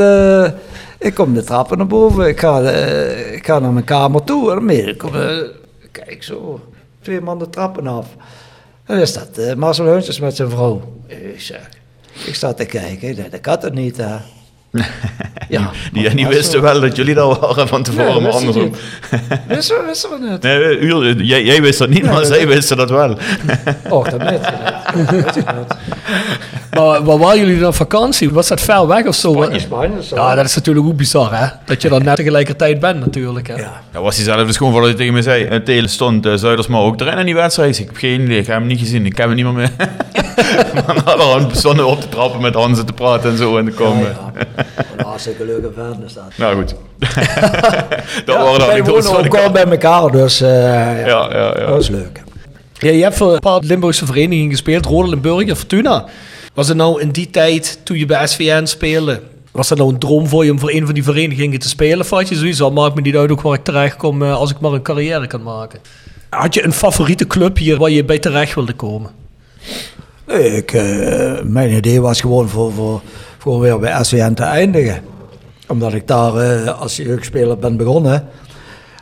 ik 0.99 1.15
kom 1.15 1.35
de 1.35 1.43
trappen 1.45 1.79
naar 1.79 1.87
boven. 1.87 2.29
Ik 2.29 2.41
ga, 2.41 2.71
ik 3.33 3.47
ga 3.47 3.59
naar 3.59 3.73
mijn 3.73 3.85
kamer 3.85 4.25
toe. 4.25 4.51
En 4.51 4.67
dan 4.67 4.97
kom 4.97 5.11
kijk 5.93 6.23
zo, 6.23 6.61
twee 7.01 7.21
man 7.21 7.39
de 7.39 7.51
trappen 7.51 7.87
af. 7.87 8.07
En 8.85 8.97
dan 8.97 9.07
staat 9.07 9.55
Marcel 9.57 9.87
Heuntjes 9.87 10.21
met 10.21 10.37
zijn 10.37 10.51
vrouw. 10.51 10.83
Ik 11.07 11.41
zeg, 11.41 11.69
ik 12.27 12.35
sta 12.35 12.55
te 12.55 12.65
kijken. 12.65 13.31
Dat 13.31 13.41
kan 13.41 13.57
het 13.61 13.75
niet, 13.75 13.97
hè. 13.97 14.17
ja, 15.49 15.71
die, 15.93 16.15
die 16.15 16.27
wisten 16.27 16.63
wel 16.63 16.81
dat 16.81 16.97
jullie 16.97 17.15
dat 17.15 17.39
waren 17.39 17.69
van 17.69 17.83
tevoren, 17.83 18.13
nee, 18.13 18.21
maar 18.23 18.33
andersom. 18.33 18.73
wisten 19.47 19.77
we, 19.77 19.85
wisten 19.87 20.11
we 20.11 20.31
niet. 20.31 20.43
Nee, 20.49 20.79
u, 20.79 21.25
jij, 21.25 21.45
jij 21.45 21.63
wist 21.63 21.79
dat 21.79 21.89
niet, 21.89 22.03
nee, 22.03 22.13
maar 22.13 22.25
zij 22.25 22.47
wisten 22.47 22.77
dat 22.77 22.91
wel. 22.91 23.17
Och, 23.89 24.11
dat 24.11 24.23
weet 24.23 24.41
maar 26.71 27.05
waar 27.05 27.19
waren 27.19 27.39
jullie 27.39 27.59
dan 27.59 27.75
vakantie? 27.75 28.31
Was 28.31 28.49
dat 28.49 28.61
ver 28.61 28.87
weg 28.87 29.07
of 29.07 29.15
zo? 29.15 29.33
Spanje, 29.33 29.59
Spanje. 29.59 30.03
Zo. 30.03 30.17
Ja, 30.17 30.35
dat 30.35 30.45
is 30.45 30.55
natuurlijk 30.55 30.87
ook 30.87 30.97
bizar, 30.97 31.39
hè? 31.39 31.47
Dat 31.65 31.83
je 31.83 31.89
dan 31.89 32.03
net 32.05 32.17
tegelijkertijd 32.17 32.81
bent, 32.81 33.01
natuurlijk. 33.01 33.49
Hè? 33.49 33.55
Ja. 33.55 33.83
ja 33.93 34.01
was 34.01 34.17
hij 34.17 34.25
zelf 34.25 34.47
dus 34.47 34.57
gewoon 34.57 34.73
voordat 34.73 34.91
hij 34.91 34.99
tegen 34.99 35.15
me 35.15 35.23
zei: 35.23 35.47
Het 35.47 35.65
tele 35.65 35.89
stond 35.89 36.27
uh, 36.27 36.35
Zuidersma 36.35 36.79
ook 36.79 37.01
erin 37.01 37.19
in 37.19 37.25
die 37.25 37.35
wedstrijd. 37.35 37.79
Ik 37.79 37.87
heb 37.87 37.97
geen 37.97 38.21
idee, 38.21 38.39
ik 38.39 38.47
heb 38.47 38.59
hem 38.59 38.67
niet 38.67 38.79
gezien, 38.79 39.07
ik 39.07 39.17
heb 39.17 39.27
hem 39.27 39.37
niet 39.37 39.45
meer 39.45 39.55
mee. 39.55 39.69
maar 41.05 41.17
dan 41.17 41.51
stonden 41.53 41.85
we 41.85 41.91
op 41.91 42.01
te 42.01 42.09
trappen 42.09 42.41
met 42.41 42.55
Hansen 42.55 42.87
te 42.87 42.93
praten 42.93 43.31
en 43.31 43.37
zo 43.37 43.59
en 43.59 43.65
te 43.65 43.71
komen. 43.71 44.03
Ja, 44.03 44.09
ja. 44.09 44.28
Hartstikke 44.97 45.45
leuke 45.45 45.71
vent 45.75 46.05
is 46.05 46.13
dat. 46.13 46.25
Nou 46.37 46.57
goed. 46.57 46.75
dat 48.25 48.35
ja, 48.37 48.43
waren 48.43 48.59
dan 48.59 48.75
niet 48.75 48.91
ons 48.91 49.51
bij 49.53 49.65
elkaar, 49.65 50.11
dus 50.11 50.43
uh, 50.43 50.49
ja, 50.49 51.07
ja, 51.07 51.37
ja, 51.37 51.53
dat 51.53 51.69
was 51.69 51.89
leuk. 51.89 52.23
Ja, 52.73 52.91
je 52.91 53.03
hebt 53.03 53.17
voor 53.17 53.33
een 53.33 53.39
paar 53.39 53.61
Limburgse 53.63 54.07
verenigingen 54.07 54.51
gespeeld, 54.51 54.87
Rode 54.87 55.09
Limburg 55.09 55.49
en 55.49 55.57
Fortuna. 55.57 56.05
Was 56.55 56.69
het 56.69 56.77
nou 56.77 57.01
in 57.01 57.11
die 57.11 57.31
tijd, 57.31 57.81
toen 57.85 57.99
je 57.99 58.07
bij 58.07 58.27
SVN 58.27 58.65
speelde, 58.65 59.21
was 59.51 59.69
dat 59.69 59.79
nou 59.79 59.91
een 59.93 59.99
droom 59.99 60.27
voor 60.27 60.45
je 60.45 60.51
om 60.51 60.59
voor 60.59 60.71
een 60.71 60.85
van 60.85 60.95
die 60.95 61.03
verenigingen 61.03 61.59
te 61.59 61.69
spelen? 61.69 62.01
Of 62.01 62.11
had 62.11 62.29
je 62.29 62.35
zoiets 62.35 62.61
al, 62.61 62.71
maakt 62.71 62.95
me 62.95 63.01
niet 63.01 63.17
uit 63.17 63.31
ook 63.31 63.41
waar 63.41 63.55
ik 63.55 63.65
terecht 63.65 63.97
kom 63.97 64.23
uh, 64.23 64.37
als 64.37 64.51
ik 64.51 64.61
maar 64.61 64.73
een 64.73 64.83
carrière 64.83 65.27
kan 65.27 65.43
maken? 65.43 65.81
Had 66.29 66.55
je 66.55 66.65
een 66.65 66.73
favoriete 66.73 67.27
club 67.27 67.57
hier 67.57 67.77
waar 67.77 67.91
je 67.91 68.05
bij 68.05 68.19
terecht 68.19 68.55
wilde 68.55 68.73
komen? 68.73 69.11
Nee, 70.27 70.57
ik, 70.57 70.73
uh, 70.73 71.41
mijn 71.43 71.73
idee 71.73 72.01
was 72.01 72.21
gewoon 72.21 72.49
voor, 72.49 72.73
voor, 72.73 73.01
gewoon 73.39 73.61
weer 73.61 73.79
bij 73.79 74.05
SWN 74.05 74.33
te 74.35 74.43
eindigen. 74.43 75.03
Omdat 75.69 75.93
ik 75.93 76.07
daar 76.07 76.37
eh, 76.37 76.81
als 76.81 76.97
jeugdspeler 76.97 77.59
ben 77.59 77.77
begonnen. 77.77 78.29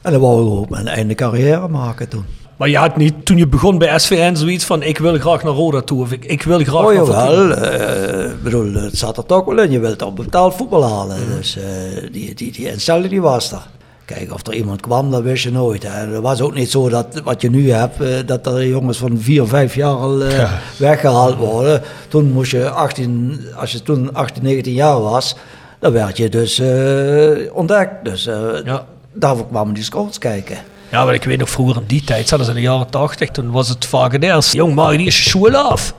En 0.02 0.12
dan 0.12 0.20
wou 0.20 0.46
ik 0.46 0.52
ook 0.58 0.68
mijn 0.70 0.88
einde 0.88 1.14
carrière 1.14 1.68
maken 1.68 2.08
toen. 2.08 2.24
Maar 2.56 2.68
je 2.68 2.76
had 2.76 2.96
niet, 2.96 3.14
toen 3.26 3.36
je 3.36 3.48
begon 3.48 3.78
bij 3.78 3.98
SVN, 3.98 4.34
zoiets 4.34 4.64
van 4.64 4.82
ik 4.82 4.98
wil 4.98 5.18
graag 5.18 5.42
naar 5.42 5.52
Roda 5.52 5.80
toe. 5.80 6.00
Of 6.00 6.12
ik, 6.12 6.24
ik 6.24 6.42
wil 6.42 6.58
graag 6.58 6.74
Oh 6.74 6.84
naar 6.84 6.94
jawel, 6.94 7.36
Fortuna. 7.36 7.54
eh, 7.54 8.30
ik 8.30 8.42
bedoel, 8.42 8.72
het 8.74 8.98
zat 8.98 9.16
er 9.16 9.26
toch 9.26 9.44
wel 9.44 9.58
in. 9.58 9.70
Je 9.70 9.78
wilt 9.80 10.02
op 10.02 10.16
betaald 10.16 10.54
voetbal 10.54 10.84
halen. 10.84 11.16
Dus 11.36 11.56
eh, 11.56 11.62
die, 12.12 12.34
die, 12.34 12.52
die 12.52 12.70
instelling 12.70 13.08
die 13.08 13.20
was 13.20 13.52
er. 13.52 13.62
Kijk, 14.06 14.32
of 14.32 14.46
er 14.46 14.54
iemand 14.54 14.80
kwam, 14.80 15.10
dat 15.10 15.22
wist 15.22 15.42
je 15.42 15.50
nooit. 15.52 15.82
Hè. 15.82 15.90
Het 15.90 16.22
was 16.22 16.40
ook 16.40 16.54
niet 16.54 16.70
zo 16.70 16.88
dat 16.88 17.20
wat 17.24 17.40
je 17.40 17.50
nu 17.50 17.70
hebt, 17.70 18.00
eh, 18.00 18.08
dat 18.26 18.46
er 18.46 18.66
jongens 18.66 18.98
van 18.98 19.18
vier, 19.20 19.46
vijf 19.46 19.74
jaar 19.74 19.94
al 19.94 20.22
eh, 20.24 20.52
weggehaald 20.78 21.36
worden. 21.36 21.82
Toen 22.08 22.32
moest 22.32 22.50
je 22.50 22.70
18, 22.70 23.40
als 23.56 23.72
je 23.72 23.82
toen 23.82 24.14
18, 24.14 24.42
19 24.42 24.72
jaar 24.72 25.00
was, 25.00 25.36
dan 25.78 25.92
werd 25.92 26.16
je 26.16 26.28
dus 26.28 26.58
eh, 26.58 27.54
ontdekt. 27.54 28.04
Dus 28.04 28.26
eh, 28.26 28.36
Ja. 28.64 28.84
daarvoor 29.12 29.46
kwamen 29.48 29.74
die 29.74 29.84
scouts 29.84 30.18
kijken. 30.18 30.56
Ja, 30.90 31.04
maar 31.04 31.14
ik 31.14 31.24
weet 31.24 31.38
nog 31.38 31.50
vroeger 31.50 31.76
in 31.76 31.84
die 31.86 32.04
tijd, 32.04 32.28
zelfs 32.28 32.48
in 32.48 32.54
de 32.54 32.60
jaren 32.60 32.90
80, 32.90 33.30
toen 33.30 33.50
was 33.50 33.68
het 33.68 33.84
vaak 33.84 34.22
eerst. 34.22 34.52
Jong, 34.52 34.74
maak 34.74 34.96
die 34.96 35.06
is 35.06 35.22
je 35.24 35.28
schoen 35.28 35.54
af. 35.54 35.94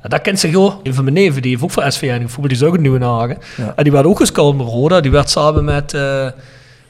En 0.00 0.10
dat 0.10 0.20
kent 0.20 0.40
zich 0.40 0.54
hoor. 0.54 0.76
Een 0.82 0.94
van 0.94 1.04
mijn 1.04 1.16
neven, 1.16 1.42
die 1.42 1.50
heeft 1.50 1.62
ook 1.62 1.70
voor 1.70 1.84
SVN 1.92 2.20
gevoetbald, 2.20 2.48
die 2.48 2.56
is 2.56 2.62
ook 2.62 2.74
in 2.74 2.80
Nieuwenhagen. 2.82 3.38
Ja. 3.56 3.72
En 3.76 3.82
die 3.84 3.92
werd 3.92 4.04
ook 4.06 4.16
gescout 4.16 4.56
met 4.56 4.66
Roda. 4.66 5.00
Die 5.00 5.10
werd 5.10 5.30
samen 5.30 5.64
met, 5.64 5.96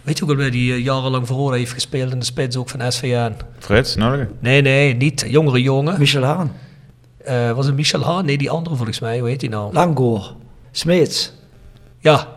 weet 0.03 0.19
je 0.19 0.25
ook 0.25 0.31
alweer, 0.31 0.51
die 0.51 0.73
eh, 0.73 0.85
jarenlang 0.85 1.27
voor 1.27 1.37
Roda 1.37 1.57
heeft 1.57 1.73
gespeeld 1.73 2.13
in 2.13 2.19
de 2.19 2.25
spits 2.25 2.57
ook 2.57 2.69
van 2.69 2.93
SVN. 2.93 3.33
Frits, 3.59 3.95
nodig. 3.97 4.27
Nee, 4.41 4.61
nee, 4.61 4.95
niet. 4.95 5.25
Jongere 5.29 5.63
jongen. 5.63 5.99
Michel 5.99 6.23
Haan, 6.23 6.53
Eh, 7.25 7.51
was 7.53 7.67
het 7.67 7.75
Michel 7.75 8.03
Haan? 8.05 8.25
Nee, 8.25 8.39
die 8.39 8.51
andere 8.51 8.77
volgens 8.77 9.01
mij. 9.01 9.19
Hoe 9.19 9.29
heet 9.29 9.41
die 9.41 9.49
nou? 9.49 9.73
Langgoor, 9.73 10.35
Smeets. 10.71 11.33
Ja. 11.99 12.29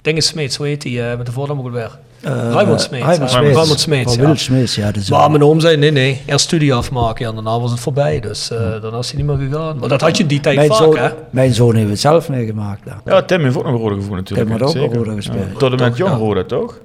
Dinges 0.00 0.26
Smeets, 0.26 0.56
hoe 0.56 0.66
heet 0.66 0.82
die? 0.82 1.02
eh, 1.02 1.16
met 1.16 1.26
de 1.26 1.32
voornaam 1.32 1.58
ook 1.58 1.64
alweer. 1.64 1.98
Eh, 2.22 2.50
Raymond 2.52 2.80
Smeets. 2.80 3.04
Raymond. 3.06 3.30
Raymond 3.32 3.80
Smeets, 3.80 4.04
Van 4.04 4.12
ja. 4.12 4.20
Willem 4.20 4.36
Smeets, 4.36 4.74
ja. 4.74 4.86
Dat 4.86 4.96
is 4.96 5.10
Maar 5.10 5.30
mijn 5.30 5.42
oom 5.44 5.60
zei, 5.60 5.76
nee, 5.76 5.90
nee, 5.90 6.20
eerst 6.26 6.44
studie 6.44 6.74
afmaken 6.74 7.26
en 7.26 7.34
daarna 7.34 7.60
was 7.60 7.70
het 7.70 7.80
voorbij. 7.80 8.20
Dus 8.20 8.50
eh 8.50 8.58
dan 8.82 8.98
is 8.98 9.10
hij 9.12 9.22
niet 9.22 9.26
meer 9.36 9.48
gegaan. 9.48 9.76
Maar 9.78 9.88
dat 9.88 10.00
had 10.00 10.16
je 10.16 10.26
die 10.26 10.40
tijd 10.40 10.56
mijn, 10.56 10.68
vaak, 10.68 10.78
zoon, 10.78 10.96
hè? 10.96 11.08
mijn 11.30 11.54
zoon 11.54 11.74
heeft 11.74 11.90
het 11.90 12.00
zelf 12.00 12.28
meegemaakt. 12.28 12.80
Ja, 12.84 13.00
Ja, 13.04 13.22
Tim 13.22 13.42
heeft 13.42 13.56
ook 13.56 13.64
nog 13.64 13.80
Roda 13.80 13.94
gevoerd 13.94 14.16
natuurlijk. 14.18 14.48
Tim 14.48 14.58
had 14.58 14.68
ook 14.68 14.74
zeker. 14.74 14.88
nog 14.96 15.04
Roda 15.04 15.16
gespeeld. 15.16 15.46
Ja, 15.52 15.58
tot 15.58 15.72
en 15.72 15.78
met 15.78 15.96
Jong 15.96 16.10
ja. 16.10 16.16
Roda, 16.16 16.44
toch? 16.44 16.78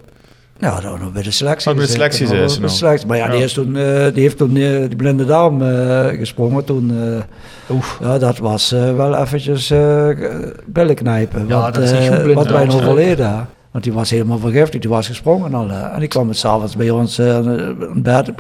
ja 0.60 0.80
dat 0.80 1.00
nog 1.00 1.12
bij 1.12 1.22
de 1.24 1.32
selectie. 1.32 1.72
Oh, 1.72 1.78
bij 1.78 1.86
de 1.86 1.92
selectie 1.92 2.28
maar 2.28 2.36
zei 2.70 2.98
ze 2.98 3.06
nog. 3.06 3.06
Maar 3.06 3.18
ja, 3.18 3.28
Die, 3.28 3.38
Ja. 3.38 3.44
is 3.44 3.54
toen, 3.54 3.76
eh, 3.76 3.84
die 4.14 4.22
heeft 4.22 4.38
toen 4.38 4.56
eh, 4.56 4.78
die 4.88 4.96
blinde 4.96 5.26
dame 5.26 5.72
eh, 5.72 6.18
gesprongen. 6.20 6.64
Toen, 6.66 6.92
eh, 7.70 7.76
Oef. 7.76 7.98
ja, 8.02 8.18
dat 8.18 8.38
was 8.38 8.72
eh, 8.72 8.96
wel 8.96 9.16
eventjes 9.16 9.70
eh 9.72 10.10
billen 10.66 10.96
knijpen. 10.96 11.48
Ja, 11.48 11.62
want, 11.62 11.74
dat 11.74 11.84
is 11.84 11.92
niet 11.92 12.00
eh, 12.00 12.08
goed 12.08 12.22
blind 12.24 12.36
Wat 12.36 12.48
wij 12.52 12.66
nog 12.66 12.84
verleden. 12.84 13.48
Want 13.78 13.90
die 13.90 13.98
was 13.98 14.10
helemaal 14.10 14.38
vergiftigd, 14.40 14.82
die 14.82 14.92
was 14.92 15.08
gesprongen 15.08 15.54
al. 15.54 15.70
hè. 15.70 15.82
En 15.88 16.00
die 16.00 16.08
kwam 16.08 16.28
het 16.28 16.38
s'avonds 16.38 16.76
bij 16.76 16.90
ons 16.90 17.18
eh, 17.18 17.36
een 17.36 18.02
bed, 18.02 18.32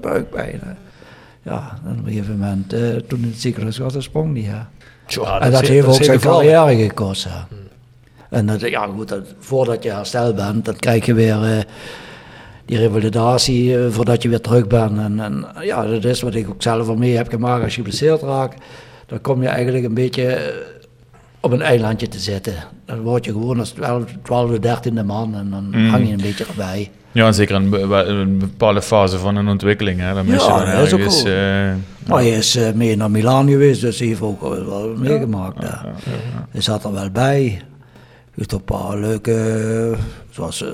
buikpijn. 0.00 0.60
hè. 0.64 0.72
Ja, 1.50 1.78
en 1.84 1.90
op 1.98 2.06
een 2.06 2.12
gegeven 2.12 2.38
moment, 2.38 2.72
eh, 2.72 2.80
toen 2.96 3.18
in 3.22 3.28
het 3.28 3.40
ziekenhuis 3.40 3.78
was, 3.78 4.04
sprong. 4.04 4.44
Hè. 4.44 4.50
Ja, 5.06 5.40
en 5.40 5.50
dat 5.50 5.66
heeft 5.66 5.86
ook 5.86 6.02
zijn 6.02 6.20
carrière 6.20 6.76
gekost. 6.76 7.24
hè. 7.24 7.30
En 8.30 8.46
dat, 8.46 8.60
ja, 8.60 8.86
goed, 8.86 9.08
dat, 9.08 9.24
voordat 9.38 9.82
je 9.82 9.90
hersteld 9.90 10.36
bent, 10.36 10.64
dan 10.64 10.76
krijg 10.76 11.06
je 11.06 11.14
weer 11.14 11.42
eh, 11.44 11.58
die 12.64 12.78
revalidatie 12.78 13.78
eh, 13.78 13.90
voordat 13.90 14.22
je 14.22 14.28
weer 14.28 14.40
terug 14.40 14.66
bent. 14.66 14.98
En, 14.98 15.20
en 15.20 15.46
ja, 15.60 15.86
dat 15.86 16.04
is 16.04 16.20
wat 16.20 16.34
ik 16.34 16.48
ook 16.48 16.62
zelf 16.62 16.88
al 16.88 16.96
mee 16.96 17.16
heb 17.16 17.28
gemaakt. 17.28 17.62
Als 17.64 17.74
je 17.74 17.80
geblesseerd 17.82 18.22
raakt, 18.22 18.62
dan 19.06 19.20
kom 19.20 19.42
je 19.42 19.48
eigenlijk 19.48 19.84
een 19.84 19.94
beetje 19.94 20.26
eh, 20.26 20.54
op 21.46 21.52
een 21.52 21.62
eilandje 21.62 22.08
te 22.08 22.18
zitten. 22.18 22.54
Dan 22.84 23.00
word 23.00 23.24
je 23.24 23.32
gewoon 23.32 23.58
als 23.58 23.70
12, 23.70 24.04
12 24.22 24.50
13e 24.58 25.04
man 25.04 25.34
en 25.34 25.50
dan 25.50 25.68
Mm. 25.72 25.88
hang 25.88 26.06
je 26.06 26.12
een 26.12 26.20
beetje 26.22 26.44
erbij. 26.46 26.90
Ja, 27.12 27.32
zeker 27.32 27.54
een, 27.54 27.70
be- 27.70 27.78
een 28.04 28.38
bepaalde 28.38 28.82
fase 28.82 29.18
van 29.18 29.36
een 29.36 29.48
ontwikkeling. 29.48 30.00
Hè. 30.00 30.14
Dan 30.14 30.26
Ja, 30.26 30.32
je 30.32 30.38
dan 30.38 30.76
dat 30.76 30.86
is 30.86 30.92
ook 30.92 31.26
eh, 31.26 31.34
Maar 32.06 32.18
hij 32.18 32.28
is 32.30 32.56
eh, 32.56 32.72
mee 32.72 32.96
naar 32.96 33.10
Milaan 33.10 33.48
geweest, 33.48 33.80
dus 33.80 33.98
hij 33.98 34.08
heeft 34.08 34.20
ook 34.20 34.40
wel 34.40 34.94
meegemaakt. 34.96 35.60
daar. 35.60 35.86
Hij 36.50 36.60
zat 36.60 36.84
er 36.84 36.92
wel 36.92 37.10
bij. 37.10 37.60
Heeft 38.34 38.52
een 38.52 38.64
paar 38.64 38.98
leuke, 38.98 39.94
zoals 40.30 40.62
eh, 40.62 40.68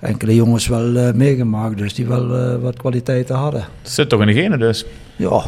enkele 0.00 0.34
jongens 0.34 0.66
wel 0.66 1.12
meegemaakt, 1.14 1.78
dus 1.78 1.94
die 1.94 2.06
wel 2.06 2.58
wat 2.60 2.76
kwaliteiten 2.76 3.36
hadden. 3.36 3.60
Het 3.82 3.90
zit 3.90 4.08
toch 4.08 4.20
in 4.20 4.26
de 4.26 4.32
genen 4.32 4.58
dus. 4.58 4.84
Ja, 5.16 5.42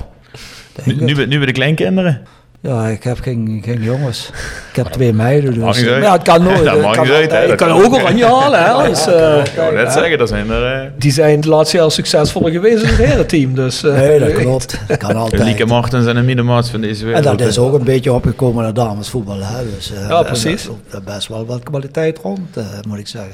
Nu, 0.84 1.26
nu 1.26 1.36
bij 1.36 1.46
de 1.46 1.52
kleinkinderen. 1.52 2.22
Ja 2.70 2.86
ik 2.88 3.02
heb 3.04 3.18
geen, 3.20 3.62
geen 3.64 3.82
jongens. 3.82 4.30
Ik 4.70 4.76
heb 4.76 4.86
twee 4.86 5.12
meiden, 5.12 5.50
dus. 5.54 5.62
Maar 5.62 5.74
uit. 5.92 6.02
ja, 6.02 6.12
het 6.12 6.22
kan 6.22 6.42
nooit. 6.42 6.64
Dat 6.64 6.72
het 6.74 6.82
maakt 6.82 6.96
kan 6.96 7.04
niet 7.06 7.14
uit, 7.14 7.30
hè. 7.30 7.38
altijd. 7.40 7.60
Je 7.60 7.66
kan 7.66 7.70
ook 7.84 7.94
oranje 7.94 8.24
halen, 8.26 8.58
hè? 8.64 8.72
Eh, 8.90 9.44
Ik 9.44 9.52
wou 9.56 9.74
net 9.74 9.92
zeggen, 9.92 10.18
dat 10.18 10.28
zijn 10.28 10.50
er... 10.50 10.82
eh, 10.84 10.90
die 10.98 11.12
zijn 11.12 11.36
het 11.36 11.44
laatste 11.44 11.76
jaar 11.76 11.90
succesvoller 11.90 12.50
geweest 12.52 12.82
in 12.82 12.88
het 12.88 12.96
herenteam. 12.98 13.54
Dus, 13.54 13.82
eh, 13.84 13.92
Nee, 13.94 14.18
dat 14.18 14.32
klopt. 14.42 14.78
Dat 14.88 14.96
kan 14.96 15.16
altijd. 15.16 15.42
Lieke 15.42 15.66
Martens 15.66 16.06
en 16.06 16.16
Emine 16.16 16.42
Maats 16.42 16.70
van 16.70 16.80
deze 16.80 17.00
En 17.00 17.06
wereld. 17.06 17.24
dat 17.38 17.40
is 17.48 17.58
ook 17.58 17.72
een 17.74 17.84
beetje 17.84 18.12
opgekomen 18.12 18.62
naar 18.62 18.74
damesvoetbal. 18.74 19.38
Hè? 19.40 19.64
Dus, 19.76 19.92
eh, 19.92 20.08
Ja, 20.08 20.18
en 20.18 20.24
precies. 20.24 20.68
Er 20.90 21.02
best 21.04 21.28
wel 21.28 21.46
wat 21.46 21.62
kwaliteit 21.62 22.18
rond, 22.22 22.56
eh, 22.56 22.64
moet 22.88 22.98
ik 22.98 23.06
zeggen. 23.08 23.32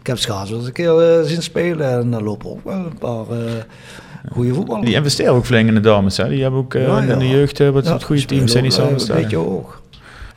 Ik 0.00 0.06
heb 0.06 0.18
Schaats 0.18 0.48
wel 0.50 0.58
eens 0.58 0.66
een 0.68 0.72
keer 0.74 0.98
eh, 1.18 1.24
zien 1.26 1.42
spelen 1.42 1.90
en 1.90 2.12
er 2.14 2.22
lopen 2.22 2.50
ook 2.50 2.64
wel 2.64 2.74
een 2.74 2.98
paar 2.98 3.36
eh 3.38 3.52
goede 4.32 4.54
voetballers. 4.54 4.86
Die 4.86 4.94
investeren 4.94 5.32
ook 5.34 5.46
flink 5.46 5.68
in 5.68 5.74
de 5.74 5.80
dames. 5.80 6.16
Hè. 6.16 6.28
Die 6.28 6.42
hebben 6.42 6.60
ook 6.60 6.74
eh, 6.74 6.86
Ja, 6.86 6.98
in 7.00 7.18
de 7.18 7.28
jeugd 7.28 7.60
eh, 7.60 7.68
wat, 7.68 7.84
Ja, 7.86 7.98
goede 7.98 8.24
teams 8.24 8.52
zijn 8.52 8.64
die 8.64 8.72
eh, 8.72 8.78
samenstellen. 8.78 9.16
Een 9.22 9.28
beetje 9.28 9.44
hoog. 9.44 9.80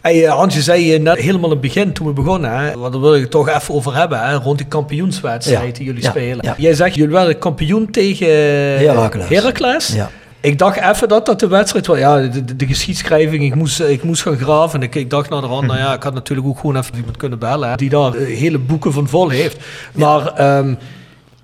Hey, 0.01 0.25
eh, 0.25 0.33
Hans, 0.33 0.55
je 0.55 0.61
zei 0.61 0.99
net 0.99 1.17
helemaal 1.17 1.45
in 1.45 1.49
het 1.51 1.61
begin 1.61 1.93
toen 1.93 2.07
we 2.07 2.13
begonnen, 2.13 2.57
hè, 2.59 2.77
want 2.77 2.91
daar 2.93 3.01
wil 3.01 3.15
ik 3.15 3.21
het 3.21 3.31
toch 3.31 3.49
even 3.49 3.73
over 3.73 3.95
hebben, 3.95 4.19
hè, 4.21 4.35
rond 4.35 4.57
die 4.57 4.67
kampioenswedstrijd 4.67 5.67
Ja, 5.67 5.73
die 5.73 5.85
jullie 5.85 6.01
ja, 6.03 6.09
spelen. 6.09 6.45
ja. 6.45 6.55
Jij 6.57 6.73
zegt, 6.73 6.95
jullie 6.95 7.13
werden 7.13 7.37
kampioen 7.37 7.91
tegen 7.91 8.27
Heracles. 8.27 9.27
Heracles. 9.29 9.87
Ja. 9.87 10.09
Ik 10.39 10.59
dacht 10.59 10.77
even 10.95 11.07
dat 11.07 11.25
dat 11.25 11.39
de 11.39 11.47
wedstrijd 11.47 11.87
was. 11.87 11.97
Ja, 11.97 12.21
de, 12.21 12.45
de, 12.45 12.55
de 12.55 12.67
geschiedschrijving, 12.67 13.43
ik 13.43 13.55
moest, 13.55 13.79
ik 13.79 14.03
moest 14.03 14.21
gaan 14.21 14.37
graven. 14.37 14.79
En 14.79 14.85
ik, 14.85 14.95
ik 14.95 15.09
dacht 15.09 15.29
naar 15.29 15.41
de 15.41 15.47
hand, 15.47 15.67
nou 15.67 15.79
ja, 15.79 15.93
ik 15.93 16.03
had 16.03 16.13
natuurlijk 16.13 16.47
ook 16.47 16.59
gewoon 16.59 16.77
even 16.77 16.95
iemand 16.95 17.17
kunnen 17.17 17.39
bellen. 17.39 17.69
hè, 17.69 17.75
die 17.75 17.89
daar 17.89 18.13
hele 18.15 18.57
boeken 18.57 18.93
van 18.93 19.07
vol 19.07 19.29
heeft. 19.29 19.57
Maar 19.93 20.33
ehm, 20.33 20.73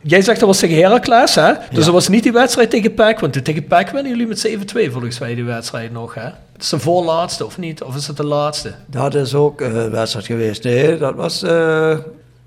jij 0.02 0.22
zegt 0.22 0.40
dat 0.40 0.48
was 0.50 0.60
tegen 0.60 0.78
Heracles, 0.78 1.36
hè? 1.36 1.48
Dus 1.54 1.64
Ja. 1.70 1.76
dat 1.76 1.88
was 1.94 2.08
niet 2.08 2.24
die 2.24 2.32
wedstrijd 2.32 2.70
tegen 2.70 2.94
PEC. 2.94 3.20
Want 3.20 3.46
tegen 3.46 3.68
PEC 3.68 3.90
winnen 3.90 4.12
jullie 4.12 4.28
met 4.28 4.48
7-2 4.48 4.92
volgens 4.92 5.20
mij 5.20 5.36
die 5.36 5.44
wedstrijd 5.44 5.92
nog, 5.92 6.14
hè? 6.14 6.22
Het 6.54 6.62
is 6.62 6.70
de 6.70 6.80
voorlaatste 6.80 7.46
of 7.46 7.58
niet? 7.58 7.84
Of 7.84 7.96
is 7.96 8.08
het 8.08 8.18
de 8.18 8.26
laatste? 8.26 8.72
Dat 8.86 9.16
is 9.16 9.34
ook 9.36 9.62
eh, 9.62 9.76
een 9.76 9.92
wedstrijd 9.92 10.26
geweest. 10.26 10.64
Nee, 10.64 10.98
dat 10.98 11.16
was... 11.16 11.44
eh, 11.44 11.98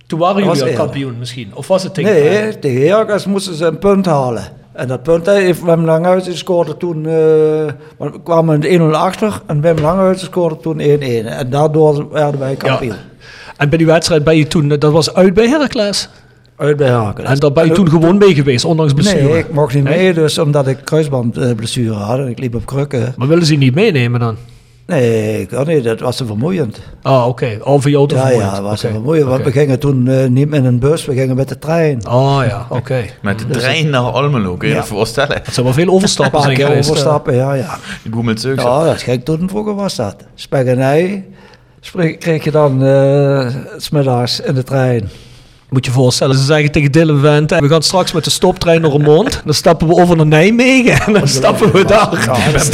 Toen 0.06 0.18
waren 0.18 0.44
jullie 0.44 0.62
al 0.64 0.72
kampioen 0.72 1.18
misschien? 1.18 1.50
Of 1.54 1.66
was 1.68 1.82
het 1.82 1.94
tegen 1.94 2.12
nee, 2.12 2.22
PEC? 2.48 2.60
tegen 2.60 2.86
Heracles 2.86 3.26
moesten 3.26 3.54
ze 3.54 3.64
een 3.66 3.78
punt 3.78 4.06
halen. 4.06 4.44
En 4.72 4.88
dat 4.88 5.02
punt 5.02 5.26
heeft 5.26 5.62
Wim 5.62 5.84
Langhuizen 5.84 6.36
scoorde 6.36 6.76
toen... 6.76 7.06
eh, 7.06 7.12
want 7.96 8.12
we 8.14 8.22
kwamen 8.22 8.62
1-0 8.80 8.82
achter 8.94 9.40
en 9.46 9.60
Wim 9.60 9.78
Langhuizen 9.78 10.26
scoorde 10.26 10.56
toen 10.56 10.78
1-1. 10.80 10.82
En 11.26 11.50
daardoor 11.50 12.12
werden 12.12 12.40
wij 12.40 12.54
kampioen. 12.54 12.96
En 13.56 13.68
bij 13.68 13.78
die 13.78 13.86
wedstrijd 13.86 14.24
ben 14.24 14.36
je 14.36 14.46
toen, 14.46 14.68
dat 14.68 14.92
was 14.92 15.14
uit 15.14 15.34
bij 15.34 15.48
Heracles. 15.48 16.08
Uit 16.56 16.76
bij. 16.76 16.88
En 17.24 17.38
daar 17.38 17.52
ben 17.52 17.66
je 17.66 17.72
toen 17.72 17.88
gewoon 17.90 18.18
mee 18.18 18.34
geweest, 18.34 18.64
ondanks 18.64 18.92
blessure. 18.92 19.22
Nee, 19.22 19.38
ik 19.38 19.52
mocht 19.52 19.74
niet 19.74 19.84
mee, 19.84 20.12
dus 20.14 20.38
omdat 20.38 20.66
ik 20.66 20.78
kruisbandblessure 20.84 21.92
had 21.94 22.18
en 22.18 22.28
ik 22.28 22.38
liep 22.38 22.54
op 22.54 22.66
krukken. 22.66 23.14
Maar 23.16 23.28
willen 23.28 23.46
ze 23.46 23.52
je 23.52 23.58
niet 23.58 23.74
meenemen 23.74 24.20
dan? 24.20 24.36
Nee, 24.86 25.40
ik 25.40 25.48
kan 25.48 25.66
niet, 25.66 25.84
dat 25.84 26.00
was 26.00 26.16
te 26.16 26.26
vermoeiend. 26.26 26.80
Ah, 27.02 27.26
oké. 27.28 27.58
Al 27.62 27.80
voor 27.80 27.90
jou 27.90 28.08
te 28.08 28.14
Ja, 28.14 28.20
vermoeiend. 28.20 28.50
ja, 28.50 28.56
dat 28.60 28.68
was 28.70 28.80
te 28.80 28.86
Oké, 28.86 28.94
vermoeiend, 28.94 29.28
want 29.28 29.44
we 29.44 29.52
gingen 29.52 29.78
toen 29.78 30.08
eh, 30.08 30.26
niet 30.28 30.48
met 30.48 30.64
een 30.64 30.78
bus, 30.78 31.04
we 31.04 31.14
gingen 31.14 31.36
met 31.36 31.48
de 31.48 31.58
trein. 31.58 32.04
Ah 32.04 32.42
ja, 32.48 32.66
oké. 32.78 33.04
Met 33.22 33.38
de 33.38 33.46
trein 33.46 33.90
naar 33.90 34.00
Almelo, 34.00 34.56
kun 34.56 34.68
je 34.68 34.74
je 34.74 34.82
voorstellen. 34.82 35.36
Het 35.42 35.54
zou 35.54 35.66
wel 35.66 35.74
veel 35.74 35.84
Een 35.86 35.90
overstappen 35.90 36.32
paar 36.32 36.42
zijn 36.42 36.56
keer 36.56 36.66
geweest. 36.66 36.84
eh. 36.84 36.90
overstappen, 36.90 37.34
ja, 37.34 37.52
ja. 37.54 37.78
Die 38.02 38.12
boel 38.12 38.22
met 38.22 38.40
zeugzak. 38.40 38.66
Ja, 38.66 38.84
dat 38.84 39.02
ging 39.02 39.24
toen 39.24 39.48
vroeger 39.48 39.74
was 39.74 39.94
dat. 39.96 40.16
Spek 40.34 40.66
en 40.66 40.78
ei 40.80 41.24
kreeg 42.18 42.44
je 42.44 42.50
dan 42.50 42.82
eh, 42.84 43.46
's 43.78 43.84
smiddags 43.84 44.40
in 44.40 44.54
de 44.54 44.62
trein. 44.62 45.08
Moet 45.72 45.84
je 45.84 45.90
je 45.90 45.96
voorstellen, 45.96 46.36
ze 46.36 46.44
zeggen 46.44 46.72
tegen 46.72 46.92
Dylan 46.92 47.20
Vent, 47.20 47.50
we 47.50 47.68
gaan 47.68 47.82
straks 47.82 48.12
met 48.12 48.24
de 48.24 48.30
stoptrein 48.30 48.80
naar 48.80 48.90
Remond. 48.90 49.40
Dan 49.44 49.54
stappen 49.54 49.86
we 49.88 49.94
over 49.94 50.16
naar 50.16 50.26
Nijmegen 50.26 51.00
en 51.06 51.12
dan 51.12 51.28
stappen 51.28 51.72
we 51.72 51.84
daar. 51.84 52.24
Ja, 52.24 52.52
dat, 52.52 52.64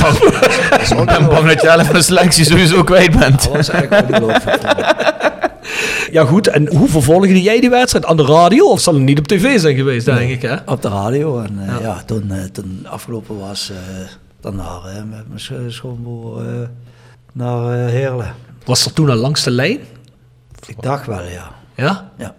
Ik 1.01 1.07
ben 1.07 1.27
bang 1.29 1.47
dat 1.49 1.61
je 1.63 1.69
helft 1.69 1.87
van 1.87 1.95
de 1.95 2.03
selectie 2.03 2.45
sowieso 2.45 2.85
kwijt 2.85 3.19
bent. 3.19 3.43
dat 3.43 3.53
was 3.53 3.69
eigenlijk 3.69 4.11
ongelooflijk. 4.15 4.63
Ja 6.11 6.25
goed, 6.25 6.49
en 6.49 6.69
hoe 6.77 6.89
vervolgde 6.89 7.43
jij 7.43 7.61
die 7.61 7.71
wedstrijd? 7.71 8.05
Aan 8.07 8.17
de 8.17 8.25
radio 8.25 8.71
of 8.71 8.81
zal 8.81 8.95
het 8.95 9.03
niet 9.03 9.19
op 9.19 9.27
tv 9.27 9.59
zijn 9.61 9.77
geweest, 9.77 10.07
denk 10.07 10.31
ik 10.31 10.43
hè? 10.43 10.57
Op 10.67 10.83
de 10.83 10.89
radio. 10.89 11.41
En 11.41 11.59
eh, 11.61 11.67
Ja. 11.67 11.79
ja. 11.81 12.03
toen, 12.07 12.31
eh, 12.31 12.45
toen 12.53 12.87
afgelopen 12.91 13.39
was, 13.39 13.71
eh 13.71 13.77
daarna 14.41 14.81
hè, 14.85 15.05
met 15.05 15.29
mijn 15.29 15.41
scho- 15.41 15.69
schoonboer 15.71 16.43
naar 17.33 17.77
Heerlen. 17.89 18.35
Was 18.65 18.85
er 18.85 18.93
toen 18.93 19.11
al 19.11 19.17
langs 19.17 19.43
de 19.43 19.51
lijn? 19.51 19.79
Ik 20.67 20.77
dacht 20.83 21.07
wel, 21.07 21.23
ja. 21.23 21.51
Ja? 21.77 22.11
ja. 22.19 22.35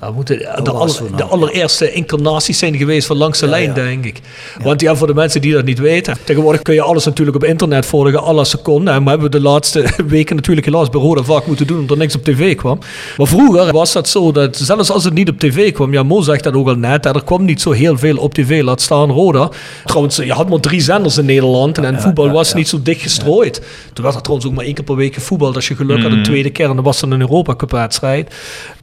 Ja, 0.00 0.10
moeten 0.10 0.38
de, 0.38 0.60
Dat 0.62 0.74
was 0.74 1.00
aller- 1.00 1.16
de 1.16 1.22
al, 1.22 1.30
allereerste 1.30 1.92
incarnaties 1.92 2.58
zijn 2.58 2.76
geweest 2.76 3.06
van 3.06 3.16
langs 3.16 3.38
de 3.38 3.44
Ja, 3.44 3.50
lijn, 3.50 3.66
ja. 3.68 3.74
denk 3.74 4.04
ik. 4.04 4.20
Want 4.62 4.80
ja, 4.80 4.96
voor 4.96 5.06
de 5.06 5.14
mensen 5.14 5.40
die 5.40 5.52
dat 5.52 5.64
niet 5.64 5.78
weten. 5.78 6.16
Tegenwoordig 6.24 6.62
kun 6.62 6.74
je 6.74 6.82
alles 6.82 7.04
natuurlijk 7.04 7.36
op 7.36 7.44
internet 7.44 7.86
volgen, 7.86 8.22
alle 8.22 8.44
seconden. 8.44 8.94
En 8.94 9.04
we 9.04 9.10
hebben 9.10 9.30
de 9.30 9.40
laatste 9.40 9.84
weken 10.06 10.36
natuurlijk 10.36 10.66
helaas 10.66 10.90
bij 10.90 11.00
Roda 11.00 11.22
vaak 11.22 11.46
moeten 11.46 11.66
doen, 11.66 11.78
omdat 11.78 11.96
er 11.96 12.02
niks 12.02 12.14
op 12.14 12.24
tv 12.24 12.54
kwam. 12.56 12.78
Maar 13.16 13.26
vroeger 13.26 13.72
was 13.72 13.92
dat 13.92 14.08
zo, 14.08 14.32
dat 14.32 14.56
zelfs 14.56 14.90
als 14.90 15.04
het 15.04 15.14
niet 15.14 15.28
op 15.28 15.38
tv 15.38 15.72
kwam, 15.72 15.92
ja, 15.92 16.02
Mo 16.02 16.20
zegt 16.20 16.44
dat 16.44 16.54
ook 16.54 16.68
al 16.68 16.74
net, 16.74 17.06
er 17.06 17.24
kwam 17.24 17.44
niet 17.44 17.60
zo 17.60 17.70
heel 17.70 17.98
veel 17.98 18.16
op 18.16 18.34
tv, 18.34 18.62
laat 18.62 18.80
staan 18.80 19.10
Roda. 19.10 19.50
Trouwens, 19.84 20.16
je 20.16 20.32
had 20.32 20.48
maar 20.48 20.60
drie 20.60 20.80
zenders 20.80 21.18
in 21.18 21.24
Nederland 21.24 21.78
en, 21.78 21.84
en 21.84 22.00
voetbal 22.00 22.30
was 22.30 22.54
niet 22.54 22.68
zo 22.68 22.78
dicht 22.82 23.02
gestrooid. 23.02 23.62
Toen 23.92 24.04
werd 24.04 24.16
er 24.16 24.22
trouwens 24.22 24.48
ook 24.48 24.54
maar 24.56 24.64
één 24.64 24.74
keer 24.74 24.84
per 24.84 24.96
week 24.96 25.14
gevoetbald 25.14 25.54
als 25.54 25.68
je 25.68 25.74
geluk 25.76 26.02
had, 26.02 26.12
een 26.12 26.22
tweede 26.22 26.50
keer. 26.50 26.68
En 26.68 26.74
dan 26.74 26.84
was 26.84 27.02
er 27.02 27.12
een 27.12 27.20
Europa 27.20 27.56
Cup 27.56 27.70
wedstrijd. 27.70 28.34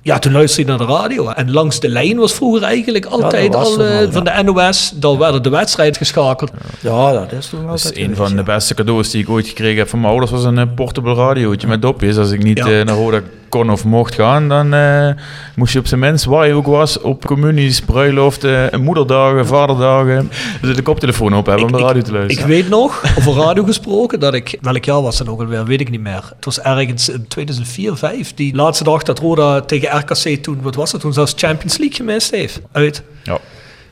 Ja, 0.06 0.20
toen 0.20 0.32
luisterde 0.32 0.72
je 0.72 0.78
naar 0.78 0.88
de 0.88 0.94
radio. 0.94 1.28
En 1.30 1.52
langs 1.52 1.80
de 1.80 1.90
lijn 1.90 2.18
was 2.18 2.34
vroeger 2.34 2.64
eigenlijk 2.64 3.06
altijd 3.06 3.56
al 3.56 3.84
eh, 3.86 4.08
van 4.12 4.24
de 4.24 4.42
NOS. 4.44 4.92
Dan 4.96 5.18
werden 5.18 5.44
de 5.44 5.50
wedstrijd 5.50 5.98
geschakeld. 5.98 6.52
Ja, 6.82 7.12
dat 7.12 7.32
is 7.32 7.48
toen 7.48 7.60
Dat 7.62 7.70
altijd 7.70 7.98
is 7.98 8.04
een 8.04 8.16
van 8.16 8.36
de 8.36 8.44
beste 8.44 8.74
cadeaus 8.74 9.10
die 9.10 9.22
ik 9.22 9.30
ooit 9.30 9.48
gekregen 9.48 9.78
heb 9.78 9.90
van 9.90 10.00
mijn 10.00 10.12
ouders. 10.12 10.32
was 10.32 10.44
een 10.44 10.58
eh, 10.58 10.66
portable 10.76 11.14
radiootje 11.14 11.68
met 11.68 11.82
dopjes. 11.82 12.18
Als 12.18 12.32
ik 12.32 12.44
niet 12.44 12.58
Ja. 12.58 12.66
eh, 12.80 12.86
naar 12.86 12.96
Roda 12.96 13.22
kon 13.56 13.70
of 13.70 13.86
mocht 13.86 14.16
gaan, 14.16 14.48
dan 14.50 14.74
eh, 14.74 15.10
moest 15.56 15.74
je 15.74 15.80
op 15.80 15.88
zijn 15.88 16.00
minst, 16.00 16.26
waar 16.26 16.48
je 16.48 16.54
ook 16.54 16.66
was, 16.66 17.02
op 17.02 17.26
communies, 17.26 17.82
bruiloften, 17.82 18.82
moederdagen, 18.82 19.48
vaderdagen, 19.48 20.32
dus 20.62 20.76
de 20.76 20.82
koptelefoon 20.82 21.36
op 21.36 21.46
hebben 21.46 21.66
om 21.66 21.72
de 21.72 21.78
radio 21.78 22.02
te 22.02 22.12
Ik 22.12 22.16
luisteren. 22.16 22.48
weet 22.48 22.70
nog, 22.70 23.04
over 23.18 23.34
radio 23.34 23.64
gesproken, 23.64 24.20
dat 24.20 24.34
ik, 24.34 24.58
welk 24.62 24.86
jaar 24.86 25.02
was 25.02 25.18
dat 25.18 25.28
ook 25.30 25.40
alweer, 25.40 25.66
weet 25.66 25.82
ik 25.82 25.90
niet 25.90 26.02
meer. 26.02 26.32
Het 26.36 26.46
was 26.46 26.60
ergens 26.60 27.10
in 27.10 27.28
2004, 27.28 27.96
5, 27.96 28.34
die 28.34 28.56
laatste 28.56 28.84
dag 28.84 29.04
dat 29.04 29.20
Roda 29.20 29.62
tegen 29.62 29.98
RKC 29.98 30.44
toen, 30.44 30.62
wat 30.62 30.76
was 30.76 30.92
het 30.92 31.02
toen, 31.02 31.14
zelfs 31.14 31.34
Champions 31.36 31.78
League 31.78 31.98
gemist 31.98 32.32
heeft. 32.32 32.62
Uit. 32.72 33.04
Ja. 33.24 33.38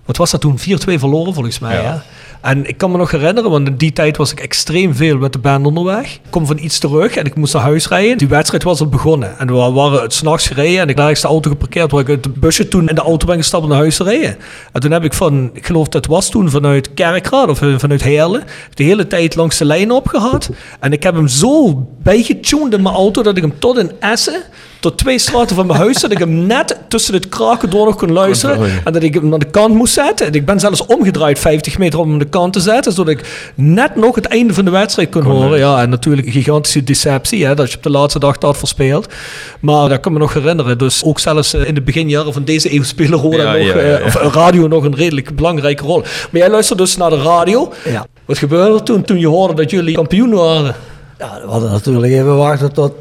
Wat 0.05 0.17
was 0.17 0.31
dat 0.31 0.41
toen? 0.41 0.59
4-2 0.59 0.63
verloren 0.99 1.33
volgens 1.33 1.59
mij. 1.59 1.75
Ja. 1.75 1.91
Hè? 1.91 1.97
En 2.43 2.67
ik 2.67 2.77
kan 2.77 2.91
me 2.91 2.97
nog 2.97 3.11
herinneren, 3.11 3.49
want 3.49 3.67
in 3.67 3.75
die 3.75 3.93
tijd 3.93 4.17
was 4.17 4.31
ik 4.31 4.39
extreem 4.39 4.95
veel 4.95 5.17
met 5.17 5.33
de 5.33 5.39
band 5.39 5.65
onderweg. 5.65 6.13
Ik 6.13 6.21
kom 6.29 6.45
van 6.45 6.57
iets 6.59 6.79
terug 6.79 7.15
en 7.15 7.25
ik 7.25 7.35
moest 7.35 7.53
naar 7.53 7.63
huis 7.63 7.87
rijden. 7.87 8.17
Die 8.17 8.27
wedstrijd 8.27 8.63
was 8.63 8.79
al 8.79 8.87
begonnen. 8.87 9.39
En 9.39 9.47
we 9.47 9.53
waren 9.53 10.01
het 10.01 10.13
s'nachts 10.13 10.47
gereden 10.47 10.79
en 10.79 10.89
ik 10.89 10.95
nergens 10.95 11.21
de 11.21 11.27
auto 11.27 11.49
geparkeerd 11.49 11.91
waar 11.91 12.01
ik 12.01 12.09
uit 12.09 12.25
het 12.25 12.33
busje 12.33 12.67
toen 12.67 12.89
in 12.89 12.95
de 12.95 13.01
auto 13.01 13.25
ben 13.25 13.37
gestapt 13.37 13.67
naar 13.67 13.77
huis 13.77 13.97
te 13.97 14.03
rijden. 14.03 14.37
En 14.71 14.81
toen 14.81 14.91
heb 14.91 15.03
ik 15.03 15.13
van, 15.13 15.49
ik 15.53 15.65
geloof 15.65 15.87
dat 15.87 16.05
was 16.05 16.29
toen 16.29 16.49
vanuit 16.49 16.93
Kerkrade 16.93 17.51
of 17.51 17.61
eh, 17.61 17.77
vanuit 17.77 18.03
Heerlen, 18.03 18.43
de 18.73 18.83
hele 18.83 19.07
tijd 19.07 19.35
langs 19.35 19.57
de 19.57 19.65
lijn 19.65 19.91
opgehad. 19.91 20.49
En 20.79 20.91
ik 20.91 21.03
heb 21.03 21.15
hem 21.15 21.27
zo 21.27 21.85
bijgetuned 22.03 22.73
in 22.73 22.81
mijn 22.81 22.95
auto 22.95 23.21
dat 23.21 23.37
ik 23.37 23.43
hem 23.43 23.59
tot 23.59 23.77
in 23.77 23.91
Essen, 23.99 24.41
tot 24.83 24.97
twee 24.97 25.19
straten 25.19 25.55
van 25.55 25.65
mijn 25.65 25.79
huis, 25.79 26.01
dat 26.01 26.11
ik 26.11 26.17
hem 26.17 26.45
net 26.45 26.77
tussen 26.87 27.13
het 27.13 27.29
kraken 27.29 27.69
door 27.69 27.85
nog 27.85 27.95
kon 27.95 28.11
luisteren. 28.11 28.81
En 28.83 28.93
dat 28.93 29.03
ik 29.03 29.13
hem 29.13 29.33
aan 29.33 29.39
de 29.39 29.45
kant 29.45 29.73
moest 29.75 29.93
zetten. 29.93 30.27
En 30.27 30.33
ik 30.33 30.45
ben 30.45 30.59
zelfs 30.59 30.85
omgedraaid 30.85 31.39
50 31.39 31.77
meter 31.77 31.99
om 31.99 32.05
hem 32.05 32.13
aan 32.13 32.19
de 32.19 32.25
kant 32.25 32.53
te 32.53 32.59
zetten. 32.59 32.91
Zodat 32.91 33.13
ik 33.13 33.51
net 33.55 33.95
nog 33.95 34.15
het 34.15 34.25
einde 34.25 34.53
van 34.53 34.65
de 34.65 34.71
wedstrijd 34.71 35.09
kon 35.09 35.21
horen. 35.21 35.59
Ja, 35.59 35.81
en 35.81 35.89
natuurlijk 35.89 36.27
een 36.27 36.33
gigantische 36.33 36.83
deceptie. 36.83 37.45
Hè, 37.45 37.55
dat 37.55 37.71
je 37.71 37.77
op 37.77 37.83
de 37.83 37.89
laatste 37.89 38.19
dag 38.19 38.37
dat 38.37 38.57
verspeelt. 38.57 39.13
Maar 39.59 39.89
dat 39.89 39.99
kan 39.99 40.13
me 40.13 40.19
nog 40.19 40.33
herinneren. 40.33 40.77
Dus 40.77 41.03
ook 41.03 41.19
zelfs 41.19 41.53
eh, 41.53 41.67
in 41.67 41.75
de 41.75 41.81
beginjaren 41.81 42.33
van 42.33 42.43
deze 42.43 42.73
eeuw 42.73 42.83
spelen 42.83 43.19
Roda 43.19 43.55
Ja, 43.55 43.65
nog, 43.65 43.75
ja, 43.75 43.81
ja, 43.81 43.97
eh, 43.97 44.05
of 44.05 44.15
eh, 44.15 44.31
radio 44.33 44.67
nog 44.67 44.83
een 44.83 44.95
redelijk 44.95 45.35
belangrijke 45.35 45.83
rol. 45.83 45.99
Maar 45.99 46.41
jij 46.41 46.49
luistert 46.49 46.79
dus 46.79 46.97
naar 46.97 47.09
de 47.09 47.21
radio. 47.21 47.73
Ja. 47.85 48.05
Wat 48.25 48.37
gebeurde 48.37 48.73
er 48.73 48.83
toen, 48.83 49.03
toen 49.03 49.19
je 49.19 49.27
hoorde 49.27 49.53
dat 49.53 49.71
jullie 49.71 49.95
kampioen 49.95 50.33
waren? 50.33 50.75
Ja, 51.23 51.41
we 51.41 51.51
hadden 51.51 51.71
natuurlijk 51.71 52.13
even 52.13 52.37
wachten 52.37 52.73
tot 52.73 52.93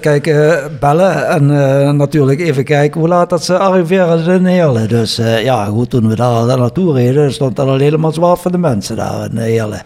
kijken, 0.00 0.70
bellen 0.80 1.28
en 1.28 1.50
eh, 1.50 1.90
natuurlijk 1.90 2.40
even 2.40 2.64
kijken 2.64 3.00
hoe 3.00 3.08
laat 3.08 3.30
dat 3.30 3.44
ze 3.44 3.58
arriveren 3.58 4.34
in 4.34 4.44
Heerlen. 4.44 4.88
Dus 4.88 5.16
ja, 5.42 5.64
goed, 5.64 5.90
toen 5.90 6.08
we 6.08 6.14
daar, 6.14 6.58
naartoe 6.58 6.92
reden, 6.92 7.32
stond 7.32 7.58
er 7.58 7.66
al 7.66 7.78
helemaal 7.78 8.12
zwaar 8.12 8.36
van 8.36 8.52
de 8.52 8.58
mensen 8.58 8.96
daar 8.96 9.30
in 9.30 9.36
Heerlen. 9.36 9.82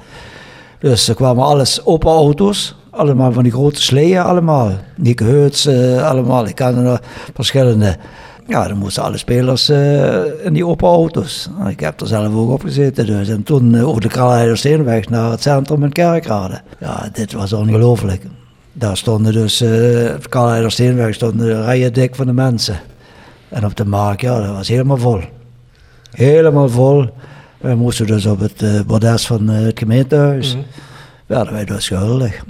Dus 0.78 1.09
er 1.09 1.15
kwamen 1.15 1.44
alles 1.44 1.85
open 1.85 2.10
auto's, 2.10 2.74
allemaal 2.90 3.32
van 3.32 3.43
die 3.43 3.52
grote 3.52 3.82
sleeën 3.82 4.23
allemaal. 4.23 4.70
Nick 4.97 5.19
Heuts, 5.19 5.69
allemaal, 6.02 6.47
ik 6.47 6.55
ken 6.55 6.77
er 6.86 7.01
verschillende. 7.35 7.97
Ja, 8.48 8.68
dan 8.68 8.76
moesten 8.76 9.02
alle 9.02 9.16
spelers 9.16 9.68
eh, 9.68 10.44
in 10.44 10.52
die 10.52 10.66
open 10.66 10.88
auto's. 10.88 11.48
Ik 11.68 11.80
heb 11.80 12.00
er 12.00 12.06
zelf 12.06 12.34
ook 12.34 12.50
op 12.50 12.62
gezeten 12.62 13.06
dus. 13.06 13.28
En 13.28 13.42
toen 13.42 13.74
eh, 13.74 13.88
over 13.88 14.00
de 14.00 14.08
Karl-Heidersteenweg 14.08 15.08
naar 15.08 15.30
het 15.30 15.42
centrum 15.42 15.84
in 15.84 15.92
Kerkrade. 15.92 16.60
Ja, 16.80 17.08
dit 17.12 17.32
was 17.32 17.52
ongelooflijk. 17.52 18.22
Daar 18.72 18.96
stonden 18.96 19.32
dus, 19.32 19.60
eh 19.60 19.68
op 20.14 20.22
de 20.22 20.28
Karl-Heidersteenweg 20.28 21.14
stonden 21.14 21.64
rijen 21.64 21.92
dik 21.92 22.14
van 22.14 22.26
de 22.26 22.32
mensen. 22.32 22.80
En 23.48 23.64
op 23.64 23.76
de 23.76 23.84
markt, 23.84 24.20
ja, 24.20 24.40
dat 24.40 24.54
was 24.56 24.68
helemaal 24.68 24.96
vol. 24.96 25.20
Helemaal 26.10 26.68
vol. 26.68 27.06
We 27.58 27.74
moesten 27.74 28.06
dus 28.06 28.26
op 28.26 28.40
het 28.40 28.62
eh, 28.62 28.80
bordes 28.86 29.26
van 29.26 29.48
het 29.48 29.78
gemeentehuis. 29.78 30.56
Werden 31.26 31.52
wij 31.52 31.64
dus 31.64 31.88
gehuldigd. 31.88 32.44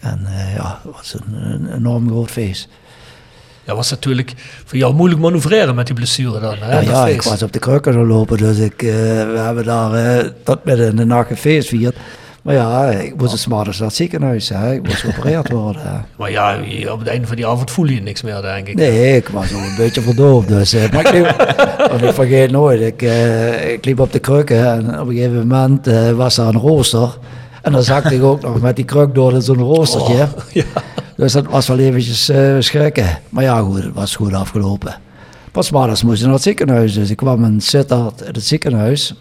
En 0.00 0.20
ja, 0.56 0.80
het 0.82 0.92
was 0.96 1.14
een, 1.14 1.52
een 1.52 1.74
enorm 1.74 2.08
groot 2.08 2.30
feest. 2.30 2.68
Ja, 3.66 3.74
was 3.74 3.90
natuurlijk 3.90 4.32
voor 4.64 4.78
jou 4.78 4.94
moeilijk 4.94 5.20
manoeuvreren 5.20 5.74
met 5.74 5.86
die 5.86 5.94
blessure 5.94 6.40
dan. 6.40 6.54
Hè, 6.60 6.70
Ja, 6.72 6.76
dat 6.80 6.88
ja, 6.88 7.06
ik 7.06 7.22
was 7.22 7.42
op 7.42 7.52
de 7.52 7.58
krukken 7.58 7.92
gaan 7.92 8.06
lopen, 8.06 8.36
dus 8.38 8.58
ik, 8.58 8.82
eh, 8.82 8.88
we 9.32 9.38
hebben 9.44 9.64
daar 9.64 9.92
eh, 9.94 10.28
tot 10.44 10.64
midden 10.64 10.88
in 10.88 10.96
de 10.96 11.04
nacht 11.04 11.30
een 11.30 11.36
feest 11.36 11.68
vierd. 11.68 11.96
Maar 12.42 12.54
ja, 12.54 12.90
ik 12.90 13.16
moest 13.16 13.32
het 13.32 13.46
maandags 13.46 13.78
naar 13.78 13.86
het 13.86 13.96
ziekenhuis, 13.96 14.48
hè. 14.48 14.72
ik 14.72 14.82
moest 14.82 14.96
geopereerd 15.00 15.50
worden. 15.62 15.82
hè. 15.82 15.98
Maar 16.16 16.30
ja, 16.30 16.56
op 16.90 16.98
het 16.98 17.08
einde 17.08 17.26
van 17.26 17.36
die 17.36 17.46
avond 17.46 17.70
voel 17.70 17.86
je 17.86 18.00
niks 18.02 18.22
meer, 18.22 18.40
denk 18.42 18.68
ik. 18.68 18.74
Nee, 18.74 19.16
ik 19.16 19.28
was 19.28 19.50
nog 19.50 19.60
een 19.62 19.76
beetje 19.76 20.00
verdoofd, 20.00 20.48
dus 20.48 20.72
eh, 20.72 20.90
maar 20.92 21.06
ik, 21.06 21.12
liep, 21.12 21.56
want 21.90 22.02
ik 22.02 22.12
vergeet 22.12 22.50
nooit, 22.50 22.80
ik, 22.80 23.02
eh, 23.02 23.72
ik 23.72 23.84
liep 23.84 24.00
op 24.00 24.12
de 24.12 24.18
krukken 24.18 24.66
en 24.72 25.00
op 25.00 25.08
een 25.08 25.14
gegeven 25.14 25.36
moment 25.46 25.86
eh, 25.86 26.10
was 26.10 26.38
er 26.38 26.46
een 26.46 26.58
rooster. 26.58 27.18
En 27.62 27.72
dan 27.72 27.82
zakte 27.82 28.14
ik 28.14 28.22
ook 28.22 28.40
nog 28.42 28.60
met 28.60 28.76
die 28.76 28.84
kruk 28.84 29.14
door 29.14 29.42
zo'n 29.42 29.58
roostertje. 29.58 30.14
ja. 30.52 30.64
Dus 31.16 31.32
dat 31.32 31.46
was 31.46 31.66
wel 31.68 31.78
eventjes 31.78 32.28
eh, 32.28 32.56
schrikken. 32.58 33.06
Maar 33.28 33.42
ja, 33.44 33.58
goed, 33.60 33.82
het 33.82 33.94
was 33.94 34.16
goed 34.16 34.34
afgelopen. 34.34 34.94
Pas 35.52 35.70
maandags 35.70 36.02
moest 36.02 36.18
ik 36.20 36.24
naar 36.26 36.34
het 36.34 36.42
ziekenhuis, 36.42 36.94
dus 36.94 37.10
ik 37.10 37.16
kwam 37.16 37.44
in 37.44 37.60
Sittard 37.60 38.20
in 38.20 38.32
het 38.32 38.44
ziekenhuis. 38.44 39.14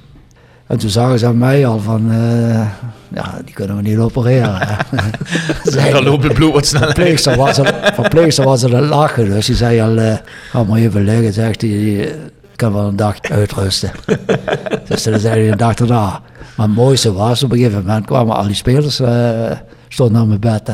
En 0.67 0.77
toen 0.77 0.89
zagen 0.89 1.19
ze 1.19 1.25
aan 1.25 1.37
mij 1.37 1.65
al 1.65 1.79
van, 1.79 2.11
eh, 2.11 2.67
ja, 3.13 3.39
die 3.45 3.53
kunnen 3.53 3.75
we 3.75 3.81
niet 3.81 3.97
opereren. 3.97 4.59
Zei- 5.63 5.91
Dan 5.91 6.03
loopt 6.03 6.23
het 6.23 6.33
bloed 6.33 6.53
wat 6.53 6.65
sneller. 6.65 6.85
verpleegster 6.87 7.37
was 7.37 7.57
er, 7.57 7.91
verpleegster 7.93 8.43
was 8.45 8.63
er 8.63 8.75
aan 8.75 8.81
het 8.81 8.89
lachen, 8.89 9.25
dus 9.29 9.45
die 9.45 9.55
zei 9.55 9.81
al, 9.81 9.97
eh, 9.97 10.15
ga 10.51 10.63
maar 10.63 10.79
even 10.79 11.03
liggen, 11.03 11.33
zegt 11.33 11.61
hij, 11.61 11.69
ik 11.71 12.15
kan 12.55 12.73
wel 12.73 12.87
een 12.87 12.95
dag 12.95 13.21
uitrusten. 13.21 13.91
dus 14.87 15.03
dat 15.03 15.21
zei 15.21 15.41
hij 15.41 15.51
een 15.51 15.57
dag 15.57 15.73
daarna. 15.75 16.21
Maar 16.55 16.67
het 16.67 16.75
mooiste 16.75 17.13
was, 17.13 17.43
op 17.43 17.51
een 17.51 17.57
gegeven 17.57 17.79
moment 17.85 18.05
kwamen 18.05 18.35
al 18.35 18.45
die 18.45 18.55
spelers, 18.55 18.99
eh 18.99 19.51
stonden 19.87 20.21
aan 20.21 20.27
mijn 20.27 20.39
bed. 20.39 20.69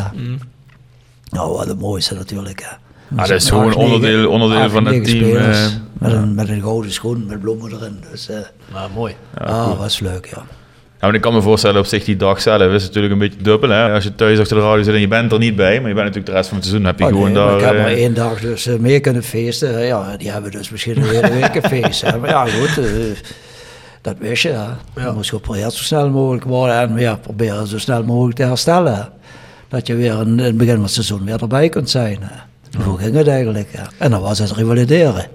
Nou, 1.30 1.52
wat 1.58 1.68
het 1.68 1.80
mooiste 1.80 2.14
natuurlijk. 2.16 2.62
Hè. 2.62 2.76
Ah, 3.22 3.28
dat 3.28 3.42
is 3.42 3.50
gewoon 3.50 3.74
onderdeel, 3.74 4.30
onderdeel 4.30 4.70
van 4.70 4.86
het 4.86 5.04
team. 5.04 5.18
spelers 5.18 5.66
eh, 5.66 5.72
met, 6.00 6.12
een, 6.12 6.36
met 6.36 6.50
een 6.50 6.62
gouden 6.62 6.92
schoen 6.92 7.26
met 7.26 7.40
bloemen 7.40 7.72
erin. 7.74 8.04
Dus, 8.12 8.30
eh 8.30 8.36
Maar 8.74 8.88
mooi. 8.96 9.16
ah, 9.38 9.78
was 9.80 10.00
leuk, 10.00 10.26
ja. 10.26 10.44
Ja, 11.00 11.06
maar 11.06 11.16
ik 11.16 11.22
kan 11.22 11.34
me 11.34 11.42
voorstellen, 11.42 11.80
op 11.80 11.86
zich 11.86 12.04
die 12.04 12.16
dag 12.16 12.42
zelf 12.42 12.72
is 12.72 12.84
natuurlijk 12.84 13.14
een 13.14 13.20
beetje 13.20 13.42
dubbel. 13.42 13.70
Hè? 13.70 13.94
Als 13.94 14.04
je 14.04 14.16
thuis 14.16 14.40
achter 14.40 14.56
de 14.58 14.64
radio 14.64 14.84
zit 14.84 14.94
en 14.94 15.00
je 15.00 15.08
bent 15.08 15.32
er 15.32 15.40
niet 15.40 15.56
bij, 15.56 15.80
maar 15.80 15.90
je 15.90 15.96
bent 15.96 16.06
natuurlijk 16.06 16.26
de 16.26 16.32
rest 16.32 16.48
van 16.48 16.58
het 16.58 16.66
seizoen, 16.66 16.88
heb 16.88 17.00
je 17.00 17.06
Oh, 17.06 17.12
gewoon 17.12 17.32
nee, 17.32 17.34
daar... 17.34 17.56
ik 17.58 17.62
heb 17.64 17.74
eh, 17.74 17.82
maar 17.82 17.92
één 17.92 18.14
dag 18.14 18.40
dus 18.40 18.66
meer 18.80 19.00
kunnen 19.00 19.24
feesten. 19.24 19.86
Ja, 19.86 20.18
die 20.18 20.32
hebben 20.32 20.52
dus 20.52 20.70
misschien 20.70 20.98
een 20.98 21.04
hele 21.04 21.30
week 21.34 21.56
een 21.56 21.70
feest. 21.70 22.02
hè. 22.02 22.18
Maar 22.18 22.30
ja, 22.30 22.46
goed, 22.46 22.80
dat 24.02 24.16
wist 24.20 24.44
je. 24.44 24.50
Hè. 24.50 25.04
Je 25.08 25.12
moest 25.14 25.30
geprobeerd 25.30 25.74
zo 25.74 25.84
snel 25.84 26.10
mogelijk 26.10 26.44
worden 26.44 26.76
en 26.76 26.98
ja, 26.98 27.16
proberen 27.16 27.68
zo 27.68 27.78
snel 27.80 28.04
mogelijk 28.04 28.36
te 28.38 28.44
herstellen. 28.44 29.10
Dat 29.70 29.88
je 29.88 29.96
weer 29.96 30.22
in, 30.22 30.38
het 30.38 30.58
begin 30.58 30.74
van 30.74 30.84
het 30.84 30.92
seizoen 30.92 31.26
weer 31.26 31.42
erbij 31.42 31.70
kunt 31.70 31.90
zijn. 31.90 32.18
Hè. 32.22 32.36
Hoe 32.84 32.98
ging 32.98 33.16
het 33.16 33.28
eigenlijk? 33.28 33.68
En 33.98 34.12
dan 34.12 34.22
was 34.22 34.40
het 34.40 34.52
revalideren. 34.52 35.26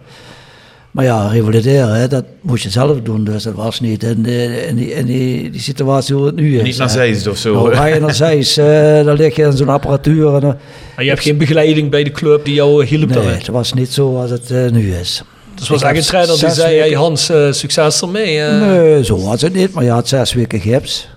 Maar 0.91 1.05
ja, 1.05 1.29
revalideren, 1.29 1.95
hè, 1.95 2.09
dat 2.09 2.25
moest 2.41 2.63
je 2.63 2.71
zelf 2.71 3.01
doen. 3.01 3.25
Dus 3.25 3.43
dat 3.43 3.55
was 3.55 3.81
niet 3.81 4.03
in, 4.03 4.23
de, 4.23 4.67
in, 4.69 4.77
die, 4.77 4.95
in 4.95 5.07
die, 5.07 5.51
die 5.51 5.61
situatie 5.61 6.15
hoe 6.15 6.27
het 6.27 6.35
nu 6.35 6.57
is. 6.57 6.63
Niet 6.63 6.77
naar. 6.79 6.91
Zeist 6.91 7.27
of 7.27 7.37
zo. 7.37 7.53
Nou, 7.55 7.75
ga 7.75 7.85
je 7.87 8.01
naar 8.01 8.15
Zeist, 8.15 8.59
eh, 8.59 9.05
dan 9.05 9.17
lig 9.17 9.37
je 9.37 9.43
in 9.43 9.53
zo'n 9.57 9.69
apparatuur. 9.69 10.35
En, 10.35 10.59
je 10.97 11.09
hebt 11.09 11.23
geen 11.23 11.37
begeleiding 11.37 11.91
bij 11.91 12.05
de 12.05 12.11
club 12.11 12.45
die 12.45 12.55
jou 12.55 12.85
hielp 12.85 13.09
Nee, 13.09 13.15
daarin. 13.19 13.39
het 13.39 13.47
was 13.49 13.73
niet 13.73 13.93
zo 13.93 14.21
als 14.21 14.31
het 14.31 14.51
eh, 14.51 14.71
nu 14.71 14.95
is. 14.95 15.23
Dus 15.55 15.69
was 15.69 15.83
eigenlijk 15.83 15.97
een 15.97 16.27
trainer 16.27 16.47
die 16.47 16.63
zei, 16.65 16.79
hey 16.79 16.91
Hans, 16.93 17.29
eh, 17.29 17.53
succes 17.53 18.01
ermee. 18.03 18.41
eh. 18.41 18.61
Nee, 18.61 19.05
zo 19.05 19.19
was 19.21 19.43
het 19.43 19.55
niet, 19.55 19.73
maar 19.73 19.85
je 19.85 19.91
had 19.91 20.09
zes 20.09 20.33
weken 20.33 20.61
gips. 20.61 21.09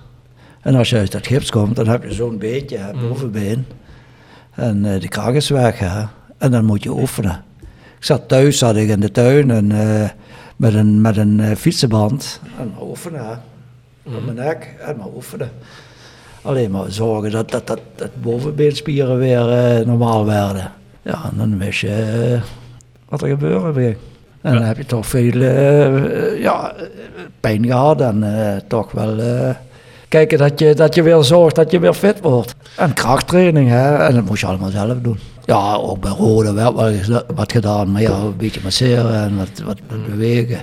En 0.66 0.76
als 0.76 0.90
je 0.90 0.98
uit 0.98 1.12
dat 1.12 1.28
gips 1.28 1.50
komt, 1.52 1.76
dan 1.76 1.88
heb 1.88 2.04
je 2.04 2.14
zo'n 2.14 2.38
beentje, 2.38 2.78
hè, 2.78 2.92
bovenbeen. 3.08 3.66
En 4.56 4.86
eh 4.86 5.00
die 5.00 5.10
kraag 5.10 5.34
is 5.34 5.50
weg, 5.50 5.80
hè. 5.80 6.04
En 6.38 6.52
dan 6.52 6.66
moet 6.66 6.84
je 6.84 6.92
oefenen. 6.92 7.44
Ik 7.98 8.04
zat 8.04 8.28
thuis, 8.28 8.58
zat 8.58 8.76
ik 8.76 8.90
in 8.90 9.00
de 9.00 9.12
tuin 9.12 9.52
en, 9.52 9.72
eh, 9.72 10.10
met 10.56 10.74
een, 10.74 11.02
met 11.02 11.18
een 11.18 11.40
eh, 11.40 11.56
fietsenband. 11.56 12.40
En 12.60 12.72
maar 12.74 12.88
oefenen, 12.88 13.26
hè. 13.26 13.34
Op 14.16 14.26
mijn 14.26 14.36
nek 14.38 14.76
en 14.80 14.98
maar 14.98 15.08
oefenen. 15.16 15.50
Alleen 16.42 16.72
maar 16.72 16.92
zorgen 16.92 17.32
dat, 17.32 17.52
dat, 17.52 17.68
dat, 17.68 17.80
dat 17.96 18.22
bovenbeenspieren 18.22 19.18
weer 19.18 19.46
normaal 19.86 20.26
werden. 20.26 20.72
Ja, 21.02 21.30
en 21.32 21.38
dan 21.38 21.58
wist 21.58 21.80
je 21.80 22.40
wat 23.10 23.22
er 23.22 23.28
gebeurde 23.28 23.72
weer. 23.72 23.98
En 24.42 24.54
dan 24.54 24.64
heb 24.64 24.78
je 24.78 24.86
toch 24.86 25.06
veel 25.06 25.42
ja, 26.38 26.76
pijn 27.40 27.66
gehad 27.66 28.02
en 28.02 28.24
toch 28.68 28.92
wel 28.92 29.20
kijken 30.07 30.38
dat 30.38 30.60
je, 30.60 30.73
dat 30.73 30.95
je 30.95 31.02
weer 31.03 31.23
zorgt 31.23 31.56
dat 31.56 31.72
je 31.72 31.80
weer 31.80 31.94
fit 31.94 32.19
wordt. 32.22 32.56
En 32.76 32.94
krachttraining, 32.94 33.69
hè? 33.69 33.95
en 33.95 34.15
dat 34.15 34.26
moest 34.26 34.41
je 34.41 34.48
allemaal 34.48 34.69
zelf 34.69 34.98
doen. 35.02 35.19
Ja, 35.45 35.73
ook 35.73 35.99
bij 35.99 36.11
Rode 36.11 36.53
werd 36.53 36.73
wel 36.73 37.23
wat 37.36 37.52
gedaan, 37.52 37.91
maar 37.91 38.02
ja, 38.02 38.10
een 38.10 38.38
beetje 38.38 38.60
masseren 38.64 39.23
en 39.23 39.38
wat, 39.38 39.49
wat 39.65 39.77
bewegen. 40.10 40.60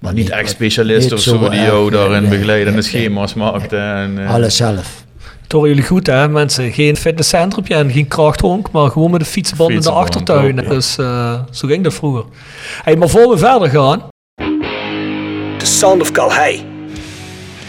Maar 0.00 0.12
Niet 0.12 0.30
echt 0.30 0.50
specialisten 0.50 1.16
niet 1.16 1.26
of 1.28 1.40
zo 1.40 1.48
die 1.48 1.60
jou 1.60 1.90
daarin 1.90 2.22
nee, 2.22 2.30
begeleiden 2.30 2.74
en 2.74 2.80
de 2.80 2.82
nee, 2.82 2.92
nee. 2.92 3.02
schema's 3.02 3.34
maakten. 3.34 3.80
En, 3.80 4.18
eh, 4.18 4.34
Alles 4.34 4.56
zelf. 4.56 5.04
Het 5.42 5.52
horen 5.52 5.68
jullie 5.68 5.84
goed 5.84 6.06
hè 6.06 6.28
mensen. 6.28 6.72
Geen 6.72 6.96
fitnesscentrumpje 6.96 7.74
en 7.74 7.90
geen 7.90 8.08
krachthonk, 8.08 8.70
maar 8.70 8.90
gewoon 8.90 9.10
met 9.10 9.20
de 9.20 9.26
fietsband 9.26 9.70
in 9.70 9.80
de 9.80 9.90
achtertuin. 9.90 10.58
ook, 10.58 10.64
ja. 10.64 10.70
Dus 10.70 10.98
eh, 10.98 11.40
zo 11.50 11.68
ging 11.68 11.84
dat 11.84 11.94
vroeger. 11.94 12.24
Hey, 12.82 12.96
maar 12.96 13.08
voor 13.08 13.28
we 13.28 13.38
verder 13.38 13.70
gaan. 13.70 14.02
The 15.58 15.66
Sound 15.66 16.00
of 16.00 16.12
Calhei. 16.12 16.73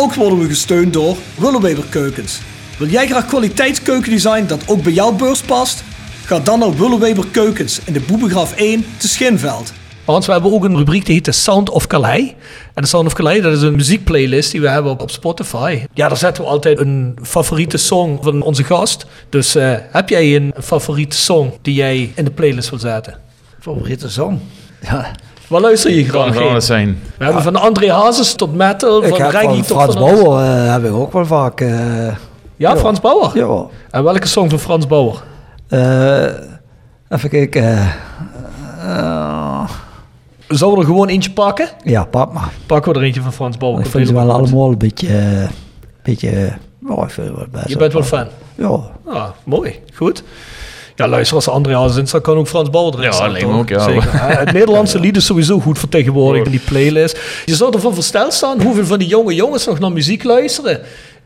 Ook 0.00 0.14
worden 0.14 0.38
we 0.38 0.48
gesteund 0.48 0.92
door 0.92 1.16
Willeweber 1.34 1.84
Keukens. 1.90 2.40
Wil 2.78 2.88
jij 2.88 3.06
graag 3.06 3.26
kwaliteitskeukendesign 3.26 4.46
dat 4.46 4.68
ook 4.68 4.82
bij 4.82 4.92
jouw 4.92 5.12
beurs 5.12 5.40
past? 5.40 5.84
Ga 6.24 6.38
dan 6.38 6.58
naar 6.58 6.76
Willeweber 6.76 7.26
Keukens 7.26 7.80
in 7.84 7.92
de 7.92 8.00
Boebegraaf 8.00 8.56
1 8.56 8.84
te 8.96 9.08
Schinveld. 9.08 9.72
Hans, 10.04 10.26
we 10.26 10.32
hebben 10.32 10.52
ook 10.52 10.64
een 10.64 10.76
rubriek 10.76 11.06
die 11.06 11.14
heet 11.14 11.24
The 11.24 11.32
Sound 11.32 11.70
of 11.70 11.86
Calais. 11.86 12.34
En 12.74 12.82
The 12.82 12.88
Sound 12.88 13.06
of 13.06 13.12
Calais, 13.12 13.42
dat 13.42 13.52
is 13.52 13.62
een 13.62 13.76
muziekplaylist 13.76 14.50
die 14.50 14.60
we 14.60 14.68
hebben 14.68 14.92
op, 14.92 15.00
op 15.00 15.10
Spotify. 15.10 15.84
Ja, 15.94 16.08
daar 16.08 16.16
zetten 16.16 16.44
we 16.44 16.50
altijd 16.50 16.78
een 16.78 17.18
favoriete 17.22 17.76
song 17.76 18.18
van 18.22 18.42
onze 18.42 18.64
gast. 18.64 19.06
Dus 19.28 19.54
eh, 19.54 19.74
heb 19.90 20.08
jij 20.08 20.36
een 20.36 20.54
favoriete 20.62 21.16
song 21.16 21.52
die 21.62 21.74
jij 21.74 22.12
in 22.14 22.24
de 22.24 22.30
playlist 22.30 22.70
wil 22.70 22.78
zetten? 22.78 23.18
Favoriete 23.60 24.10
song? 24.10 24.38
Ja. 24.80 25.10
Waar 25.50 25.60
luister 25.60 25.90
je 25.90 26.06
kan 26.06 26.32
graag 26.32 26.48
alles 26.48 26.66
zijn. 26.66 26.98
We 27.18 27.24
hebben 27.24 27.42
van 27.42 27.56
André 27.56 27.92
Hazes 27.92 28.34
tot 28.34 28.54
metal, 28.54 29.02
Ik 29.04 29.08
van 29.08 29.18
reggae 29.18 29.42
van 29.44 29.56
tot 29.56 29.66
Frans 29.66 29.94
van. 29.94 30.02
Bauer 30.02 30.42
eh, 30.44 30.72
heb 30.72 30.84
ik 30.84 30.92
ook 30.92 31.12
wel 31.12 31.26
vaak. 31.26 31.60
eh, 31.60 32.14
Ja, 32.56 32.76
Frans 32.76 33.00
Bauer? 33.00 33.30
ja. 33.34 33.66
En 33.90 34.04
welke 34.04 34.26
song 34.26 34.48
van 34.50 34.58
Frans 34.58 34.86
Bauer? 34.86 35.22
Eh, 35.68 36.24
even 37.08 37.28
kijken. 37.30 37.92
Zullen 40.48 40.74
we 40.74 40.80
er 40.80 40.86
gewoon 40.86 41.08
eentje 41.08 41.30
pakken? 41.30 41.68
ja, 41.84 42.04
pak 42.04 42.32
maar. 42.32 42.52
Pakken 42.66 42.92
we 42.92 42.98
er 42.98 43.04
eentje 43.04 43.22
van 43.22 43.32
Frans 43.32 43.56
Bauer. 43.56 43.80
Ik 43.80 43.86
vind 43.86 44.06
ze 44.08 44.14
wel 44.14 44.30
allemaal 44.32 44.70
een 44.70 44.78
beetje... 44.78 45.48
beetje 46.02 46.52
oh, 46.88 47.04
ik 47.04 47.10
vind 47.10 47.26
het 47.28 47.36
wel 47.36 47.46
best 47.50 47.68
Je 47.68 47.76
bent 47.76 47.92
wel 47.92 48.02
fan? 48.02 48.26
Ja. 48.54 48.78
Ah, 49.06 49.28
mooi. 49.44 49.80
Goed. 49.94 50.22
Ja, 51.00 51.08
luister, 51.08 51.36
als 51.36 51.48
André 51.48 51.74
Hazes 51.76 51.96
in 51.96 52.06
staat, 52.06 52.22
kan 52.22 52.36
ook 52.36 52.48
Frans 52.48 52.70
Bauer 52.70 52.92
erin 52.92 53.04
Ja, 53.04 53.12
staan, 53.12 53.34
toch? 53.36 53.58
ook, 53.58 53.68
ja. 53.68 53.80
Zeker. 53.80 54.08
hè? 54.12 54.34
Het 54.44 54.52
Nederlandse 54.52 55.00
lied 55.00 55.16
is 55.16 55.24
sowieso 55.26 55.60
goed 55.60 55.78
vertegenwoordigd 55.78 56.44
in 56.44 56.50
die 56.50 56.60
playlist. 56.60 57.18
Je 57.44 57.54
zou 57.54 57.74
ervan 57.74 57.94
versteld 57.94 58.32
staan 58.32 58.62
hoeveel 58.62 58.84
van 58.86 58.98
die 58.98 59.08
jonge 59.08 59.34
jongens 59.34 59.66
nog 59.66 59.78
naar 59.78 59.92
muziek 59.92 60.24
luisteren. 60.24 60.80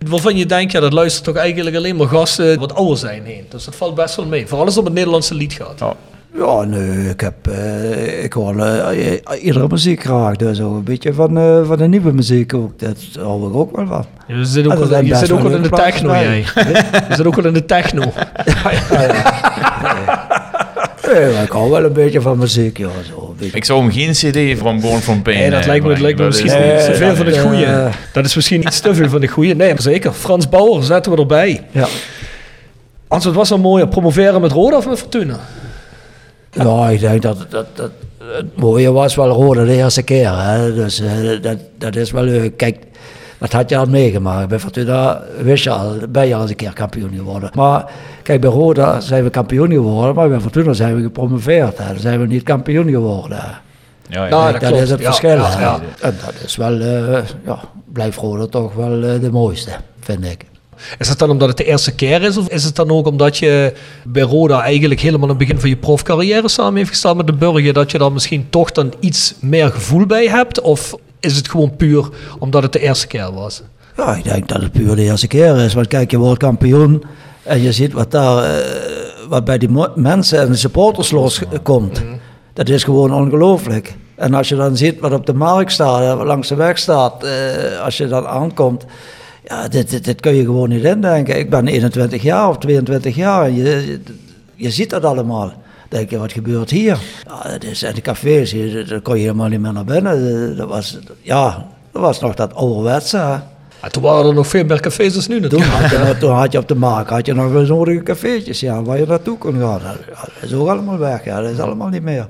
Waarvan 0.07 0.37
je 0.37 0.47
denkt, 0.47 0.73
ja, 0.73 0.81
dat 0.81 0.93
luistert 0.93 1.25
toch 1.25 1.37
eigenlijk 1.37 1.77
alleen 1.77 1.97
maar 1.97 2.09
gasten 2.09 2.59
wat 2.59 2.75
ouder 2.75 2.97
zijn 2.97 3.23
heen. 3.25 3.47
Dus 3.49 3.65
dat 3.65 3.75
valt 3.77 3.95
best 3.95 4.17
wel 4.17 4.27
mee. 4.27 4.47
Vooral 4.47 4.65
als 4.67 4.75
het 4.75 4.79
om 4.83 4.89
het 4.89 4.95
Nederlandse 4.99 5.35
lied 5.35 5.53
gaat. 5.53 5.79
Ja. 5.79 5.97
Ja, 6.39 6.63
nee, 6.65 7.09
ik 7.09 7.21
heb... 7.21 7.35
eh, 7.49 8.25
ik 8.25 8.33
hoor 8.33 8.59
eh, 8.59 9.43
iedere 9.43 9.67
muziek 9.71 10.03
graag. 10.05 10.37
Dus 10.37 10.61
ook 10.61 10.75
een 10.77 10.83
beetje 10.85 11.13
van, 11.13 11.39
eh, 11.39 11.67
van 11.67 11.79
de 11.79 11.89
nieuwe 11.89 12.13
muziek 12.13 12.55
ook. 12.55 12.79
Dat 12.79 12.97
hou 13.21 13.49
ik 13.49 13.55
ook 13.55 13.77
wel 13.77 13.87
van. 13.87 14.05
Je 14.27 14.45
zit 14.45 14.65
ook, 14.65 14.71
dat 14.71 14.79
wel, 14.79 14.89
zijn 14.89 15.05
je 15.05 15.11
best 15.11 15.21
zit 15.21 15.31
ook 15.31 15.41
wel 15.41 15.49
wel 15.49 15.57
in 15.57 15.63
de 15.63 15.69
techno, 15.69 16.13
jij. 16.13 16.45
Je 17.09 17.15
zit 17.15 17.27
ook 17.27 17.35
wel 17.35 17.45
in 17.47 17.53
de 17.53 17.65
techno. 17.65 18.01
Nee, 21.13 21.33
maar 21.33 21.43
ik 21.43 21.51
hou 21.51 21.71
wel 21.71 21.85
een 21.85 21.93
beetje 21.93 22.21
van 22.21 22.39
muziek, 22.39 22.79
ja. 22.79 22.89
Zo, 23.09 23.27
een 23.29 23.37
beetje. 23.39 23.57
Ik 23.57 23.65
zou 23.65 23.81
hem 23.81 23.91
geen 23.93 24.11
cd 24.13 24.59
van 24.59 24.81
Born 24.81 25.01
From 25.01 25.23
Pain 25.23 25.39
Nee, 25.39 25.51
dat 25.51 25.67
lijkt 25.67 25.85
me, 25.85 25.91
dat 25.91 26.01
lijkt 26.01 26.19
me 26.19 26.25
misschien 26.27 26.75
iets 26.75 26.85
te 26.85 26.95
veel 26.95 27.15
van 27.17 27.27
het 27.27 27.39
goede. 27.39 27.89
Dat 28.13 28.25
is 28.25 28.35
misschien 28.35 28.63
iets 28.63 28.81
te 28.81 28.95
veel 28.95 29.09
van 29.09 29.21
het 29.23 29.31
goede. 29.31 29.55
Nee, 29.55 29.69
maar 29.69 29.83
zeker. 29.83 30.13
Frans 30.13 30.49
Bauer 30.49 30.83
zetten 30.83 31.13
we 31.13 31.19
erbij. 31.19 31.65
Ja. 31.71 31.87
Hans, 33.09 33.25
wat 33.25 33.35
was 33.35 33.49
dan 33.49 33.61
mooier? 33.61 33.89
Promoveren 33.89 34.41
met 34.41 34.53
Roda 34.53 34.77
of 34.77 34.89
met 34.89 34.99
Fortuna? 34.99 35.41
Ja, 36.55 36.89
ik 36.89 37.01
denk 37.01 37.23
dat, 37.23 37.47
dat, 37.49 37.67
dat 37.75 37.91
het 38.33 38.57
mooie 38.57 38.93
was 38.93 39.15
wel 39.15 39.29
rode 39.29 39.65
de 39.65 39.73
eerste 39.77 40.03
keer. 40.03 40.31
Hè. 40.39 40.75
Dus 40.75 41.01
eh, 41.01 41.43
dat, 41.43 41.57
dat 41.79 41.97
is 41.97 42.11
wel 42.11 42.23
leuk. 42.23 42.57
Kijk, 42.57 42.79
dat 43.39 43.53
had 43.53 43.71
je 43.71 43.77
al 43.77 43.87
meegemaakt. 43.87 44.49
Bij 44.49 44.59
Fortuna 44.59 45.23
wist 45.43 45.65
je 45.65 45.71
al, 45.71 45.97
ben 46.09 46.27
je 46.27 46.35
al 46.35 46.41
eens 46.41 46.51
een 46.51 46.57
keer 46.57 46.73
kampioen 46.73 47.13
geworden. 47.17 47.51
Maar 47.55 47.91
kijk, 48.23 48.41
bij 48.41 48.51
Roda 48.51 49.01
zijn 49.01 49.25
we 49.25 49.31
kampioen 49.31 49.71
geworden, 49.71 50.15
maar 50.15 50.29
bij 50.29 50.41
Fortuna 50.41 50.73
zijn 50.73 50.97
we 50.97 51.03
gepromoveerd. 51.03 51.79
Hè. 51.79 51.87
Dan 51.93 51.99
zijn 52.01 52.21
we 52.21 52.27
niet 52.27 52.43
kampioen 52.43 52.91
geworden. 52.91 53.39
Ja, 54.09 54.27
ja. 54.27 54.49
Ja, 54.49 54.59
dat 54.59 54.73
is 54.73 54.91
het 54.91 55.01
Ja, 55.01 55.05
verschil. 55.07 55.37
ja. 55.37 55.81
En 56.01 56.17
dat 56.25 56.35
is 56.45 56.57
wel, 56.57 56.81
eh, 56.81 57.23
ja, 57.45 57.59
blijft 57.93 58.19
Roda 58.19 58.47
toch 58.47 58.75
wel 58.75 59.03
eh, 59.05 59.21
de 59.21 59.31
mooiste, 59.31 59.71
vind 60.01 60.25
ik. 60.25 60.45
Is 60.99 61.09
het 61.09 61.19
dan 61.19 61.31
omdat 61.31 61.49
het 61.49 61.57
de 61.57 61.65
eerste 61.65 61.95
keer 61.95 62.23
is? 62.23 62.37
Of 62.37 62.49
is 62.49 62.65
het 62.65 62.77
dan 62.77 62.91
ook 62.91 63.07
omdat 63.07 63.39
je 63.39 63.73
bij 64.05 64.23
Roda 64.23 64.63
eigenlijk 64.63 65.01
helemaal 65.01 65.23
aan 65.23 65.29
het 65.29 65.39
begin 65.39 65.61
van 65.61 65.69
je 65.69 65.77
profcarrière 65.77 66.49
samen 66.49 66.77
heeft 66.77 66.89
gestaan 66.89 67.17
met 67.17 67.27
de 67.27 67.33
Burger? 67.33 67.73
Dat 67.73 67.91
je 67.91 67.99
daar 67.99 68.13
misschien 68.13 68.47
toch 68.51 68.73
dan 68.73 68.95
iets 69.01 69.35
meer 69.41 69.71
gevoel 69.71 70.07
bij 70.07 70.29
hebt? 70.29 70.61
Of 70.61 70.95
is 71.21 71.37
het 71.37 71.49
gewoon 71.49 71.77
puur 71.77 72.09
omdat 72.39 72.63
het 72.63 72.73
de 72.73 72.81
eerste 72.81 73.07
keer 73.07 73.33
was? 73.33 73.63
Ja, 73.97 74.15
ik 74.15 74.25
denk 74.25 74.49
dat 74.49 74.63
het 74.63 74.73
puur 74.73 74.97
de 74.97 75.03
eerste 75.03 75.27
keer 75.27 75.57
is. 75.57 75.75
Want 75.75 75.87
kijk, 75.87 76.11
je 76.11 76.19
wordt 76.19 76.39
kampioen 76.39 77.05
en 77.43 77.63
je 77.63 77.73
ziet 77.73 77.93
wat 77.93 78.11
daar 78.11 78.45
eh, 78.45 78.67
wat 79.29 79.45
bij 79.45 79.59
die 79.59 79.71
mensen 79.95 80.41
en 80.41 80.51
de 80.51 80.57
supporters 80.57 81.11
loskomt. 81.11 82.03
Dat 82.53 82.69
is 82.69 82.85
gewoon 82.85 83.15
ongelooflijk. 83.15 83.95
En 84.15 84.35
als 84.35 84.49
je 84.49 84.57
dan 84.57 84.77
ziet 84.77 85.01
wat 85.01 85.13
op 85.13 85.27
de 85.27 85.35
markt 85.35 85.73
staat, 85.73 86.01
eh, 86.01 86.25
langs 86.25 86.49
de 86.49 86.55
weg 86.55 86.79
staat, 86.79 87.25
eh, 87.25 87.81
als 87.85 87.97
je 87.97 88.07
dan 88.07 88.27
aankomt. 88.27 88.85
Ja, 89.45 89.69
dit, 89.69 89.91
dit, 89.91 90.05
dit 90.05 90.21
kun 90.21 90.35
je 90.35 90.45
gewoon 90.45 90.69
niet 90.69 90.85
indenken. 90.85 91.39
Ik 91.39 91.51
ben 91.51 91.67
21 91.69 92.23
jaar 92.23 92.49
of 92.49 92.59
22 92.59 93.15
jaar 93.17 93.45
en 93.45 93.55
je, 93.55 93.65
je, 93.87 94.01
je 94.55 94.71
ziet 94.71 94.91
dat 94.91 95.05
allemaal. 95.05 95.53
Denk 95.89 96.11
je, 96.11 96.19
wat 96.19 96.33
gebeurt 96.33 96.71
hier? 96.71 96.99
Ja, 97.27 97.45
en 97.45 97.95
de 97.95 98.01
cafés, 98.03 98.53
hier, 98.53 98.89
daar 98.89 99.01
kon 99.01 99.15
je 99.15 99.21
helemaal 99.21 99.49
niet 99.49 99.61
meer 99.61 99.73
naar 99.73 99.85
binnen. 99.85 100.57
Dat 100.57 100.69
was, 100.69 100.99
ja, 101.21 101.67
dat 101.93 102.03
was 102.03 102.21
nog 102.21 102.35
dat 102.35 102.55
ouderwetse. 102.55 103.17
hè. 103.17 103.37
Ja, 103.83 103.91
toen 103.91 104.03
waren 104.03 104.27
er 104.27 104.35
nog 104.35 104.47
veel 104.47 104.65
meer 104.65 104.81
cafés 104.81 105.13
dan 105.15 105.23
nu 105.41 105.49
Toen 105.49 105.61
natuurlijk. 105.61 105.71
had, 105.71 105.91
je, 105.91 105.99
nog- 105.99 106.19
toen 106.19 106.31
had 106.35 106.53
je 106.53 106.59
op 106.59 106.69
de 106.69 106.75
markt 106.75 107.11
had 107.11 107.27
je 107.27 107.35
nog 107.35 107.53
wel 107.53 107.63
nodige 107.67 108.03
cafeetjes 108.03 108.61
ja, 108.61 108.83
waar 108.83 108.99
je 108.99 109.07
naartoe 109.07 109.39
kon 109.39 109.53
gaan. 109.61 109.81
Dat, 109.83 109.97
dat 110.17 110.51
is 110.51 110.53
ook 110.55 110.69
allemaal 110.69 110.99
weg, 110.99 111.25
ja, 111.25 111.41
dat 111.41 111.51
is 111.51 111.59
allemaal 111.59 111.89
niet 111.89 112.03
meer. 112.03 112.27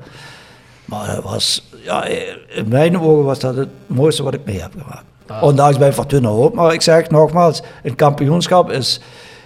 Maar 0.84 1.14
het 1.14 1.22
was, 1.24 1.68
ja, 1.82 2.04
in 2.48 2.68
mijn 2.68 2.98
ogen 3.00 3.24
was 3.24 3.38
dat 3.38 3.56
het 3.56 3.68
mooiste 3.86 4.22
wat 4.22 4.34
ik 4.34 4.44
mee 4.44 4.60
heb 4.60 4.72
gemaakt. 4.78 5.04
Ondanks 5.40 5.78
bij 5.78 5.92
Fortuna 5.92 6.28
ook, 6.28 6.54
maar 6.54 6.72
ik 6.74 6.82
zeg 6.82 7.10
nogmaals, 7.10 7.62
een 7.82 7.94
kampioenschap 7.94 8.70
is, 8.70 9.00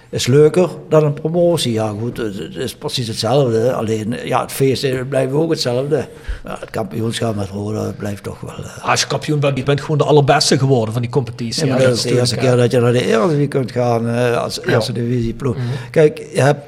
is 0.09 0.27
leuker 0.27 0.69
dan 0.89 1.03
een 1.03 1.13
promotie. 1.13 1.71
Ja 1.73 1.93
goed, 1.99 2.17
het, 2.17 2.55
is 2.55 2.75
precies 2.75 3.07
hetzelfde, 3.07 3.73
alleen 3.73 4.15
ja, 4.23 4.41
het 4.41 4.51
feest 4.51 5.09
blijft 5.09 5.33
ook 5.33 5.49
hetzelfde. 5.49 6.07
Ja, 6.45 6.57
het 6.59 6.69
kampioenschap 6.69 7.35
met 7.35 7.49
Roda 7.49 7.91
blijft 7.97 8.23
toch 8.23 8.39
wel... 8.39 8.55
eh, 8.65 8.89
Als 8.89 9.01
je 9.01 9.07
kampioen 9.07 9.39
bent, 9.39 9.57
je 9.57 9.63
bent 9.63 9.81
gewoon 9.81 9.97
de 9.97 10.03
allerbeste 10.03 10.57
geworden 10.59 10.93
van 10.93 11.01
die 11.01 11.11
competitie. 11.11 11.65
ja, 11.65 11.77
Ja, 11.77 11.83
dat 11.83 11.95
is 11.95 12.01
de 12.01 12.17
eerste 12.17 12.35
keer 12.35 12.55
dat 12.55 12.71
je 12.71 12.79
naar 12.79 12.91
de 12.91 13.05
Eredivisie 13.05 13.47
kunt 13.47 13.71
gaan 13.71 14.09
eh, 14.09 14.41
als 14.41 14.61
eerste 14.61 14.91
divisieploeg. 14.91 15.55
Kijk, 15.91 16.17
je, 16.33 16.41
hebt, 16.41 16.61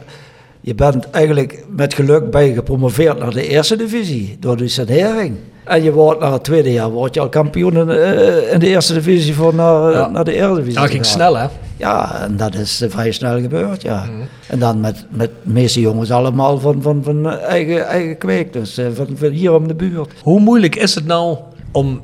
je 0.62 0.76
bent 0.76 1.10
eigenlijk 1.10 1.66
met 1.76 1.94
geluk 1.94 2.34
je 2.38 2.54
gepromoveerd 2.54 3.20
naar 3.20 3.32
de 3.34 3.48
eerste 3.48 3.76
divisie 3.76 4.38
door 4.40 4.58
de 4.58 4.68
sanering. 4.68 5.38
En 5.64 5.84
je 5.84 5.92
wordt 5.92 6.20
na 6.20 6.34
het 6.34 6.44
tweede 6.44 6.72
jaar 6.72 6.90
word 6.90 7.14
je 7.14 7.20
al 7.20 7.30
kampioen 7.30 7.78
in, 7.78 7.90
eh, 7.90 8.54
in 8.54 8.60
de 8.60 8.68
eerste 8.68 8.94
divisie 8.94 9.34
voor 9.36 9.56
naar, 9.56 9.92
Ja. 9.92 10.08
naar 10.10 10.24
de 10.24 10.34
Eredivisie. 10.34 10.80
Dat 10.80 10.90
ging 10.90 11.06
snel 11.06 11.38
hè. 11.38 11.48
Ja, 11.78 12.22
en 12.22 12.38
dat 12.38 12.54
is 12.56 12.82
eh, 12.82 12.90
vrij 12.90 13.12
snel 13.12 13.40
gebeurd, 13.42 13.82
ja. 13.82 14.06
En 14.48 14.60
dan 14.60 14.80
met, 14.80 15.06
met 15.10 15.30
de 15.44 15.50
meeste 15.52 15.82
jongens 15.82 16.12
allemaal 16.12 16.60
van, 16.60 16.82
van, 16.82 17.02
van 17.04 17.30
eigen, 17.30 17.86
eigen 17.88 18.18
kweek, 18.18 18.54
dus 18.54 18.78
eh, 18.78 18.86
van, 18.94 19.08
van 19.16 19.30
hier 19.30 19.54
om 19.54 19.68
de 19.68 19.76
buurt. 19.76 20.12
Hoe 20.22 20.40
moeilijk 20.40 20.76
is 20.76 20.96
het 20.96 21.06
nou 21.06 21.38
om 21.72 22.02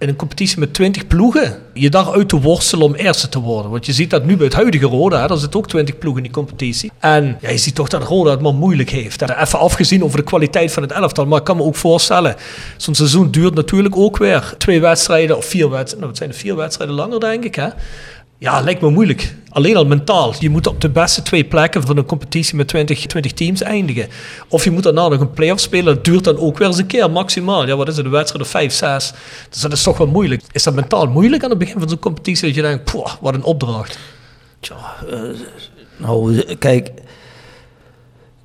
in 0.00 0.08
een 0.08 0.16
competitie 0.16 0.58
met 0.58 0.74
20 0.74 1.06
ploegen 1.06 1.58
je 1.72 1.90
daaruit 1.90 2.28
te 2.28 2.40
worstelen 2.40 2.86
om 2.86 2.94
eerste 2.94 3.28
te 3.28 3.38
worden. 3.40 3.70
Want 3.70 3.86
je 3.86 3.92
ziet 3.92 4.10
dat 4.10 4.24
nu 4.24 4.36
bij 4.36 4.46
het 4.46 4.54
huidige 4.54 4.86
Roda, 4.86 5.26
daar 5.26 5.38
zitten 5.38 5.60
ook 5.60 5.68
20 5.68 5.98
ploegen 5.98 6.22
in 6.22 6.28
die 6.28 6.36
competitie. 6.36 6.90
En 6.98 7.38
ja, 7.40 7.50
je 7.50 7.58
ziet 7.58 7.74
toch 7.74 7.88
dat 7.88 8.02
Roda 8.02 8.30
het 8.30 8.40
maar 8.40 8.54
moeilijk 8.54 8.90
heeft. 8.90 9.22
Even 9.22 9.58
afgezien 9.58 10.04
over 10.04 10.18
de 10.18 10.24
kwaliteit 10.24 10.72
van 10.72 10.82
het 10.82 10.92
elftal, 10.92 11.26
maar 11.26 11.38
ik 11.38 11.44
kan 11.44 11.56
me 11.56 11.62
ook 11.62 11.76
voorstellen, 11.76 12.36
zo'n 12.76 12.94
seizoen 12.94 13.30
duurt 13.30 13.54
natuurlijk 13.54 13.96
ook 13.96 14.16
weer 14.16 14.54
twee 14.58 14.80
wedstrijden 14.80 15.36
of 15.36 15.44
vier 15.44 15.70
wedstrijden. 15.70 15.98
Nou, 15.98 16.08
het 16.08 16.18
zijn 16.18 16.30
er 16.30 16.36
vier 16.36 16.56
wedstrijden 16.56 16.96
langer, 16.96 17.20
denk 17.20 17.44
ik. 17.44 17.54
Hè? 17.54 17.68
Ja, 18.40 18.60
lijkt 18.60 18.80
me 18.80 18.90
moeilijk. 18.90 19.34
Alleen 19.48 19.76
al 19.76 19.86
mentaal. 19.86 20.34
Je 20.38 20.50
moet 20.50 20.66
op 20.66 20.80
de 20.80 20.88
beste 20.88 21.22
twee 21.22 21.44
plekken 21.44 21.82
van 21.82 21.96
een 21.96 22.04
competitie 22.04 22.56
met 22.56 22.68
20, 22.68 23.06
20 23.06 23.32
teams 23.32 23.62
eindigen. 23.62 24.08
Of 24.48 24.64
je 24.64 24.70
moet 24.70 24.82
daarna 24.82 25.08
nog 25.08 25.20
een 25.20 25.30
play-off 25.30 25.60
spelen. 25.60 25.94
Dat 25.94 26.04
duurt 26.04 26.24
dan 26.24 26.38
ook 26.38 26.58
weer 26.58 26.66
eens 26.66 26.78
een 26.78 26.86
keer, 26.86 27.10
maximaal. 27.10 27.66
Ja, 27.66 27.76
wat 27.76 27.88
is 27.88 27.96
het, 27.96 28.04
een 28.04 28.10
wedstrijd 28.10 28.44
of 28.44 28.50
5, 28.50 28.72
6. 28.72 29.12
Dus 29.50 29.60
dat 29.60 29.72
is 29.72 29.82
toch 29.82 29.98
wel 29.98 30.06
moeilijk. 30.06 30.42
Is 30.52 30.62
dat 30.62 30.74
mentaal 30.74 31.06
moeilijk 31.06 31.44
aan 31.44 31.50
het 31.50 31.58
begin 31.58 31.78
van 31.78 31.88
zo'n 31.88 31.98
competitie? 31.98 32.46
Dat 32.46 32.54
je 32.54 32.62
denkt, 32.62 32.84
poh, 32.84 33.12
wat 33.20 33.34
een 33.34 33.42
opdracht. 33.42 33.98
Tja, 34.60 34.76
uh, 35.10 35.20
nou, 35.96 36.42
kijk. 36.54 36.90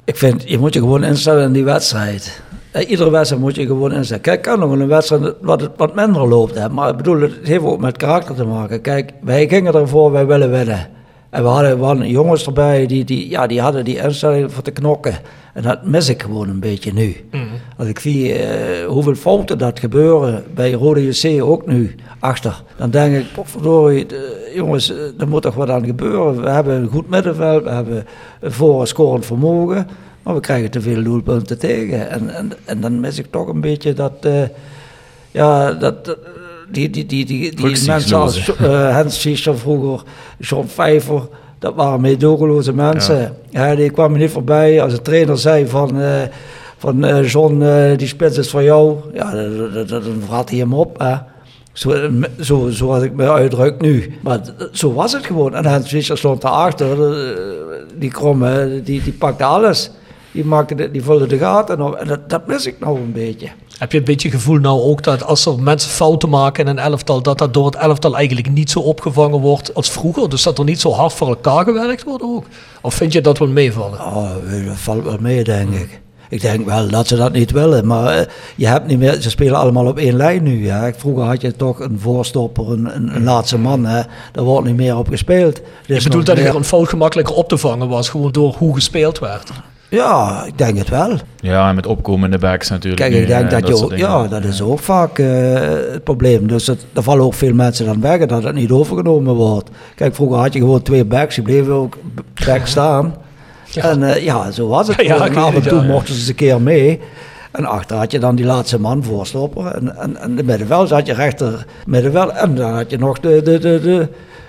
Ik 0.03 0.17
vind, 0.17 0.49
je 0.49 0.57
moet 0.57 0.73
je 0.73 0.79
gewoon 0.79 1.03
instellen 1.03 1.43
in 1.43 1.53
die 1.53 1.63
wedstrijd. 1.63 2.41
Iedere 2.79 3.09
wedstrijd 3.09 3.41
moet 3.41 3.55
je 3.55 3.65
gewoon 3.65 3.91
inzetten. 3.91 4.21
Kijk, 4.21 4.41
kan 4.41 4.59
nog 4.59 4.71
een 4.71 4.87
wedstrijd 4.87 5.33
wat, 5.41 5.61
het 5.61 5.71
wat 5.77 5.95
minder 5.95 6.27
loopt. 6.27 6.55
Hè. 6.55 6.69
Maar 6.69 6.89
ik 6.89 6.97
bedoel, 6.97 7.21
het 7.21 7.33
heeft 7.43 7.63
ook 7.63 7.79
met 7.79 7.97
karakter 7.97 8.35
te 8.35 8.45
maken. 8.45 8.81
Kijk, 8.81 9.11
wij 9.21 9.47
gingen 9.47 9.73
ervoor, 9.73 10.11
wij 10.11 10.25
willen 10.25 10.51
winnen. 10.51 10.87
En 11.29 11.43
we 11.43 11.49
hadden, 11.49 11.79
we 11.79 11.85
hadden 11.85 12.09
jongens 12.09 12.45
erbij 12.45 12.85
die, 12.85 13.03
die, 13.03 13.29
ja, 13.29 13.47
die 13.47 13.61
hadden 13.61 13.85
die 13.85 13.97
instelling 13.97 14.51
voor 14.51 14.63
te 14.63 14.71
knokken. 14.71 15.17
En 15.53 15.61
dat 15.61 15.85
mis 15.85 16.09
ik 16.09 16.21
gewoon 16.21 16.49
een 16.49 16.59
beetje 16.59 16.93
nu. 16.93 17.15
Mm. 17.31 17.47
Als 17.77 17.87
ik 17.87 17.99
zie 17.99 18.39
uh, 18.39 18.85
hoeveel 18.87 19.15
fouten 19.15 19.57
dat 19.57 19.79
gebeuren 19.79 20.43
bij 20.53 20.71
Rode 20.71 21.07
JC 21.07 21.43
ook 21.43 21.65
nu 21.65 21.95
achter. 22.19 22.63
Dan 22.77 22.89
denk 22.89 23.15
ik, 23.15 23.25
jongens, 24.53 24.89
er 25.17 25.27
moet 25.27 25.41
toch 25.41 25.55
wat 25.55 25.69
aan 25.69 25.85
gebeuren. 25.85 26.41
We 26.41 26.49
hebben 26.49 26.75
een 26.75 26.87
goed 26.87 27.09
middenveld, 27.09 27.63
we 27.63 27.69
hebben 27.69 28.05
een 28.39 28.51
voor 28.51 28.87
scorend 28.87 29.25
vermogen. 29.25 29.87
Maar 30.25 30.33
we 30.33 30.39
krijgen 30.39 30.71
te 30.71 30.81
veel 30.81 31.03
doelpunten 31.03 31.59
tegen. 31.59 32.09
En, 32.09 32.35
en, 32.35 32.51
en 32.65 32.81
dan 32.81 32.99
mis 32.99 33.19
ik 33.19 33.25
toch 33.31 33.47
een 33.47 33.61
beetje 33.61 33.93
dat. 33.93 34.11
Uh, 34.25 34.41
ja, 35.31 35.71
dat. 35.73 36.17
die, 36.71 36.89
die, 36.89 37.05
die, 37.05 37.25
die, 37.25 37.55
die 37.55 37.65
mensen 37.87 38.17
als 38.17 38.51
uh, 38.61 38.95
Hans 38.95 39.39
vroeger, 39.41 40.03
John 40.39 40.65
Pfeiffer, 40.65 41.27
dat 41.59 41.75
waren 41.75 42.01
meedogenloze 42.01 42.73
mensen. 42.73 43.35
Ja. 43.49 43.67
ja. 43.67 43.75
die 43.75 43.89
kwamen 43.89 44.19
niet 44.19 44.31
voorbij 44.31 44.81
als 44.81 44.93
de 44.93 45.01
trainer 45.01 45.37
zei 45.37 45.67
van. 45.67 45.99
Uh, 45.99 46.21
van 46.77 47.05
uh, 47.05 47.29
John, 47.29 47.61
uh, 47.61 47.97
die 47.97 48.07
spits 48.07 48.37
is 48.37 48.49
voor 48.49 48.63
jou. 48.63 48.97
Ja, 49.13 49.31
dan 49.85 50.21
vraagt 50.27 50.49
hij 50.49 50.59
hem 50.59 50.73
op. 50.73 50.99
Hè. 50.99 51.15
Zo, 51.73 52.09
zo, 52.39 52.69
zoals 52.69 53.03
ik 53.03 53.13
me 53.13 53.31
uitdruk 53.31 53.81
nu. 53.81 54.13
Maar 54.21 54.39
zo 54.71 54.93
was 54.93 55.13
het 55.13 55.25
gewoon. 55.25 55.55
En 55.55 55.65
Hans 55.65 55.87
Fischer 55.87 56.17
stond 56.17 56.41
daarachter. 56.41 56.97
Die 57.95 58.09
kromme, 58.09 58.81
die, 58.83 59.03
die 59.03 59.13
pakte 59.13 59.43
alles 59.43 59.91
die, 60.35 60.45
maakte 60.45 60.75
de, 60.75 60.91
die 60.91 61.03
vulde 61.03 61.27
de 61.27 61.37
gaten 61.37 61.81
op. 61.81 61.93
En 61.93 62.07
dat, 62.07 62.29
dat 62.29 62.47
mis 62.47 62.65
ik 62.65 62.79
nou 62.79 62.99
een 62.99 63.11
beetje. 63.11 63.47
Heb 63.77 63.91
je 63.91 63.97
een 63.97 64.03
beetje 64.03 64.29
het 64.29 64.37
gevoel 64.37 64.59
nou 64.59 64.81
ook 64.81 65.03
dat 65.03 65.23
als 65.23 65.45
er 65.45 65.59
mensen 65.59 65.91
fouten 65.91 66.29
maken 66.29 66.65
in 66.65 66.69
een 66.69 66.79
elftal, 66.79 67.21
dat 67.21 67.37
dat 67.37 67.53
door 67.53 67.65
het 67.65 67.75
elftal 67.75 68.15
eigenlijk 68.15 68.49
niet 68.49 68.69
zo 68.69 68.79
opgevangen 68.79 69.39
wordt 69.39 69.73
als 69.73 69.89
vroeger? 69.89 70.29
Dus 70.29 70.43
dat 70.43 70.57
er 70.57 70.63
niet 70.63 70.81
zo 70.81 70.91
hard 70.91 71.13
voor 71.13 71.27
elkaar 71.27 71.63
gewerkt 71.63 72.03
wordt 72.03 72.23
ook? 72.23 72.45
Of 72.81 72.93
vind 72.93 73.13
je 73.13 73.21
dat 73.21 73.37
wel 73.37 73.47
meevallen? 73.47 73.99
Oh, 73.99 74.29
dat 74.65 74.77
valt 74.77 75.03
wel 75.03 75.17
mee, 75.19 75.43
denk 75.43 75.73
ik. 75.73 76.01
Ik 76.29 76.41
denk 76.41 76.65
wel 76.65 76.89
dat 76.89 77.07
ze 77.07 77.15
dat 77.15 77.31
niet 77.31 77.51
willen, 77.51 77.87
maar 77.87 78.19
uh, 78.19 78.25
je 78.55 78.67
hebt 78.67 78.87
niet 78.87 78.99
meer, 78.99 79.21
ze 79.21 79.29
spelen 79.29 79.55
allemaal 79.55 79.87
op 79.87 79.97
één 79.97 80.15
lijn 80.15 80.43
nu. 80.43 80.71
Vroeger 80.97 81.23
had 81.23 81.41
je 81.41 81.55
toch 81.55 81.79
een 81.79 81.99
voorstopper, 81.99 82.71
een, 82.71 82.95
een, 82.95 83.15
een 83.15 83.23
laatste 83.23 83.57
man, 83.57 83.85
hè. 83.85 84.01
daar 84.31 84.43
wordt 84.43 84.67
niet 84.67 84.75
meer 84.75 84.97
op 84.97 85.07
gespeeld. 85.07 85.61
Je 85.85 86.03
bedoelt 86.03 86.25
dat 86.25 86.37
er 86.37 86.55
een 86.55 86.63
fout 86.63 86.89
gemakkelijker 86.89 87.35
op 87.35 87.49
te 87.49 87.57
vangen 87.57 87.87
was, 87.87 88.09
gewoon 88.09 88.31
door 88.31 88.55
hoe 88.57 88.73
gespeeld 88.73 89.19
werd? 89.19 89.51
Ja, 89.95 90.43
ik 90.45 90.57
denk 90.57 90.77
het 90.77 90.89
wel. 90.89 91.17
Ja, 91.39 91.69
en 91.69 91.75
met 91.75 91.85
opkomende 91.85 92.37
backs 92.37 92.69
natuurlijk. 92.69 93.01
Kijk, 93.01 93.13
ik 93.13 93.27
denk 93.27 93.51
dat, 93.51 93.67
je 93.67 93.83
ook, 93.83 93.95
ja, 93.95 94.27
dat 94.27 94.43
is 94.43 94.61
ook 94.61 94.79
vaak 94.79 95.19
uh, 95.19 95.53
het 95.91 96.03
probleem. 96.03 96.47
Dus 96.47 96.67
het, 96.67 96.85
er 96.93 97.03
vallen 97.03 97.25
ook 97.25 97.33
veel 97.33 97.53
mensen 97.53 97.85
dan 97.85 98.01
weg 98.01 98.25
dat 98.25 98.43
het 98.43 98.55
niet 98.55 98.71
overgenomen 98.71 99.33
wordt. 99.33 99.69
Kijk, 99.95 100.15
vroeger 100.15 100.37
had 100.37 100.53
je 100.53 100.59
gewoon 100.59 100.81
twee 100.81 101.05
backs, 101.05 101.35
die 101.35 101.43
bleven 101.43 101.73
ook 101.73 101.97
back 102.45 102.65
staan. 102.65 103.13
Ja. 103.71 103.89
En 103.89 104.01
uh, 104.01 104.23
ja, 104.23 104.51
zo 104.51 104.67
was 104.67 104.87
het. 104.87 105.01
Ja, 105.01 105.27
en 105.27 105.35
af 105.35 105.55
en 105.55 105.61
toe 105.61 105.83
mochten 105.83 106.13
ze 106.13 106.19
eens 106.19 106.29
een 106.29 106.35
keer 106.35 106.61
mee. 106.61 106.99
En 107.51 107.65
achter 107.65 107.97
had 107.97 108.11
je 108.11 108.19
dan 108.19 108.35
die 108.35 108.45
laatste 108.45 108.79
man 108.79 109.03
voorstopper. 109.03 109.65
En, 109.65 109.97
en, 109.97 110.17
en 110.17 110.35
de 110.35 110.43
middenveld 110.43 110.89
had 110.89 111.05
je 111.05 111.13
rechter 111.13 111.65
middenveld. 111.85 112.31
En 112.31 112.55
dan 112.55 112.73
had 112.73 112.89
je 112.89 112.97
nog 112.97 113.19
de, 113.19 113.41
de, 113.41 113.59
de, 113.59 113.79
de, 113.81 114.07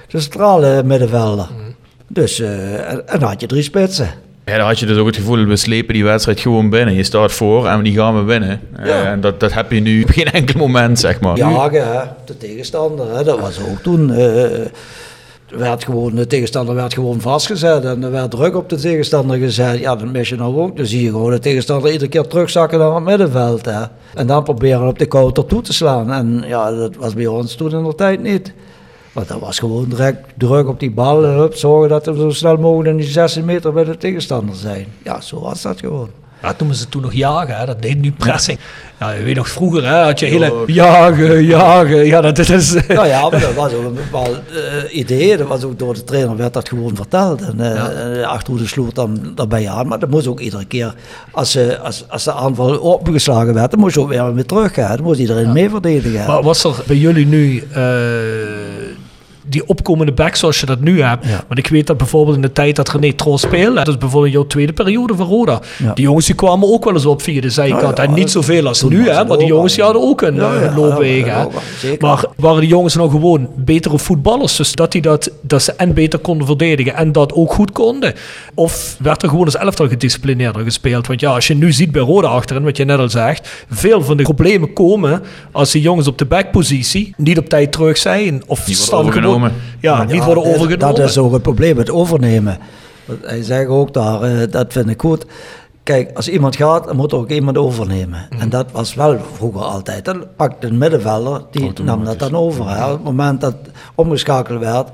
de 0.08 0.20
centrale 0.20 0.82
middenvelder. 0.82 1.48
Mm. 1.56 1.74
Dus, 2.06 2.40
uh, 2.40 2.90
en, 2.90 3.08
en 3.08 3.18
dan 3.18 3.28
had 3.28 3.40
je 3.40 3.46
drie 3.46 3.62
spitsen. 3.62 4.08
Ja, 4.50 4.56
dan 4.56 4.66
had 4.66 4.78
je 4.78 4.86
dus 4.86 4.96
ook 4.96 5.06
het 5.06 5.16
gevoel, 5.16 5.44
we 5.44 5.56
slepen 5.56 5.94
die 5.94 6.04
wedstrijd 6.04 6.40
gewoon 6.40 6.70
binnen. 6.70 6.94
Je 6.94 7.02
staat 7.02 7.32
voor 7.32 7.66
en 7.66 7.82
die 7.82 7.94
gaan 7.94 8.16
we 8.16 8.22
winnen. 8.22 8.60
Ja. 8.84 9.04
en 9.04 9.20
dat, 9.20 9.40
dat 9.40 9.52
heb 9.52 9.70
je 9.70 9.80
nu 9.80 10.02
op 10.02 10.08
geen 10.10 10.30
enkel 10.32 10.58
moment, 10.58 10.98
zeg 10.98 11.20
maar. 11.20 11.36
Jagen, 11.36 11.92
hè, 11.92 12.00
de 12.24 12.36
tegenstander, 12.36 13.16
hè, 13.16 13.24
dat 13.24 13.40
was 13.40 13.58
ook 13.60 13.82
toen. 13.82 14.10
Uh, 14.10 14.44
werd 15.48 15.84
gewoon, 15.84 16.14
de 16.14 16.26
tegenstander 16.26 16.74
werd 16.74 16.94
gewoon 16.94 17.20
vastgezet 17.20 17.84
en 17.84 18.04
er 18.04 18.10
werd 18.10 18.30
druk 18.30 18.56
op 18.56 18.68
de 18.68 18.76
tegenstander 18.76 19.38
gezet. 19.38 19.78
Ja, 19.78 19.96
dat 19.96 20.12
mis 20.12 20.28
je 20.28 20.36
nou 20.36 20.56
ook. 20.56 20.76
Dan 20.76 20.86
zie 20.86 21.02
je 21.02 21.10
gewoon 21.10 21.30
de 21.30 21.38
tegenstander 21.38 21.92
iedere 21.92 22.10
keer 22.10 22.26
terugzakken 22.26 22.78
naar 22.78 22.94
het 22.94 23.04
middenveld. 23.04 23.64
Hè. 23.64 23.82
En 24.14 24.26
dan 24.26 24.42
proberen 24.42 24.88
op 24.88 24.98
de 24.98 25.08
counter 25.08 25.46
toe 25.46 25.62
te 25.62 25.72
slaan. 25.72 26.12
En 26.12 26.44
ja, 26.46 26.70
dat 26.70 26.96
was 26.96 27.14
bij 27.14 27.26
ons 27.26 27.54
toen 27.54 27.70
in 27.70 27.84
de 27.84 27.94
tijd 27.94 28.22
niet. 28.22 28.52
Want 29.16 29.28
dat 29.28 29.40
was 29.40 29.58
gewoon 29.58 29.88
direct 29.88 30.18
druk 30.36 30.68
op 30.68 30.80
die 30.80 30.90
bal. 30.90 31.22
Hup, 31.22 31.54
zorgen 31.54 31.88
dat 31.88 32.06
we 32.06 32.16
zo 32.16 32.30
snel 32.30 32.56
mogelijk 32.56 32.88
in 32.88 32.96
die 32.96 33.06
16 33.10 33.44
meter 33.44 33.72
bij 33.72 33.84
de 33.84 33.96
tegenstander 33.96 34.54
zijn. 34.54 34.86
Ja, 35.02 35.20
zo 35.20 35.40
was 35.40 35.62
dat 35.62 35.80
gewoon. 35.80 36.08
Ja, 36.42 36.48
dat 36.48 36.58
noemen 36.58 36.76
ze 36.76 36.88
toen 36.88 37.02
nog 37.02 37.12
jagen, 37.12 37.56
hè? 37.56 37.66
dat 37.66 37.82
deed 37.82 38.00
nu 38.00 38.12
pressing. 38.12 38.58
Ja, 39.00 39.10
je 39.10 39.22
weet 39.22 39.36
nog, 39.36 39.48
vroeger 39.48 39.86
hè, 39.86 40.04
had 40.04 40.18
je 40.18 40.26
hele 40.26 40.62
jagen, 40.66 41.44
jagen. 41.44 42.04
Ja, 42.04 42.20
dat 42.20 42.38
is... 42.38 42.74
Nou 42.88 43.06
ja, 43.06 43.28
maar 43.28 43.40
dat 43.40 43.54
was 43.54 43.72
ook 43.72 43.84
een 43.84 43.94
bepaald 43.94 44.40
uh, 44.52 44.96
idee. 44.96 45.36
Dat 45.36 45.46
was 45.46 45.64
ook 45.64 45.78
door 45.78 45.94
de 45.94 46.04
trainer 46.04 46.36
werd 46.36 46.52
dat 46.52 46.68
gewoon 46.68 46.96
verteld. 46.96 47.40
En 47.40 47.54
uh, 47.58 47.74
ja. 47.74 47.88
de 47.88 48.26
achterhoede 48.26 48.66
sloeg 48.66 48.92
dan 48.92 49.32
daarbij 49.34 49.68
aan. 49.68 49.86
Maar 49.86 49.98
dat 49.98 50.10
moest 50.10 50.26
ook 50.26 50.40
iedere 50.40 50.64
keer, 50.64 50.94
als, 51.30 51.56
uh, 51.56 51.80
als, 51.80 52.04
als 52.08 52.24
de 52.24 52.32
aanval 52.32 52.78
opgeslagen 52.78 53.54
werd, 53.54 53.70
dan 53.70 53.80
moest 53.80 53.94
je 53.94 54.00
ook 54.00 54.08
weer 54.08 54.34
weer 54.34 54.46
terug 54.46 54.74
gaan. 54.74 54.96
Dan 54.96 55.04
moest 55.04 55.20
iedereen 55.20 55.46
ja. 55.46 55.52
mee 55.52 55.70
verdedigen. 55.70 56.26
Maar 56.26 56.42
was 56.42 56.64
er 56.64 56.82
bij 56.86 56.96
jullie 56.96 57.26
nu 57.26 57.62
die 59.48 59.66
opkomende 59.68 60.12
back 60.12 60.34
zoals 60.34 60.60
je 60.60 60.66
dat 60.66 60.80
nu 60.80 61.02
hebt. 61.02 61.26
Ja. 61.26 61.44
Want 61.46 61.58
ik 61.58 61.66
weet 61.66 61.86
dat 61.86 61.96
bijvoorbeeld 61.96 62.36
in 62.36 62.42
de 62.42 62.52
tijd 62.52 62.76
dat 62.76 62.88
René 62.88 63.12
Tros 63.12 63.40
speelde, 63.40 63.74
dat 63.74 63.88
is 63.88 63.98
bijvoorbeeld 63.98 64.32
jouw 64.32 64.46
tweede 64.46 64.72
periode 64.72 65.14
van 65.14 65.26
Roda. 65.26 65.60
Ja. 65.78 65.92
Die 65.92 66.04
jongens 66.04 66.26
die 66.26 66.34
kwamen 66.34 66.68
ook 66.72 66.84
wel 66.84 66.94
eens 66.94 67.06
op 67.06 67.22
via 67.22 67.40
de 67.40 67.50
zijkant. 67.50 67.98
en 67.98 68.14
niet 68.14 68.30
zoveel 68.30 68.66
als 68.66 68.82
nu, 68.82 69.08
hè, 69.08 69.24
maar 69.24 69.38
die 69.38 69.46
jongens 69.46 69.74
die 69.74 69.84
hadden 69.84 70.02
ook 70.02 70.22
een, 70.22 70.34
ja, 70.34 70.52
een 70.52 70.74
loopwegen. 70.74 71.48
maar 71.98 72.24
waren 72.36 72.60
die 72.60 72.68
jongens 72.68 72.94
nou 72.94 73.10
gewoon 73.10 73.48
betere 73.56 73.98
voetballers? 73.98 74.56
Dus 74.56 74.72
dat, 74.72 74.92
die 74.92 75.02
dat, 75.02 75.30
dat 75.40 75.62
ze 75.62 75.72
en 75.72 75.94
beter 75.94 76.18
konden 76.18 76.46
verdedigen 76.46 76.94
en 76.94 77.12
dat 77.12 77.32
ook 77.32 77.52
goed 77.52 77.72
konden? 77.72 78.14
Of 78.54 78.96
werd 78.98 79.22
er 79.22 79.28
gewoon 79.28 79.44
als 79.44 79.56
elftal 79.56 79.88
gedisciplineerder 79.88 80.62
gespeeld? 80.62 81.06
Want 81.06 81.20
ja, 81.20 81.30
als 81.30 81.46
je 81.46 81.54
nu 81.54 81.72
ziet 81.72 81.92
bij 81.92 82.02
Roda 82.02 82.28
achterin, 82.28 82.64
wat 82.64 82.76
je 82.76 82.84
net 82.84 82.98
al 82.98 83.08
zegt, 83.08 83.64
veel 83.70 84.02
van 84.02 84.16
de 84.16 84.22
problemen 84.22 84.72
komen 84.72 85.22
als 85.52 85.72
die 85.72 85.82
jongens 85.82 86.06
op 86.06 86.18
de 86.18 86.24
backpositie 86.24 87.14
niet 87.16 87.38
op 87.38 87.48
tijd 87.48 87.72
terug 87.72 87.96
zijn 87.96 88.42
of 88.46 88.64
stand 88.64 89.10
ja, 89.80 90.04
niet 90.04 90.24
worden 90.24 90.44
overgenomen. 90.44 90.78
Dat 90.78 90.98
is 90.98 91.18
ook 91.18 91.32
het 91.32 91.42
probleem, 91.42 91.78
het 91.78 91.90
overnemen. 91.90 92.58
Hij 93.22 93.42
zegt 93.42 93.68
ook 93.68 93.92
daar, 93.92 94.30
uh, 94.30 94.42
dat 94.50 94.72
vind 94.72 94.88
ik 94.88 95.00
goed. 95.00 95.26
Kijk, 95.82 96.10
als 96.16 96.28
iemand 96.28 96.56
gaat, 96.56 96.84
dan 96.84 96.96
moet 96.96 97.12
er 97.12 97.18
ook 97.18 97.30
iemand 97.30 97.58
overnemen. 97.58 98.26
Mhm. 98.30 98.40
En 98.40 98.48
dat 98.48 98.72
was 98.72 98.94
wel 98.94 99.18
vroeger 99.32 99.60
altijd. 99.60 100.04
Dan 100.04 100.24
pakte 100.36 100.66
een 100.66 100.78
middenvelder, 100.78 101.42
die 101.50 101.72
nam 101.82 102.04
dat 102.04 102.18
dan 102.18 102.34
over. 102.34 102.68
Hè. 102.68 102.84
Op 102.84 102.92
het 102.92 103.04
moment 103.04 103.40
dat 103.40 103.54
omgeschakeld 103.94 104.60
werd, 104.60 104.88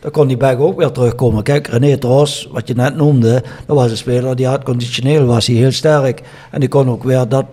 dan 0.00 0.10
kon 0.10 0.26
die 0.26 0.36
back 0.36 0.60
ook 0.60 0.78
weer 0.78 0.90
terugkomen. 0.90 1.42
Kijk, 1.42 1.66
René 1.66 1.96
Tros, 1.96 2.48
wat 2.52 2.68
je 2.68 2.74
net 2.74 2.96
noemde, 2.96 3.42
dat 3.66 3.76
was 3.76 3.90
een 3.90 3.96
speler 3.96 4.36
die 4.36 4.46
had 4.46 4.62
conditioneel, 4.62 5.26
was 5.26 5.46
hij 5.46 5.56
heel 5.56 5.72
sterk. 5.72 6.22
En 6.50 6.60
die 6.60 6.68
kon 6.68 6.88
ook 6.88 7.04
weer 7.04 7.28
dat, 7.28 7.44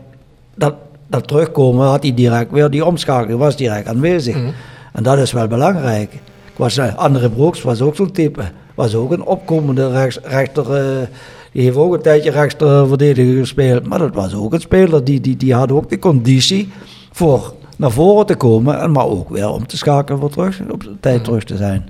dat, 0.55 0.73
dat 1.07 1.27
terugkomen, 1.27 1.87
had 1.87 2.03
hij 2.03 2.13
direct 2.13 2.51
weer 2.51 2.69
die 2.69 2.85
omschakeling, 2.85 3.39
was 3.39 3.55
direct 3.55 3.87
aanwezig. 3.87 4.35
Mm 4.35 4.53
en 4.95 5.03
dat 5.03 5.17
is 5.17 5.31
wel 5.31 5.47
belangrijk. 5.47 6.13
Ik 6.13 6.55
was, 6.55 6.77
uh, 6.77 6.95
André 6.95 7.29
Brooks 7.29 7.61
was 7.61 7.81
ook 7.81 7.95
zo'n 7.95 8.11
type. 8.11 8.41
Was 8.75 8.95
ook 8.95 9.11
een 9.11 9.25
opkomende 9.25 9.91
rechts, 9.91 10.19
rechter. 10.23 10.63
Uh, 10.63 11.07
die 11.51 11.63
heeft 11.63 11.77
ook 11.77 11.93
een 11.93 12.01
tijdje 12.01 12.31
rechter 12.31 12.87
verdediger 12.87 13.37
gespeeld. 13.37 13.87
Maar 13.87 13.99
dat 13.99 14.13
was 14.13 14.35
ook 14.35 14.53
een 14.53 14.61
speler 14.61 15.03
die, 15.03 15.21
die, 15.21 15.37
die 15.37 15.53
had 15.53 15.71
ook 15.71 15.89
de 15.89 15.99
conditie 15.99 16.69
voor 17.11 17.53
naar 17.77 17.91
voren 17.91 18.25
te 18.25 18.35
komen. 18.35 18.79
En 18.79 18.91
maar 18.91 19.05
ook 19.05 19.29
weer 19.29 19.49
om 19.49 19.67
te 19.67 19.77
schakelen 19.77 20.19
voor 20.19 20.29
terug, 20.29 20.61
op 20.71 20.83
de 20.83 20.95
tijd 20.99 21.23
terug 21.23 21.43
te 21.43 21.57
zijn. 21.57 21.89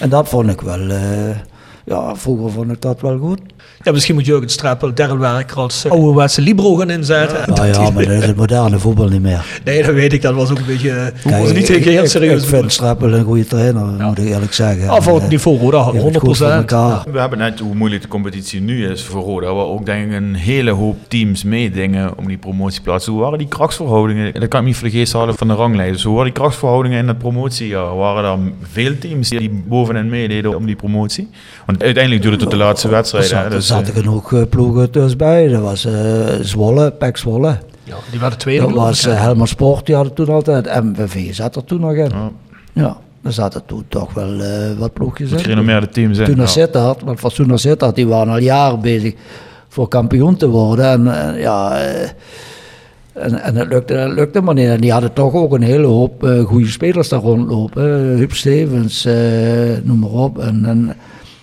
En 0.00 0.08
dat 0.08 0.28
vond 0.28 0.50
ik 0.50 0.60
wel. 0.60 0.80
Uh, 0.80 1.36
ja, 1.84 2.16
vroeger 2.16 2.50
vond 2.50 2.70
ik 2.70 2.80
dat 2.80 3.00
wel 3.00 3.18
goed. 3.18 3.40
Ja, 3.84 3.92
misschien 3.92 4.14
moet 4.14 4.26
Jurgen 4.26 4.48
Streppel, 4.48 4.94
Daryl 4.94 5.18
Werker 5.18 5.56
als 5.56 5.84
uh, 5.84 5.92
ouderwetse 5.92 6.40
libero 6.40 6.74
gaan 6.74 6.90
inzetten. 6.90 7.54
Nou 7.54 7.66
ja, 7.66 7.90
maar 7.90 8.04
dat 8.04 8.12
is 8.12 8.26
het 8.26 8.36
moderne 8.36 8.78
voetbal 8.78 9.08
niet 9.08 9.22
meer. 9.22 9.60
Nee, 9.64 9.82
dat 9.82 9.94
weet 9.94 10.12
ik. 10.12 10.22
Dat 10.22 10.34
was 10.34 10.50
ook 10.50 10.58
een 10.58 10.66
beetje... 10.66 10.88
Uh, 10.88 11.06
Kijk, 11.22 11.42
was 11.42 11.52
niet 11.52 11.68
ik, 11.68 11.84
heel 11.84 12.02
ik, 12.02 12.08
serieus. 12.08 12.42
Ik 12.42 12.48
vind 12.48 12.72
Streppel 12.72 13.12
een 13.12 13.24
goede 13.24 13.46
trainer, 13.46 13.82
ja. 13.98 14.06
moet 14.06 14.18
ik 14.18 14.28
eerlijk 14.28 14.52
zeggen. 14.52 14.88
Ah, 14.88 15.02
voor 15.02 15.20
het 15.20 15.28
niveau 15.28 15.58
Roda, 15.58 15.82
100 15.82 16.38
ja. 16.38 17.04
We 17.12 17.18
hebben 17.18 17.38
net 17.38 17.60
hoe 17.60 17.74
moeilijk 17.74 18.02
de 18.02 18.08
competitie 18.08 18.60
nu 18.60 18.86
is 18.86 19.02
voor 19.02 19.22
Roda. 19.22 19.54
Waar 19.54 19.64
ook 19.64 19.86
denk 19.86 20.10
ik 20.10 20.16
een 20.16 20.34
hele 20.34 20.70
hoop 20.70 20.96
teams 21.08 21.44
meedingen 21.44 22.18
om 22.18 22.26
die 22.26 22.38
promotieplaats. 22.38 23.06
Hoe 23.06 23.20
waren 23.20 23.38
die 23.38 23.48
krachtverhoudingen? 23.48 24.32
Dat 24.40 24.48
kan 24.48 24.60
ik 24.60 24.66
niet 24.66 24.76
voor 24.76 24.88
de 24.88 24.94
geest 24.94 25.12
halen 25.12 25.34
van 25.34 25.48
de 25.48 25.54
ranglijst. 25.54 26.02
Hoe 26.02 26.14
waren 26.14 26.32
die 26.32 26.40
krachtverhoudingen 26.40 26.98
in 26.98 27.08
het 27.08 27.18
promotiejaar? 27.18 27.96
Waren 27.96 28.24
er 28.24 28.52
veel 28.72 28.98
teams 28.98 29.28
die 29.28 29.62
bovenin 29.66 30.08
meededen 30.08 30.56
om 30.56 30.66
die 30.66 30.76
promotie? 30.76 31.28
Want 31.66 31.82
uiteindelijk 31.82 32.22
duurde 32.22 32.36
het 32.36 32.48
tot 32.48 32.58
de 32.58 32.64
laatste 32.64 32.88
wedstrijd. 32.88 33.50
Dus, 33.50 33.71
zaten 33.72 33.94
genoeg 33.94 34.30
uh, 34.32 34.42
ploegen 34.48 34.90
tussen 34.90 35.18
bij. 35.18 35.48
Dat 35.48 35.62
was 35.62 35.86
uh, 35.86 35.92
Zwolle, 36.40 36.90
Pek 36.90 37.16
Zwolle. 37.16 37.58
Ja, 37.84 37.96
die 38.10 38.20
waren 38.20 38.38
tweede. 38.38 38.66
Dat 38.66 38.74
was 38.74 39.06
uh, 39.06 39.20
Helmer 39.20 39.48
Sport, 39.48 39.86
die 39.86 39.94
hadden 39.94 40.14
toen 40.14 40.28
altijd. 40.28 40.82
MVV 40.82 41.34
zat 41.34 41.56
er 41.56 41.64
toen 41.64 41.80
nog 41.80 41.92
in. 41.92 42.10
Ja. 42.12 42.30
ja. 42.72 42.96
Er 43.22 43.32
zaten 43.32 43.62
toen 43.66 43.84
toch 43.88 44.14
wel 44.14 44.40
uh, 44.40 44.46
wat 44.78 44.92
ploegjes 44.92 45.30
in. 45.30 45.38
Gerenommeerde 45.38 45.88
teams 45.88 46.18
in. 46.18 46.24
Toen 46.24 46.36
ja. 46.36 46.46
Sittard, 46.46 47.02
want 47.02 47.18
Fatsoena 47.18 47.56
Sittard, 47.56 47.94
die 47.94 48.06
waren 48.06 48.32
al 48.32 48.38
jaren 48.38 48.80
bezig 48.80 49.14
voor 49.68 49.88
kampioen 49.88 50.36
te 50.36 50.48
worden. 50.48 51.06
En 51.06 51.34
ja... 51.38 51.80
En, 53.12 53.42
en 53.42 53.56
het 53.56 53.68
lukte, 53.68 53.94
het 53.94 54.12
lukte 54.12 54.40
maar 54.40 54.54
niet. 54.54 54.68
En 54.68 54.80
die 54.80 54.92
hadden 54.92 55.12
toch 55.12 55.34
ook 55.34 55.52
een 55.52 55.62
hele 55.62 55.86
hoop 55.86 56.24
uh, 56.24 56.44
goede 56.44 56.68
spelers 56.68 57.08
daar 57.08 57.20
rondlopen. 57.20 57.82
Huub 58.16 58.32
Stevens, 58.32 59.08
noem 59.82 59.98
maar 59.98 60.10
op. 60.10 60.38
En, 60.38 60.64
en, 60.64 60.96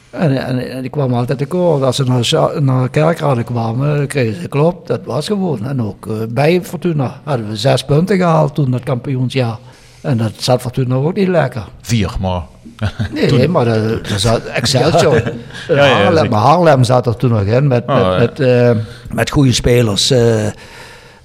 en, 0.09 0.45
en, 0.45 0.71
en 0.71 0.81
die 0.81 0.89
kwamen 0.89 1.17
altijd 1.17 1.37
tekort. 1.37 1.83
Als 1.83 1.95
ze 1.95 2.03
naar, 2.03 2.61
naar 2.63 2.89
Kerkrade 2.89 3.43
kwamen, 3.43 4.07
kregen 4.07 4.41
ze 4.41 4.47
klopt. 4.47 4.87
Dat 4.87 5.01
was 5.03 5.27
gewoon. 5.27 5.65
En 5.65 5.81
ook 5.81 6.05
uh, 6.05 6.13
bij 6.29 6.61
Fortuna 6.63 7.21
hadden 7.23 7.49
we 7.49 7.55
zes 7.55 7.83
punten 7.85 8.17
gehaald 8.17 8.55
toen 8.55 8.71
dat 8.71 8.83
kampioensjaar. 8.83 9.57
En 10.01 10.17
dat 10.17 10.31
zat 10.37 10.61
Fortuna 10.61 10.95
ook 10.95 11.15
niet 11.15 11.27
lekker. 11.27 11.63
Vier, 11.81 12.15
maar... 12.19 12.41
nee, 13.13 13.47
maar 13.47 13.65
dat, 13.65 14.07
dat 14.07 14.19
zat 14.19 14.45
Excelsior. 14.45 15.13
ja, 15.67 15.85
ja, 15.85 15.93
Haarlem, 15.93 16.29
maar 16.29 16.41
Haarlem 16.41 16.83
zat 16.83 17.05
er 17.05 17.15
toen 17.15 17.29
nog 17.29 17.41
in 17.41 17.67
met, 17.67 17.83
oh, 17.87 18.09
met, 18.09 18.19
met, 18.19 18.39
uh, 18.39 18.71
met 19.11 19.29
goede 19.29 19.53
spelers. 19.53 20.11
Uh, 20.11 20.47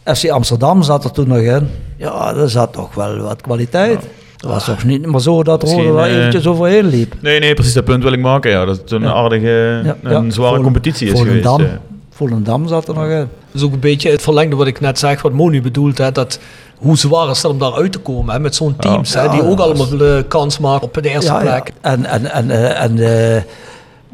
FC 0.05 0.28
Amsterdam 0.28 0.82
zat 0.82 1.05
er 1.05 1.11
toen 1.11 1.28
nog 1.28 1.39
in. 1.39 1.70
Ja, 1.97 2.35
er 2.35 2.51
zat 2.51 2.73
toch 2.73 2.94
wel 2.94 3.19
wat 3.19 3.40
kwaliteit. 3.40 4.01
Het 4.45 4.53
was 4.53 4.65
toch 4.65 4.85
niet 4.85 5.07
maar 5.07 5.21
zo 5.21 5.43
dat 5.43 5.62
Rode 5.62 6.01
er 6.01 6.05
eventjes 6.05 6.47
overheen 6.47 6.87
liep. 6.87 7.15
Nee, 7.21 7.41
nee, 7.41 7.55
precies 7.55 7.73
dat 7.73 7.85
punt 7.85 8.03
wil 8.03 8.12
ik 8.12 8.21
maken. 8.21 8.51
Ja. 8.51 8.65
Dat 8.65 8.77
het 8.77 8.91
een 8.91 9.03
ja. 9.03 9.12
aardige, 9.12 9.83
ja, 10.03 10.11
een 10.11 10.33
zware 10.33 10.61
competitie 10.61 11.07
is 11.07 11.19
Volendam, 11.19 11.57
geweest. 11.57 11.79
Volendam 12.11 12.69
zat 12.69 12.89
er 12.89 12.95
nog 12.95 13.05
in. 13.05 13.19
Dat 13.19 13.29
is 13.53 13.62
ook 13.62 13.73
een 13.73 13.81
beetje 13.81 14.11
het 14.11 14.23
verlengde 14.23 14.57
wat 14.57 14.66
ik 14.66 14.81
net 14.81 14.99
zeg, 14.99 15.23
wat 15.23 15.33
Monu 15.33 15.62
bedoelt. 15.62 15.99
Hè, 15.99 16.12
dat 16.12 16.39
hoe 16.77 16.97
zwaar 16.97 17.31
is 17.31 17.43
het 17.43 17.51
om 17.51 17.59
daar 17.59 17.73
uit 17.73 17.93
te 17.93 17.99
komen 17.99 18.35
hè, 18.35 18.41
met 18.41 18.55
zo'n 18.55 18.77
teams, 18.77 19.15
hè, 19.15 19.29
die 19.29 19.43
ook 19.43 19.59
allemaal 19.59 19.93
uh, 19.93 20.23
kans 20.29 20.59
maken 20.59 20.83
op 20.83 20.95
de 21.03 21.09
eerste 21.09 21.37
plek. 21.41 21.73
En, 21.81 22.05
en, 22.05 22.33
en, 22.33 22.47
uh, 22.47 22.83
en 22.83 22.97
uh, 22.97 23.43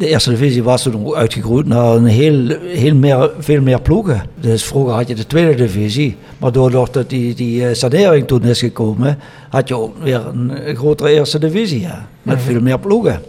de 0.00 0.08
eerste 0.08 0.30
divisie 0.30 0.62
was 0.62 0.82
toen 0.82 1.14
uitgegroeid 1.14 1.66
naar 1.66 1.94
een 1.94 2.04
heel, 2.04 2.56
heel 2.64 2.94
meer, 2.94 3.30
veel 3.38 3.60
meer 3.60 3.80
ploegen. 3.80 4.22
Dus 4.40 4.64
vroeger 4.64 4.94
had 4.94 5.08
je 5.08 5.14
de 5.14 5.26
tweede 5.26 5.54
divisie. 5.54 6.16
Maar 6.38 6.52
doordat 6.52 7.04
die, 7.06 7.34
die 7.34 7.74
sanering 7.74 8.26
toen 8.26 8.42
is 8.42 8.58
gekomen, 8.58 9.18
had 9.48 9.68
je 9.68 9.76
ook 9.76 10.02
weer 10.02 10.26
een 10.26 10.76
grotere 10.76 11.10
eerste 11.10 11.38
divisie. 11.38 11.88
Met 12.22 12.36
mm. 12.36 12.42
veel 12.42 12.60
meer 12.60 12.78
ploegen. 12.78 13.22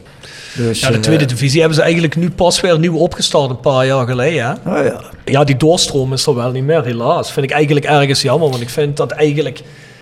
Dus, 0.56 0.80
ja, 0.80 0.92
de 0.92 1.00
tweede 1.00 1.26
divisie 1.26 1.60
hebben 1.60 1.78
ze 1.78 1.84
eigenlijk 1.84 2.16
nu 2.16 2.30
pas 2.30 2.62
weer 2.62 2.80
nieuw 2.80 2.98
opgestart 2.98 3.50
een 3.50 3.60
paar 3.60 3.86
jaar 3.86 4.08
geleden. 4.08 4.46
Hè? 4.46 4.52
Oh 4.52 4.86
ja. 4.86 5.02
ja, 5.26 5.44
die 5.44 5.58
doorstroom 5.58 6.14
is 6.14 6.26
er 6.26 6.36
wel 6.36 6.52
niet 6.52 6.64
meer, 6.64 6.84
helaas. 6.84 7.32
Vind 7.32 7.46
ik 7.46 7.52
eigenlijk 7.52 7.86
ergens 7.86 8.22
jammer, 8.22 8.50
want 8.50 8.62
ik 8.62 8.70
vind 8.70 8.98
dat 8.98 9.12
eigenlijk 9.12 9.62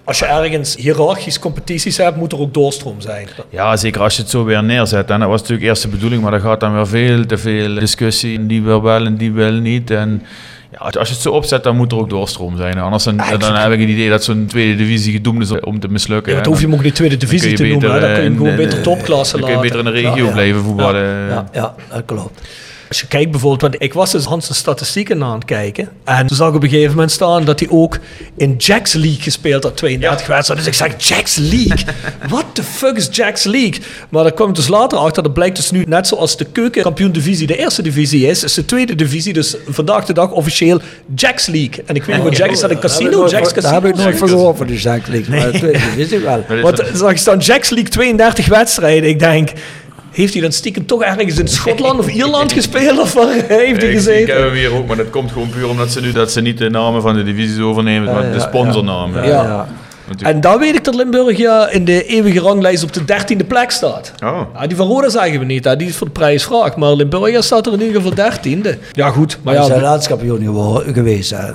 als 0.10 0.20
je 0.20 0.26
ergens 0.26 0.76
hiërarchisch 0.76 1.40
competities 1.40 1.98
hebt, 1.98 2.18
moet 2.18 2.32
er 2.32 2.40
ook 2.40 2.54
doorstroom 2.54 3.02
zijn. 3.02 3.28
Ja, 3.50 3.78
zeker 3.78 4.02
als 4.02 4.16
je 4.16 4.22
het 4.22 4.32
zo 4.32 4.44
weer 4.44 4.64
neerzet. 4.64 5.10
En 5.10 5.20
dat 5.20 5.30
was 5.30 5.42
natuurlijk 5.42 5.68
eerst 5.68 5.82
de 5.82 5.88
bedoeling, 5.88 6.22
maar 6.22 6.34
er 6.34 6.40
gaat 6.40 6.60
dan 6.60 6.74
weer 6.74 6.88
veel 6.88 7.26
te 7.26 7.38
veel 7.38 7.74
discussie. 7.74 8.46
Die 8.46 8.62
wil 8.62 8.82
wel 8.82 9.06
en 9.06 9.18
die 9.18 9.32
wil 9.32 9.52
niet. 9.52 9.92
En 9.92 10.24
ja, 10.72 10.78
als 10.78 11.08
je 11.08 11.14
het 11.14 11.24
zo 11.24 11.32
opzet, 11.32 11.64
dan 11.64 11.76
moet 11.76 11.92
er 11.92 11.98
ook 11.98 12.10
doorstroom 12.10 12.58
zijn. 12.58 12.80
Anders 12.80 13.04
dan, 13.04 13.22
dan 13.38 13.56
heb 13.56 13.72
ik 13.72 13.80
het 13.80 13.90
idee 13.90 14.10
dat 14.10 14.24
zo'n 14.24 14.46
tweede 14.46 14.76
divisie 14.76 15.14
gedoemd 15.14 15.42
is 15.42 15.60
om 15.60 15.80
te 15.80 15.88
mislukken. 15.88 16.34
Ja, 16.34 16.42
dan 16.42 16.52
hoef 16.52 16.62
je 16.62 16.68
hem 16.68 16.76
ook 16.76 16.84
niet 16.84 16.96
tweede 16.96 17.18
divisie 17.18 17.54
te 17.54 17.64
noemen. 17.64 17.90
Dan 17.90 18.00
kun 18.00 18.10
je 18.10 18.16
hem 18.16 18.38
gewoon 18.38 18.56
beter 18.56 18.82
topklasse 18.82 19.40
laten. 19.40 19.52
Dan 19.52 19.62
kun 19.62 19.70
je 19.70 19.76
beter 19.76 19.96
in 19.96 20.04
de 20.04 20.10
regio 20.10 20.32
blijven 20.32 20.62
voetballen. 20.62 21.30
Ja, 21.30 21.46
ja, 21.52 21.76
dat 21.90 22.02
klopt. 22.06 22.42
Als 22.90 23.00
je 23.00 23.08
kijkt 23.08 23.32
bijvoorbeeld, 23.32 23.62
want 23.62 23.76
ik 23.78 23.94
was 23.94 24.12
dus 24.12 24.26
Hans' 24.26 24.56
statistieken 24.56 25.24
aan 25.24 25.34
het 25.34 25.46
kijken. 25.46 25.90
En 26.04 26.28
toen 26.28 26.38
zag 26.38 26.50
ik 26.50 26.56
op 26.56 26.64
een 26.64 26.70
gegeven 26.70 26.92
moment 26.92 27.12
staan 27.12 27.46
dat 27.46 27.60
hij 27.60 27.70
ook 27.70 28.00
in 28.38 28.56
Jacks 28.58 28.94
League 28.94 29.22
gespeeld 29.22 29.64
had, 29.64 29.78
32 29.78 30.28
ja. 30.28 30.34
wedstrijden. 30.34 30.66
Dus 30.66 30.80
ik 30.80 30.88
zeg, 30.88 31.08
Jacks 31.08 31.36
League? 31.36 31.86
What 32.30 32.46
the 32.54 32.64
fuck 32.64 32.96
is 32.98 33.08
Jacks 33.12 33.44
League? 33.44 33.82
Maar 34.10 34.24
daar 34.24 34.32
kwam 34.34 34.50
ik 34.50 34.56
dus 34.56 34.68
later 34.68 34.98
achter, 34.98 35.24
dat 35.24 35.34
blijkt 35.34 35.56
dus 35.56 35.72
nu 35.72 35.84
net 35.88 36.08
zoals 36.08 36.38
de 36.38 36.46
keukenkampioen 36.46 37.12
divisie 37.12 37.48
de 37.48 37.58
eerste 37.58 37.82
divisie 37.82 38.28
is, 38.28 38.44
is 38.44 38.54
de 38.54 38.66
tweede 38.66 38.96
divisie 38.96 39.34
dus 39.34 39.56
vandaag 39.68 40.06
de 40.06 40.14
dag 40.14 40.32
officieel 40.32 40.82
Jacks 41.16 41.46
League. 41.46 41.84
En 41.86 41.96
ik 41.96 42.04
weet 42.04 42.16
niet 42.16 42.26
wat 42.26 42.38
Jack 42.38 42.52
is, 42.52 42.60
dat 42.60 42.70
een 42.70 42.80
casino? 42.80 43.28
Jacks 43.28 43.54
Casino? 43.54 43.62
Daar 43.62 43.82
heb 43.82 43.86
ik 43.86 43.96
nooit 43.96 44.18
van 44.18 44.30
gehoord 44.30 44.58
van 44.58 44.68
de 44.68 44.78
Jacks 44.78 45.08
League, 45.08 45.36
maar 45.36 45.52
de 45.52 45.58
tweede 45.58 45.80
divisie 45.80 46.20
wel. 46.20 46.46
Want 46.62 46.84
zag 46.94 47.12
je 47.12 47.18
staan 47.18 47.38
Jacks 47.38 47.70
League 47.70 47.90
32 47.90 48.48
wedstrijden. 48.48 49.10
Ik 49.10 49.20
denk... 49.20 49.52
Heeft 50.12 50.34
hij 50.34 50.42
dan 50.42 50.52
stiekem 50.52 50.86
toch 50.86 51.04
ergens 51.04 51.40
in 51.40 51.48
Schotland 51.48 52.00
of 52.00 52.08
Ierland 52.18 52.54
gespeeld? 52.54 53.00
Of 53.00 53.14
waar 53.14 53.34
heeft 53.48 53.82
hij 53.82 53.92
gezeten? 53.92 54.22
Ik 54.22 54.28
heb 54.28 54.38
hem 54.38 54.54
hier 54.54 54.74
ook, 54.74 54.88
maar 54.88 54.98
dat 54.98 55.10
komt 55.10 55.32
gewoon 55.32 55.50
puur 55.50 55.70
omdat 55.70 55.92
ze 55.92 56.02
nu 56.02 56.12
dat 56.12 56.32
ze 56.32 56.42
niet 56.42 56.58
de 56.58 56.70
namen 56.70 57.02
van 57.02 57.16
de 57.16 57.24
divisies 57.24 57.60
overnemen, 57.60 58.14
maar 58.14 58.32
de 58.32 58.40
sponsornamen. 58.40 59.26
Ja, 59.26 59.44
ja. 59.44 59.68
En 60.22 60.42
dan 60.42 60.60
weet 60.60 60.76
ik 60.76 60.84
dat 60.84 60.96
Limburg 60.96 61.38
ja 61.38 61.70
in 61.70 61.86
de 61.86 62.06
eeuwige 62.06 62.40
ranglijst 62.40 62.84
op 62.84 62.94
de 62.94 63.06
dertiende 63.06 63.44
plek 63.44 63.72
staat. 63.72 64.14
Oh. 64.24 64.42
Ja, 64.54 64.68
die 64.68 64.78
van 64.78 64.88
Roda 64.88 65.10
zeggen 65.10 65.40
we 65.40 65.46
niet, 65.46 65.64
hè. 65.64 65.76
die 65.76 65.88
is 65.88 65.96
voor 65.96 66.08
de 66.08 66.14
prijsvraag. 66.14 66.76
Maar 66.76 66.94
Limburg 66.94 67.44
staat 67.44 67.66
er 67.66 67.74
in 67.74 67.80
ieder 67.80 67.96
geval 67.96 68.16
dertiende. 68.16 68.78
Ja 68.92 69.10
goed, 69.10 69.38
maar, 69.44 69.54
maar 69.54 69.54
ja... 69.54 69.62
Ze 69.62 69.68
zijn 69.68 69.82
landskampioen 69.82 70.84
geweest. 70.94 71.30
Hè. 71.30 71.46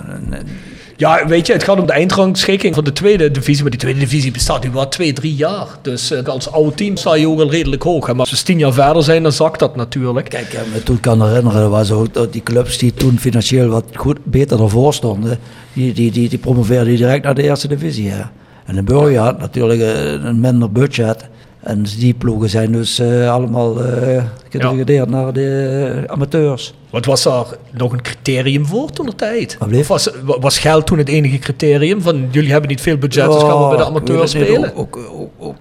Ja, 0.97 1.27
weet 1.27 1.47
je, 1.47 1.53
het 1.53 1.63
gaat 1.63 1.79
om 1.79 1.87
de 1.87 1.93
eindrangschikking 1.93 2.75
van 2.75 2.85
de 2.85 2.93
tweede 2.93 3.31
divisie. 3.31 3.63
Maar 3.63 3.71
die 3.71 3.81
tweede 3.81 3.99
divisie 3.99 4.31
bestaat 4.31 4.65
nu 4.65 4.71
wel 4.71 4.89
twee, 4.89 5.13
drie 5.13 5.35
jaar. 5.35 5.67
Dus 5.83 6.13
uh, 6.13 6.23
als 6.23 6.51
oude 6.51 6.75
team 6.75 6.97
sta 6.97 7.15
je 7.15 7.29
ook 7.29 7.41
al 7.41 7.51
redelijk 7.51 7.83
hoog. 7.83 8.07
Hè. 8.07 8.13
Maar 8.13 8.21
als 8.21 8.31
we 8.31 8.47
tien 8.47 8.59
jaar 8.59 8.73
verder 8.73 9.03
zijn, 9.03 9.23
dan 9.23 9.33
zakt 9.33 9.59
dat 9.59 9.77
natuurlijk. 9.77 10.29
Kijk, 10.29 10.53
ik 10.53 10.73
me 10.73 10.83
toen 10.83 11.01
kan 11.01 11.23
herinneren, 11.23 11.71
was 11.71 11.91
ook 11.91 12.15
dat 12.15 12.33
die 12.33 12.43
clubs 12.43 12.79
die 12.79 12.95
toen 12.95 13.19
financieel 13.19 13.69
wat 13.69 13.85
goed, 13.95 14.19
beter 14.25 14.63
ervoor 14.63 14.95
stonden, 14.95 15.39
die, 15.73 15.93
die, 15.93 16.11
die, 16.11 16.29
die 16.29 16.39
promoveerden 16.39 16.97
direct 16.97 17.25
naar 17.25 17.35
de 17.35 17.43
eerste 17.43 17.69
divisie. 17.69 18.11
Hè. 18.11 18.23
En 18.65 18.75
de 18.75 18.83
Burger 18.83 19.19
had 19.19 19.39
natuurlijk 19.39 19.81
een 20.25 20.41
minder 20.41 20.73
budget. 20.73 21.29
En 21.65 21.83
die 21.83 22.15
ploegen 22.15 22.51
zijn 22.51 22.73
dus 22.73 23.01
uh, 23.01 23.33
allemaal 23.33 23.81
uh, 23.81 24.23
gedegradeerd 24.49 25.09
ja. 25.09 25.17
naar 25.17 25.33
de 25.33 26.05
amateurs. 26.07 26.75
Wat 26.91 27.05
was 27.05 27.23
daar 27.23 27.47
nog 27.71 27.93
een 27.93 28.03
criterium 28.03 28.67
voor 28.67 28.91
toen 28.91 29.07
de 29.07 29.15
tijd? 29.15 29.59
Of 29.61 29.89
was, 29.89 30.11
was 30.25 30.59
geld 30.59 30.87
toen 30.87 30.99
het 30.99 31.09
enige 31.09 31.39
criterium? 31.39 32.03
Van 32.03 32.29
jullie 32.31 32.51
hebben 32.51 32.71
niet 32.71 32.81
veel 32.81 32.97
budget, 32.97 33.33
dus 33.33 33.43
gaan 33.43 33.63
we 33.63 33.69
bij 33.69 33.77
de 33.77 33.85
amateurs 33.85 34.31
spelen? 34.31 34.75
Ook, 34.77 34.97
ook, 34.97 35.31
ook, 35.39 35.55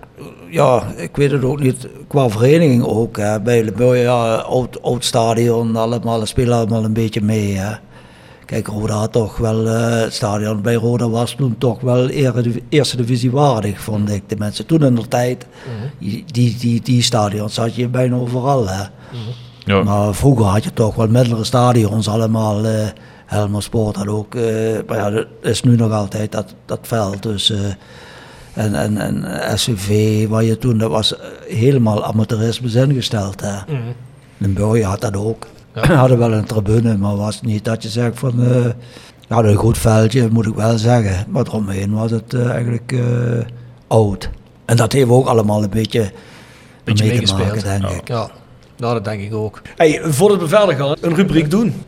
ja, 0.49 0.84
ik 0.95 1.15
weet 1.15 1.31
het 1.31 1.43
ook 1.43 1.59
niet. 1.59 1.88
Qua 2.07 2.30
vereniging 2.30 2.85
ook. 2.85 3.17
Hè. 3.17 3.41
Bij 3.41 3.63
de 3.63 3.85
ja, 3.85 4.35
oud, 4.35 4.81
oud 4.81 5.05
stadion, 5.05 5.75
allemaal, 5.75 6.25
spelen 6.25 6.57
allemaal 6.57 6.84
een 6.84 6.93
beetje 6.93 7.21
mee. 7.21 7.53
Hè. 7.55 7.73
Kijk, 8.45 8.68
Roda 8.68 8.94
had 8.94 9.11
toch 9.11 9.38
wel, 9.38 9.65
uh, 9.65 10.02
het 10.02 10.14
stadion 10.14 10.61
bij 10.61 10.74
Roda 10.74 11.10
was 11.10 11.36
toen 11.36 11.57
toch 11.57 11.82
wel 11.82 12.10
eerste 12.70 12.98
divisie 12.98 13.32
waardig, 13.32 13.82
vond 13.82 14.10
ik. 14.10 14.24
De 14.30 14.36
mensen 14.38 14.65
toen 14.65 14.84
in 14.84 14.95
de 14.95 15.07
tijd, 15.07 15.45
die, 15.99 16.24
die, 16.28 16.57
die, 16.57 16.82
die 16.82 17.02
stadions 17.02 17.57
had 17.57 17.76
je 17.76 17.88
bijna 17.88 18.15
overal. 18.15 18.68
Hè. 18.68 18.84
Ja. 19.65 19.84
Maar 19.84 20.15
vroeger 20.15 20.45
had 20.45 20.64
je 20.64 20.74
toch 20.74 20.95
wel 20.95 21.07
mittlere 21.07 21.44
stadions 21.44 22.07
allemaal. 22.07 22.65
Uh, 22.65 22.88
Helmer 23.26 23.64
Sport 23.64 23.95
had 23.95 24.07
ook, 24.07 24.36
uh, 24.36 24.78
maar 24.88 24.98
ja, 24.98 25.10
dat 25.10 25.28
is 25.41 25.64
nu 25.64 25.76
nog 25.76 25.91
altijd 25.91 26.32
dat, 26.32 26.56
dat 26.65 26.80
veld. 26.82 27.24
Dus, 27.24 27.52
uh, 27.52 27.60
en, 28.53 28.76
en, 28.76 28.98
en 28.98 29.60
SUV, 29.60 30.28
waar 30.28 30.44
je 30.44 30.57
toen, 30.57 30.78
dat 30.78 30.91
was 30.91 31.15
helemaal 31.48 32.03
amateurisme 32.03 32.88
ingesteld. 32.88 33.41
Hè. 33.41 33.56
Mm. 33.68 33.94
Limburg 34.38 34.84
had 34.84 35.02
dat 35.02 35.18
ook. 35.18 35.48
Ja. 35.73 35.95
hadden 36.03 36.17
wel 36.17 36.33
een 36.33 36.45
tribune, 36.45 36.97
maar 36.97 37.15
was 37.15 37.41
niet 37.41 37.65
dat 37.65 37.83
je 37.83 37.89
zegt 37.89 38.19
van... 38.19 38.33
Uh, 38.39 38.65
hadden 39.27 39.51
een 39.51 39.57
goed 39.57 39.77
veldje, 39.77 40.29
moet 40.31 40.45
ik 40.45 40.55
wel 40.55 40.77
zeggen. 40.77 41.25
Maar 41.29 41.45
eromheen 41.45 41.93
was 41.93 42.11
het 42.11 42.33
uh, 42.33 42.49
eigenlijk 42.49 42.91
uh, 42.91 43.45
oud. 43.87 44.29
En 44.65 44.77
dat 44.77 44.91
heeft 44.91 45.09
ook 45.09 45.27
allemaal 45.27 45.63
een 45.63 45.69
beetje, 45.69 46.11
beetje 46.83 47.05
mee 47.05 47.21
te 47.21 47.33
maken, 47.33 47.63
denk 47.63 47.81
ja. 47.81 47.89
ik. 47.89 48.07
Ja, 48.07 48.29
nou, 48.77 48.93
dat 48.93 49.05
denk 49.05 49.21
ik 49.21 49.33
ook. 49.33 49.61
Hey, 49.75 50.01
voordat 50.03 50.39
we 50.39 50.47
verder 50.47 50.75
gaan, 50.75 50.95
een 51.01 51.15
rubriek 51.15 51.51
doen. 51.51 51.83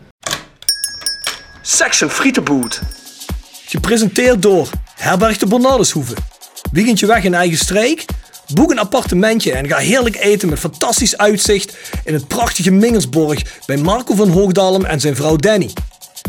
Section 1.61 2.09
Frietenboot. 2.09 2.81
Gepresenteerd 3.65 4.41
door 4.41 4.69
Herberg 4.95 5.37
de 5.37 5.47
Bernardeshoeve. 5.47 6.13
Weekendje 6.71 7.05
weg 7.05 7.23
in 7.23 7.33
eigen 7.33 7.57
streek? 7.57 8.05
Boek 8.53 8.72
een 8.72 8.80
appartementje 8.80 9.51
en 9.51 9.67
ga 9.67 9.77
heerlijk 9.77 10.15
eten 10.15 10.49
met 10.49 10.59
fantastisch 10.59 11.17
uitzicht 11.17 11.77
in 12.03 12.13
het 12.13 12.27
prachtige 12.27 12.72
Mingersborg 12.72 13.41
bij 13.65 13.77
Marco 13.77 14.15
van 14.15 14.30
Hoogdalem 14.30 14.85
en 14.85 14.99
zijn 14.99 15.15
vrouw 15.15 15.35
Danny. 15.35 15.73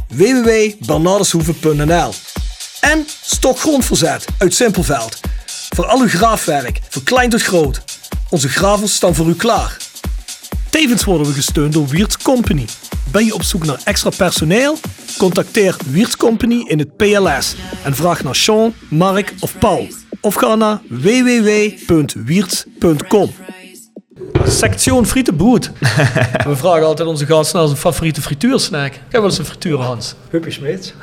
www.bernardeshoeven.nl 0.09 2.13
En 2.81 3.07
Stok 3.23 3.59
Grondverzet 3.59 4.25
uit 4.39 4.55
Simpelveld. 4.55 5.21
Voor 5.75 5.87
al 5.87 6.01
uw 6.01 6.09
graafwerk, 6.09 6.81
van 6.89 7.03
klein 7.03 7.31
tot 7.31 7.43
groot. 7.43 7.83
Onze 8.31 8.49
gravels 8.49 8.95
staan 8.95 9.15
voor 9.15 9.29
u 9.29 9.35
klaar. 9.35 9.77
Tevens 10.71 11.05
worden 11.05 11.27
we 11.27 11.33
gesteund 11.33 11.73
door 11.73 11.87
Wiert's 11.87 12.17
Company. 12.17 12.67
Ben 13.11 13.25
je 13.25 13.35
op 13.35 13.43
zoek 13.43 13.65
naar 13.65 13.81
extra 13.85 14.11
personeel? 14.17 14.79
Contacteer 15.19 15.77
Wiert's 15.87 16.17
Company 16.17 16.65
in 16.67 16.79
het 16.79 16.97
PLS 16.97 17.55
en 17.85 17.95
vraag 17.95 18.23
naar 18.23 18.37
Sean, 18.37 18.75
Mark 18.89 19.35
of 19.41 19.59
Paul. 19.59 19.89
Of 20.27 20.35
ga 20.35 20.55
naar 20.55 20.79
www.wiertz.com. 20.89 23.31
Section 24.45 25.07
frietenboet. 25.07 25.71
we 26.47 26.57
vragen 26.57 26.87
altijd 26.87 27.09
onze 27.09 27.27
gasten 27.27 27.59
naar 27.59 27.67
zijn 27.67 27.81
favoriete 27.81 28.23
frituursnack. 28.23 28.93
Ik 28.93 29.01
heb 29.09 29.21
wel 29.21 29.25
eens 29.25 29.39
een 29.39 29.45
frituur, 29.45 29.79
Hans. 29.79 30.15
Huppie 30.31 30.53
Smits. 30.53 30.95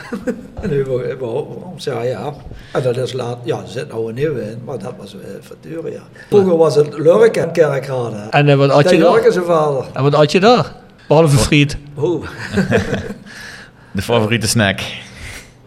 en 0.62 0.70
nu 0.72 0.84
we, 0.84 1.16
we, 1.20 1.46
ja, 1.76 2.02
ja. 2.02 2.34
En 2.74 2.82
dat 2.82 2.98
is 2.98 3.14
laat, 3.14 3.38
ja, 3.44 3.58
er 3.58 3.68
zit 3.68 3.88
nou 3.88 4.10
een 4.10 4.16
nieuwe 4.16 4.42
in, 4.42 4.62
maar 4.66 4.78
dat 4.78 4.94
was 4.98 5.16
uh, 5.16 5.22
frituur, 5.42 5.92
ja. 5.92 6.04
Vroeger 6.30 6.58
was 6.58 6.76
het 6.76 6.98
Lurk 6.98 7.38
en 7.38 7.52
Kerkrade. 7.52 8.28
En 8.30 8.48
uh, 8.48 8.56
wat 8.56 8.72
had 8.72 8.90
je 8.90 8.98
daar? 8.98 9.32
zijn 9.32 9.46
vader. 9.46 9.86
En 9.94 10.04
wat 10.04 10.14
had 10.14 10.32
je 10.32 10.40
daar? 10.40 10.76
Behalve 11.08 11.38
friet. 11.38 11.78
Oeh. 11.98 12.28
De 13.92 14.02
favoriete 14.02 14.48
snack. 14.48 14.80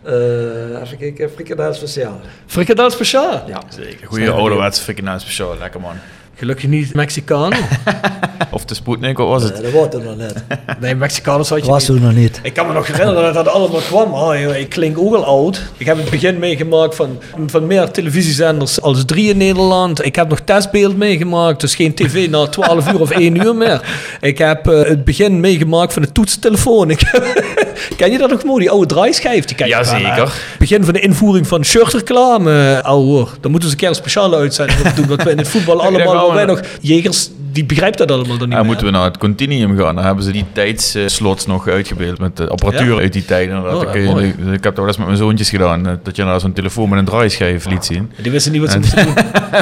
Uh, 0.06 0.82
even 0.82 0.98
kijken, 0.98 1.30
frikandel 1.30 1.74
speciaal. 1.74 2.20
Frikandel 2.46 2.90
speciaal? 2.90 3.42
Ja. 3.46 3.62
Zeker. 3.68 4.06
Goeie 4.06 4.30
ouderwetse 4.30 4.82
frikandel 4.82 5.18
speciaal. 5.18 5.58
Lekker 5.58 5.80
man. 5.80 5.96
Gelukkig 6.38 6.68
niet 6.68 6.94
Mexicano. 6.94 7.56
of 8.50 8.64
de 8.64 8.74
Sputnik, 8.74 9.16
wat 9.16 9.28
was 9.28 9.42
het? 9.42 9.52
Nee, 9.52 9.62
dat 9.62 9.72
wordt 9.72 9.94
er 9.94 10.02
nog 10.02 10.16
net. 10.16 10.44
Nee, 10.80 10.94
Mexicanos 10.94 11.48
had 11.48 11.64
je 11.64 11.70
was 11.70 11.88
niet. 11.88 11.98
toen 11.98 12.06
nog 12.06 12.16
niet. 12.16 12.40
Ik 12.42 12.52
kan 12.52 12.66
me 12.66 12.72
nog 12.72 12.86
herinneren 12.86 13.22
dat 13.22 13.44
dat 13.44 13.48
allemaal 13.48 13.80
kwam. 13.80 14.14
Oh, 14.14 14.40
joh, 14.40 14.56
ik 14.56 14.68
klink 14.68 14.98
ook 14.98 15.14
al 15.14 15.24
oud. 15.24 15.62
Ik 15.76 15.86
heb 15.86 15.96
het 15.96 16.10
begin 16.10 16.38
meegemaakt 16.38 16.94
van, 16.94 17.20
van 17.46 17.66
meer 17.66 17.90
televisiezenders 17.90 18.80
als 18.80 19.04
drie 19.04 19.30
in 19.30 19.36
Nederland. 19.36 20.04
Ik 20.04 20.16
heb 20.16 20.28
nog 20.28 20.40
testbeeld 20.40 20.96
meegemaakt, 20.96 21.60
dus 21.60 21.74
geen 21.74 21.94
tv 21.94 22.28
na 22.28 22.46
12 22.46 22.92
uur 22.92 23.00
of 23.00 23.10
1 23.10 23.44
uur 23.44 23.54
meer. 23.54 23.80
Ik 24.20 24.38
heb 24.38 24.68
uh, 24.68 24.82
het 24.82 25.04
begin 25.04 25.40
meegemaakt 25.40 25.92
van 25.92 26.02
de 26.02 26.12
toetstelefoon. 26.12 26.90
Ik 26.90 27.00
ken 27.96 28.10
je 28.10 28.18
dat 28.18 28.30
nog 28.30 28.44
mooi, 28.44 28.60
die 28.60 28.70
oude 28.70 28.86
draaischijf? 28.86 29.44
Die 29.44 29.56
ken 29.56 29.66
je 29.66 29.72
Jazeker. 29.72 30.14
Wel, 30.16 30.28
begin 30.58 30.84
van 30.84 30.92
de 30.92 31.00
invoering 31.00 31.46
van 31.46 31.64
shirtreclame. 31.64 32.80
Ouwe, 32.82 33.26
dan 33.40 33.50
moeten 33.50 33.68
ze 33.68 33.74
een 33.74 33.80
keer 33.80 33.88
een 33.88 33.94
speciale 33.94 34.36
uitzending 34.36 34.78
op 34.86 34.96
doen. 34.96 35.06
Dat 35.06 35.22
we 35.22 35.30
in 35.30 35.38
het 35.38 35.48
voetbal 35.48 35.82
allemaal 35.86 36.34
wij 36.34 36.44
nog 36.44 36.60
jegers, 36.80 37.30
die 37.56 37.64
begrijpt 37.64 37.98
dat 37.98 38.10
allemaal 38.10 38.36
dan 38.38 38.48
niet 38.48 38.50
ja, 38.50 38.56
meer. 38.56 38.66
moeten 38.66 38.86
we 38.86 38.92
naar 38.92 39.04
het 39.04 39.18
continuum 39.18 39.78
gaan. 39.78 39.94
Dan 39.94 40.04
hebben 40.04 40.24
ze 40.24 40.30
die 40.32 40.44
tijdslots 40.52 41.46
nog 41.46 41.68
uitgebeeld 41.68 42.18
met 42.18 42.36
de 42.36 42.48
apparatuur 42.48 42.94
Ja? 42.94 43.00
uit 43.00 43.12
die 43.12 43.24
tijd. 43.24 43.50
Oh, 43.50 43.94
ja, 43.94 44.00
mooi. 44.12 44.26
ik 44.28 44.34
heb 44.52 44.62
dat 44.62 44.76
wel 44.76 44.86
eens 44.86 44.96
met 44.96 45.06
mijn 45.06 45.18
zoontjes 45.18 45.50
gedaan. 45.50 45.86
eh, 45.86 45.92
Dat 46.02 46.16
je 46.16 46.24
nou 46.24 46.40
zo'n 46.40 46.52
telefoon 46.52 46.88
met 46.88 46.98
een 46.98 47.04
draaischijf 47.04 47.64
liet 47.66 47.84
zien. 47.84 48.12
Die 48.22 48.32
wisten 48.32 48.52
niet 48.52 48.60
wat 48.60 48.70
ze 48.70 48.76
En- 48.76 48.82
moesten 48.82 49.04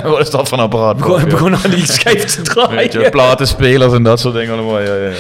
doen. 0.03 0.11
wat 0.11 0.21
is 0.21 0.31
dat 0.31 0.49
van 0.49 0.59
apparaat? 0.59 0.97
Begon, 0.97 1.19
Ja. 1.21 1.27
begon 1.27 1.55
aan 1.57 1.71
die 1.71 1.87
schijf 1.99 2.25
te 2.25 2.43
draaien. 2.43 2.77
Weet 2.77 2.93
je, 2.93 3.11
platenspelers 3.11 3.93
en 3.93 4.03
dat 4.03 4.21
soort 4.21 4.35
dingen 4.35 4.53
allemaal. 4.55 4.81
Ja, 4.81 4.95
ja, 4.95 5.11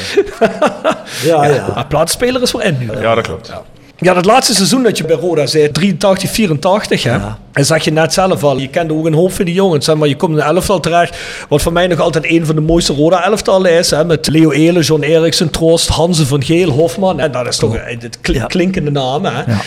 ja. 0.41 0.97
Ja, 1.25 1.47
ja. 1.47 1.67
Maar 1.75 1.87
plaatspeler 1.87 2.43
is 2.43 2.51
voor 2.51 2.63
in 2.63 2.77
nu. 2.79 2.91
ja 3.01 3.15
dat 3.15 3.25
klopt. 3.27 3.53
Ja, 3.99 4.15
dat 4.15 4.25
laatste 4.25 4.55
seizoen 4.55 4.83
dat 4.83 4.99
je 4.99 5.05
bij 5.05 5.17
Roda 5.17 5.47
zei, 5.47 5.71
83, 5.73 6.31
84, 6.31 7.03
hè. 7.03 7.11
Ja. 7.15 7.39
En 7.53 7.65
zag 7.65 7.85
je 7.85 7.91
net 7.93 8.13
zelf 8.13 8.45
al, 8.45 8.59
je 8.59 8.69
kende 8.69 8.95
ook 8.95 9.07
een 9.07 9.15
hoop 9.15 9.33
van 9.33 9.45
die 9.45 9.55
jongens, 9.55 9.87
hè, 9.87 9.95
maar 9.95 10.09
je 10.09 10.17
komt 10.17 10.33
in 10.33 10.39
een 10.39 10.45
elftal 10.55 10.81
terecht, 10.81 11.17
wat 11.49 11.63
voor 11.63 11.73
mij 11.73 11.87
nog 11.87 12.01
altijd 12.01 12.25
een 12.31 12.47
van 12.47 12.55
de 12.55 12.61
mooiste 12.61 12.93
Roda-elftallen 12.95 13.71
is, 13.73 13.91
hè, 13.91 14.05
met 14.05 14.29
Leo 14.29 14.51
Elen, 14.51 14.83
John 14.83 15.03
Eriksen, 15.03 15.51
Troost, 15.51 15.89
Hansen 15.89 16.27
van 16.27 16.43
Geel, 16.45 16.71
Hofman, 16.71 17.21
en 17.21 17.33
dat 17.33 17.47
is 17.47 17.57
toch 17.57 17.75
een 17.75 17.99
het 18.01 18.19
kl- 18.21 18.33
Ja. 18.33 18.45
klinkende 18.47 18.91
naam, 18.91 19.25
hè. 19.25 19.31
Ja. 19.53 19.61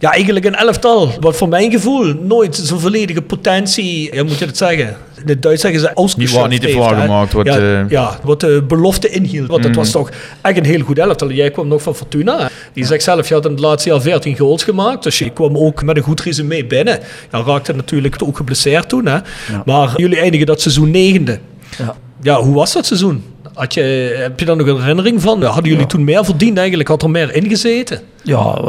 Ja, 0.00 0.12
eigenlijk 0.12 0.44
een 0.44 0.54
elftal, 0.54 1.12
wat 1.20 1.36
voor 1.36 1.48
mijn 1.48 1.70
gevoel 1.70 2.14
nooit 2.20 2.56
zo'n 2.56 2.80
volledige 2.80 3.22
potentie, 3.22 4.14
ja, 4.14 4.24
moet 4.24 4.38
je 4.38 4.46
dat 4.46 4.56
zeggen? 4.56 4.96
In 5.22 5.28
het 5.28 5.42
Duits 5.42 5.60
zeggen 5.62 5.80
ze 5.80 6.14
Die 6.16 6.30
wordt 6.30 6.48
niet 6.48 6.62
heeft, 6.62 6.74
hè. 6.74 6.80
waargemaakt, 6.80 7.32
wat, 7.32 7.46
ja, 7.46 7.58
eh, 7.58 7.90
ja, 7.90 8.18
wat 8.22 8.40
de 8.40 8.64
belofte 8.68 9.08
inhield. 9.08 9.48
Want 9.48 9.64
het 9.64 9.76
was 9.76 9.90
toch 9.90 10.10
echt 10.42 10.56
een 10.56 10.64
heel 10.64 10.80
goed 10.80 10.98
elftal. 10.98 11.30
Jij 11.30 11.50
kwam 11.50 11.68
nog 11.68 11.82
van 11.82 11.94
Fortuna. 11.94 12.50
Die 12.72 12.84
zegt 12.84 13.02
zelf, 13.02 13.28
je 13.28 13.34
had 13.34 13.44
in 13.44 13.50
het 13.50 13.60
laatste 13.60 13.88
jaar 13.88 14.00
14 14.00 14.36
goals 14.36 14.64
gemaakt. 14.64 15.02
Dus 15.02 15.18
je 15.18 15.30
kwam 15.30 15.56
ook 15.56 15.82
met 15.82 15.96
een 15.96 16.02
goed 16.02 16.20
resume 16.20 16.64
binnen. 16.64 16.98
Ja, 17.32 17.42
raakte 17.42 17.74
natuurlijk 17.74 18.16
ook 18.24 18.36
geblesseerd 18.36 18.88
toen. 18.88 19.06
Hè. 19.06 19.18
Maar 19.64 19.92
jullie 19.96 20.18
eindigen 20.18 20.46
dat 20.46 20.60
seizoen 20.60 20.90
negende. 20.90 21.38
Ja. 21.78 21.94
Ja, 22.22 22.40
hoe 22.42 22.54
was 22.54 22.72
dat 22.72 22.86
seizoen? 22.86 23.24
Had 23.58 23.74
je, 23.74 23.80
heb 24.18 24.40
je 24.40 24.46
daar 24.46 24.56
nog 24.56 24.66
een 24.66 24.80
herinnering 24.80 25.22
van? 25.22 25.42
Hadden 25.42 25.72
jullie 25.72 25.86
toen 25.86 26.04
meer 26.04 26.24
verdiend 26.24 26.58
eigenlijk? 26.58 26.88
Had 26.88 27.02
er 27.02 27.10
meer 27.10 27.34
ingezeten? 27.34 28.00
Ja, 28.22 28.62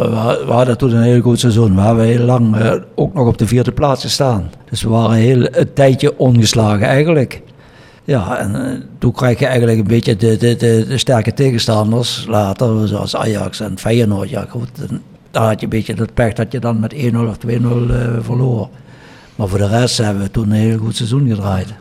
we, 0.46 0.52
hadden 0.52 0.78
toen 0.78 0.96
een 0.96 1.02
heel 1.02 1.22
goed 1.22 1.40
seizoen. 1.40 1.76
We 1.76 1.82
hebben 1.82 2.06
heel 2.06 2.26
lang 2.26 2.58
eh, 2.58 2.74
ook 2.96 3.14
nog 3.14 3.28
op 3.28 3.38
de 3.38 3.48
vierde 3.48 3.72
plaats 3.72 4.02
gestaan. 4.02 4.52
Dus 4.70 4.84
we 4.84 4.90
waren 4.90 5.16
heel 5.16 5.48
een 5.52 5.74
tijdje 5.74 6.18
ongeslagen 6.18 6.88
eigenlijk. 6.88 7.42
Ja, 8.04 8.38
en 8.38 8.56
eh, 8.56 8.80
toen 8.98 9.12
krijg 9.12 9.40
je 9.40 9.46
eigenlijk 9.46 9.80
een 9.80 9.88
beetje 9.88 10.16
de, 10.16 10.38
de, 10.38 10.56
de, 10.56 10.86
de 10.88 10.98
sterke 10.98 11.34
tegenstanders 11.34 12.26
later, 12.28 12.88
zoals 12.88 13.16
Ajax 13.16 13.60
en 13.60 13.78
Feyenoord. 13.78 14.30
Ja, 14.30 14.46
goed, 14.50 14.70
daar 15.32 15.48
had 15.48 15.60
je 15.60 15.64
een 15.64 15.70
beetje 15.70 15.94
het 15.94 16.14
pech 16.14 16.34
dat 16.34 16.52
je 16.52 16.60
dan 16.60 16.80
met 16.80 16.94
1-0 16.94 16.98
of 17.16 17.38
2-0 17.48 17.50
eh, 17.50 17.60
verloor. 18.20 18.70
Maar 19.36 19.48
voor 19.48 19.58
de 19.58 19.68
rest 19.68 19.98
hebben 19.98 20.24
we 20.24 20.32
toen 20.32 20.52
een 20.52 20.58
heel 20.58 20.78
goed 20.78 20.96
seizoen 20.96 21.28
gedraaid. 21.30 21.74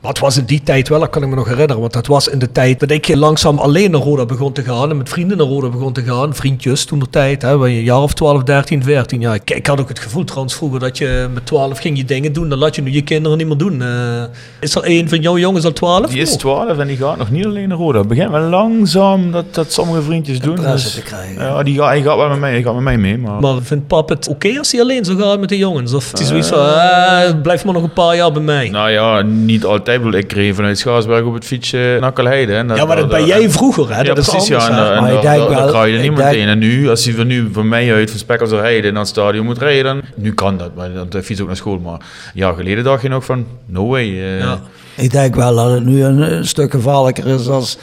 Maar 0.00 0.10
het 0.10 0.20
was 0.20 0.36
in 0.36 0.44
die 0.44 0.62
tijd 0.62 0.88
wel, 0.88 1.00
dat 1.00 1.10
kan 1.10 1.22
ik 1.22 1.28
me 1.28 1.34
nog 1.34 1.48
herinneren. 1.48 1.80
Want 1.80 1.92
dat 1.92 2.06
was 2.06 2.28
in 2.28 2.38
de 2.38 2.52
tijd 2.52 2.80
dat 2.80 2.90
ik 2.90 3.14
langzaam 3.14 3.58
alleen 3.58 3.90
naar 3.90 4.00
Roda 4.00 4.24
begon 4.26 4.52
te 4.52 4.62
gaan. 4.62 4.90
En 4.90 4.96
met 4.96 5.08
vrienden 5.08 5.36
naar 5.36 5.46
Roda 5.46 5.68
begon 5.68 5.92
te 5.92 6.02
gaan. 6.02 6.34
Vriendjes 6.34 6.84
toen 6.84 6.98
de 6.98 7.10
tijd. 7.10 7.42
Hè, 7.42 7.52
een 7.52 7.82
jaar 7.82 8.00
of 8.02 8.14
12, 8.14 8.42
13, 8.42 8.82
14. 8.82 9.20
Ja, 9.20 9.34
ik, 9.34 9.50
ik 9.50 9.66
had 9.66 9.80
ook 9.80 9.88
het 9.88 9.98
gevoel 9.98 10.24
trouwens 10.24 10.54
vroeger 10.54 10.80
dat 10.80 10.98
je 10.98 11.28
met 11.34 11.46
12 11.46 11.78
ging 11.78 11.96
je 11.98 12.04
dingen 12.04 12.32
doen. 12.32 12.48
Dan 12.48 12.58
laat 12.58 12.74
je 12.76 12.82
nu 12.82 12.90
je 12.92 13.02
kinderen 13.02 13.38
niet 13.38 13.46
meer 13.46 13.56
doen. 13.56 13.82
Eh, 13.82 14.22
is 14.60 14.74
er 14.74 14.82
een 14.84 15.08
van 15.08 15.20
jouw 15.20 15.38
jongens 15.38 15.64
al 15.64 15.72
12? 15.72 16.06
Die 16.10 16.20
is 16.20 16.32
Oh. 16.32 16.38
12 16.38 16.78
en 16.78 16.86
die 16.86 16.96
gaat 16.96 17.16
nog 17.18 17.30
niet 17.30 17.44
alleen 17.46 17.68
naar 17.68 17.78
Roda. 17.78 17.98
Het 17.98 18.08
begint 18.08 18.30
wel 18.30 18.40
langzaam 18.48 19.32
dat, 19.32 19.54
dat 19.54 19.72
sommige 19.72 20.02
vriendjes 20.02 20.40
doen. 20.40 20.54
Dus- 20.56 20.94
te 20.94 21.02
krijgen. 21.02 21.42
Ja, 21.44 21.62
die 21.62 21.76
gaat, 21.78 21.86
hij 21.88 22.02
gaat 22.02 22.16
wel 22.16 22.28
met 22.28 22.38
mij, 22.38 22.50
hij 22.50 22.62
gaat 22.62 22.74
met 22.74 22.82
mij 22.82 22.98
mee. 22.98 23.18
Maar, 23.18 23.40
Maar 23.40 23.62
vindt 23.62 23.86
pap 23.86 24.08
het 24.08 24.28
oké 24.28 24.58
als 24.58 24.72
hij 24.72 24.80
alleen 24.80 25.04
zo 25.04 25.16
gaat 25.16 25.40
met 25.40 25.48
de 25.48 25.56
jongens? 25.58 25.94
Of 25.94 26.10
het 26.10 26.20
is 26.20 26.28
zoiets 26.28 26.48
van, 26.48 26.58
eh, 26.58 27.40
blijf 27.42 27.64
maar 27.64 27.74
nog 27.74 27.82
een 27.82 27.92
paar 27.92 28.16
jaar 28.16 28.32
bij 28.32 28.42
mij. 28.42 28.68
nou 28.68 28.90
ja, 28.90 29.22
niet 29.22 29.64
altijd. 29.64 29.86
Ik 29.94 30.02
bedoel, 30.02 30.20
Ik 30.20 30.28
kreeg 30.28 30.54
vanuit 30.54 30.78
Schaarsberg 30.78 31.24
op 31.24 31.34
het 31.34 31.44
fietsje 31.44 31.96
naar 32.00 32.12
Kalheide. 32.12 32.54
En 32.54 32.68
ja, 32.74 32.84
maar 32.84 32.96
dat 32.96 33.08
ben 33.08 33.26
jij 33.26 33.50
vroeger, 33.50 33.88
hè? 33.94 33.96
Ja, 33.96 34.02
dat 34.02 34.18
is 34.18 34.28
precies. 34.28 34.50
anders, 34.54 34.66
ja, 34.66 34.92
en, 34.92 35.04
en 35.06 35.16
ik 35.16 35.22
daar- 35.22 35.68
ga 35.68 35.84
je 35.84 35.94
er 35.96 36.00
niet 36.02 36.10
ik 36.10 36.16
denk- 36.16 36.30
meteen. 36.30 36.48
En 36.48 36.58
nu, 36.58 36.88
als 36.88 37.04
hij 37.04 37.14
van 37.14 37.26
nu 37.26 37.48
van 37.52 37.68
mij 37.68 37.94
uit 37.94 38.10
van 38.10 38.18
Spekkels 38.18 38.50
rijden 38.50 38.92
naar 38.92 39.00
het 39.02 39.10
stadion 39.10 39.44
moet 39.44 39.58
rijden, 39.58 40.02
nu 40.14 40.34
kan 40.34 40.56
dat. 40.58 40.74
Maar 40.74 40.90
dan 41.08 41.22
fiets 41.22 41.40
ook 41.40 41.46
naar 41.46 41.56
school. 41.56 41.78
Maar 41.78 41.92
een 41.92 42.00
jaar 42.34 42.54
geleden 42.54 42.84
dacht 42.84 43.02
je 43.02 43.08
nog 43.08 43.24
van, 43.24 43.46
no 43.66 43.86
way. 43.86 44.04
eh. 44.04 44.38
Ja. 44.38 44.60
Ik 44.96 45.10
denk 45.10 45.34
wel 45.34 45.54
dat 45.56 45.70
het 45.70 45.84
nu 45.84 46.02
een, 46.04 46.32
een 46.36 46.46
stuk 46.46 46.70
gevaarlijker 46.70 47.26
is 47.26 47.48
als 47.48 47.78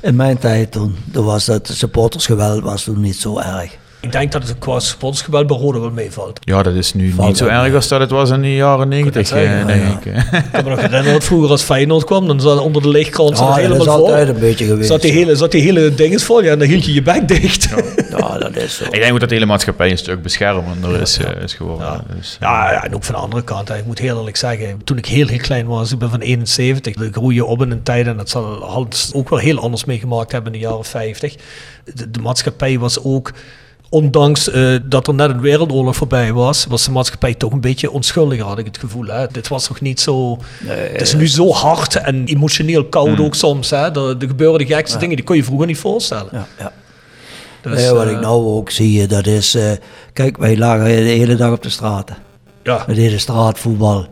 in 0.00 0.16
mijn 0.16 0.38
tijd 0.38 0.72
toen. 0.72 0.96
Toen 1.12 1.24
was 1.24 1.46
het 1.46 1.68
supportersgeweld 1.72 2.62
was 2.62 2.84
toen 2.84 3.00
niet 3.00 3.16
zo 3.16 3.38
erg. 3.38 3.76
Ik 4.04 4.12
denk 4.12 4.32
dat 4.32 4.48
het 4.48 4.58
qua 4.58 5.44
bij 5.44 5.56
Roda 5.56 5.80
wel 5.80 5.90
meevalt. 5.90 6.38
Ja, 6.42 6.62
dat 6.62 6.74
is 6.74 6.94
nu 6.94 7.10
Valt 7.10 7.28
niet 7.28 7.36
zo 7.36 7.46
erg 7.46 7.62
mee. 7.62 7.74
als 7.74 7.88
dat 7.88 8.00
het 8.00 8.10
was 8.10 8.30
in 8.30 8.42
de 8.42 8.54
jaren 8.54 8.88
negentig, 8.88 9.30
eh, 9.30 9.44
ja, 9.60 9.64
denk 9.64 10.04
ja. 10.04 10.10
ik. 10.12 10.34
Ik 10.44 10.44
kan 10.52 10.64
me 10.64 10.70
nog 10.70 10.80
herinneren 10.80 11.12
dat 11.12 11.24
vroeger 11.24 11.50
als 11.50 11.62
Feyenoord 11.62 12.04
kwam, 12.04 12.26
dan 12.26 12.40
zat 12.40 12.58
onder 12.60 12.82
de 12.82 12.88
lichtkrant 12.88 13.38
zat 13.38 13.46
Ja, 13.46 13.52
het 13.54 13.62
dat 13.62 13.72
helemaal 13.72 13.94
is 13.94 14.00
vol. 14.00 14.08
altijd 14.10 14.28
een 14.28 14.40
beetje 14.40 14.64
geweest. 14.66 14.88
Zat 14.88 15.02
die 15.02 15.12
hele, 15.12 15.36
zat 15.36 15.50
die 15.50 15.62
hele 15.62 15.94
dinges 15.94 16.24
vol, 16.24 16.42
ja, 16.42 16.52
en 16.52 16.58
dan 16.58 16.68
hield 16.68 16.84
je 16.84 16.92
je 16.92 17.02
bek 17.02 17.28
dicht. 17.28 17.68
Ja, 17.70 17.82
Ja, 18.18 18.38
dat 18.38 18.56
is 18.56 18.76
zo. 18.76 18.84
Ik 18.84 18.90
denk 19.00 19.12
ook 19.12 19.20
dat 19.20 19.28
de 19.28 19.34
hele 19.34 19.46
maatschappij 19.46 19.90
een 19.90 19.98
stuk 19.98 20.22
beschermender 20.22 21.00
is, 21.00 21.18
eh, 21.18 21.42
is 21.42 21.54
geworden. 21.54 21.86
Ja. 21.86 22.04
Dus, 22.16 22.36
ja, 22.40 22.84
en 22.84 22.94
ook 22.94 23.04
van 23.04 23.14
de 23.14 23.20
andere 23.20 23.42
kant, 23.44 23.68
hè, 23.68 23.76
ik 23.76 23.86
moet 23.86 23.98
heel 23.98 24.18
eerlijk 24.18 24.36
zeggen, 24.36 24.84
toen 24.84 24.98
ik 24.98 25.06
heel, 25.06 25.26
heel 25.26 25.38
klein 25.38 25.66
was, 25.66 25.92
ik 25.92 25.98
ben 25.98 26.10
van 26.10 26.20
71, 26.20 26.94
ik 26.94 27.14
groei 27.14 27.34
je 27.34 27.44
op 27.44 27.62
in 27.62 27.70
een 27.70 27.82
tijd, 27.82 28.06
en 28.06 28.16
dat 28.16 28.28
zal 28.30 28.62
Hans 28.62 29.10
ook 29.14 29.28
wel 29.28 29.38
heel 29.38 29.58
anders 29.58 29.84
meegemaakt 29.84 30.32
hebben 30.32 30.52
in 30.52 30.58
de 30.60 30.64
jaren 30.66 30.84
50. 30.84 31.34
De, 31.94 32.10
de 32.10 32.20
maatschappij 32.20 32.78
was 32.78 33.02
ook, 33.04 33.32
ondanks 33.94 34.50
eh, 34.50 34.76
dat 34.84 35.06
er 35.06 35.14
net 35.14 35.30
een 35.30 35.40
wereldoorlog 35.40 35.96
voorbij 35.96 36.32
was, 36.32 36.66
was 36.66 36.84
de 36.84 36.90
maatschappij 36.90 37.34
toch 37.34 37.52
een 37.52 37.60
beetje 37.60 37.90
onschuldiger, 37.90 38.44
had 38.44 38.58
ik 38.58 38.64
het 38.64 38.78
gevoel. 38.78 39.06
Hè. 39.06 39.26
Dit 39.26 39.48
was 39.48 39.68
nog 39.68 39.80
niet 39.80 40.00
zo... 40.00 40.38
het 40.66 41.00
is 41.00 41.14
nu 41.14 41.28
zo 41.28 41.52
hard 41.52 41.96
en 41.96 42.24
emotioneel 42.24 42.84
koud 42.84 43.20
ook 43.20 43.34
soms. 43.34 43.70
Hè. 43.70 43.76
Er, 43.76 44.16
er 44.18 44.26
gebeuren 44.26 44.58
de 44.58 44.66
gekste 44.66 44.98
dingen, 44.98 45.16
die 45.16 45.24
kon 45.24 45.36
je 45.36 45.44
vroeger 45.44 45.66
niet 45.66 45.78
voorstellen. 45.78 46.28
Ja, 46.32 46.46
ja. 46.58 46.72
Dus, 47.60 47.80
Nee, 47.80 47.90
wat 47.90 48.06
eh, 48.06 48.12
ik 48.12 48.20
nou 48.20 48.44
ook 48.44 48.70
zie, 48.70 49.06
dat 49.06 49.26
is... 49.26 49.54
eh, 49.54 49.70
kijk, 50.12 50.36
wij 50.36 50.56
lagen 50.56 50.84
de 50.84 50.90
hele 50.90 51.34
dag 51.36 51.52
op 51.52 51.62
de 51.62 51.68
straten. 51.68 52.16
Ja, 52.62 52.84
We 52.86 52.94
deden 52.94 53.20
straatvoetbal. 53.20 54.06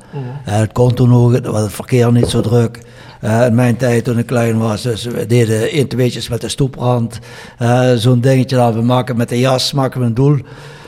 Eh, 0.45 0.57
het 0.57 0.73
kon 0.73 0.95
toen 0.95 1.15
ook, 1.15 1.33
het 1.33 1.47
was 1.47 1.63
het 1.63 1.73
verkeer 1.73 2.13
niet 2.13 2.29
zo 2.29 2.41
druk. 2.41 2.79
Eh, 3.23 3.47
in 3.47 3.55
mijn 3.55 3.77
tijd 3.77 4.05
toen 4.05 4.19
ik 4.19 4.27
klein 4.27 4.59
was, 4.59 4.83
dus 4.83 5.05
we 5.05 5.27
deden 5.27 5.71
één, 5.71 5.89
tweetjes 5.89 6.29
met 6.29 6.41
de 6.41 6.49
stoeprand. 6.49 7.19
Eh, 7.59 7.93
Zo'n 7.95 8.21
dingetje 8.21 8.57
dat 8.57 8.75
we 8.75 8.83
maken 8.83 9.17
met 9.17 9.29
de 9.29 9.39
jas, 9.39 9.73
maken 9.73 10.01
we 10.01 10.07
een 10.07 10.15
doel. 10.15 10.39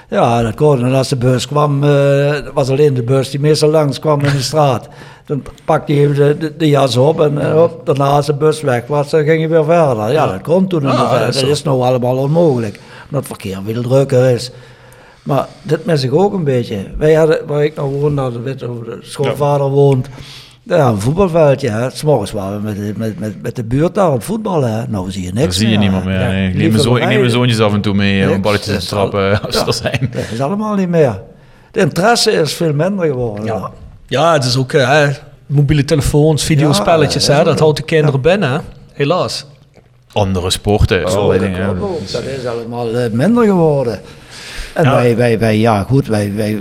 Ja, 0.08 0.42
dat 0.42 0.54
kon. 0.54 0.84
En 0.84 0.94
als 0.94 1.08
de 1.08 1.16
bus 1.16 1.46
kwam, 1.46 1.84
eh, 1.84 2.36
was 2.54 2.68
alleen 2.68 2.94
de 2.94 3.02
bus 3.02 3.30
die 3.30 3.40
meestal 3.40 3.70
langs 3.70 3.98
kwam 3.98 4.20
in 4.20 4.32
de 4.32 4.42
straat. 4.42 4.88
Dan 5.26 5.42
pakte 5.64 5.92
even 5.92 6.14
de, 6.14 6.36
de, 6.38 6.56
de 6.56 6.68
jas 6.68 6.96
op 6.96 7.20
en 7.20 7.34
uh, 7.34 7.52
hop, 7.52 7.86
daarna 7.86 8.06
als 8.06 8.26
de 8.26 8.34
bus 8.34 8.60
weg 8.60 8.86
was, 8.86 9.10
dan 9.10 9.24
ging 9.24 9.40
je 9.40 9.48
weer 9.48 9.64
verder. 9.64 10.12
Ja, 10.12 10.26
dat 10.26 10.42
kon 10.42 10.66
toen. 10.66 10.82
Dat 10.82 11.10
dat 11.10 11.42
is 11.42 11.62
nou 11.62 11.82
allemaal 11.82 12.16
onmogelijk. 12.16 12.80
Omdat 13.04 13.20
het 13.20 13.26
verkeer 13.26 13.58
veel 13.64 13.82
drukker 13.82 14.30
is. 14.30 14.50
Maar 15.22 15.46
dit 15.62 15.84
mis 15.84 16.02
ik 16.02 16.14
ook 16.14 16.32
een 16.32 16.44
beetje. 16.44 16.76
Wij 16.98 17.14
hadden, 17.14 17.46
waar 17.46 17.64
ik 17.64 17.76
nou 17.76 18.00
woon, 18.00 18.14
nou, 18.14 18.42
weet 18.42 18.58
de 18.58 18.98
schoonvader 19.00 19.68
woont. 19.68 20.08
Ja, 20.66 20.88
een 20.88 21.00
voetbalveldje. 21.00 21.68
hè. 21.70 21.90
S'morgens 21.90 22.30
waren 22.32 22.56
we 22.58 22.62
met, 22.64 22.76
de- 22.76 22.92
met, 22.96 23.18
met, 23.18 23.42
met 23.42 23.56
de 23.56 23.64
buurt 23.64 23.94
daar 23.94 24.12
het 24.12 24.24
voetballen. 24.24 24.72
hè. 24.72 24.86
Nou 24.88 25.10
zie 25.10 25.22
je 25.22 25.32
niks 25.32 25.44
Dat 25.46 25.54
zie 25.54 25.64
je 25.68 25.70
meer, 25.70 25.78
niemand 25.82 26.04
meer. 26.04 26.20
Ja, 26.20 26.28
nee. 26.28 26.48
Ik, 26.48 26.54
neem 26.54 26.70
mijn 26.70 26.82
zo, 26.82 26.96
ik 26.96 27.06
neem 27.06 27.18
mijn 27.18 27.30
zoontjes 27.30 27.60
af 27.60 27.72
en 27.72 27.80
toe 27.80 27.94
mee 27.94 28.22
om 28.22 28.28
Niks. 28.28 28.40
balletjes 28.40 28.66
Dat 28.66 28.76
te 28.78 28.82
is 28.82 28.88
trappen 28.88 29.40
al- 29.40 29.46
als 29.46 29.58
ze 29.58 29.64
er 29.66 29.72
zijn. 29.74 30.08
Dat 30.12 30.22
is 30.32 30.40
allemaal 30.40 30.74
niet 30.74 30.88
meer. 30.88 31.20
De 31.70 31.80
interesse 31.80 32.30
is 32.32 32.52
veel 32.54 32.72
minder 32.72 33.06
geworden. 33.06 33.44
Ja, 33.44 33.70
ja 34.06 34.32
het 34.32 34.44
is 34.44 34.56
ook 34.56 34.72
eh, 34.72 34.88
hè, 34.88 35.08
mobiele 35.46 35.84
telefoons, 35.84 36.44
videospelletjes, 36.44 37.26
Ja, 37.26 37.32
hè, 37.32 37.36
dat 37.38 37.46
dat 37.46 37.58
houdt 37.58 37.76
de 37.76 37.82
kinderen 37.84 38.20
binnen, 38.20 38.62
helaas. 38.92 39.46
Andere 40.12 40.50
sporten, 40.50 41.04
allerlei 41.04 41.38
dingen. 41.38 41.58
ja. 41.60 41.74
Dat 42.12 42.22
is 42.38 42.46
allemaal 42.46 42.96
eh, 42.96 43.10
minder 43.10 43.44
geworden. 43.44 44.00
En 44.72 44.84
Ja. 44.84 44.94
wij, 44.94 45.16
wij, 45.16 45.38
wij, 45.38 45.58
ja 45.58 45.82
goed, 45.82 46.06
wij, 46.06 46.32
wij, 46.34 46.58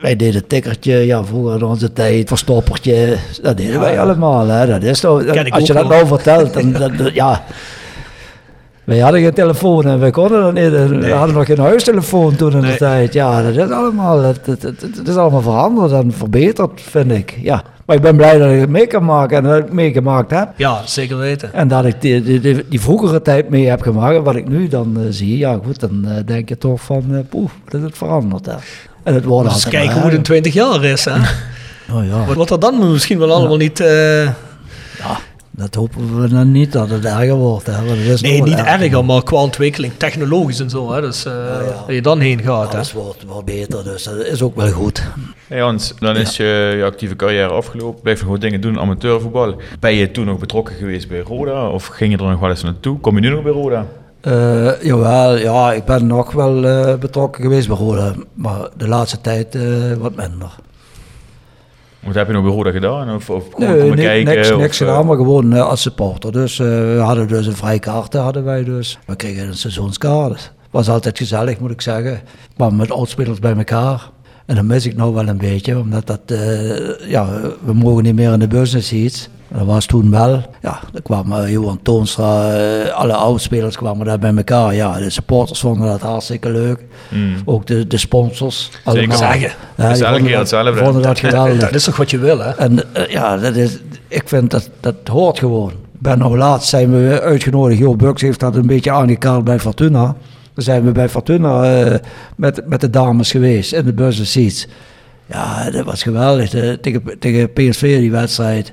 wij 0.00 0.16
deden 0.16 0.46
tikkertje, 0.46 0.92
ja 1.06 1.24
vroeger 1.24 1.54
in 1.56 1.64
onze 1.64 1.92
tijd, 1.92 2.28
verstoppertje, 2.28 3.16
dat 3.42 3.56
deden 3.56 3.80
wij 3.80 4.00
allemaal. 4.00 4.46
Hè. 4.46 4.66
Dat 4.66 4.82
is 4.82 5.04
als 5.04 5.66
je 5.66 5.72
dat 5.72 5.88
nou 5.88 6.06
vertelt, 6.06 6.52
dan, 6.54 7.10
ja... 7.12 7.44
Wij 8.84 8.98
hadden 8.98 9.20
geen 9.20 9.34
telefoon 9.34 9.86
en 9.86 10.00
wij 10.00 10.10
konden 10.10 10.40
dat 10.40 10.52
niet. 10.54 11.00
We 11.00 11.12
hadden 11.12 11.36
nog 11.36 11.46
geen 11.46 11.58
huistelefoon 11.58 12.36
toen 12.36 12.52
in 12.52 12.60
de 12.60 12.66
Nee. 12.66 12.76
tijd. 12.76 13.12
Ja, 13.12 13.42
dat 13.42 13.56
is 13.56 13.70
allemaal, 13.70 14.22
het 14.22 15.08
is 15.08 15.16
allemaal 15.16 15.40
veranderd 15.40 15.92
en 15.92 16.12
verbeterd, 16.12 16.80
vind 16.80 17.12
ik. 17.12 17.38
Ja. 17.42 17.62
Maar 17.86 17.96
ik 17.96 18.02
ben 18.02 18.16
blij 18.16 18.38
dat 18.38 18.50
ik 18.50 18.60
het 18.60 18.68
mee 18.68 18.86
kan 18.86 19.04
maken 19.04 19.36
en 19.36 19.42
dat 19.42 19.58
ik 19.58 19.72
meegemaakt 19.72 20.30
heb. 20.30 20.48
Ja, 20.56 20.80
zeker 20.84 21.18
weten. 21.18 21.52
En 21.52 21.68
dat 21.68 21.84
ik 21.84 22.00
die, 22.00 22.22
die, 22.22 22.40
die, 22.40 22.64
die 22.68 22.80
vroegere 22.80 23.22
tijd 23.22 23.48
mee 23.50 23.66
heb 23.68 23.82
gemaakt, 23.82 24.16
en 24.16 24.22
wat 24.22 24.36
ik 24.36 24.48
nu 24.48 24.68
dan 24.68 24.96
eh, 24.96 25.02
zie, 25.10 25.38
ja 25.38 25.58
goed, 25.64 25.80
dan 25.80 26.04
eh, 26.08 26.26
denk 26.26 26.48
je 26.48 26.58
toch 26.58 26.80
van, 26.80 27.26
poeh, 27.28 27.50
wat 27.64 27.74
is 27.74 27.82
het 27.82 27.96
veranderd. 27.96 28.46
Hè. 28.46 28.54
En 29.02 29.14
het 29.14 29.24
wordt 29.24 29.52
Dus 29.54 29.62
kijken 29.68 29.86
maar 29.86 29.94
hoe 29.94 30.04
het 30.04 30.28
in 30.28 30.34
erger. 30.34 30.42
20 30.42 30.52
jaar 30.52 30.84
is, 30.84 31.04
hè. 31.04 31.12
Oh 31.92 32.06
ja, 32.06 32.24
Wat, 32.24 32.36
wat 32.36 32.50
er 32.50 32.60
dan 32.60 32.92
misschien 32.92 33.18
wel 33.18 33.32
allemaal 33.32 33.56
niet... 33.56 33.80
eh, 33.80 34.28
dat 35.60 35.74
hopen 35.74 36.20
we 36.22 36.28
dan 36.28 36.50
niet 36.52 36.72
dat 36.72 36.90
het 36.90 37.04
erger 37.04 37.34
wordt. 37.34 37.66
Hè, 37.66 37.72
want 37.72 37.88
het 37.98 38.06
is 38.06 38.20
nee, 38.20 38.42
niet 38.42 38.58
erger, 38.58 39.04
maar 39.04 39.22
qua 39.22 39.36
ontwikkeling, 39.36 39.92
technologisch 39.96 40.60
en 40.60 40.70
zo, 40.70 40.92
hè. 40.92 41.00
Dus 41.00 41.24
eh, 41.24 41.32
dat 41.86 41.94
je 41.94 42.02
dan 42.02 42.20
heen 42.20 42.40
gaat, 42.42 42.68
hè. 42.70 42.76
Alles 42.76 42.92
wordt 42.92 43.24
wel 43.26 43.42
beter, 43.44 43.84
dus 43.84 44.02
dat 44.02 44.24
is 44.24 44.42
ook 44.42 44.56
wel 44.56 44.70
goed. 44.70 45.02
Hey 45.46 45.60
Hans, 45.60 45.94
dan 45.98 46.16
is 46.16 46.36
je, 46.36 46.74
je 46.76 46.84
actieve 46.84 47.16
carrière 47.16 47.52
afgelopen. 47.52 48.02
Blijf 48.02 48.18
je 48.18 48.24
gewoon 48.24 48.40
dingen 48.40 48.60
doen, 48.60 48.78
amateurvoetbal. 48.78 49.54
Ben 49.80 49.94
je 49.94 50.10
toen 50.10 50.26
nog 50.26 50.38
betrokken 50.38 50.74
geweest 50.74 51.08
bij 51.08 51.20
Roda? 51.20 51.68
Of 51.68 51.86
ging 51.86 52.12
je 52.12 52.18
er 52.18 52.30
nog 52.30 52.40
wel 52.40 52.50
eens 52.50 52.62
naartoe? 52.62 52.98
Kom 53.00 53.14
je 53.14 53.20
nu 53.20 53.28
nog 53.28 53.42
bij 53.42 53.52
Roda? 53.52 53.86
Eh, 54.20 54.82
jawel, 54.82 55.36
ja, 55.36 55.72
ik 55.72 55.84
ben 55.84 56.06
nog 56.06 56.32
wel 56.32 56.66
eh, 56.66 56.94
betrokken 56.94 57.42
geweest 57.42 57.68
bij 57.68 57.76
Roda, 57.76 58.12
maar 58.34 58.68
de 58.76 58.88
laatste 58.88 59.20
tijd 59.20 59.54
eh, 59.54 59.62
wat 59.98 60.14
minder. 60.16 60.54
Wat 62.00 62.14
heb 62.14 62.26
je 62.26 62.32
nog 62.32 62.42
bij 62.44 62.52
Roda 62.52 62.70
gedaan? 62.70 63.14
Of, 63.14 63.30
of 63.30 63.44
Nee, 63.58 63.78
komen 63.80 63.96
kijken? 63.96 64.34
niks, 64.34 64.50
of, 64.50 64.58
niks 64.58 64.80
eh, 64.80 64.86
gedaan, 64.86 65.06
maar 65.06 65.16
gewoon 65.16 65.52
eh, 65.52 65.68
als 65.68 65.82
supporter. 65.82 66.32
Dus 66.32 66.58
eh, 66.58 66.66
we 66.66 67.00
hadden 67.04 67.28
dus 67.28 67.46
een 67.46 67.56
vrije 67.56 67.78
kaart, 67.78 68.12
hadden 68.14 68.44
wij 68.44 68.64
dus. 68.64 68.98
We 69.06 69.16
kregen 69.16 69.46
een 69.46 69.54
seizoenskaart. 69.56 70.52
Was 70.70 70.88
altijd 70.88 71.18
gezellig, 71.18 71.58
moet 71.58 71.70
ik 71.70 71.80
zeggen. 71.80 72.20
Maar 72.56 72.74
met 72.74 72.90
oudspelers 72.90 73.38
bij 73.38 73.56
elkaar. 73.56 74.10
En 74.46 74.54
dat 74.54 74.64
mis 74.64 74.86
ik 74.86 74.96
nou 74.96 75.14
wel 75.14 75.28
een 75.28 75.38
beetje, 75.38 75.78
omdat 75.78 76.06
dat, 76.06 76.20
eh, 76.26 77.08
ja, 77.10 77.26
we 77.64 77.72
mogen 77.74 78.02
niet 78.02 78.14
meer 78.14 78.32
in 78.32 78.38
de 78.38 78.46
business 78.48 78.88
seats. 78.88 79.28
Dat 79.54 79.66
was 79.66 79.86
toen 79.86 80.10
wel. 80.10 80.42
Ja, 80.62 80.80
er 80.94 81.02
kwamen 81.02 81.44
eh, 81.44 81.50
Johan 81.52 81.78
Toonstra, 81.82 82.52
eh, 82.52 82.92
alle 82.94 83.12
oudspelers 83.14 83.76
kwamen 83.76 84.06
daar 84.06 84.18
bij 84.18 84.34
elkaar. 84.36 84.74
Ja, 84.74 84.98
de 84.98 85.10
supporters 85.10 85.60
vonden 85.60 85.86
dat 85.88 86.00
hartstikke 86.00 86.50
leuk. 86.50 86.78
Ook 87.44 87.66
de, 87.66 87.86
de 87.86 87.96
sponsors. 87.98 88.70
allemaal. 88.84 89.16
Zeggen. 89.16 89.40
Ja, 89.40 89.54
Dat 89.76 89.90
is 89.90 89.96
die 89.98 90.06
elke 90.06 90.18
vonden 90.18 90.22
keer 90.22 90.30
dat- 90.30 90.50
hetzelfde. 90.50 90.84
vonden 90.84 91.02
dat 91.02 91.18
geweldig. 91.18 91.58
Dat 91.60 91.74
is 91.74 91.84
toch 91.84 91.96
wat 91.96 92.10
je 92.10 92.18
wil, 92.18 92.38
hè. 92.38 92.50
En 92.50 92.94
eh, 92.94 93.06
ja, 93.08 93.36
dat 93.36 93.56
is, 93.56 93.78
ik 94.08 94.22
vind 94.28 94.50
dat 94.50 94.70
dat 94.80 94.94
hoort 95.10 95.38
gewoon. 95.38 95.72
Ben 95.98 96.18
nog 96.18 96.34
laatst 96.34 96.68
zijn 96.68 96.90
we 97.08 97.20
uitgenodigd. 97.20 97.78
Jo 97.78 97.96
Bucks 97.96 98.22
heeft 98.22 98.40
dat 98.40 98.56
een 98.56 98.66
beetje 98.66 98.90
aangekaart 98.90 99.44
bij 99.44 99.58
Fortuna. 99.60 100.02
Dan 100.54 100.64
zijn 100.64 100.84
we 100.84 100.92
bij 100.92 101.08
Fortuna 101.08 101.80
eh, 101.82 101.94
met, 102.36 102.62
met 102.68 102.80
de 102.80 102.90
dames 102.90 103.30
geweest 103.30 103.72
in 103.72 103.84
de 103.84 103.92
business 103.92 104.32
seats. 104.32 104.66
Ja, 105.26 105.70
dat 105.70 105.84
was 105.84 106.02
geweldig. 106.02 106.50
De- 106.50 106.78
tegen, 106.80 107.02
tegen 107.18 107.52
PSV 107.52 107.98
die 107.98 108.10
wedstrijd. 108.10 108.72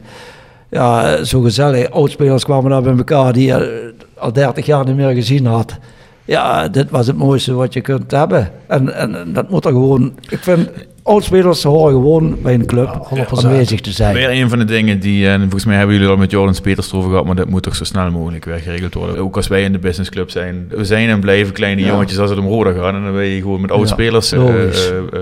Ja, 0.78 1.24
zo 1.24 1.42
gezellig. 1.42 1.92
Oudspelers 1.92 2.44
kwamen 2.44 2.72
daar 2.72 2.82
bij 2.82 2.98
elkaar 2.98 3.34
die 3.34 3.48
je 3.48 3.94
al 4.18 4.34
30 4.34 4.66
jaar 4.66 4.86
niet 4.86 4.96
meer 4.96 5.14
gezien 5.14 5.46
had. 5.46 5.78
Ja, 6.26 6.68
dit 6.68 6.90
was 6.90 7.08
het 7.08 7.18
mooiste 7.18 7.54
wat 7.54 7.74
je 7.74 7.82
kunt 7.82 8.12
hebben. 8.12 8.52
En, 8.68 8.96
en, 8.96 9.34
dat 9.34 9.50
moet 9.50 9.66
er 9.66 9.72
gewoon... 9.72 10.14
Ik 10.30 10.40
vind, 10.40 10.70
oudspelers 11.08 11.64
horen 11.64 11.94
gewoon 11.94 12.38
bij 12.42 12.54
een 12.54 12.66
club 12.66 13.08
100%. 13.16 13.46
aanwezig 13.46 13.82
te 13.82 13.92
zijn. 13.92 14.14
Weer 14.14 14.30
een 14.30 14.50
van 14.50 14.60
de 14.60 14.66
dingen 14.66 15.00
die, 15.00 15.28
en 15.30 15.40
volgens 15.42 15.66
mij 15.66 15.76
hebben 15.78 15.96
jullie 15.96 16.10
al 16.12 16.18
met 16.18 16.32
Jordan 16.32 16.56
Peters 16.62 16.92
erover 16.92 17.10
gehad, 17.10 17.26
maar 17.26 17.36
dat 17.36 17.48
moet 17.50 17.64
toch 17.64 17.76
zo 17.76 17.84
snel 17.84 18.12
mogelijk 18.12 18.46
weer 18.46 18.58
geregeld 18.60 18.94
worden. 18.94 19.18
Ook 19.18 19.36
als 19.36 19.48
wij 19.48 19.64
in 19.64 19.72
de 19.72 19.80
businessclub 19.80 20.30
zijn. 20.30 20.66
We 20.70 20.86
zijn 20.86 21.10
en 21.10 21.20
blijven 21.20 21.54
kleine 21.54 21.82
jongetjes 21.82 22.20
als 22.20 22.30
het 22.30 22.40
om 22.40 22.48
Roda 22.48 22.72
gaat. 22.72 22.94
En 22.94 23.04
dan 23.04 23.12
wil 23.12 23.22
je 23.22 23.42
gewoon 23.42 23.62
met 23.62 23.72
oudspelers 23.72 24.30
Ja, 24.30 24.38
eh 24.38 24.64
eh, 24.64 24.68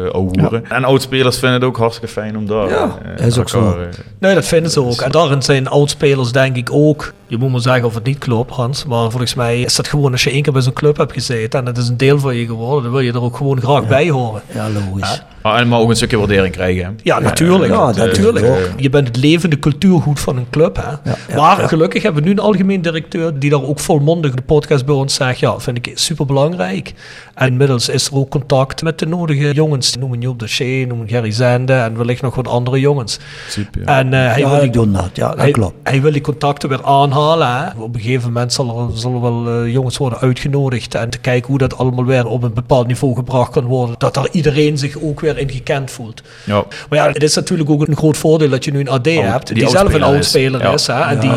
eh, 0.06 0.12
ouwehoeren. 0.12 0.70
En 0.70 0.84
oudspelers 0.84 1.38
vinden 1.38 1.60
het 1.60 1.68
ook 1.68 1.78
hartstikke 1.78 2.14
fijn 2.14 2.38
om 2.38 2.46
daar 2.48 2.70
Ja, 2.70 2.98
eh, 3.18 3.26
is 3.28 3.38
ook 3.40 3.50
zo. 3.50 3.70
eh, 3.70 3.88
Nee, 4.20 4.34
dat 4.36 4.46
vinden 4.46 4.72
ze 4.72 4.82
ook. 4.84 5.02
En 5.02 5.12
daarin 5.12 5.42
zijn 5.42 5.68
oudspelers 5.68 6.32
denk 6.32 6.56
ik 6.56 6.70
ook. 6.72 7.14
Je 7.28 7.38
moet 7.38 7.52
maar 7.52 7.62
zeggen 7.62 7.86
of 7.86 7.94
het 7.94 8.04
niet 8.06 8.18
klopt, 8.18 8.52
Hans. 8.52 8.86
Maar 8.86 9.10
volgens 9.10 9.36
mij 9.36 9.62
is 9.62 9.76
dat 9.76 9.88
gewoon 9.88 10.12
als 10.12 10.24
je 10.24 10.30
één 10.30 10.42
keer 10.42 10.54
bij 10.54 10.62
zo'n 10.62 10.74
club 10.74 10.98
hebt 10.98 11.14
gezeten 11.14 11.60
en 11.60 11.66
het 11.66 11.78
is 11.78 11.88
een 11.88 11.98
deel 11.98 12.20
van 12.20 12.36
je 12.36 12.46
geworden, 12.46 12.84
dan 12.84 12.92
wil 12.92 13.02
je 13.02 13.12
er 13.12 13.22
ook 13.22 13.38
gewoon 13.38 13.62
graag 13.62 13.88
bij 13.88 14.10
horen. 14.10 14.42
Ja, 14.54 14.68
logisch. 14.70 15.24
Maar, 15.46 15.60
en 15.60 15.68
maar 15.68 15.80
ook 15.80 15.90
een 15.90 15.96
stukje 15.96 16.18
waardering 16.18 16.54
krijgen. 16.54 16.86
hè. 16.86 16.92
Ja, 17.04 17.20
natuurlijk. 17.20 17.72
ja, 17.72 17.92
natuurlijk. 17.92 18.46
ook. 18.46 18.70
Je 18.78 18.90
bent 18.90 19.08
het 19.08 19.18
levende 19.18 19.60
cultuurgoed 19.60 20.20
van 20.20 20.38
een 20.38 20.50
club. 20.50 20.76
Hè? 20.76 21.12
ja, 21.12 21.18
maar 21.36 21.62
ja. 21.62 21.68
gelukkig 21.68 22.04
hebben 22.04 22.22
we 22.24 22.28
nu 22.30 22.34
een 22.36 22.42
algemeen 22.44 22.82
directeur 22.82 23.40
die 23.40 23.50
daar 23.50 23.64
ook 23.64 23.80
volmondig 23.80 24.34
de 24.34 24.42
podcast 24.42 24.86
bij 24.86 24.96
ons 24.96 25.14
zegt. 25.14 25.40
Ja, 25.40 25.60
vind 25.60 25.78
ik 25.78 25.92
super 25.94 26.26
belangrijk. 26.26 26.94
En 27.34 27.48
inmiddels 27.48 27.90
is 27.90 28.08
er 28.08 28.16
ook 28.16 28.30
contact 28.30 28.84
met 28.84 29.00
de 29.00 29.06
nodige 29.06 29.54
jongens. 29.54 29.96
Noem 29.96 30.14
een 30.14 30.38
de 30.38 30.48
Shea, 30.48 30.86
noem 30.88 31.02
een 31.02 31.08
Gerry 31.08 31.32
Zende 31.32 31.74
en 31.74 31.98
wellicht 31.98 32.22
nog 32.22 32.36
wat 32.36 32.48
andere 32.48 32.80
jongens. 32.80 33.20
Super, 33.50 33.82
ja. 33.82 34.00
En 34.00 34.14
eh, 34.14 34.20
hij 34.20 34.40
Ja, 34.40 34.50
wil 34.50 34.58
die 34.58 34.68
ik 34.68 34.74
doe 34.74 34.92
dat. 34.92 35.10
Ja, 35.14 35.30
dat 35.30 35.38
hij, 35.38 35.52
klopt. 35.52 35.76
hij 35.84 36.02
wil 36.02 36.12
die 36.12 36.22
contacten 36.22 36.70
weer 36.70 36.84
aanhalen. 36.84 37.48
Hè. 37.48 37.82
Op 37.82 37.96
een 37.96 38.02
gegeven 38.02 38.28
moment 38.32 38.54
zal 38.54 38.90
er, 38.90 38.98
zullen 38.98 39.22
wel 39.22 39.48
eh, 39.50 39.72
jongens 39.74 39.98
worden 39.98 40.20
uitgenodigd. 40.20 40.96
En 40.96 41.10
te 41.10 41.18
kijken 41.18 41.50
hoe 41.50 41.58
dat 41.58 41.78
allemaal 41.78 42.06
weer 42.06 42.28
op 42.28 42.44
een 42.44 42.54
bepaald 42.54 42.88
niveau 42.88 43.16
gebracht 43.16 43.52
kan 43.52 43.64
worden. 43.64 43.96
Dat 43.98 44.14
daar 44.14 44.28
iedereen 44.32 44.78
zich 44.78 45.02
ook 45.02 45.20
weer 45.20 45.35
in 45.38 45.50
gekend 45.50 45.92
voelt. 45.92 46.22
Ja. 46.44 46.66
Maar 46.90 47.00
ja, 47.00 47.08
het 47.08 47.24
is 47.24 47.36
natuurlijk 47.36 47.70
ook 47.70 47.88
een 47.88 47.98
groot 47.98 48.18
voordeel 48.18 48.50
dat 48.50 48.66
je 48.66 48.72
nu 48.72 48.80
een 48.80 48.90
AD 48.90 49.06
hebt. 49.06 49.48
Die, 49.48 49.56
die 49.56 49.70
zelf 49.70 49.94
een 49.94 50.04
oudspeler 50.04 50.62
is. 50.62 50.74
is. 50.74 50.86
Ja. 50.86 51.08
hè, 51.08 51.14
en 51.16 51.20
die, 51.20 51.32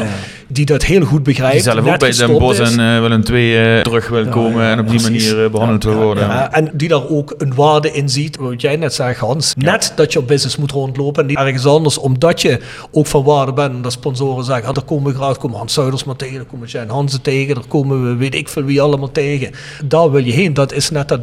die 0.46 0.64
dat 0.64 0.84
heel 0.84 1.04
goed 1.04 1.22
begrijpt. 1.22 1.54
Die 1.54 1.62
zelf 1.62 1.86
ook 1.86 1.98
bij 1.98 2.12
Den 2.12 2.38
Bosch 2.38 2.60
is. 2.60 2.76
en 2.76 3.00
wel 3.00 3.10
een 3.10 3.24
twee 3.24 3.58
eh, 3.58 3.80
terug 3.80 4.08
wil 4.08 4.26
komen 4.26 4.64
en 4.64 4.78
op 4.78 4.88
die 4.88 5.00
precies. 5.00 5.30
manier 5.30 5.44
eh, 5.44 5.50
behandeld 5.50 5.84
wil 5.84 5.94
worden. 5.94 6.24
Ja, 6.24 6.52
en 6.52 6.70
die 6.72 6.88
daar 6.88 7.08
ook 7.08 7.34
een 7.38 7.54
waarde 7.54 7.92
in 7.92 8.08
ziet, 8.08 8.36
wat 8.36 8.60
jij 8.60 8.76
net 8.76 8.94
zei 8.94 9.14
Hans. 9.14 9.54
Net 9.56 9.92
dat 9.96 10.12
je 10.12 10.18
op 10.18 10.28
business 10.28 10.56
moet 10.56 10.70
rondlopen 10.70 11.22
en 11.22 11.28
niet 11.28 11.38
ergens 11.38 11.66
anders, 11.66 11.98
omdat 11.98 12.42
je 12.42 12.60
ook 12.90 13.06
van 13.06 13.24
waarde 13.24 13.52
bent. 13.52 13.74
En 13.74 13.82
dat 13.82 13.92
sponsoren 13.92 14.44
zeggen, 14.44 14.68
ah, 14.68 14.74
daar 14.74 14.84
komen 14.84 15.12
we 15.12 15.18
graag, 15.18 15.38
komen 15.38 15.58
Hans 15.58 15.74
Zuiders 15.74 16.04
maar 16.04 16.16
tegen, 16.16 16.34
daar 16.34 16.44
komen 16.44 16.68
Jan 16.68 16.88
Hansen 16.88 17.22
tegen, 17.22 17.54
daar 17.54 17.66
komen 17.68 18.08
we 18.08 18.16
weet 18.16 18.34
ik 18.34 18.48
veel 18.48 18.64
wie 18.64 18.80
allemaal 18.80 19.12
tegen. 19.12 19.50
Daar 19.84 20.10
wil 20.10 20.24
je 20.24 20.32
heen, 20.32 20.54
dat 20.54 20.72
is 20.72 20.90
net 20.90 21.08
dat 21.08 21.20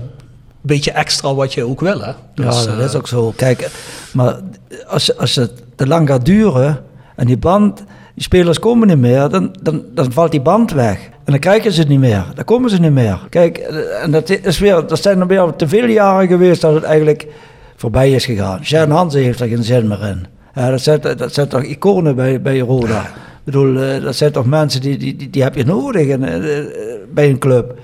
beetje 0.66 0.92
extra 0.92 1.34
wat 1.34 1.54
je 1.54 1.64
ook 1.64 1.80
wil. 1.80 2.02
Hè? 2.02 2.12
Dus, 2.34 2.64
ja, 2.64 2.72
dat 2.72 2.80
eh, 2.80 2.86
is 2.86 2.96
ook 2.96 3.08
zo. 3.08 3.34
Kijk, 3.36 3.70
maar 4.14 4.40
als, 4.88 5.18
als 5.18 5.36
het 5.36 5.52
te 5.76 5.88
lang 5.88 6.08
gaat 6.08 6.26
duren 6.26 6.84
en 7.16 7.28
die 7.28 7.38
band, 7.38 7.78
die 8.14 8.24
spelers 8.24 8.60
komen 8.60 8.88
niet 8.88 8.98
meer, 8.98 9.30
dan, 9.30 9.56
dan, 9.62 9.84
dan 9.94 10.12
valt 10.12 10.32
die 10.32 10.42
band 10.42 10.72
weg. 10.72 11.00
En 11.24 11.32
dan 11.32 11.40
krijgen 11.40 11.72
ze 11.72 11.80
het 11.80 11.90
niet 11.90 12.00
meer. 12.00 12.26
Dan 12.36 12.46
komen 12.46 12.70
ze 12.70 12.80
niet 12.80 12.92
meer. 12.92 13.20
Kijk, 13.30 13.58
eh, 13.58 14.04
en 14.04 14.12
dat, 14.12 14.30
is 14.30 14.60
weer, 14.60 14.88
dat 14.88 15.02
zijn 15.02 15.20
er 15.20 15.28
weer 15.28 15.56
te 15.56 15.68
veel 15.68 15.88
jaren 15.88 16.28
geweest 16.28 16.62
dat 16.62 16.74
het 16.74 16.84
eigenlijk 16.84 17.28
voorbij 17.76 18.12
is 18.12 18.26
gegaan. 18.26 18.60
Jan 18.62 18.92
Hansen 18.92 19.22
heeft 19.22 19.40
er 19.40 19.48
geen 19.48 19.64
zin 19.64 19.88
meer 19.88 20.04
in. 20.04 20.26
Ja, 20.56 20.70
dat, 20.70 20.82
zijn, 20.82 21.02
dat 21.02 21.34
zijn 21.34 21.48
toch 21.48 21.64
iconen 21.64 22.16
bij, 22.16 22.42
bij 22.42 22.60
Roda. 22.60 23.02
Ik 23.46 23.52
bedoel, 23.52 23.82
eh, 23.82 24.02
dat 24.02 24.16
zijn 24.16 24.32
toch 24.32 24.46
mensen 24.46 24.82
die, 24.82 24.98
die, 24.98 25.16
die, 25.16 25.30
die 25.30 25.44
heb 25.44 25.56
je 25.56 25.66
nodig 25.66 26.08
in, 26.08 26.24
eh, 26.24 26.60
eh, 26.60 26.66
bij 27.14 27.30
een 27.30 27.38
club. 27.38 27.80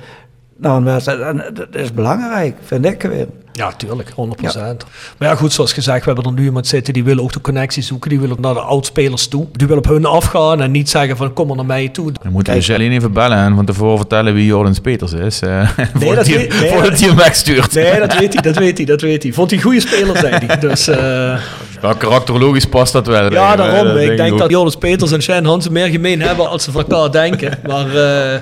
Nou. 0.61 0.87
En 0.87 1.43
dat 1.53 1.75
is 1.75 1.93
belangrijk, 1.93 2.55
vind 2.61 2.85
ik 2.85 3.01
weer. 3.01 3.27
Ja, 3.53 3.71
tuurlijk, 3.77 4.09
100%. 4.09 4.13
Maar 5.17 5.29
ja, 5.29 5.35
goed, 5.35 5.53
zoals 5.53 5.73
gezegd, 5.73 6.05
we 6.05 6.11
hebben 6.11 6.25
er 6.31 6.39
nu 6.39 6.43
iemand 6.45 6.67
zitten 6.67 6.93
die 6.93 7.03
wil 7.03 7.17
ook 7.19 7.33
de 7.33 7.41
connectie 7.41 7.83
zoeken. 7.83 8.09
Die 8.09 8.19
wil 8.19 8.31
ook 8.31 8.39
naar 8.39 8.53
de 8.53 8.59
oudspelers 8.59 9.27
toe. 9.27 9.47
Die 9.53 9.67
wil 9.67 9.77
op 9.77 9.85
hun 9.87 10.05
afgaan 10.05 10.61
en 10.61 10.71
niet 10.71 10.89
zeggen 10.89 11.17
van 11.17 11.33
kom 11.33 11.47
maar 11.47 11.55
naar 11.55 11.65
mij 11.65 11.87
toe. 11.89 12.11
Dan 12.21 12.31
moeten 12.31 12.53
we 12.53 12.59
dus 12.59 12.71
alleen 12.71 12.91
even 12.91 13.13
bellen 13.13 13.37
en 13.37 13.55
van 13.55 13.65
tevoren 13.65 13.97
vertellen 13.97 14.33
wie 14.33 14.45
Jordans 14.45 14.79
Peters 14.79 15.13
is. 15.13 15.41
Uh, 15.41 15.49
nee, 15.77 15.87
voordat 15.93 16.15
dat 16.15 16.27
hij, 16.27 16.37
weet- 16.37 16.59
nee, 16.59 16.69
voordat 16.71 16.99
hij 16.99 17.07
hem 17.07 17.17
wegstuurt. 17.17 17.73
Nee, 17.73 17.99
dat 17.99 18.17
weet 18.17 18.33
hij, 18.33 18.41
dat 18.41 18.55
weet 18.55 18.77
hij, 18.77 18.85
dat 18.85 19.01
weet 19.01 19.23
hij. 19.23 19.33
Vond 19.33 19.49
hij 19.49 19.59
een 19.59 19.65
goede 19.65 19.79
speler, 19.81 20.17
zei 20.17 20.35
hij. 20.45 20.57
Dus 20.59 20.87
eh, 20.87 20.97
Ja, 21.81 21.93
karakterologisch 21.97 22.65
past 22.65 22.93
dat 22.93 23.07
wel. 23.07 23.31
ja, 23.31 23.55
daarom. 23.55 23.97
Ik 23.97 24.17
denk 24.17 24.37
dat 24.37 24.49
Jonas 24.49 24.75
Peters 24.75 25.11
en 25.11 25.21
Shane 25.21 25.47
Hansen 25.47 25.71
meer 25.71 25.87
gemeen 25.87 26.21
hebben 26.21 26.49
als 26.49 26.63
ze 26.63 26.71
van 26.71 26.81
elkaar 26.81 27.11
denken. 27.11 27.59
Maar 27.67 27.95
eh, 27.95 28.39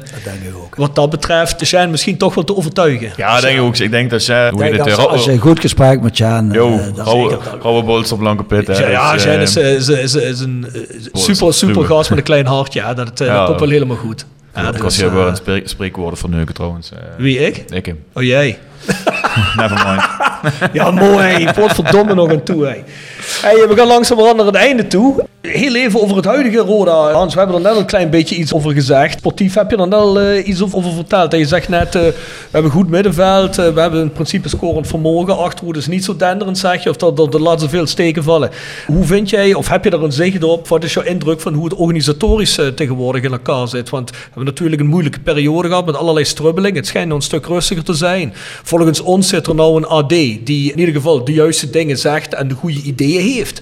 wat 0.75 0.95
dat 0.95 1.09
betreft, 1.09 1.61
is 1.61 1.67
Shane 1.67 1.87
misschien 1.87 2.17
toch 2.17 2.35
wel 2.35 2.43
te 2.43 2.55
overtuigen. 2.55 3.11
Ja, 3.15 3.41
denk 3.41 3.57
ik 3.57 3.63
ook. 3.63 3.77
Ik 3.77 3.91
denk 3.91 4.09
dat. 4.09 4.25
Hoe 4.27 4.63
het? 4.63 4.98
Als 5.07 5.25
je 5.25 5.31
een 5.31 5.39
goed 5.39 5.59
gesprek 5.59 6.01
met 6.01 6.17
Jan... 6.17 6.51
Yo, 6.51 6.79
dat- 6.95 7.05
rauwe, 7.05 7.37
rauwe 7.61 7.83
bolster, 7.83 8.17
blanke 8.17 8.43
pit. 8.43 8.67
Hè. 8.67 8.73
Ja, 8.73 8.89
ja 8.89 9.13
Dus, 9.13 9.25
eh, 9.25 9.41
is, 9.41 9.55
eh, 9.55 9.73
is, 9.75 9.89
is, 9.89 10.15
is 10.15 10.39
een 10.39 10.67
eh, 10.73 10.81
super, 11.13 11.53
super 11.53 11.83
gast 11.85 12.09
met 12.09 12.17
een 12.17 12.23
klein 12.25 12.45
hartje. 12.45 12.79
Ja, 12.79 12.93
dat, 12.93 13.19
Ja. 13.19 13.37
dat 13.37 13.45
komt 13.47 13.59
wel 13.59 13.69
helemaal 13.69 13.97
goed. 13.97 14.25
Ja, 14.55 14.65
Ik 14.67 14.71
dus, 14.71 14.81
was 14.81 14.97
hier 14.97 15.13
wel 15.13 15.27
een 15.27 15.35
spreek, 15.35 15.69
spreekwoorden 15.69 16.19
verneuken 16.19 16.53
trouwens. 16.53 16.91
Wie, 17.17 17.39
ik? 17.39 17.57
Ik 17.69 17.85
hem. 17.85 18.03
Oh, 18.13 18.23
jij. 18.23 18.59
Never 19.57 19.83
mind. 19.87 20.27
Ja, 20.73 20.91
mooi. 20.91 21.47
Potverdomme 21.55 22.13
nog 22.13 22.31
aan 22.31 22.43
toe. 22.43 22.65
Hey, 22.65 23.67
we 23.67 23.73
gaan 23.75 23.87
langzamerhand 23.87 24.37
naar 24.37 24.45
het 24.45 24.55
einde 24.55 24.87
toe. 24.87 25.25
Heel 25.41 25.75
even 25.75 26.01
over 26.01 26.15
het 26.15 26.25
huidige 26.25 26.57
Roda. 26.57 27.11
Hans, 27.11 27.33
we 27.33 27.39
hebben 27.39 27.57
er 27.57 27.61
net 27.69 27.77
een 27.77 27.85
klein 27.85 28.09
beetje 28.09 28.35
iets 28.35 28.53
over 28.53 28.71
gezegd. 28.73 29.19
Sportief 29.19 29.53
heb 29.53 29.71
je 29.71 29.77
er 29.77 29.87
net 29.87 29.99
al 29.99 30.19
eh, 30.19 30.47
iets 30.47 30.61
over, 30.61 30.91
verteld. 30.93 31.31
Je 31.31 31.45
zegt 31.45 31.69
net, 31.69 31.95
eh, 31.95 32.01
we 32.01 32.13
hebben 32.51 32.71
goed 32.71 32.89
middenveld. 32.89 33.57
eh, 33.57 33.73
we 33.73 33.79
hebben 33.81 34.01
in 34.01 34.11
principe 34.11 34.49
scorend 34.49 34.87
vermogen. 34.87 35.37
Achterhoede 35.37 35.79
is 35.79 35.87
niet 35.87 36.03
zo 36.03 36.15
denderend, 36.15 36.57
zeg 36.57 36.83
je. 36.83 36.89
Of 36.89 36.95
dat, 36.97 37.17
dat, 37.17 37.31
dat 37.31 37.41
laat 37.41 37.61
ze 37.61 37.69
veel 37.69 37.87
steken 37.87 38.23
vallen. 38.23 38.49
Hoe 38.87 39.03
vind 39.03 39.29
jij, 39.29 39.53
of 39.53 39.67
heb 39.67 39.83
je 39.83 39.89
er 39.89 40.03
een 40.03 40.11
zicht 40.11 40.43
op? 40.43 40.67
Wat 40.67 40.83
is 40.83 40.93
jouw 40.93 41.03
indruk 41.03 41.41
van 41.41 41.53
hoe 41.53 41.63
het 41.63 41.73
organisatorisch 41.73 42.59
tegenwoordig 42.75 43.23
in 43.23 43.31
elkaar 43.31 43.67
zit? 43.67 43.89
Want 43.89 44.09
we 44.09 44.17
hebben 44.23 44.45
natuurlijk 44.45 44.81
een 44.81 44.87
moeilijke 44.87 45.19
periode 45.19 45.67
gehad 45.67 45.85
met 45.85 45.95
allerlei 45.95 46.25
strubbeling. 46.25 46.75
Het 46.75 46.87
schijnt 46.87 47.07
nou 47.07 47.19
een 47.19 47.25
stuk 47.25 47.45
rustiger 47.45 47.83
te 47.83 47.93
zijn. 47.93 48.33
Volgens 48.63 49.01
ons 49.01 49.27
zit 49.27 49.47
er 49.47 49.55
nou 49.55 49.77
een 49.77 49.87
AD 49.87 50.13
die 50.43 50.71
in 50.71 50.79
ieder 50.79 50.93
geval 50.93 51.23
de 51.23 51.33
juiste 51.33 51.69
dingen 51.69 51.97
zegt 51.97 52.33
en 52.33 52.47
de 52.47 52.53
goede 52.55 52.81
ideeën 52.81 53.21
heeft. 53.33 53.61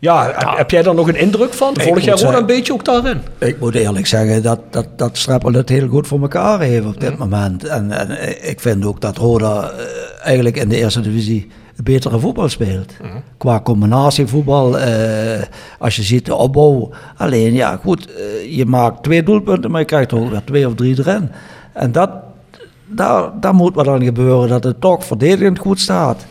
Ja, 0.00 0.24
Heb, 0.36 0.56
heb 0.56 0.70
jij 0.70 0.82
daar 0.82 0.94
nog 0.94 1.08
een 1.08 1.16
indruk 1.16 1.52
van? 1.54 1.74
Volg 1.74 1.86
jij 1.86 2.04
Roda 2.04 2.16
zeggen- 2.16 2.38
een 2.38 2.46
beetje 2.46 2.72
ook 2.72 2.84
daarin? 2.84 3.20
Ik 3.38 3.60
moet 3.60 3.74
eerlijk 3.74 4.06
zeggen 4.06 4.42
dat, 4.42 4.60
dat, 4.70 4.86
dat 4.96 5.16
Streppel 5.18 5.52
het 5.52 5.68
heel 5.68 5.88
goed 5.88 6.06
voor 6.06 6.20
elkaar 6.20 6.60
heeft 6.60 6.86
op 6.86 7.00
dit 7.00 7.18
moment. 7.18 7.64
En, 7.64 7.90
en 7.90 8.18
ik 8.48 8.60
vind 8.60 8.84
ook 8.84 9.00
dat 9.00 9.16
Roda 9.16 9.70
eh, 9.70 9.84
eigenlijk 10.22 10.56
in 10.56 10.68
de 10.68 10.76
eerste 10.76 11.00
divisie 11.00 11.48
betere 11.82 12.18
voetbal 12.18 12.48
speelt. 12.48 12.92
Qua 13.36 13.60
combinatievoetbal, 13.60 14.78
eh, 14.78 15.42
als 15.78 15.96
je 15.96 16.02
ziet 16.02 16.26
de 16.26 16.34
opbouw. 16.34 16.90
Alleen 17.16 17.52
ja, 17.52 17.78
goed, 17.82 18.06
eh, 18.14 18.56
je 18.56 18.66
maakt 18.66 19.02
twee 19.02 19.22
doelpunten, 19.22 19.70
maar 19.70 19.80
je 19.80 19.86
krijgt 19.86 20.10
er 20.12 20.18
ook 20.18 20.30
weer 20.30 20.44
twee 20.44 20.66
of 20.66 20.74
drie 20.74 20.98
erin. 20.98 21.30
En 21.72 21.92
dat, 21.92 22.10
daar, 22.88 23.30
daar 23.40 23.54
moet 23.54 23.74
wat 23.74 23.88
aan 23.88 24.02
gebeuren, 24.04 24.48
dat 24.48 24.64
het 24.64 24.80
toch 24.80 25.04
verdedigend 25.04 25.58
goed 25.58 25.80
staat. 25.80 26.26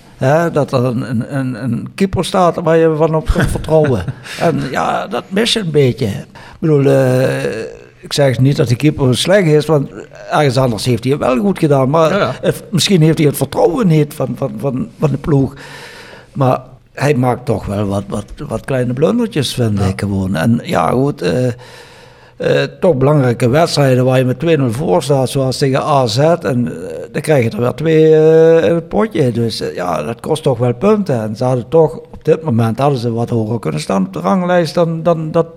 Dat 0.53 0.71
er 0.71 0.83
een, 0.85 1.09
een, 1.09 1.37
een, 1.37 1.63
een 1.63 1.87
keeper 1.95 2.25
staat 2.25 2.55
waar 2.55 2.77
je 2.77 2.93
van 2.97 3.15
op 3.15 3.29
kunt 3.29 3.49
vertrouwen. 3.51 4.03
en 4.39 4.61
ja, 4.71 5.07
dat 5.07 5.23
mis 5.27 5.53
je 5.53 5.59
een 5.59 5.71
beetje. 5.71 6.05
Ik 6.05 6.25
bedoel, 6.59 6.85
eh, 6.85 7.43
ik 7.99 8.13
zeg 8.13 8.39
niet 8.39 8.55
dat 8.57 8.67
de 8.67 8.75
keeper 8.75 9.17
slecht 9.17 9.47
is, 9.47 9.65
want 9.65 9.89
ergens 10.31 10.57
anders 10.57 10.85
heeft 10.85 11.03
hij 11.03 11.11
het 11.13 11.21
wel 11.21 11.37
goed 11.39 11.59
gedaan. 11.59 11.89
Maar 11.89 12.09
Ja, 12.11 12.17
ja. 12.17 12.33
het- 12.41 12.63
misschien 12.71 13.01
heeft 13.01 13.17
hij 13.17 13.27
het 13.27 13.37
vertrouwen 13.37 13.87
niet 13.87 14.13
van, 14.13 14.33
van, 14.35 14.51
van, 14.57 14.87
van 14.99 15.09
de 15.11 15.17
ploeg. 15.17 15.53
Maar 16.33 16.59
hij 16.93 17.13
maakt 17.15 17.45
toch 17.45 17.65
wel 17.65 17.85
wat, 17.85 18.03
wat, 18.07 18.25
wat 18.47 18.65
kleine 18.65 18.93
blundertjes, 18.93 19.53
vind 19.53 19.79
ik 19.79 19.99
gewoon. 19.99 20.35
En 20.35 20.59
ja, 20.63 20.89
goed. 20.89 21.21
eh, 21.21 21.47
eh, 22.37 22.63
toch 22.79 22.95
belangrijke 22.95 23.49
wedstrijden 23.49 24.05
waar 24.05 24.17
je 24.17 24.25
met 24.25 24.59
2-0 24.59 24.61
voor 24.69 25.03
staat, 25.03 25.29
zoals 25.29 25.57
tegen 25.57 25.83
AZ. 25.83 26.17
En 26.17 26.67
eh, 26.67 26.95
dan 27.11 27.21
krijg 27.21 27.43
je 27.43 27.49
er 27.49 27.59
weer 27.59 27.73
twee 27.73 28.15
eh, 28.15 28.69
in 28.69 28.75
het 28.75 28.87
potje. 28.87 29.31
Dus 29.31 29.63
ja, 29.75 30.03
dat 30.03 30.19
kost 30.19 30.43
toch 30.43 30.57
wel 30.57 30.73
punten. 30.73 31.21
En 31.21 31.35
ze 31.35 31.43
hadden 31.43 31.67
toch, 31.69 31.97
op 31.97 32.23
dit 32.25 32.41
moment 32.41 32.79
hadden 32.79 32.99
ze 32.99 33.11
wat 33.11 33.29
hoger 33.29 33.59
kunnen 33.59 33.81
staan 33.81 34.05
op 34.05 34.13
de 34.13 34.19
ranglijst 34.19 34.73
dan, 34.73 35.03
dan 35.03 35.31
dat, 35.31 35.47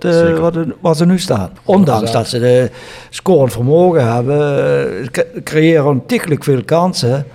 wat, 0.41 0.55
waar 0.81 0.97
ze 0.97 1.07
nu 1.07 1.19
staan. 1.19 1.51
Ondanks 1.65 2.13
dat 2.13 2.29
ze 2.29 2.39
de 2.39 2.71
scorend 3.11 3.53
vermogen 3.53 4.13
hebben, 4.13 5.11
cre- 5.11 5.43
creëren 5.45 5.87
ontiegelijk 5.87 6.45
veel 6.45 6.65
kansen. 6.65 7.27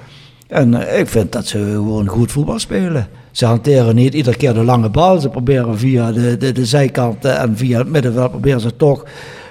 En 0.47 0.97
ik 0.99 1.07
vind 1.07 1.31
dat 1.31 1.45
ze 1.45 1.57
gewoon 1.57 2.07
goed 2.07 2.31
voetbal 2.31 2.59
spelen. 2.59 3.07
Ze 3.35 3.45
hanteren 3.45 3.95
niet 3.95 4.13
iedere 4.13 4.37
keer 4.37 4.53
de 4.53 4.63
lange 4.63 4.89
bal. 4.89 5.19
Ze 5.19 5.29
proberen 5.29 5.77
via 5.77 6.11
de, 6.11 6.37
de, 6.37 6.51
de 6.51 6.65
zijkanten 6.65 7.37
en 7.37 7.57
via 7.57 7.77
het 7.77 7.89
middenveld 7.89 8.29
proberen 8.29 8.59
ze 8.59 8.75
toch 8.75 9.03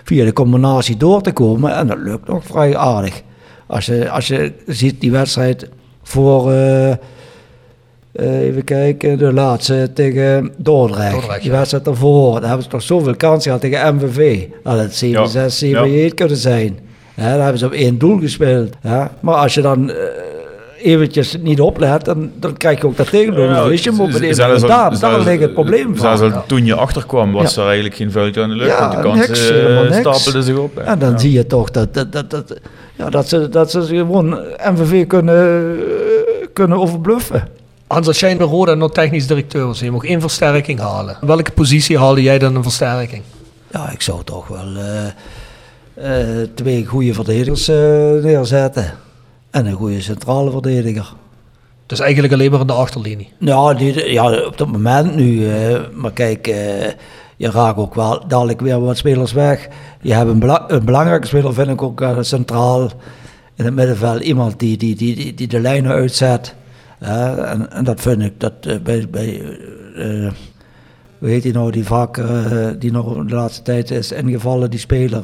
via 0.05 0.24
de 0.24 0.32
combinatie 0.32 0.97
door 0.97 1.23
te 1.23 1.32
komen. 1.32 1.74
En 1.74 1.86
dat 1.86 1.98
lukt 1.98 2.28
nog 2.28 2.44
vrij 2.44 2.77
aardig. 2.77 3.23
Als 3.66 3.86
je, 3.86 4.11
als 4.11 4.27
je 4.27 4.52
ziet 4.66 5.01
die 5.01 5.11
wedstrijd 5.11 5.69
voor, 6.02 6.52
eh, 6.52 6.90
eh, 6.90 6.97
even 8.40 8.65
kijken, 8.65 9.19
de 9.19 9.32
laatste 9.32 9.90
tegen 9.94 10.52
Dordrecht. 10.56 11.12
Dordrecht, 11.12 11.43
die 11.43 11.51
wedstrijd 11.51 11.85
daarvoor, 11.85 12.32
daar 12.32 12.48
hebben 12.48 12.62
ze 12.62 12.69
toch 12.69 12.82
zoveel 12.82 13.16
kansen 13.16 13.43
gehad 13.43 13.61
tegen 13.61 13.94
MVV. 13.94 14.47
Dat 14.62 14.78
het 14.78 14.94
7, 14.94 15.20
Ja. 15.20 15.27
6, 15.27 15.59
7, 15.59 15.90
Ja. 15.90 16.05
8 16.05 16.15
kunnen 16.15 16.36
zijn. 16.36 16.78
Ja, 17.15 17.23
daar 17.23 17.40
hebben 17.43 17.59
ze 17.59 17.66
op 17.66 17.73
één 17.73 17.98
doel 17.98 18.19
gespeeld. 18.19 18.74
Ja. 18.82 19.11
Maar 19.20 19.35
als 19.35 19.55
je 19.55 19.61
dan 19.61 19.90
eh, 19.90 19.97
eventjes 20.85 21.36
niet 21.40 21.61
oplet, 21.61 22.05
dan, 22.05 22.31
dan 22.39 22.56
krijg 22.56 22.81
je 22.81 22.86
ook 22.86 22.97
dat 22.97 23.11
tegendoel. 23.11 23.44
Ja, 23.44 23.65
dus 23.65 23.85
je 23.85 23.90
moet 23.90 24.27
zelfs 24.31 24.62
al- 24.62 24.69
daar, 24.98 25.20
ligt 25.20 25.40
het 25.43 25.52
probleem 25.55 25.97
van. 25.97 26.16
Zelfs 26.19 26.35
al 26.35 26.44
toen 26.47 26.65
je 26.66 26.74
achterkwam, 26.74 27.32
was 27.32 27.55
Ja. 27.55 27.61
er 27.61 27.66
eigenlijk 27.66 27.97
geen 27.97 28.11
vuiltje 28.11 28.43
aan 28.43 28.48
de 28.48 28.55
lucht. 28.55 28.70
Ja, 28.70 28.81
want 28.81 28.93
de 28.93 29.01
kansen 29.02 29.28
niks, 29.28 29.48
eh, 29.48 29.55
helemaal 29.56 29.82
niks. 29.85 29.97
stapelden 29.97 30.43
zich 30.43 30.56
op. 30.56 30.77
hè. 30.77 30.82
En 30.82 30.98
dan 30.98 31.11
Ja. 31.11 31.19
zie 31.19 31.32
je 31.32 31.47
toch 31.47 31.70
dat, 31.70 31.94
dat, 31.94 32.12
dat, 32.12 32.31
dat, 32.31 32.55
ja, 32.97 33.11
dat, 33.11 33.28
ze, 33.28 33.48
dat 33.48 33.70
ze 33.70 33.82
gewoon 33.82 34.39
MVV 34.73 35.06
kunnen, 35.06 35.77
eh, 35.77 36.47
kunnen 36.52 36.78
overbluffen. 36.78 37.48
Hans, 37.86 38.06
als 38.06 38.20
jij 38.20 38.36
bij 38.36 38.47
Roda 38.47 38.74
nog 38.74 38.93
technisch 38.93 39.27
directeur 39.27 39.66
was, 39.66 39.78
en 39.81 39.85
je 39.85 39.90
mag 39.93 40.05
één 40.05 40.20
versterking 40.20 40.81
halen. 40.81 41.16
Welke 41.20 41.51
positie 41.51 41.98
haalde 41.98 42.23
jij 42.23 42.39
dan 42.39 42.55
een 42.56 42.62
versterking? 42.62 43.23
Ja, 43.70 43.90
ik 43.90 44.02
zou 44.02 44.24
toch 44.24 44.48
wel 44.48 44.66
eh, 44.77 45.06
eh, 46.40 46.48
twee 46.55 46.86
goede 46.86 47.15
verdedigers 47.15 47.69
eh, 47.69 47.77
neerzetten. 48.23 48.93
En 49.55 49.66
een 49.66 49.72
goede 49.72 50.01
centrale 50.01 50.51
verdediger. 50.51 51.12
Dus 51.86 52.01
eigenlijk 52.01 52.32
alleen 52.32 52.51
maar 52.51 52.60
in 52.60 52.66
de 52.66 52.72
achterlinie. 52.72 53.28
Ja, 53.39 53.74
die, 53.74 54.12
ja 54.12 54.47
op 54.47 54.59
dat 54.59 54.68
moment 54.72 55.14
nu. 55.14 55.48
eh, 55.51 55.81
maar 55.93 56.12
kijk, 56.12 56.47
eh, 56.47 56.89
je 57.36 57.51
raakt 57.51 57.78
ook 57.78 57.94
wel 57.94 58.26
dadelijk 58.28 58.60
weer 58.60 58.81
wat 58.81 58.97
spelers 58.97 59.32
weg. 59.32 59.68
Je 60.01 60.14
hebt 60.14 60.31
een, 60.31 60.39
bela- 60.39 60.64
een 60.68 60.85
belangrijke 60.85 61.26
speler, 61.26 61.55
vind 61.55 61.68
ik 61.68 61.82
ook 61.82 62.01
eh, 62.01 62.16
centraal 62.20 62.90
in 63.55 63.64
het 63.64 63.74
middenveld. 63.74 64.20
Iemand 64.22 64.59
die, 64.59 64.76
die, 64.76 64.97
die, 64.97 65.14
die, 65.16 65.35
die 65.35 65.48
de 65.48 65.60
lijnen 65.60 65.90
uitzet. 65.93 66.55
En, 66.98 67.70
en 67.72 67.85
dat 67.85 68.01
vind 68.01 68.22
ik 68.22 68.40
dat 68.40 68.82
bij. 68.82 69.06
bij 69.10 69.43
hoe 71.18 71.28
heet 71.28 71.43
die 71.43 71.52
nou, 71.52 71.70
die 71.70 71.85
vaak, 71.85 72.22
die 72.78 72.93
nog 72.93 73.24
de 73.26 73.35
laatste 73.35 73.62
tijd 73.62 73.90
is 73.90 74.12
ingevallen, 74.12 74.70
die 74.70 74.78
speler. 74.81 75.22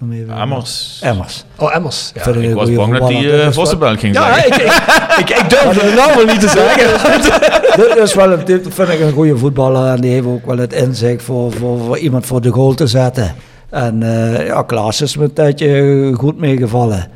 Eh, 0.00 0.06
eh, 0.06 0.08
noem 0.08 0.12
even- 0.12 0.40
Emmers. 0.42 0.98
Emmers. 1.02 1.44
Oh, 1.56 1.74
Emmers. 1.74 2.12
Ja, 2.14 2.32
ik 2.32 2.54
was 2.54 2.72
bang 2.74 2.98
dat 2.98 3.08
die 3.08 3.22
uh, 3.22 3.50
ging 3.98 4.14
ja 4.14 4.34
zeggen. 4.34 4.56
ik, 4.56 4.70
ik, 5.18 5.30
ik, 5.30 5.38
ik 5.38 5.50
durfde 5.50 5.84
het 5.86 5.94
nou 5.94 6.14
wel 6.16 6.24
niet 6.24 6.40
te 6.40 6.48
zeggen. 6.48 7.80
dit 7.86 7.96
is 7.96 8.14
wel 8.14 8.32
een, 8.32 8.44
dit 8.44 8.66
vind 8.70 8.88
ik 8.88 9.00
een 9.00 9.12
goede 9.12 9.36
voetballer 9.36 9.94
en 9.94 10.00
die 10.00 10.10
heeft 10.10 10.26
ook 10.26 10.46
wel 10.46 10.58
het 10.58 10.72
inzicht 10.72 11.22
voor, 11.22 11.52
voor, 11.52 11.78
voor 11.78 11.98
iemand 11.98 12.26
voor 12.26 12.40
de 12.40 12.50
goal 12.50 12.74
te 12.74 12.86
zetten. 12.86 13.34
En 13.70 14.02
eh 14.02 14.46
ja, 14.46 14.62
Klaas 14.62 15.00
is 15.00 15.16
me 15.16 15.24
een 15.24 15.32
tijdje 15.32 16.12
goed 16.16 16.38
meegevallen. 16.38 17.08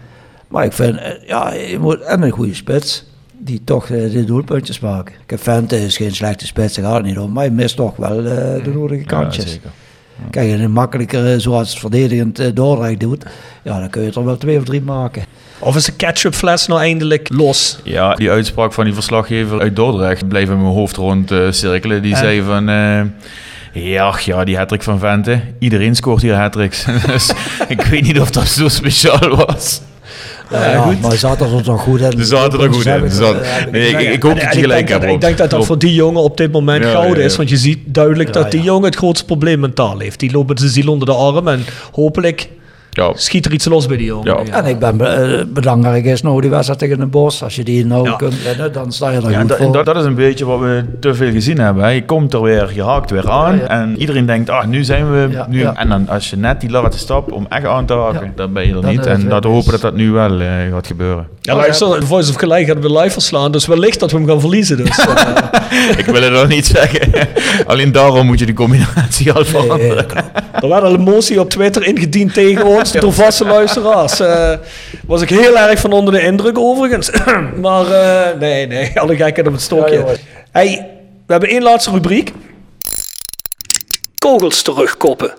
Maar 0.48 0.64
ik 0.64 0.72
vind, 0.72 0.98
eh, 0.98 1.10
ja, 1.26 1.52
je 1.52 1.78
moet, 1.78 2.00
en 2.00 2.22
een 2.22 2.30
goede 2.30 2.54
spits, 2.54 3.04
die 3.38 3.62
toch 3.64 3.88
eh, 3.88 4.12
de 4.12 4.24
doelpuntjes 4.24 4.80
maken. 4.80 5.14
Ik 5.24 5.30
heb 5.30 5.42
Vente 5.42 5.84
is 5.84 5.96
geen 5.96 6.14
slechte 6.14 6.46
spits, 6.46 6.74
daar 6.74 6.84
gaat 6.84 6.94
het 6.94 7.04
niet 7.04 7.18
om, 7.18 7.32
maar 7.32 7.44
hij 7.44 7.52
mist 7.52 7.76
toch 7.76 7.96
wel 7.96 8.18
eh, 8.18 8.64
de 8.64 8.70
nodige 8.74 9.00
Ja, 9.00 9.06
kantjes. 9.06 9.50
zeker. 9.50 9.70
Kijk, 10.30 10.50
en 10.50 10.60
een 10.60 10.70
makkelijker, 10.72 11.32
eh, 11.32 11.38
zoals 11.38 11.70
het 11.70 11.78
verdedigend 11.78 12.38
eh, 12.38 12.46
Dordrecht 12.54 13.00
doet, 13.00 13.24
ja, 13.62 13.78
dan 13.78 13.90
kun 13.90 14.02
je 14.02 14.10
er 14.12 14.24
wel 14.24 14.36
twee 14.36 14.58
of 14.58 14.64
drie 14.64 14.82
maken. 14.82 15.24
Of 15.58 15.76
is 15.76 15.84
de 15.84 15.92
ketchupfles 15.92 16.66
nou 16.66 16.80
eindelijk 16.80 17.28
los? 17.32 17.78
Ja, 17.84 18.14
die 18.14 18.30
uitspraak 18.30 18.72
van 18.72 18.84
die 18.84 18.94
verslaggever 18.94 19.60
uit 19.60 19.76
Dordrecht 19.76 20.28
bleef 20.28 20.48
in 20.48 20.62
mijn 20.62 20.74
hoofd 20.74 20.96
rond 20.96 21.30
eh, 21.30 21.50
cirkelen. 21.50 22.02
Die 22.02 22.12
En? 22.12 22.18
zei 22.18 22.42
van... 22.42 22.68
eh, 22.68 23.00
ja, 23.72 24.04
ach 24.06 24.20
ja, 24.20 24.44
die 24.44 24.56
hattrick 24.56 24.82
van 24.82 24.98
Vente. 24.98 25.40
Iedereen 25.58 25.94
scoort 25.94 26.22
hier 26.22 26.34
hattricks. 26.34 26.84
dus 27.06 27.32
ik 27.68 27.80
weet 27.82 28.02
niet 28.02 28.20
of 28.20 28.30
dat 28.30 28.46
zo 28.46 28.68
speciaal 28.68 29.36
was. 29.46 29.80
Ja, 30.60 30.80
goed. 30.82 31.00
Maar 31.00 31.16
zaten 31.16 31.56
er 31.56 31.62
toch 31.62 31.80
goed 31.80 32.00
in. 32.00 32.12
Ze 32.18 32.24
zaten 32.24 32.60
er 32.60 32.72
goed 32.72 32.86
in. 32.86 33.10
Ze 33.10 33.16
zaten- 33.16 33.70
Nee, 33.72 33.88
ik, 33.88 34.12
ik 34.12 34.22
hoop 34.22 34.32
En- 34.32 34.38
dat 34.38 34.52
je 34.52 34.58
ik 34.58 34.64
gelijk 34.64 34.88
hebt. 34.88 35.04
Ik 35.04 35.20
denk 35.20 35.38
dat 35.38 35.50
dat 35.50 35.66
voor 35.66 35.78
die 35.78 35.94
jongen 35.94 36.22
op 36.22 36.36
dit 36.36 36.52
moment 36.52 36.84
Ja, 36.84 36.90
gouden 36.90 37.12
ja, 37.14 37.18
ja. 37.20 37.24
is. 37.24 37.36
Want 37.36 37.48
je 37.48 37.56
ziet 37.56 37.78
duidelijk 37.84 38.34
Ja, 38.34 38.40
dat 38.42 38.50
die 38.50 38.60
ja. 38.60 38.66
jongen 38.66 38.84
het 38.84 38.96
grootste 38.96 39.24
probleem 39.26 39.60
mentaal 39.60 39.98
heeft. 39.98 40.20
Die 40.20 40.32
loopt 40.32 40.48
met 40.48 40.58
zijn 40.58 40.70
ziel 40.70 40.88
onder 40.88 41.06
de 41.08 41.14
arm. 41.14 41.48
En 41.48 41.64
hopelijk 41.92 42.48
Ja. 42.94 43.12
Schiet 43.14 43.46
er 43.46 43.52
iets 43.52 43.64
los 43.64 43.86
bij 43.86 43.96
die 43.96 44.06
jongen. 44.06 44.46
Ja. 44.46 44.52
En 44.52 44.64
ik 44.64 44.78
ben 44.78 44.96
be- 44.96 45.04
eh, 45.06 45.44
belangrijk 45.48 46.04
is 46.04 46.22
nou 46.22 46.40
die 46.40 46.50
wedstrijd 46.50 46.78
tegen 46.78 46.98
de 46.98 47.06
Bos. 47.06 47.42
Als 47.42 47.56
je 47.56 47.64
die 47.64 47.86
nou 47.86 48.08
Ja. 48.08 48.16
kunt 48.16 48.42
winnen, 48.42 48.72
dan 48.72 48.92
sta 48.92 49.10
je 49.10 49.16
er 49.20 49.30
Ja, 49.30 49.38
en 49.38 49.48
voor. 49.48 49.72
dat, 49.72 49.84
dat 49.86 49.96
is 49.96 50.04
een 50.04 50.14
beetje 50.14 50.44
wat 50.44 50.60
we 50.60 50.84
te 51.00 51.14
veel 51.14 51.30
gezien 51.30 51.58
hebben. 51.58 51.82
hè. 51.84 51.88
Je 51.90 52.04
komt 52.04 52.34
er 52.34 52.42
weer, 52.42 52.70
je 52.74 52.82
haakt 52.84 53.10
weer 53.10 53.30
aan. 53.30 53.56
Ja, 53.56 53.62
ja. 53.62 53.68
En 53.68 53.94
iedereen 53.98 54.26
denkt, 54.26 54.50
ah, 54.50 54.64
nu 54.66 54.84
zijn 54.84 55.10
we... 55.12 55.28
Ja, 55.30 55.46
nu. 55.50 55.58
ja. 55.60 55.74
En 55.76 55.88
dan 55.88 56.08
als 56.08 56.30
je 56.30 56.36
net 56.36 56.60
die 56.60 56.70
laatste 56.70 56.98
stap 57.02 57.32
om 57.32 57.46
echt 57.48 57.66
aan 57.66 57.86
te 57.86 57.92
haken, 57.94 58.24
Ja. 58.26 58.32
dan 58.34 58.52
ben 58.52 58.66
je 58.66 58.74
er 58.74 58.80
Dan 58.80 58.90
niet. 58.90 59.06
En 59.06 59.28
dat 59.28 59.44
hopen 59.44 59.70
dat 59.70 59.80
dat 59.80 59.94
nu 59.94 60.10
wel 60.10 60.40
eh, 60.40 60.48
gaat 60.72 60.86
gebeuren. 60.86 61.26
Ja, 61.40 61.54
luister, 61.56 62.00
de 62.00 62.06
Voice 62.06 62.30
of 62.30 62.36
Gelijk 62.36 62.66
gaat 62.66 62.78
we 62.78 62.92
live 62.98 63.10
verslaan, 63.10 63.52
dus 63.52 63.66
wellicht 63.66 64.00
dat 64.00 64.10
we 64.10 64.16
hem 64.16 64.26
gaan 64.26 64.40
verliezen. 64.40 64.76
Dus, 64.76 64.98
eh, 64.98 65.16
Ik 65.98 66.04
wil 66.06 66.22
het 66.22 66.32
nog 66.32 66.48
niet 66.48 66.66
zeggen. 66.66 67.12
Alleen 67.66 67.92
daarom 67.92 68.26
moet 68.26 68.38
je 68.38 68.46
die 68.46 68.54
combinatie 68.54 69.32
al 69.32 69.44
veranderen. 69.44 70.06
er 70.60 70.68
werd 70.68 70.82
al 70.82 70.94
een 70.94 71.00
motie 71.00 71.40
op 71.40 71.50
Twitter 71.50 71.86
ingediend 71.86 72.34
tegen 72.34 72.64
ons 72.66 72.83
door 72.92 73.12
vaste 73.12 73.44
luisteraars. 73.44 74.20
Eh 74.20 74.52
was 75.06 75.22
ik 75.22 75.28
heel 75.28 75.58
erg 75.58 75.80
van 75.80 75.92
onder 75.92 76.14
de 76.14 76.20
indruk 76.20 76.58
overigens. 76.58 77.10
maar 77.62 77.86
eh, 77.86 78.38
nee, 78.38 78.66
nee, 78.66 78.92
alle 79.00 79.16
gekheid 79.16 79.46
op 79.46 79.52
het 79.52 79.62
stokje. 79.62 80.04
hey, 80.50 80.88
we 81.26 81.32
hebben 81.32 81.48
één 81.48 81.62
laatste 81.62 81.90
rubriek. 81.90 82.32
Kogels 84.18 84.62
terugkoppen. 84.62 85.34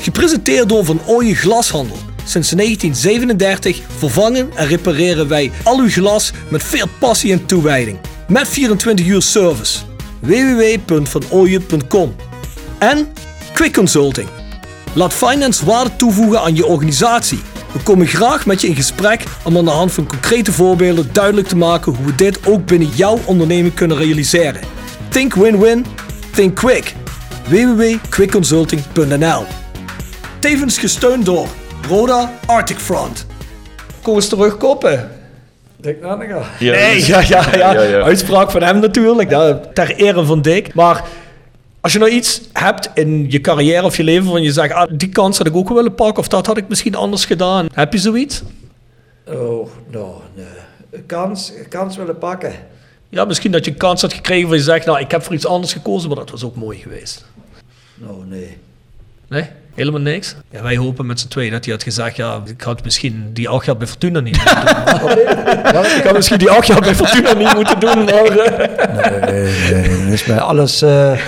Gepresenteerd 0.00 0.68
door 0.68 0.84
Van 0.84 1.00
Ooyen 1.06 1.34
Glashandel. 1.34 1.96
Sinds 2.24 2.50
1937 2.50 3.80
vervangen 3.98 4.50
en 4.54 4.66
repareren 4.66 5.28
wij 5.28 5.50
al 5.64 5.78
uw 5.78 5.88
glas 5.88 6.32
met 6.48 6.62
veel 6.62 6.86
passie 6.98 7.32
en 7.32 7.46
toewijding. 7.46 7.98
Met 8.28 8.48
24 8.48 9.06
uur 9.06 9.22
service. 9.22 9.78
www.vanooyen.com 10.20 12.16
En 12.78 13.12
Quick 13.52 13.72
Consulting. 13.72 14.28
Laat 14.96 15.14
finance 15.14 15.64
waarde 15.64 15.96
toevoegen 15.96 16.40
aan 16.40 16.54
je 16.54 16.66
organisatie. 16.66 17.40
We 17.72 17.78
komen 17.82 18.06
graag 18.06 18.46
met 18.46 18.60
je 18.60 18.66
in 18.66 18.74
gesprek 18.74 19.24
om 19.44 19.56
aan 19.56 19.64
de 19.64 19.70
hand 19.70 19.92
van 19.92 20.06
concrete 20.06 20.52
voorbeelden 20.52 21.08
duidelijk 21.12 21.48
te 21.48 21.56
maken 21.56 21.94
hoe 21.94 22.06
we 22.06 22.14
dit 22.14 22.46
ook 22.46 22.66
binnen 22.66 22.88
jouw 22.88 23.18
onderneming 23.24 23.74
kunnen 23.74 23.96
realiseren. 23.96 24.60
Think 25.08 25.34
win-win, 25.34 25.86
think 26.34 26.54
quick. 26.54 26.94
www.quickconsulting.nl 27.48 29.44
Tevens 30.38 30.78
gesteund 30.78 31.24
door 31.24 31.46
Roda 31.88 32.32
Arctic 32.46 32.78
Front. 32.78 33.26
Kom 34.02 34.14
eens 34.14 34.28
terugkoppen. 34.28 35.10
Dick. 35.76 35.96
Ja, 36.02 36.16
Nee, 36.58 37.06
ja, 37.06 37.20
ja, 37.20 37.44
ja. 37.52 37.72
Ja, 37.72 37.82
ja. 37.82 38.00
Uitspraak 38.00 38.50
van 38.50 38.62
hem 38.62 38.78
natuurlijk. 38.80 39.30
Ja, 39.30 39.60
ter 39.74 39.96
ere 39.96 40.24
van 40.24 40.42
Dick. 40.42 40.74
Maar 40.74 41.04
als 41.86 41.94
je 41.94 42.00
nou 42.00 42.12
iets 42.12 42.40
hebt 42.52 42.90
in 42.94 43.30
je 43.30 43.40
carrière 43.40 43.84
of 43.84 43.96
je 43.96 44.04
leven 44.04 44.26
van 44.28 44.42
je 44.42 44.52
zegt, 44.52 44.72
ah, 44.72 44.90
die 44.92 45.08
kans 45.08 45.38
had 45.38 45.46
ik 45.46 45.56
ook 45.56 45.68
wel 45.68 45.76
willen 45.76 45.94
pakken 45.94 46.18
of 46.18 46.28
dat 46.28 46.46
had 46.46 46.56
ik 46.56 46.68
misschien 46.68 46.94
anders 46.94 47.24
gedaan. 47.24 47.66
Heb 47.72 47.92
je 47.92 47.98
zoiets? 47.98 48.42
Oh, 49.26 49.68
nou, 49.90 50.14
nee. 50.34 50.46
Een 50.90 51.06
kans, 51.06 51.52
kans 51.68 51.96
willen 51.96 52.18
pakken. 52.18 52.52
Ja, 53.08 53.24
misschien 53.24 53.52
dat 53.52 53.64
je 53.64 53.70
een 53.70 53.76
kans 53.76 54.00
had 54.02 54.12
gekregen 54.12 54.48
waar 54.48 54.56
je 54.56 54.62
zegt, 54.62 54.86
nou, 54.86 55.00
ik 55.00 55.10
heb 55.10 55.22
voor 55.22 55.34
iets 55.34 55.46
anders 55.46 55.72
gekozen, 55.72 56.08
maar 56.08 56.18
dat 56.18 56.30
was 56.30 56.44
ook 56.44 56.56
mooi 56.56 56.78
geweest. 56.78 57.24
Nou, 57.94 58.24
nee. 58.26 58.56
Nee? 59.28 59.44
Helemaal 59.74 60.00
niks? 60.00 60.34
Ja, 60.50 60.62
wij 60.62 60.76
hopen 60.76 61.06
met 61.06 61.20
z'n 61.20 61.28
tweeën 61.28 61.50
dat 61.50 61.64
hij 61.64 61.74
had 61.74 61.82
gezegd, 61.82 62.16
ja, 62.16 62.42
ik 62.46 62.60
had 62.62 62.84
misschien 62.84 63.30
die 63.32 63.48
acht 63.48 63.66
jaar 63.66 63.76
bij 63.76 63.86
Fortuna 63.86 64.20
niet 64.20 64.36
moeten 64.36 64.64
doen. 64.64 65.18
ik 65.98 66.04
had 66.04 66.14
misschien 66.14 66.38
die 66.38 66.50
acht 66.50 66.66
jaar 66.66 66.80
bij 66.80 66.94
Fortuna 66.94 67.32
niet 67.34 67.54
moeten 67.54 67.80
doen, 67.80 68.04
maar... 68.04 68.24
eh, 68.38 69.70
Nee, 69.70 69.88
nee, 69.88 70.06
dus 70.10 70.24
bij 70.24 70.40
alles 70.40 70.82
eh, 70.82 71.18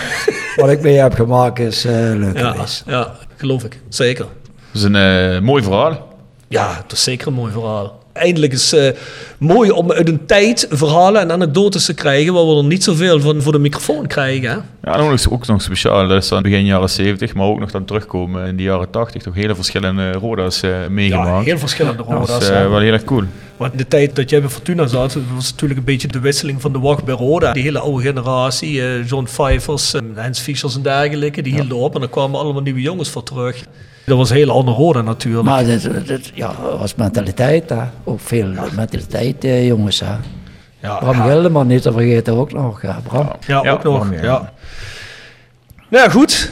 wat 0.61 0.71
ik 0.71 0.81
mee 0.81 0.97
heb 0.97 1.15
gemaakt 1.15 1.59
is 1.59 1.85
eh, 1.85 1.93
leuk 1.93 2.39
ja, 2.39 2.51
geweest. 2.51 2.83
ja, 2.87 3.15
geloof 3.37 3.65
ik. 3.65 3.81
Zeker. 3.89 4.25
Dat 4.73 4.75
is 4.75 4.83
een 4.83 4.95
eh, 4.97 5.41
mooi 5.41 5.63
verhaal. 5.63 6.09
Ja, 6.49 6.75
het 6.83 6.93
is 6.93 7.03
zeker 7.03 7.27
een 7.27 7.33
mooi 7.35 7.53
verhaal. 7.53 7.98
Eindelijk 8.19 8.53
is 8.53 8.71
het 8.71 8.99
mooi 9.39 9.71
om 9.71 9.93
uit 9.93 10.09
een 10.09 10.27
tijd 10.27 10.67
verhalen 10.71 11.21
en 11.21 11.33
anekdotes 11.33 11.85
te 11.85 11.95
krijgen 11.95 12.33
waar 12.33 12.47
we 12.47 12.57
er 12.57 12.65
niet 12.65 12.85
zoveel 12.85 13.21
van 13.21 13.43
voor 13.43 13.53
de 13.53 13.59
microfoon 13.59 14.07
krijgen. 14.07 14.51
Hè? 14.51 14.57
Ja, 14.57 14.95
en 14.95 15.01
ook 15.01 15.11
nog, 15.11 15.31
ook 15.33 15.47
nog 15.47 15.63
speciaal. 15.63 16.09
Dat 16.09 16.23
is 16.23 16.29
dan 16.29 16.43
begin 16.43 16.65
jaren 16.65 16.91
70, 16.91 17.35
maar 17.35 17.47
ook 17.47 17.59
nog 17.61 17.71
dan 17.71 17.85
terugkomen 17.85 18.47
in 18.47 18.57
de 18.57 18.63
jaren 18.63 18.91
80. 18.91 19.23
Toch 19.23 19.35
hele 19.35 19.55
verschillende 19.55 20.13
roda's 20.13 20.63
eh, 20.63 20.71
Ja, 20.71 20.89
meegemaakt. 20.89 21.47
heel 21.47 21.59
verschillende 21.59 21.97
dat 21.97 22.07
roda's. 22.07 22.41
is 22.43 22.49
hè. 22.49 22.65
eh, 22.65 22.71
wel 22.71 22.81
heel 22.81 22.93
erg 22.93 23.05
cool. 23.05 23.23
Want 23.57 23.73
in 23.73 23.79
de 23.79 23.89
tijd 23.89 24.17
dat 24.17 24.31
jij 24.31 24.41
bij 24.41 24.49
Fortuna 24.51 24.87
zat, 24.87 25.17
was 25.35 25.51
natuurlijk 25.51 25.79
een 25.81 25.87
beetje 25.87 26.09
de 26.09 26.21
wisseling 26.21 26.61
van 26.61 26.73
de 26.73 26.79
wacht 26.79 27.05
bij 27.05 27.15
Roda. 27.15 27.53
Die 27.53 27.63
hele 27.63 27.79
oude 27.79 28.03
generatie, 28.03 28.83
eh, 28.83 29.09
John 29.09 29.25
Pfeiffers, 29.25 29.95
en 29.95 30.13
Hens 30.15 30.41
Fischers 30.41 30.75
en 30.77 30.83
dergelijke, 30.83 31.43
die 31.43 31.55
hielden 31.55 31.77
op 31.77 31.95
en 31.95 32.03
er 32.03 32.09
kwamen 32.09 32.41
allemaal 32.41 32.63
nieuwe 32.63 32.81
jongens 32.81 33.11
voor 33.11 33.23
terug. 33.23 33.63
Dat 34.09 34.19
was 34.19 34.31
een 34.31 34.37
hele 34.37 34.53
andere 34.53 34.77
Roda 34.77 35.03
natuurlijk. 35.03 35.45
Maar 35.45 35.65
dit, 35.65 36.07
dit 36.07 36.31
ja, 36.35 36.53
was 36.79 36.95
mentaliteit, 36.95 37.71
hè. 37.71 37.83
Ook 38.05 38.21
veel 38.21 38.47
mentaliteit, 38.77 39.45
eh, 39.45 39.67
jongens, 39.67 40.01
hè. 40.01 40.15
ja, 40.81 40.97
Bram 40.97 41.17
ja, 41.17 41.23
Gildeman 41.23 41.67
niet 41.67 41.83
te 41.83 41.93
vergeten 41.93 42.35
ook 42.35 42.53
nog, 42.53 42.83
ja, 42.83 43.01
Bram. 43.03 43.31
ja, 43.47 43.61
Ja, 43.63 43.71
ook 43.73 43.83
nog. 43.83 43.99
Bram, 43.99 44.13
ja. 44.13 44.23
Ja. 44.23 44.53
Nou 45.89 46.05
ja, 46.05 46.11
goed. 46.11 46.51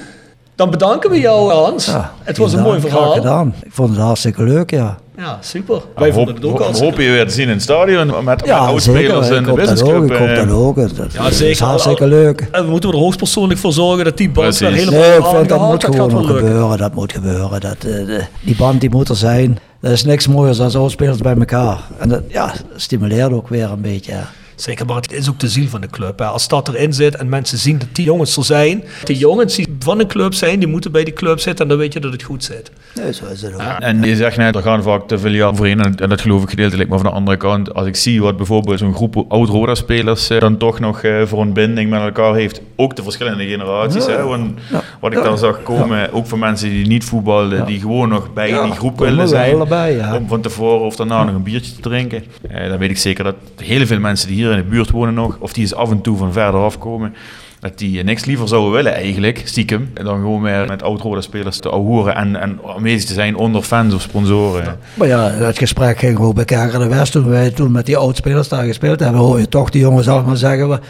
Dan 0.56 0.70
bedanken 0.70 1.10
we 1.10 1.18
jou, 1.20 1.52
Hans. 1.52 1.86
Ja, 1.86 2.12
het 2.22 2.36
was 2.36 2.52
een 2.52 2.62
mooi 2.62 2.80
verhaal. 2.80 3.12
gedaan. 3.12 3.54
Ik 3.64 3.70
vond 3.72 3.90
het 3.90 3.98
hartstikke 3.98 4.42
leuk, 4.42 4.70
ja. 4.70 4.96
Ja, 5.16 5.38
super. 5.40 5.74
Ja, 5.74 5.80
Wij 6.00 6.08
we 6.08 6.14
vonden 6.14 6.34
het 6.34 6.44
ook 6.44 6.56
we 6.58 6.62
hartstikke 6.62 6.90
hopen 6.92 7.04
je 7.04 7.10
weer 7.16 7.26
te 7.26 7.32
zien 7.34 7.44
in 7.48 7.52
het 7.52 7.62
stadion 7.62 8.06
met, 8.06 8.22
met 8.22 8.42
Ja, 8.46 8.58
oudspelers 8.58 9.28
Ik 9.28 9.30
de 9.30 9.34
hoop 9.34 9.44
dat 9.44 9.48
ook. 9.50 9.56
businessclub. 9.56 10.10
Ik 10.10 10.16
hoop 10.16 10.28
eh. 10.28 10.36
dat 10.36 10.50
ook. 10.50 10.76
Dat, 10.96 11.12
Ja, 11.12 11.26
is 11.28 11.36
zeker. 11.36 11.64
hartstikke 11.64 12.06
leuk. 12.06 12.48
En 12.52 12.64
we 12.64 12.70
moeten 12.70 12.90
er 12.90 12.96
hoogstpersoonlijk 12.96 13.60
voor 13.60 13.72
zorgen 13.72 14.04
dat 14.04 14.16
die 14.16 14.30
band 14.30 14.58
weer 14.58 14.72
helemaal 14.72 15.00
Nee, 15.00 15.18
ik 15.18 15.24
vind 15.24 15.48
dat 15.48 15.60
moet 15.60 15.80
Dat 15.80 15.94
gewoon 15.94 16.24
gebeuren. 16.26 16.78
Dat 16.78 16.94
moet 16.94 17.12
gebeuren. 17.12 17.60
Dat, 17.60 17.76
eh, 17.78 17.82
de- 17.82 18.24
die 18.40 18.56
band 18.56 18.80
die 18.80 18.90
moet 18.90 19.08
er 19.08 19.16
zijn. 19.16 19.58
Er 19.80 19.90
is 19.92 20.04
niks 20.04 20.26
mooiers 20.28 20.58
dan 20.58 20.70
zo 20.70 20.88
spelers 20.88 21.18
bij 21.18 21.34
elkaar. 21.36 21.78
En 21.98 22.08
dat 22.08 22.22
ja, 22.28 22.52
stimuleert 22.76 23.32
ook 23.32 23.48
weer 23.48 23.70
een 23.70 23.80
beetje. 23.80 24.12
ja. 24.12 24.28
Zeker, 24.56 24.86
maar 24.86 24.96
het 24.96 25.12
is 25.12 25.28
ook 25.28 25.38
de 25.40 25.48
ziel 25.48 25.68
van 25.68 25.80
de 25.80 25.86
club. 25.90 26.18
Hè. 26.18 26.24
Als 26.24 26.48
dat 26.48 26.68
erin 26.68 26.92
zit 26.92 27.16
en 27.16 27.28
mensen 27.28 27.58
zien 27.58 27.78
dat 27.78 27.88
die 27.92 28.04
jongens 28.04 28.36
er 28.36 28.44
zijn, 28.44 28.84
die 29.04 29.16
jongens 29.16 29.54
die 29.54 29.76
van 29.78 30.00
een 30.00 30.06
club 30.06 30.34
zijn, 30.34 30.58
die 30.58 30.68
moeten 30.68 30.92
bij 30.92 31.04
die 31.04 31.14
club 31.14 31.40
zitten 31.40 31.64
en 31.64 31.68
dan 31.70 31.78
weet 31.78 31.92
je 31.92 32.00
dat 32.00 32.12
het 32.12 32.22
goed 32.22 32.44
zit. 32.44 32.70
Nee, 32.94 33.12
zo 33.12 33.24
is 33.32 33.42
het 33.42 33.54
ook. 33.54 33.60
En 33.60 34.02
je 34.02 34.16
zegt 34.16 34.36
net, 34.36 34.54
er 34.56 34.62
gaan 34.62 34.82
vaak 34.82 35.08
te 35.08 35.18
veel 35.18 35.30
jaren 35.30 35.56
voorheen. 35.56 35.80
En, 35.80 35.94
en 35.96 36.08
dat 36.08 36.20
geloof 36.20 36.42
ik 36.42 36.48
gedeeltelijk. 36.50 36.88
Maar 36.88 36.98
van 36.98 37.08
de 37.08 37.14
andere 37.14 37.36
kant, 37.36 37.74
als 37.74 37.86
ik 37.86 37.96
zie 37.96 38.22
wat 38.22 38.36
bijvoorbeeld 38.36 38.78
zo'n 38.78 38.94
groep 38.94 39.24
oud-Roda-spelers 39.28 40.30
eh, 40.30 40.40
dan 40.40 40.56
toch 40.56 40.80
nog 40.80 41.02
eh, 41.02 41.22
voor 41.24 41.40
een 41.40 41.52
binding 41.52 41.90
met 41.90 42.00
elkaar 42.00 42.34
heeft. 42.34 42.60
Ook 42.76 42.96
de 42.96 43.02
verschillende 43.02 43.46
generaties. 43.46 44.06
Hè, 44.06 44.22
want 44.22 44.60
wat 45.00 45.12
ik 45.12 45.22
daar 45.22 45.38
zag 45.38 45.62
komen, 45.62 46.12
ook 46.12 46.26
voor 46.26 46.38
mensen 46.38 46.68
die 46.68 46.86
niet 46.86 47.04
voetbalden, 47.04 47.66
die 47.66 47.80
gewoon 47.80 48.08
nog 48.08 48.32
bij 48.32 48.48
Ja, 48.48 48.64
die 48.64 48.72
groep 48.72 48.98
willen 48.98 49.28
zijn. 49.28 49.54
allebei, 49.54 49.96
ja. 49.96 50.16
Om 50.16 50.28
van 50.28 50.40
tevoren 50.40 50.86
of 50.86 50.96
daarna 50.96 51.24
nog 51.24 51.34
een 51.34 51.42
biertje 51.42 51.72
te 51.74 51.80
drinken. 51.80 52.24
Eh, 52.48 52.68
dan 52.68 52.78
weet 52.78 52.90
ik 52.90 52.98
zeker 52.98 53.24
dat 53.24 53.34
heel 53.56 53.86
veel 53.86 53.98
mensen 54.00 54.28
die 54.28 54.36
hier 54.36 54.45
in 54.50 54.56
de 54.56 54.64
buurt 54.64 54.90
wonen 54.90 55.14
nog, 55.14 55.36
of 55.40 55.52
die 55.52 55.62
eens 55.62 55.74
af 55.74 55.90
en 55.90 56.00
toe 56.00 56.16
van 56.16 56.32
verder 56.32 56.60
afkomen. 56.60 57.14
Dat 57.60 57.78
die 57.78 58.02
niks 58.02 58.24
liever 58.24 58.48
zouden 58.48 58.72
willen 58.72 58.94
eigenlijk, 58.94 59.42
stiekem. 59.44 59.90
Dan 59.94 60.14
gewoon 60.20 60.42
weer 60.42 60.66
met 60.66 60.82
oud-Roda-spelers 60.82 61.58
te 61.58 61.72
ahoeren 61.72 62.14
en, 62.14 62.40
en 62.40 62.58
aanwezig 62.76 63.08
te 63.08 63.14
zijn 63.14 63.36
onder 63.36 63.62
fans 63.62 63.94
of 63.94 64.00
sponsoren. 64.02 64.78
Maar 64.94 65.08
ja, 65.08 65.30
het 65.30 65.58
gesprek 65.58 65.98
ging 65.98 66.18
ook 66.18 66.34
bij 66.34 66.44
Kerken 66.44 66.80
de 66.80 66.88
West. 66.88 67.12
Toen 67.12 67.28
wij 67.28 67.50
toen 67.50 67.72
met 67.72 67.86
die 67.86 67.96
oudspelers 67.96 68.48
daar 68.48 68.64
gespeeld 68.64 69.00
hebben, 69.00 69.20
hoor 69.20 69.38
je 69.38 69.48
toch 69.48 69.70
die 69.70 69.80
jongens 69.80 70.08
allemaal 70.08 70.36
zeggen... 70.36 70.68
"Wa- 70.68 70.80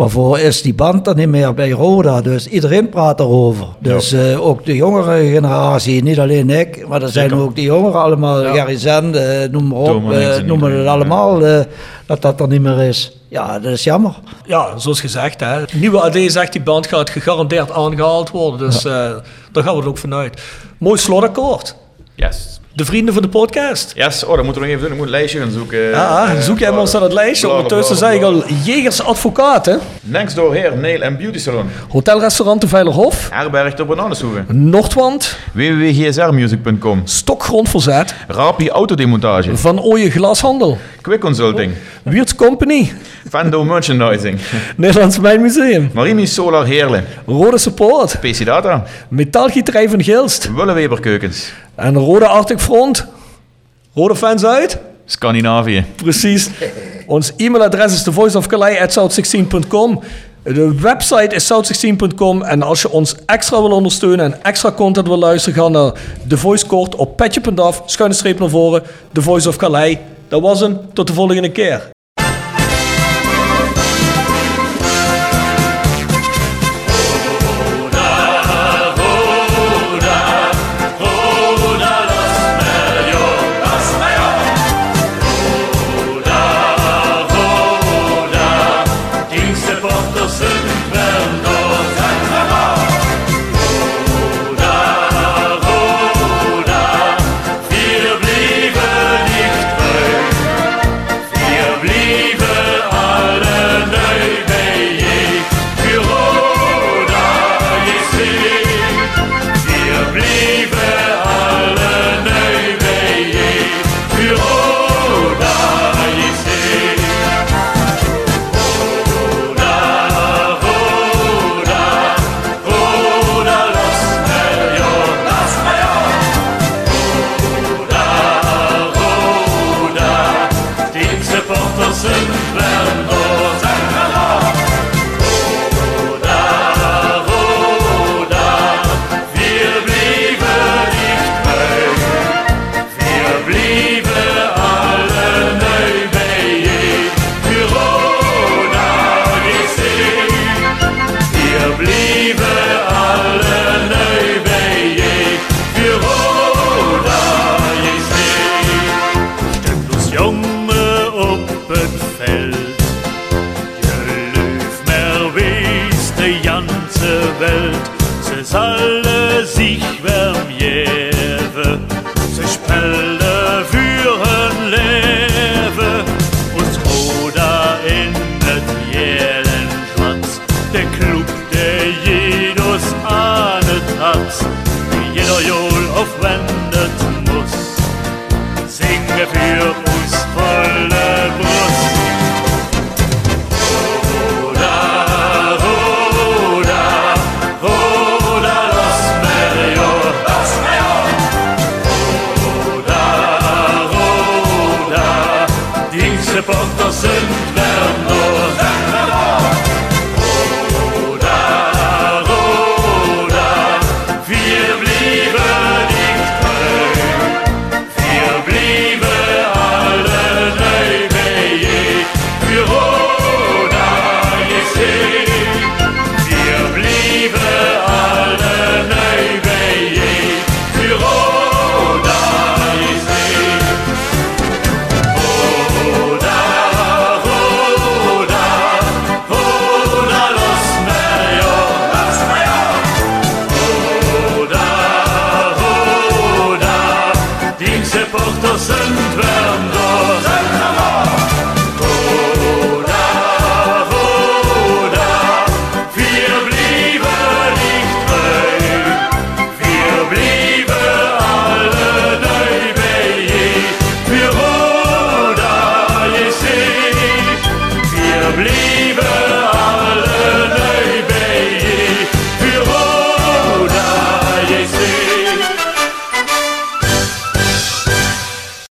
Waarvoor 0.00 0.38
is 0.38 0.62
die 0.62 0.74
band 0.74 1.04
dan 1.04 1.16
niet 1.16 1.28
meer 1.28 1.54
bij 1.54 1.70
Roda? 1.70 2.20
Dus 2.20 2.46
iedereen 2.46 2.88
praat 2.88 3.20
erover. 3.20 3.66
Dus 3.78 4.12
eh, 4.12 4.46
ook 4.46 4.64
de 4.64 4.76
jongere 4.76 5.30
generatie, 5.32 6.02
niet 6.02 6.18
alleen 6.18 6.50
ik, 6.50 6.88
maar 6.88 7.02
er 7.02 7.08
zijn 7.08 7.34
ook 7.34 7.54
die 7.54 7.64
jongeren 7.64 8.00
allemaal, 8.02 8.42
Ja. 8.42 8.54
Gary 8.54 8.78
Zend, 8.78 9.16
eh, 9.16 9.48
noem 9.50 9.68
maar 9.68 9.78
op, 9.78 9.86
Thomas 9.86 10.14
eh, 10.16 10.42
noem 10.44 10.62
het 10.62 10.86
allemaal, 10.86 11.46
eh, 11.46 11.60
dat 12.06 12.22
dat 12.22 12.40
er 12.40 12.48
niet 12.48 12.60
meer 12.60 12.80
is. 12.82 13.16
Ja, 13.28 13.58
dat 13.58 13.72
is 13.72 13.84
jammer. 13.84 14.14
Ja, 14.46 14.78
zoals 14.78 15.00
gezegd, 15.00 15.40
hè. 15.40 15.62
nieuwe 15.72 16.00
AD 16.00 16.16
zegt 16.26 16.52
die 16.52 16.62
band 16.62 16.86
gaat 16.86 17.10
gegarandeerd 17.10 17.70
aangehaald 17.70 18.30
worden. 18.30 18.58
Dus 18.70 18.84
eh, 18.84 18.92
daar 19.52 19.62
gaan 19.64 19.76
we 19.76 19.82
er 19.82 19.88
ook 19.88 19.98
vanuit. 19.98 20.42
Mooi 20.78 20.98
slotakkoord. 20.98 21.76
Yes. 22.14 22.59
De 22.72 22.84
vrienden 22.84 23.14
van 23.14 23.22
de 23.22 23.28
podcast. 23.28 23.92
Yes, 23.96 24.24
oh, 24.24 24.34
dat 24.36 24.44
moeten 24.44 24.62
we 24.62 24.68
nog 24.68 24.76
even 24.76 24.80
doen. 24.82 24.90
Ik 24.92 24.96
moet 24.96 25.06
een 25.06 25.10
lijstje 25.12 25.38
gaan 25.40 25.50
zoeken. 25.50 25.78
Ja, 25.78 26.26
Eh, 26.34 26.40
zoek 26.40 26.58
jij 26.58 26.70
maar 26.70 26.80
eens 26.80 26.92
naar 26.92 27.02
het 27.02 27.12
lijstje. 27.12 27.48
Ondertussen 27.50 27.96
zei 27.96 28.16
ik 28.16 28.22
al 28.22 28.42
Jegers 28.64 29.02
Advocaat, 29.02 29.66
hè. 29.66 29.76
Next 30.02 30.36
door 30.36 30.54
Hair, 30.54 30.76
Nail 30.78 31.00
en 31.00 31.16
Beauty 31.16 31.38
Salon. 31.38 31.68
Hotelrestaurant 31.88 32.60
de 32.60 32.68
Veilerhof. 32.68 33.28
Herberg 33.32 33.74
de 33.74 33.84
Bananenshoeven. 33.84 34.44
Noordwand. 34.48 35.36
www.gsrmusic.com. 35.52 37.00
Stokgrondverzet. 37.04 38.14
Rapi 38.28 38.68
Autodemontage. 38.70 39.56
Van 39.56 39.80
Ooyen 39.82 40.10
Glashandel. 40.10 40.78
Quick 41.00 41.20
Consulting. 41.20 41.72
Wiert's 42.02 42.34
Company. 42.34 42.92
Fando 43.30 43.64
Merchandising. 43.64 44.38
Nederlands 44.76 45.18
Mijnmuseum. 45.18 45.90
Marimi 45.94 46.26
Solar 46.26 46.66
Heerlen. 46.66 47.04
Rode 47.26 47.58
Support. 47.58 48.16
PC 48.20 48.44
Data. 48.44 48.84
Metaalgieterij 49.08 49.88
van 49.88 50.02
Gilst. 50.02 50.50
Willeweber 50.54 51.00
Keukens. 51.00 51.52
En 51.80 51.96
Rode 51.96 52.26
Arctic 52.26 52.58
Front. 52.58 53.06
Rode 53.94 54.14
fans 54.14 54.44
uit. 54.44 54.78
Scandinavië. 55.04 55.84
Precies. 55.96 56.50
Ons 57.06 57.32
e-mailadres 57.36 57.92
is 57.92 58.02
thevoiceofkalei.south16.com. 58.02 60.02
De 60.42 60.80
website 60.80 61.34
is 61.34 61.52
south16.com 61.52 62.42
en 62.42 62.62
als 62.62 62.82
je 62.82 62.90
ons 62.90 63.14
extra 63.26 63.60
wil 63.60 63.70
ondersteunen 63.70 64.24
en 64.24 64.42
extra 64.42 64.72
content 64.72 65.06
wil 65.06 65.18
luisteren, 65.18 65.62
ga 65.62 65.68
naar 65.68 65.92
The 66.28 66.36
Voice 66.36 66.66
op 66.96 67.16
petje.af, 67.16 67.82
schuine 67.86 68.14
streep 68.14 68.38
naar 68.38 68.48
voren, 68.48 68.82
The 69.12 69.22
Voice 69.22 69.48
of 69.48 69.56
Calais. 69.56 69.96
Dat 70.28 70.40
was 70.40 70.60
hem, 70.60 70.78
tot 70.92 71.06
de 71.06 71.12
volgende 71.12 71.50
keer. 71.50 71.90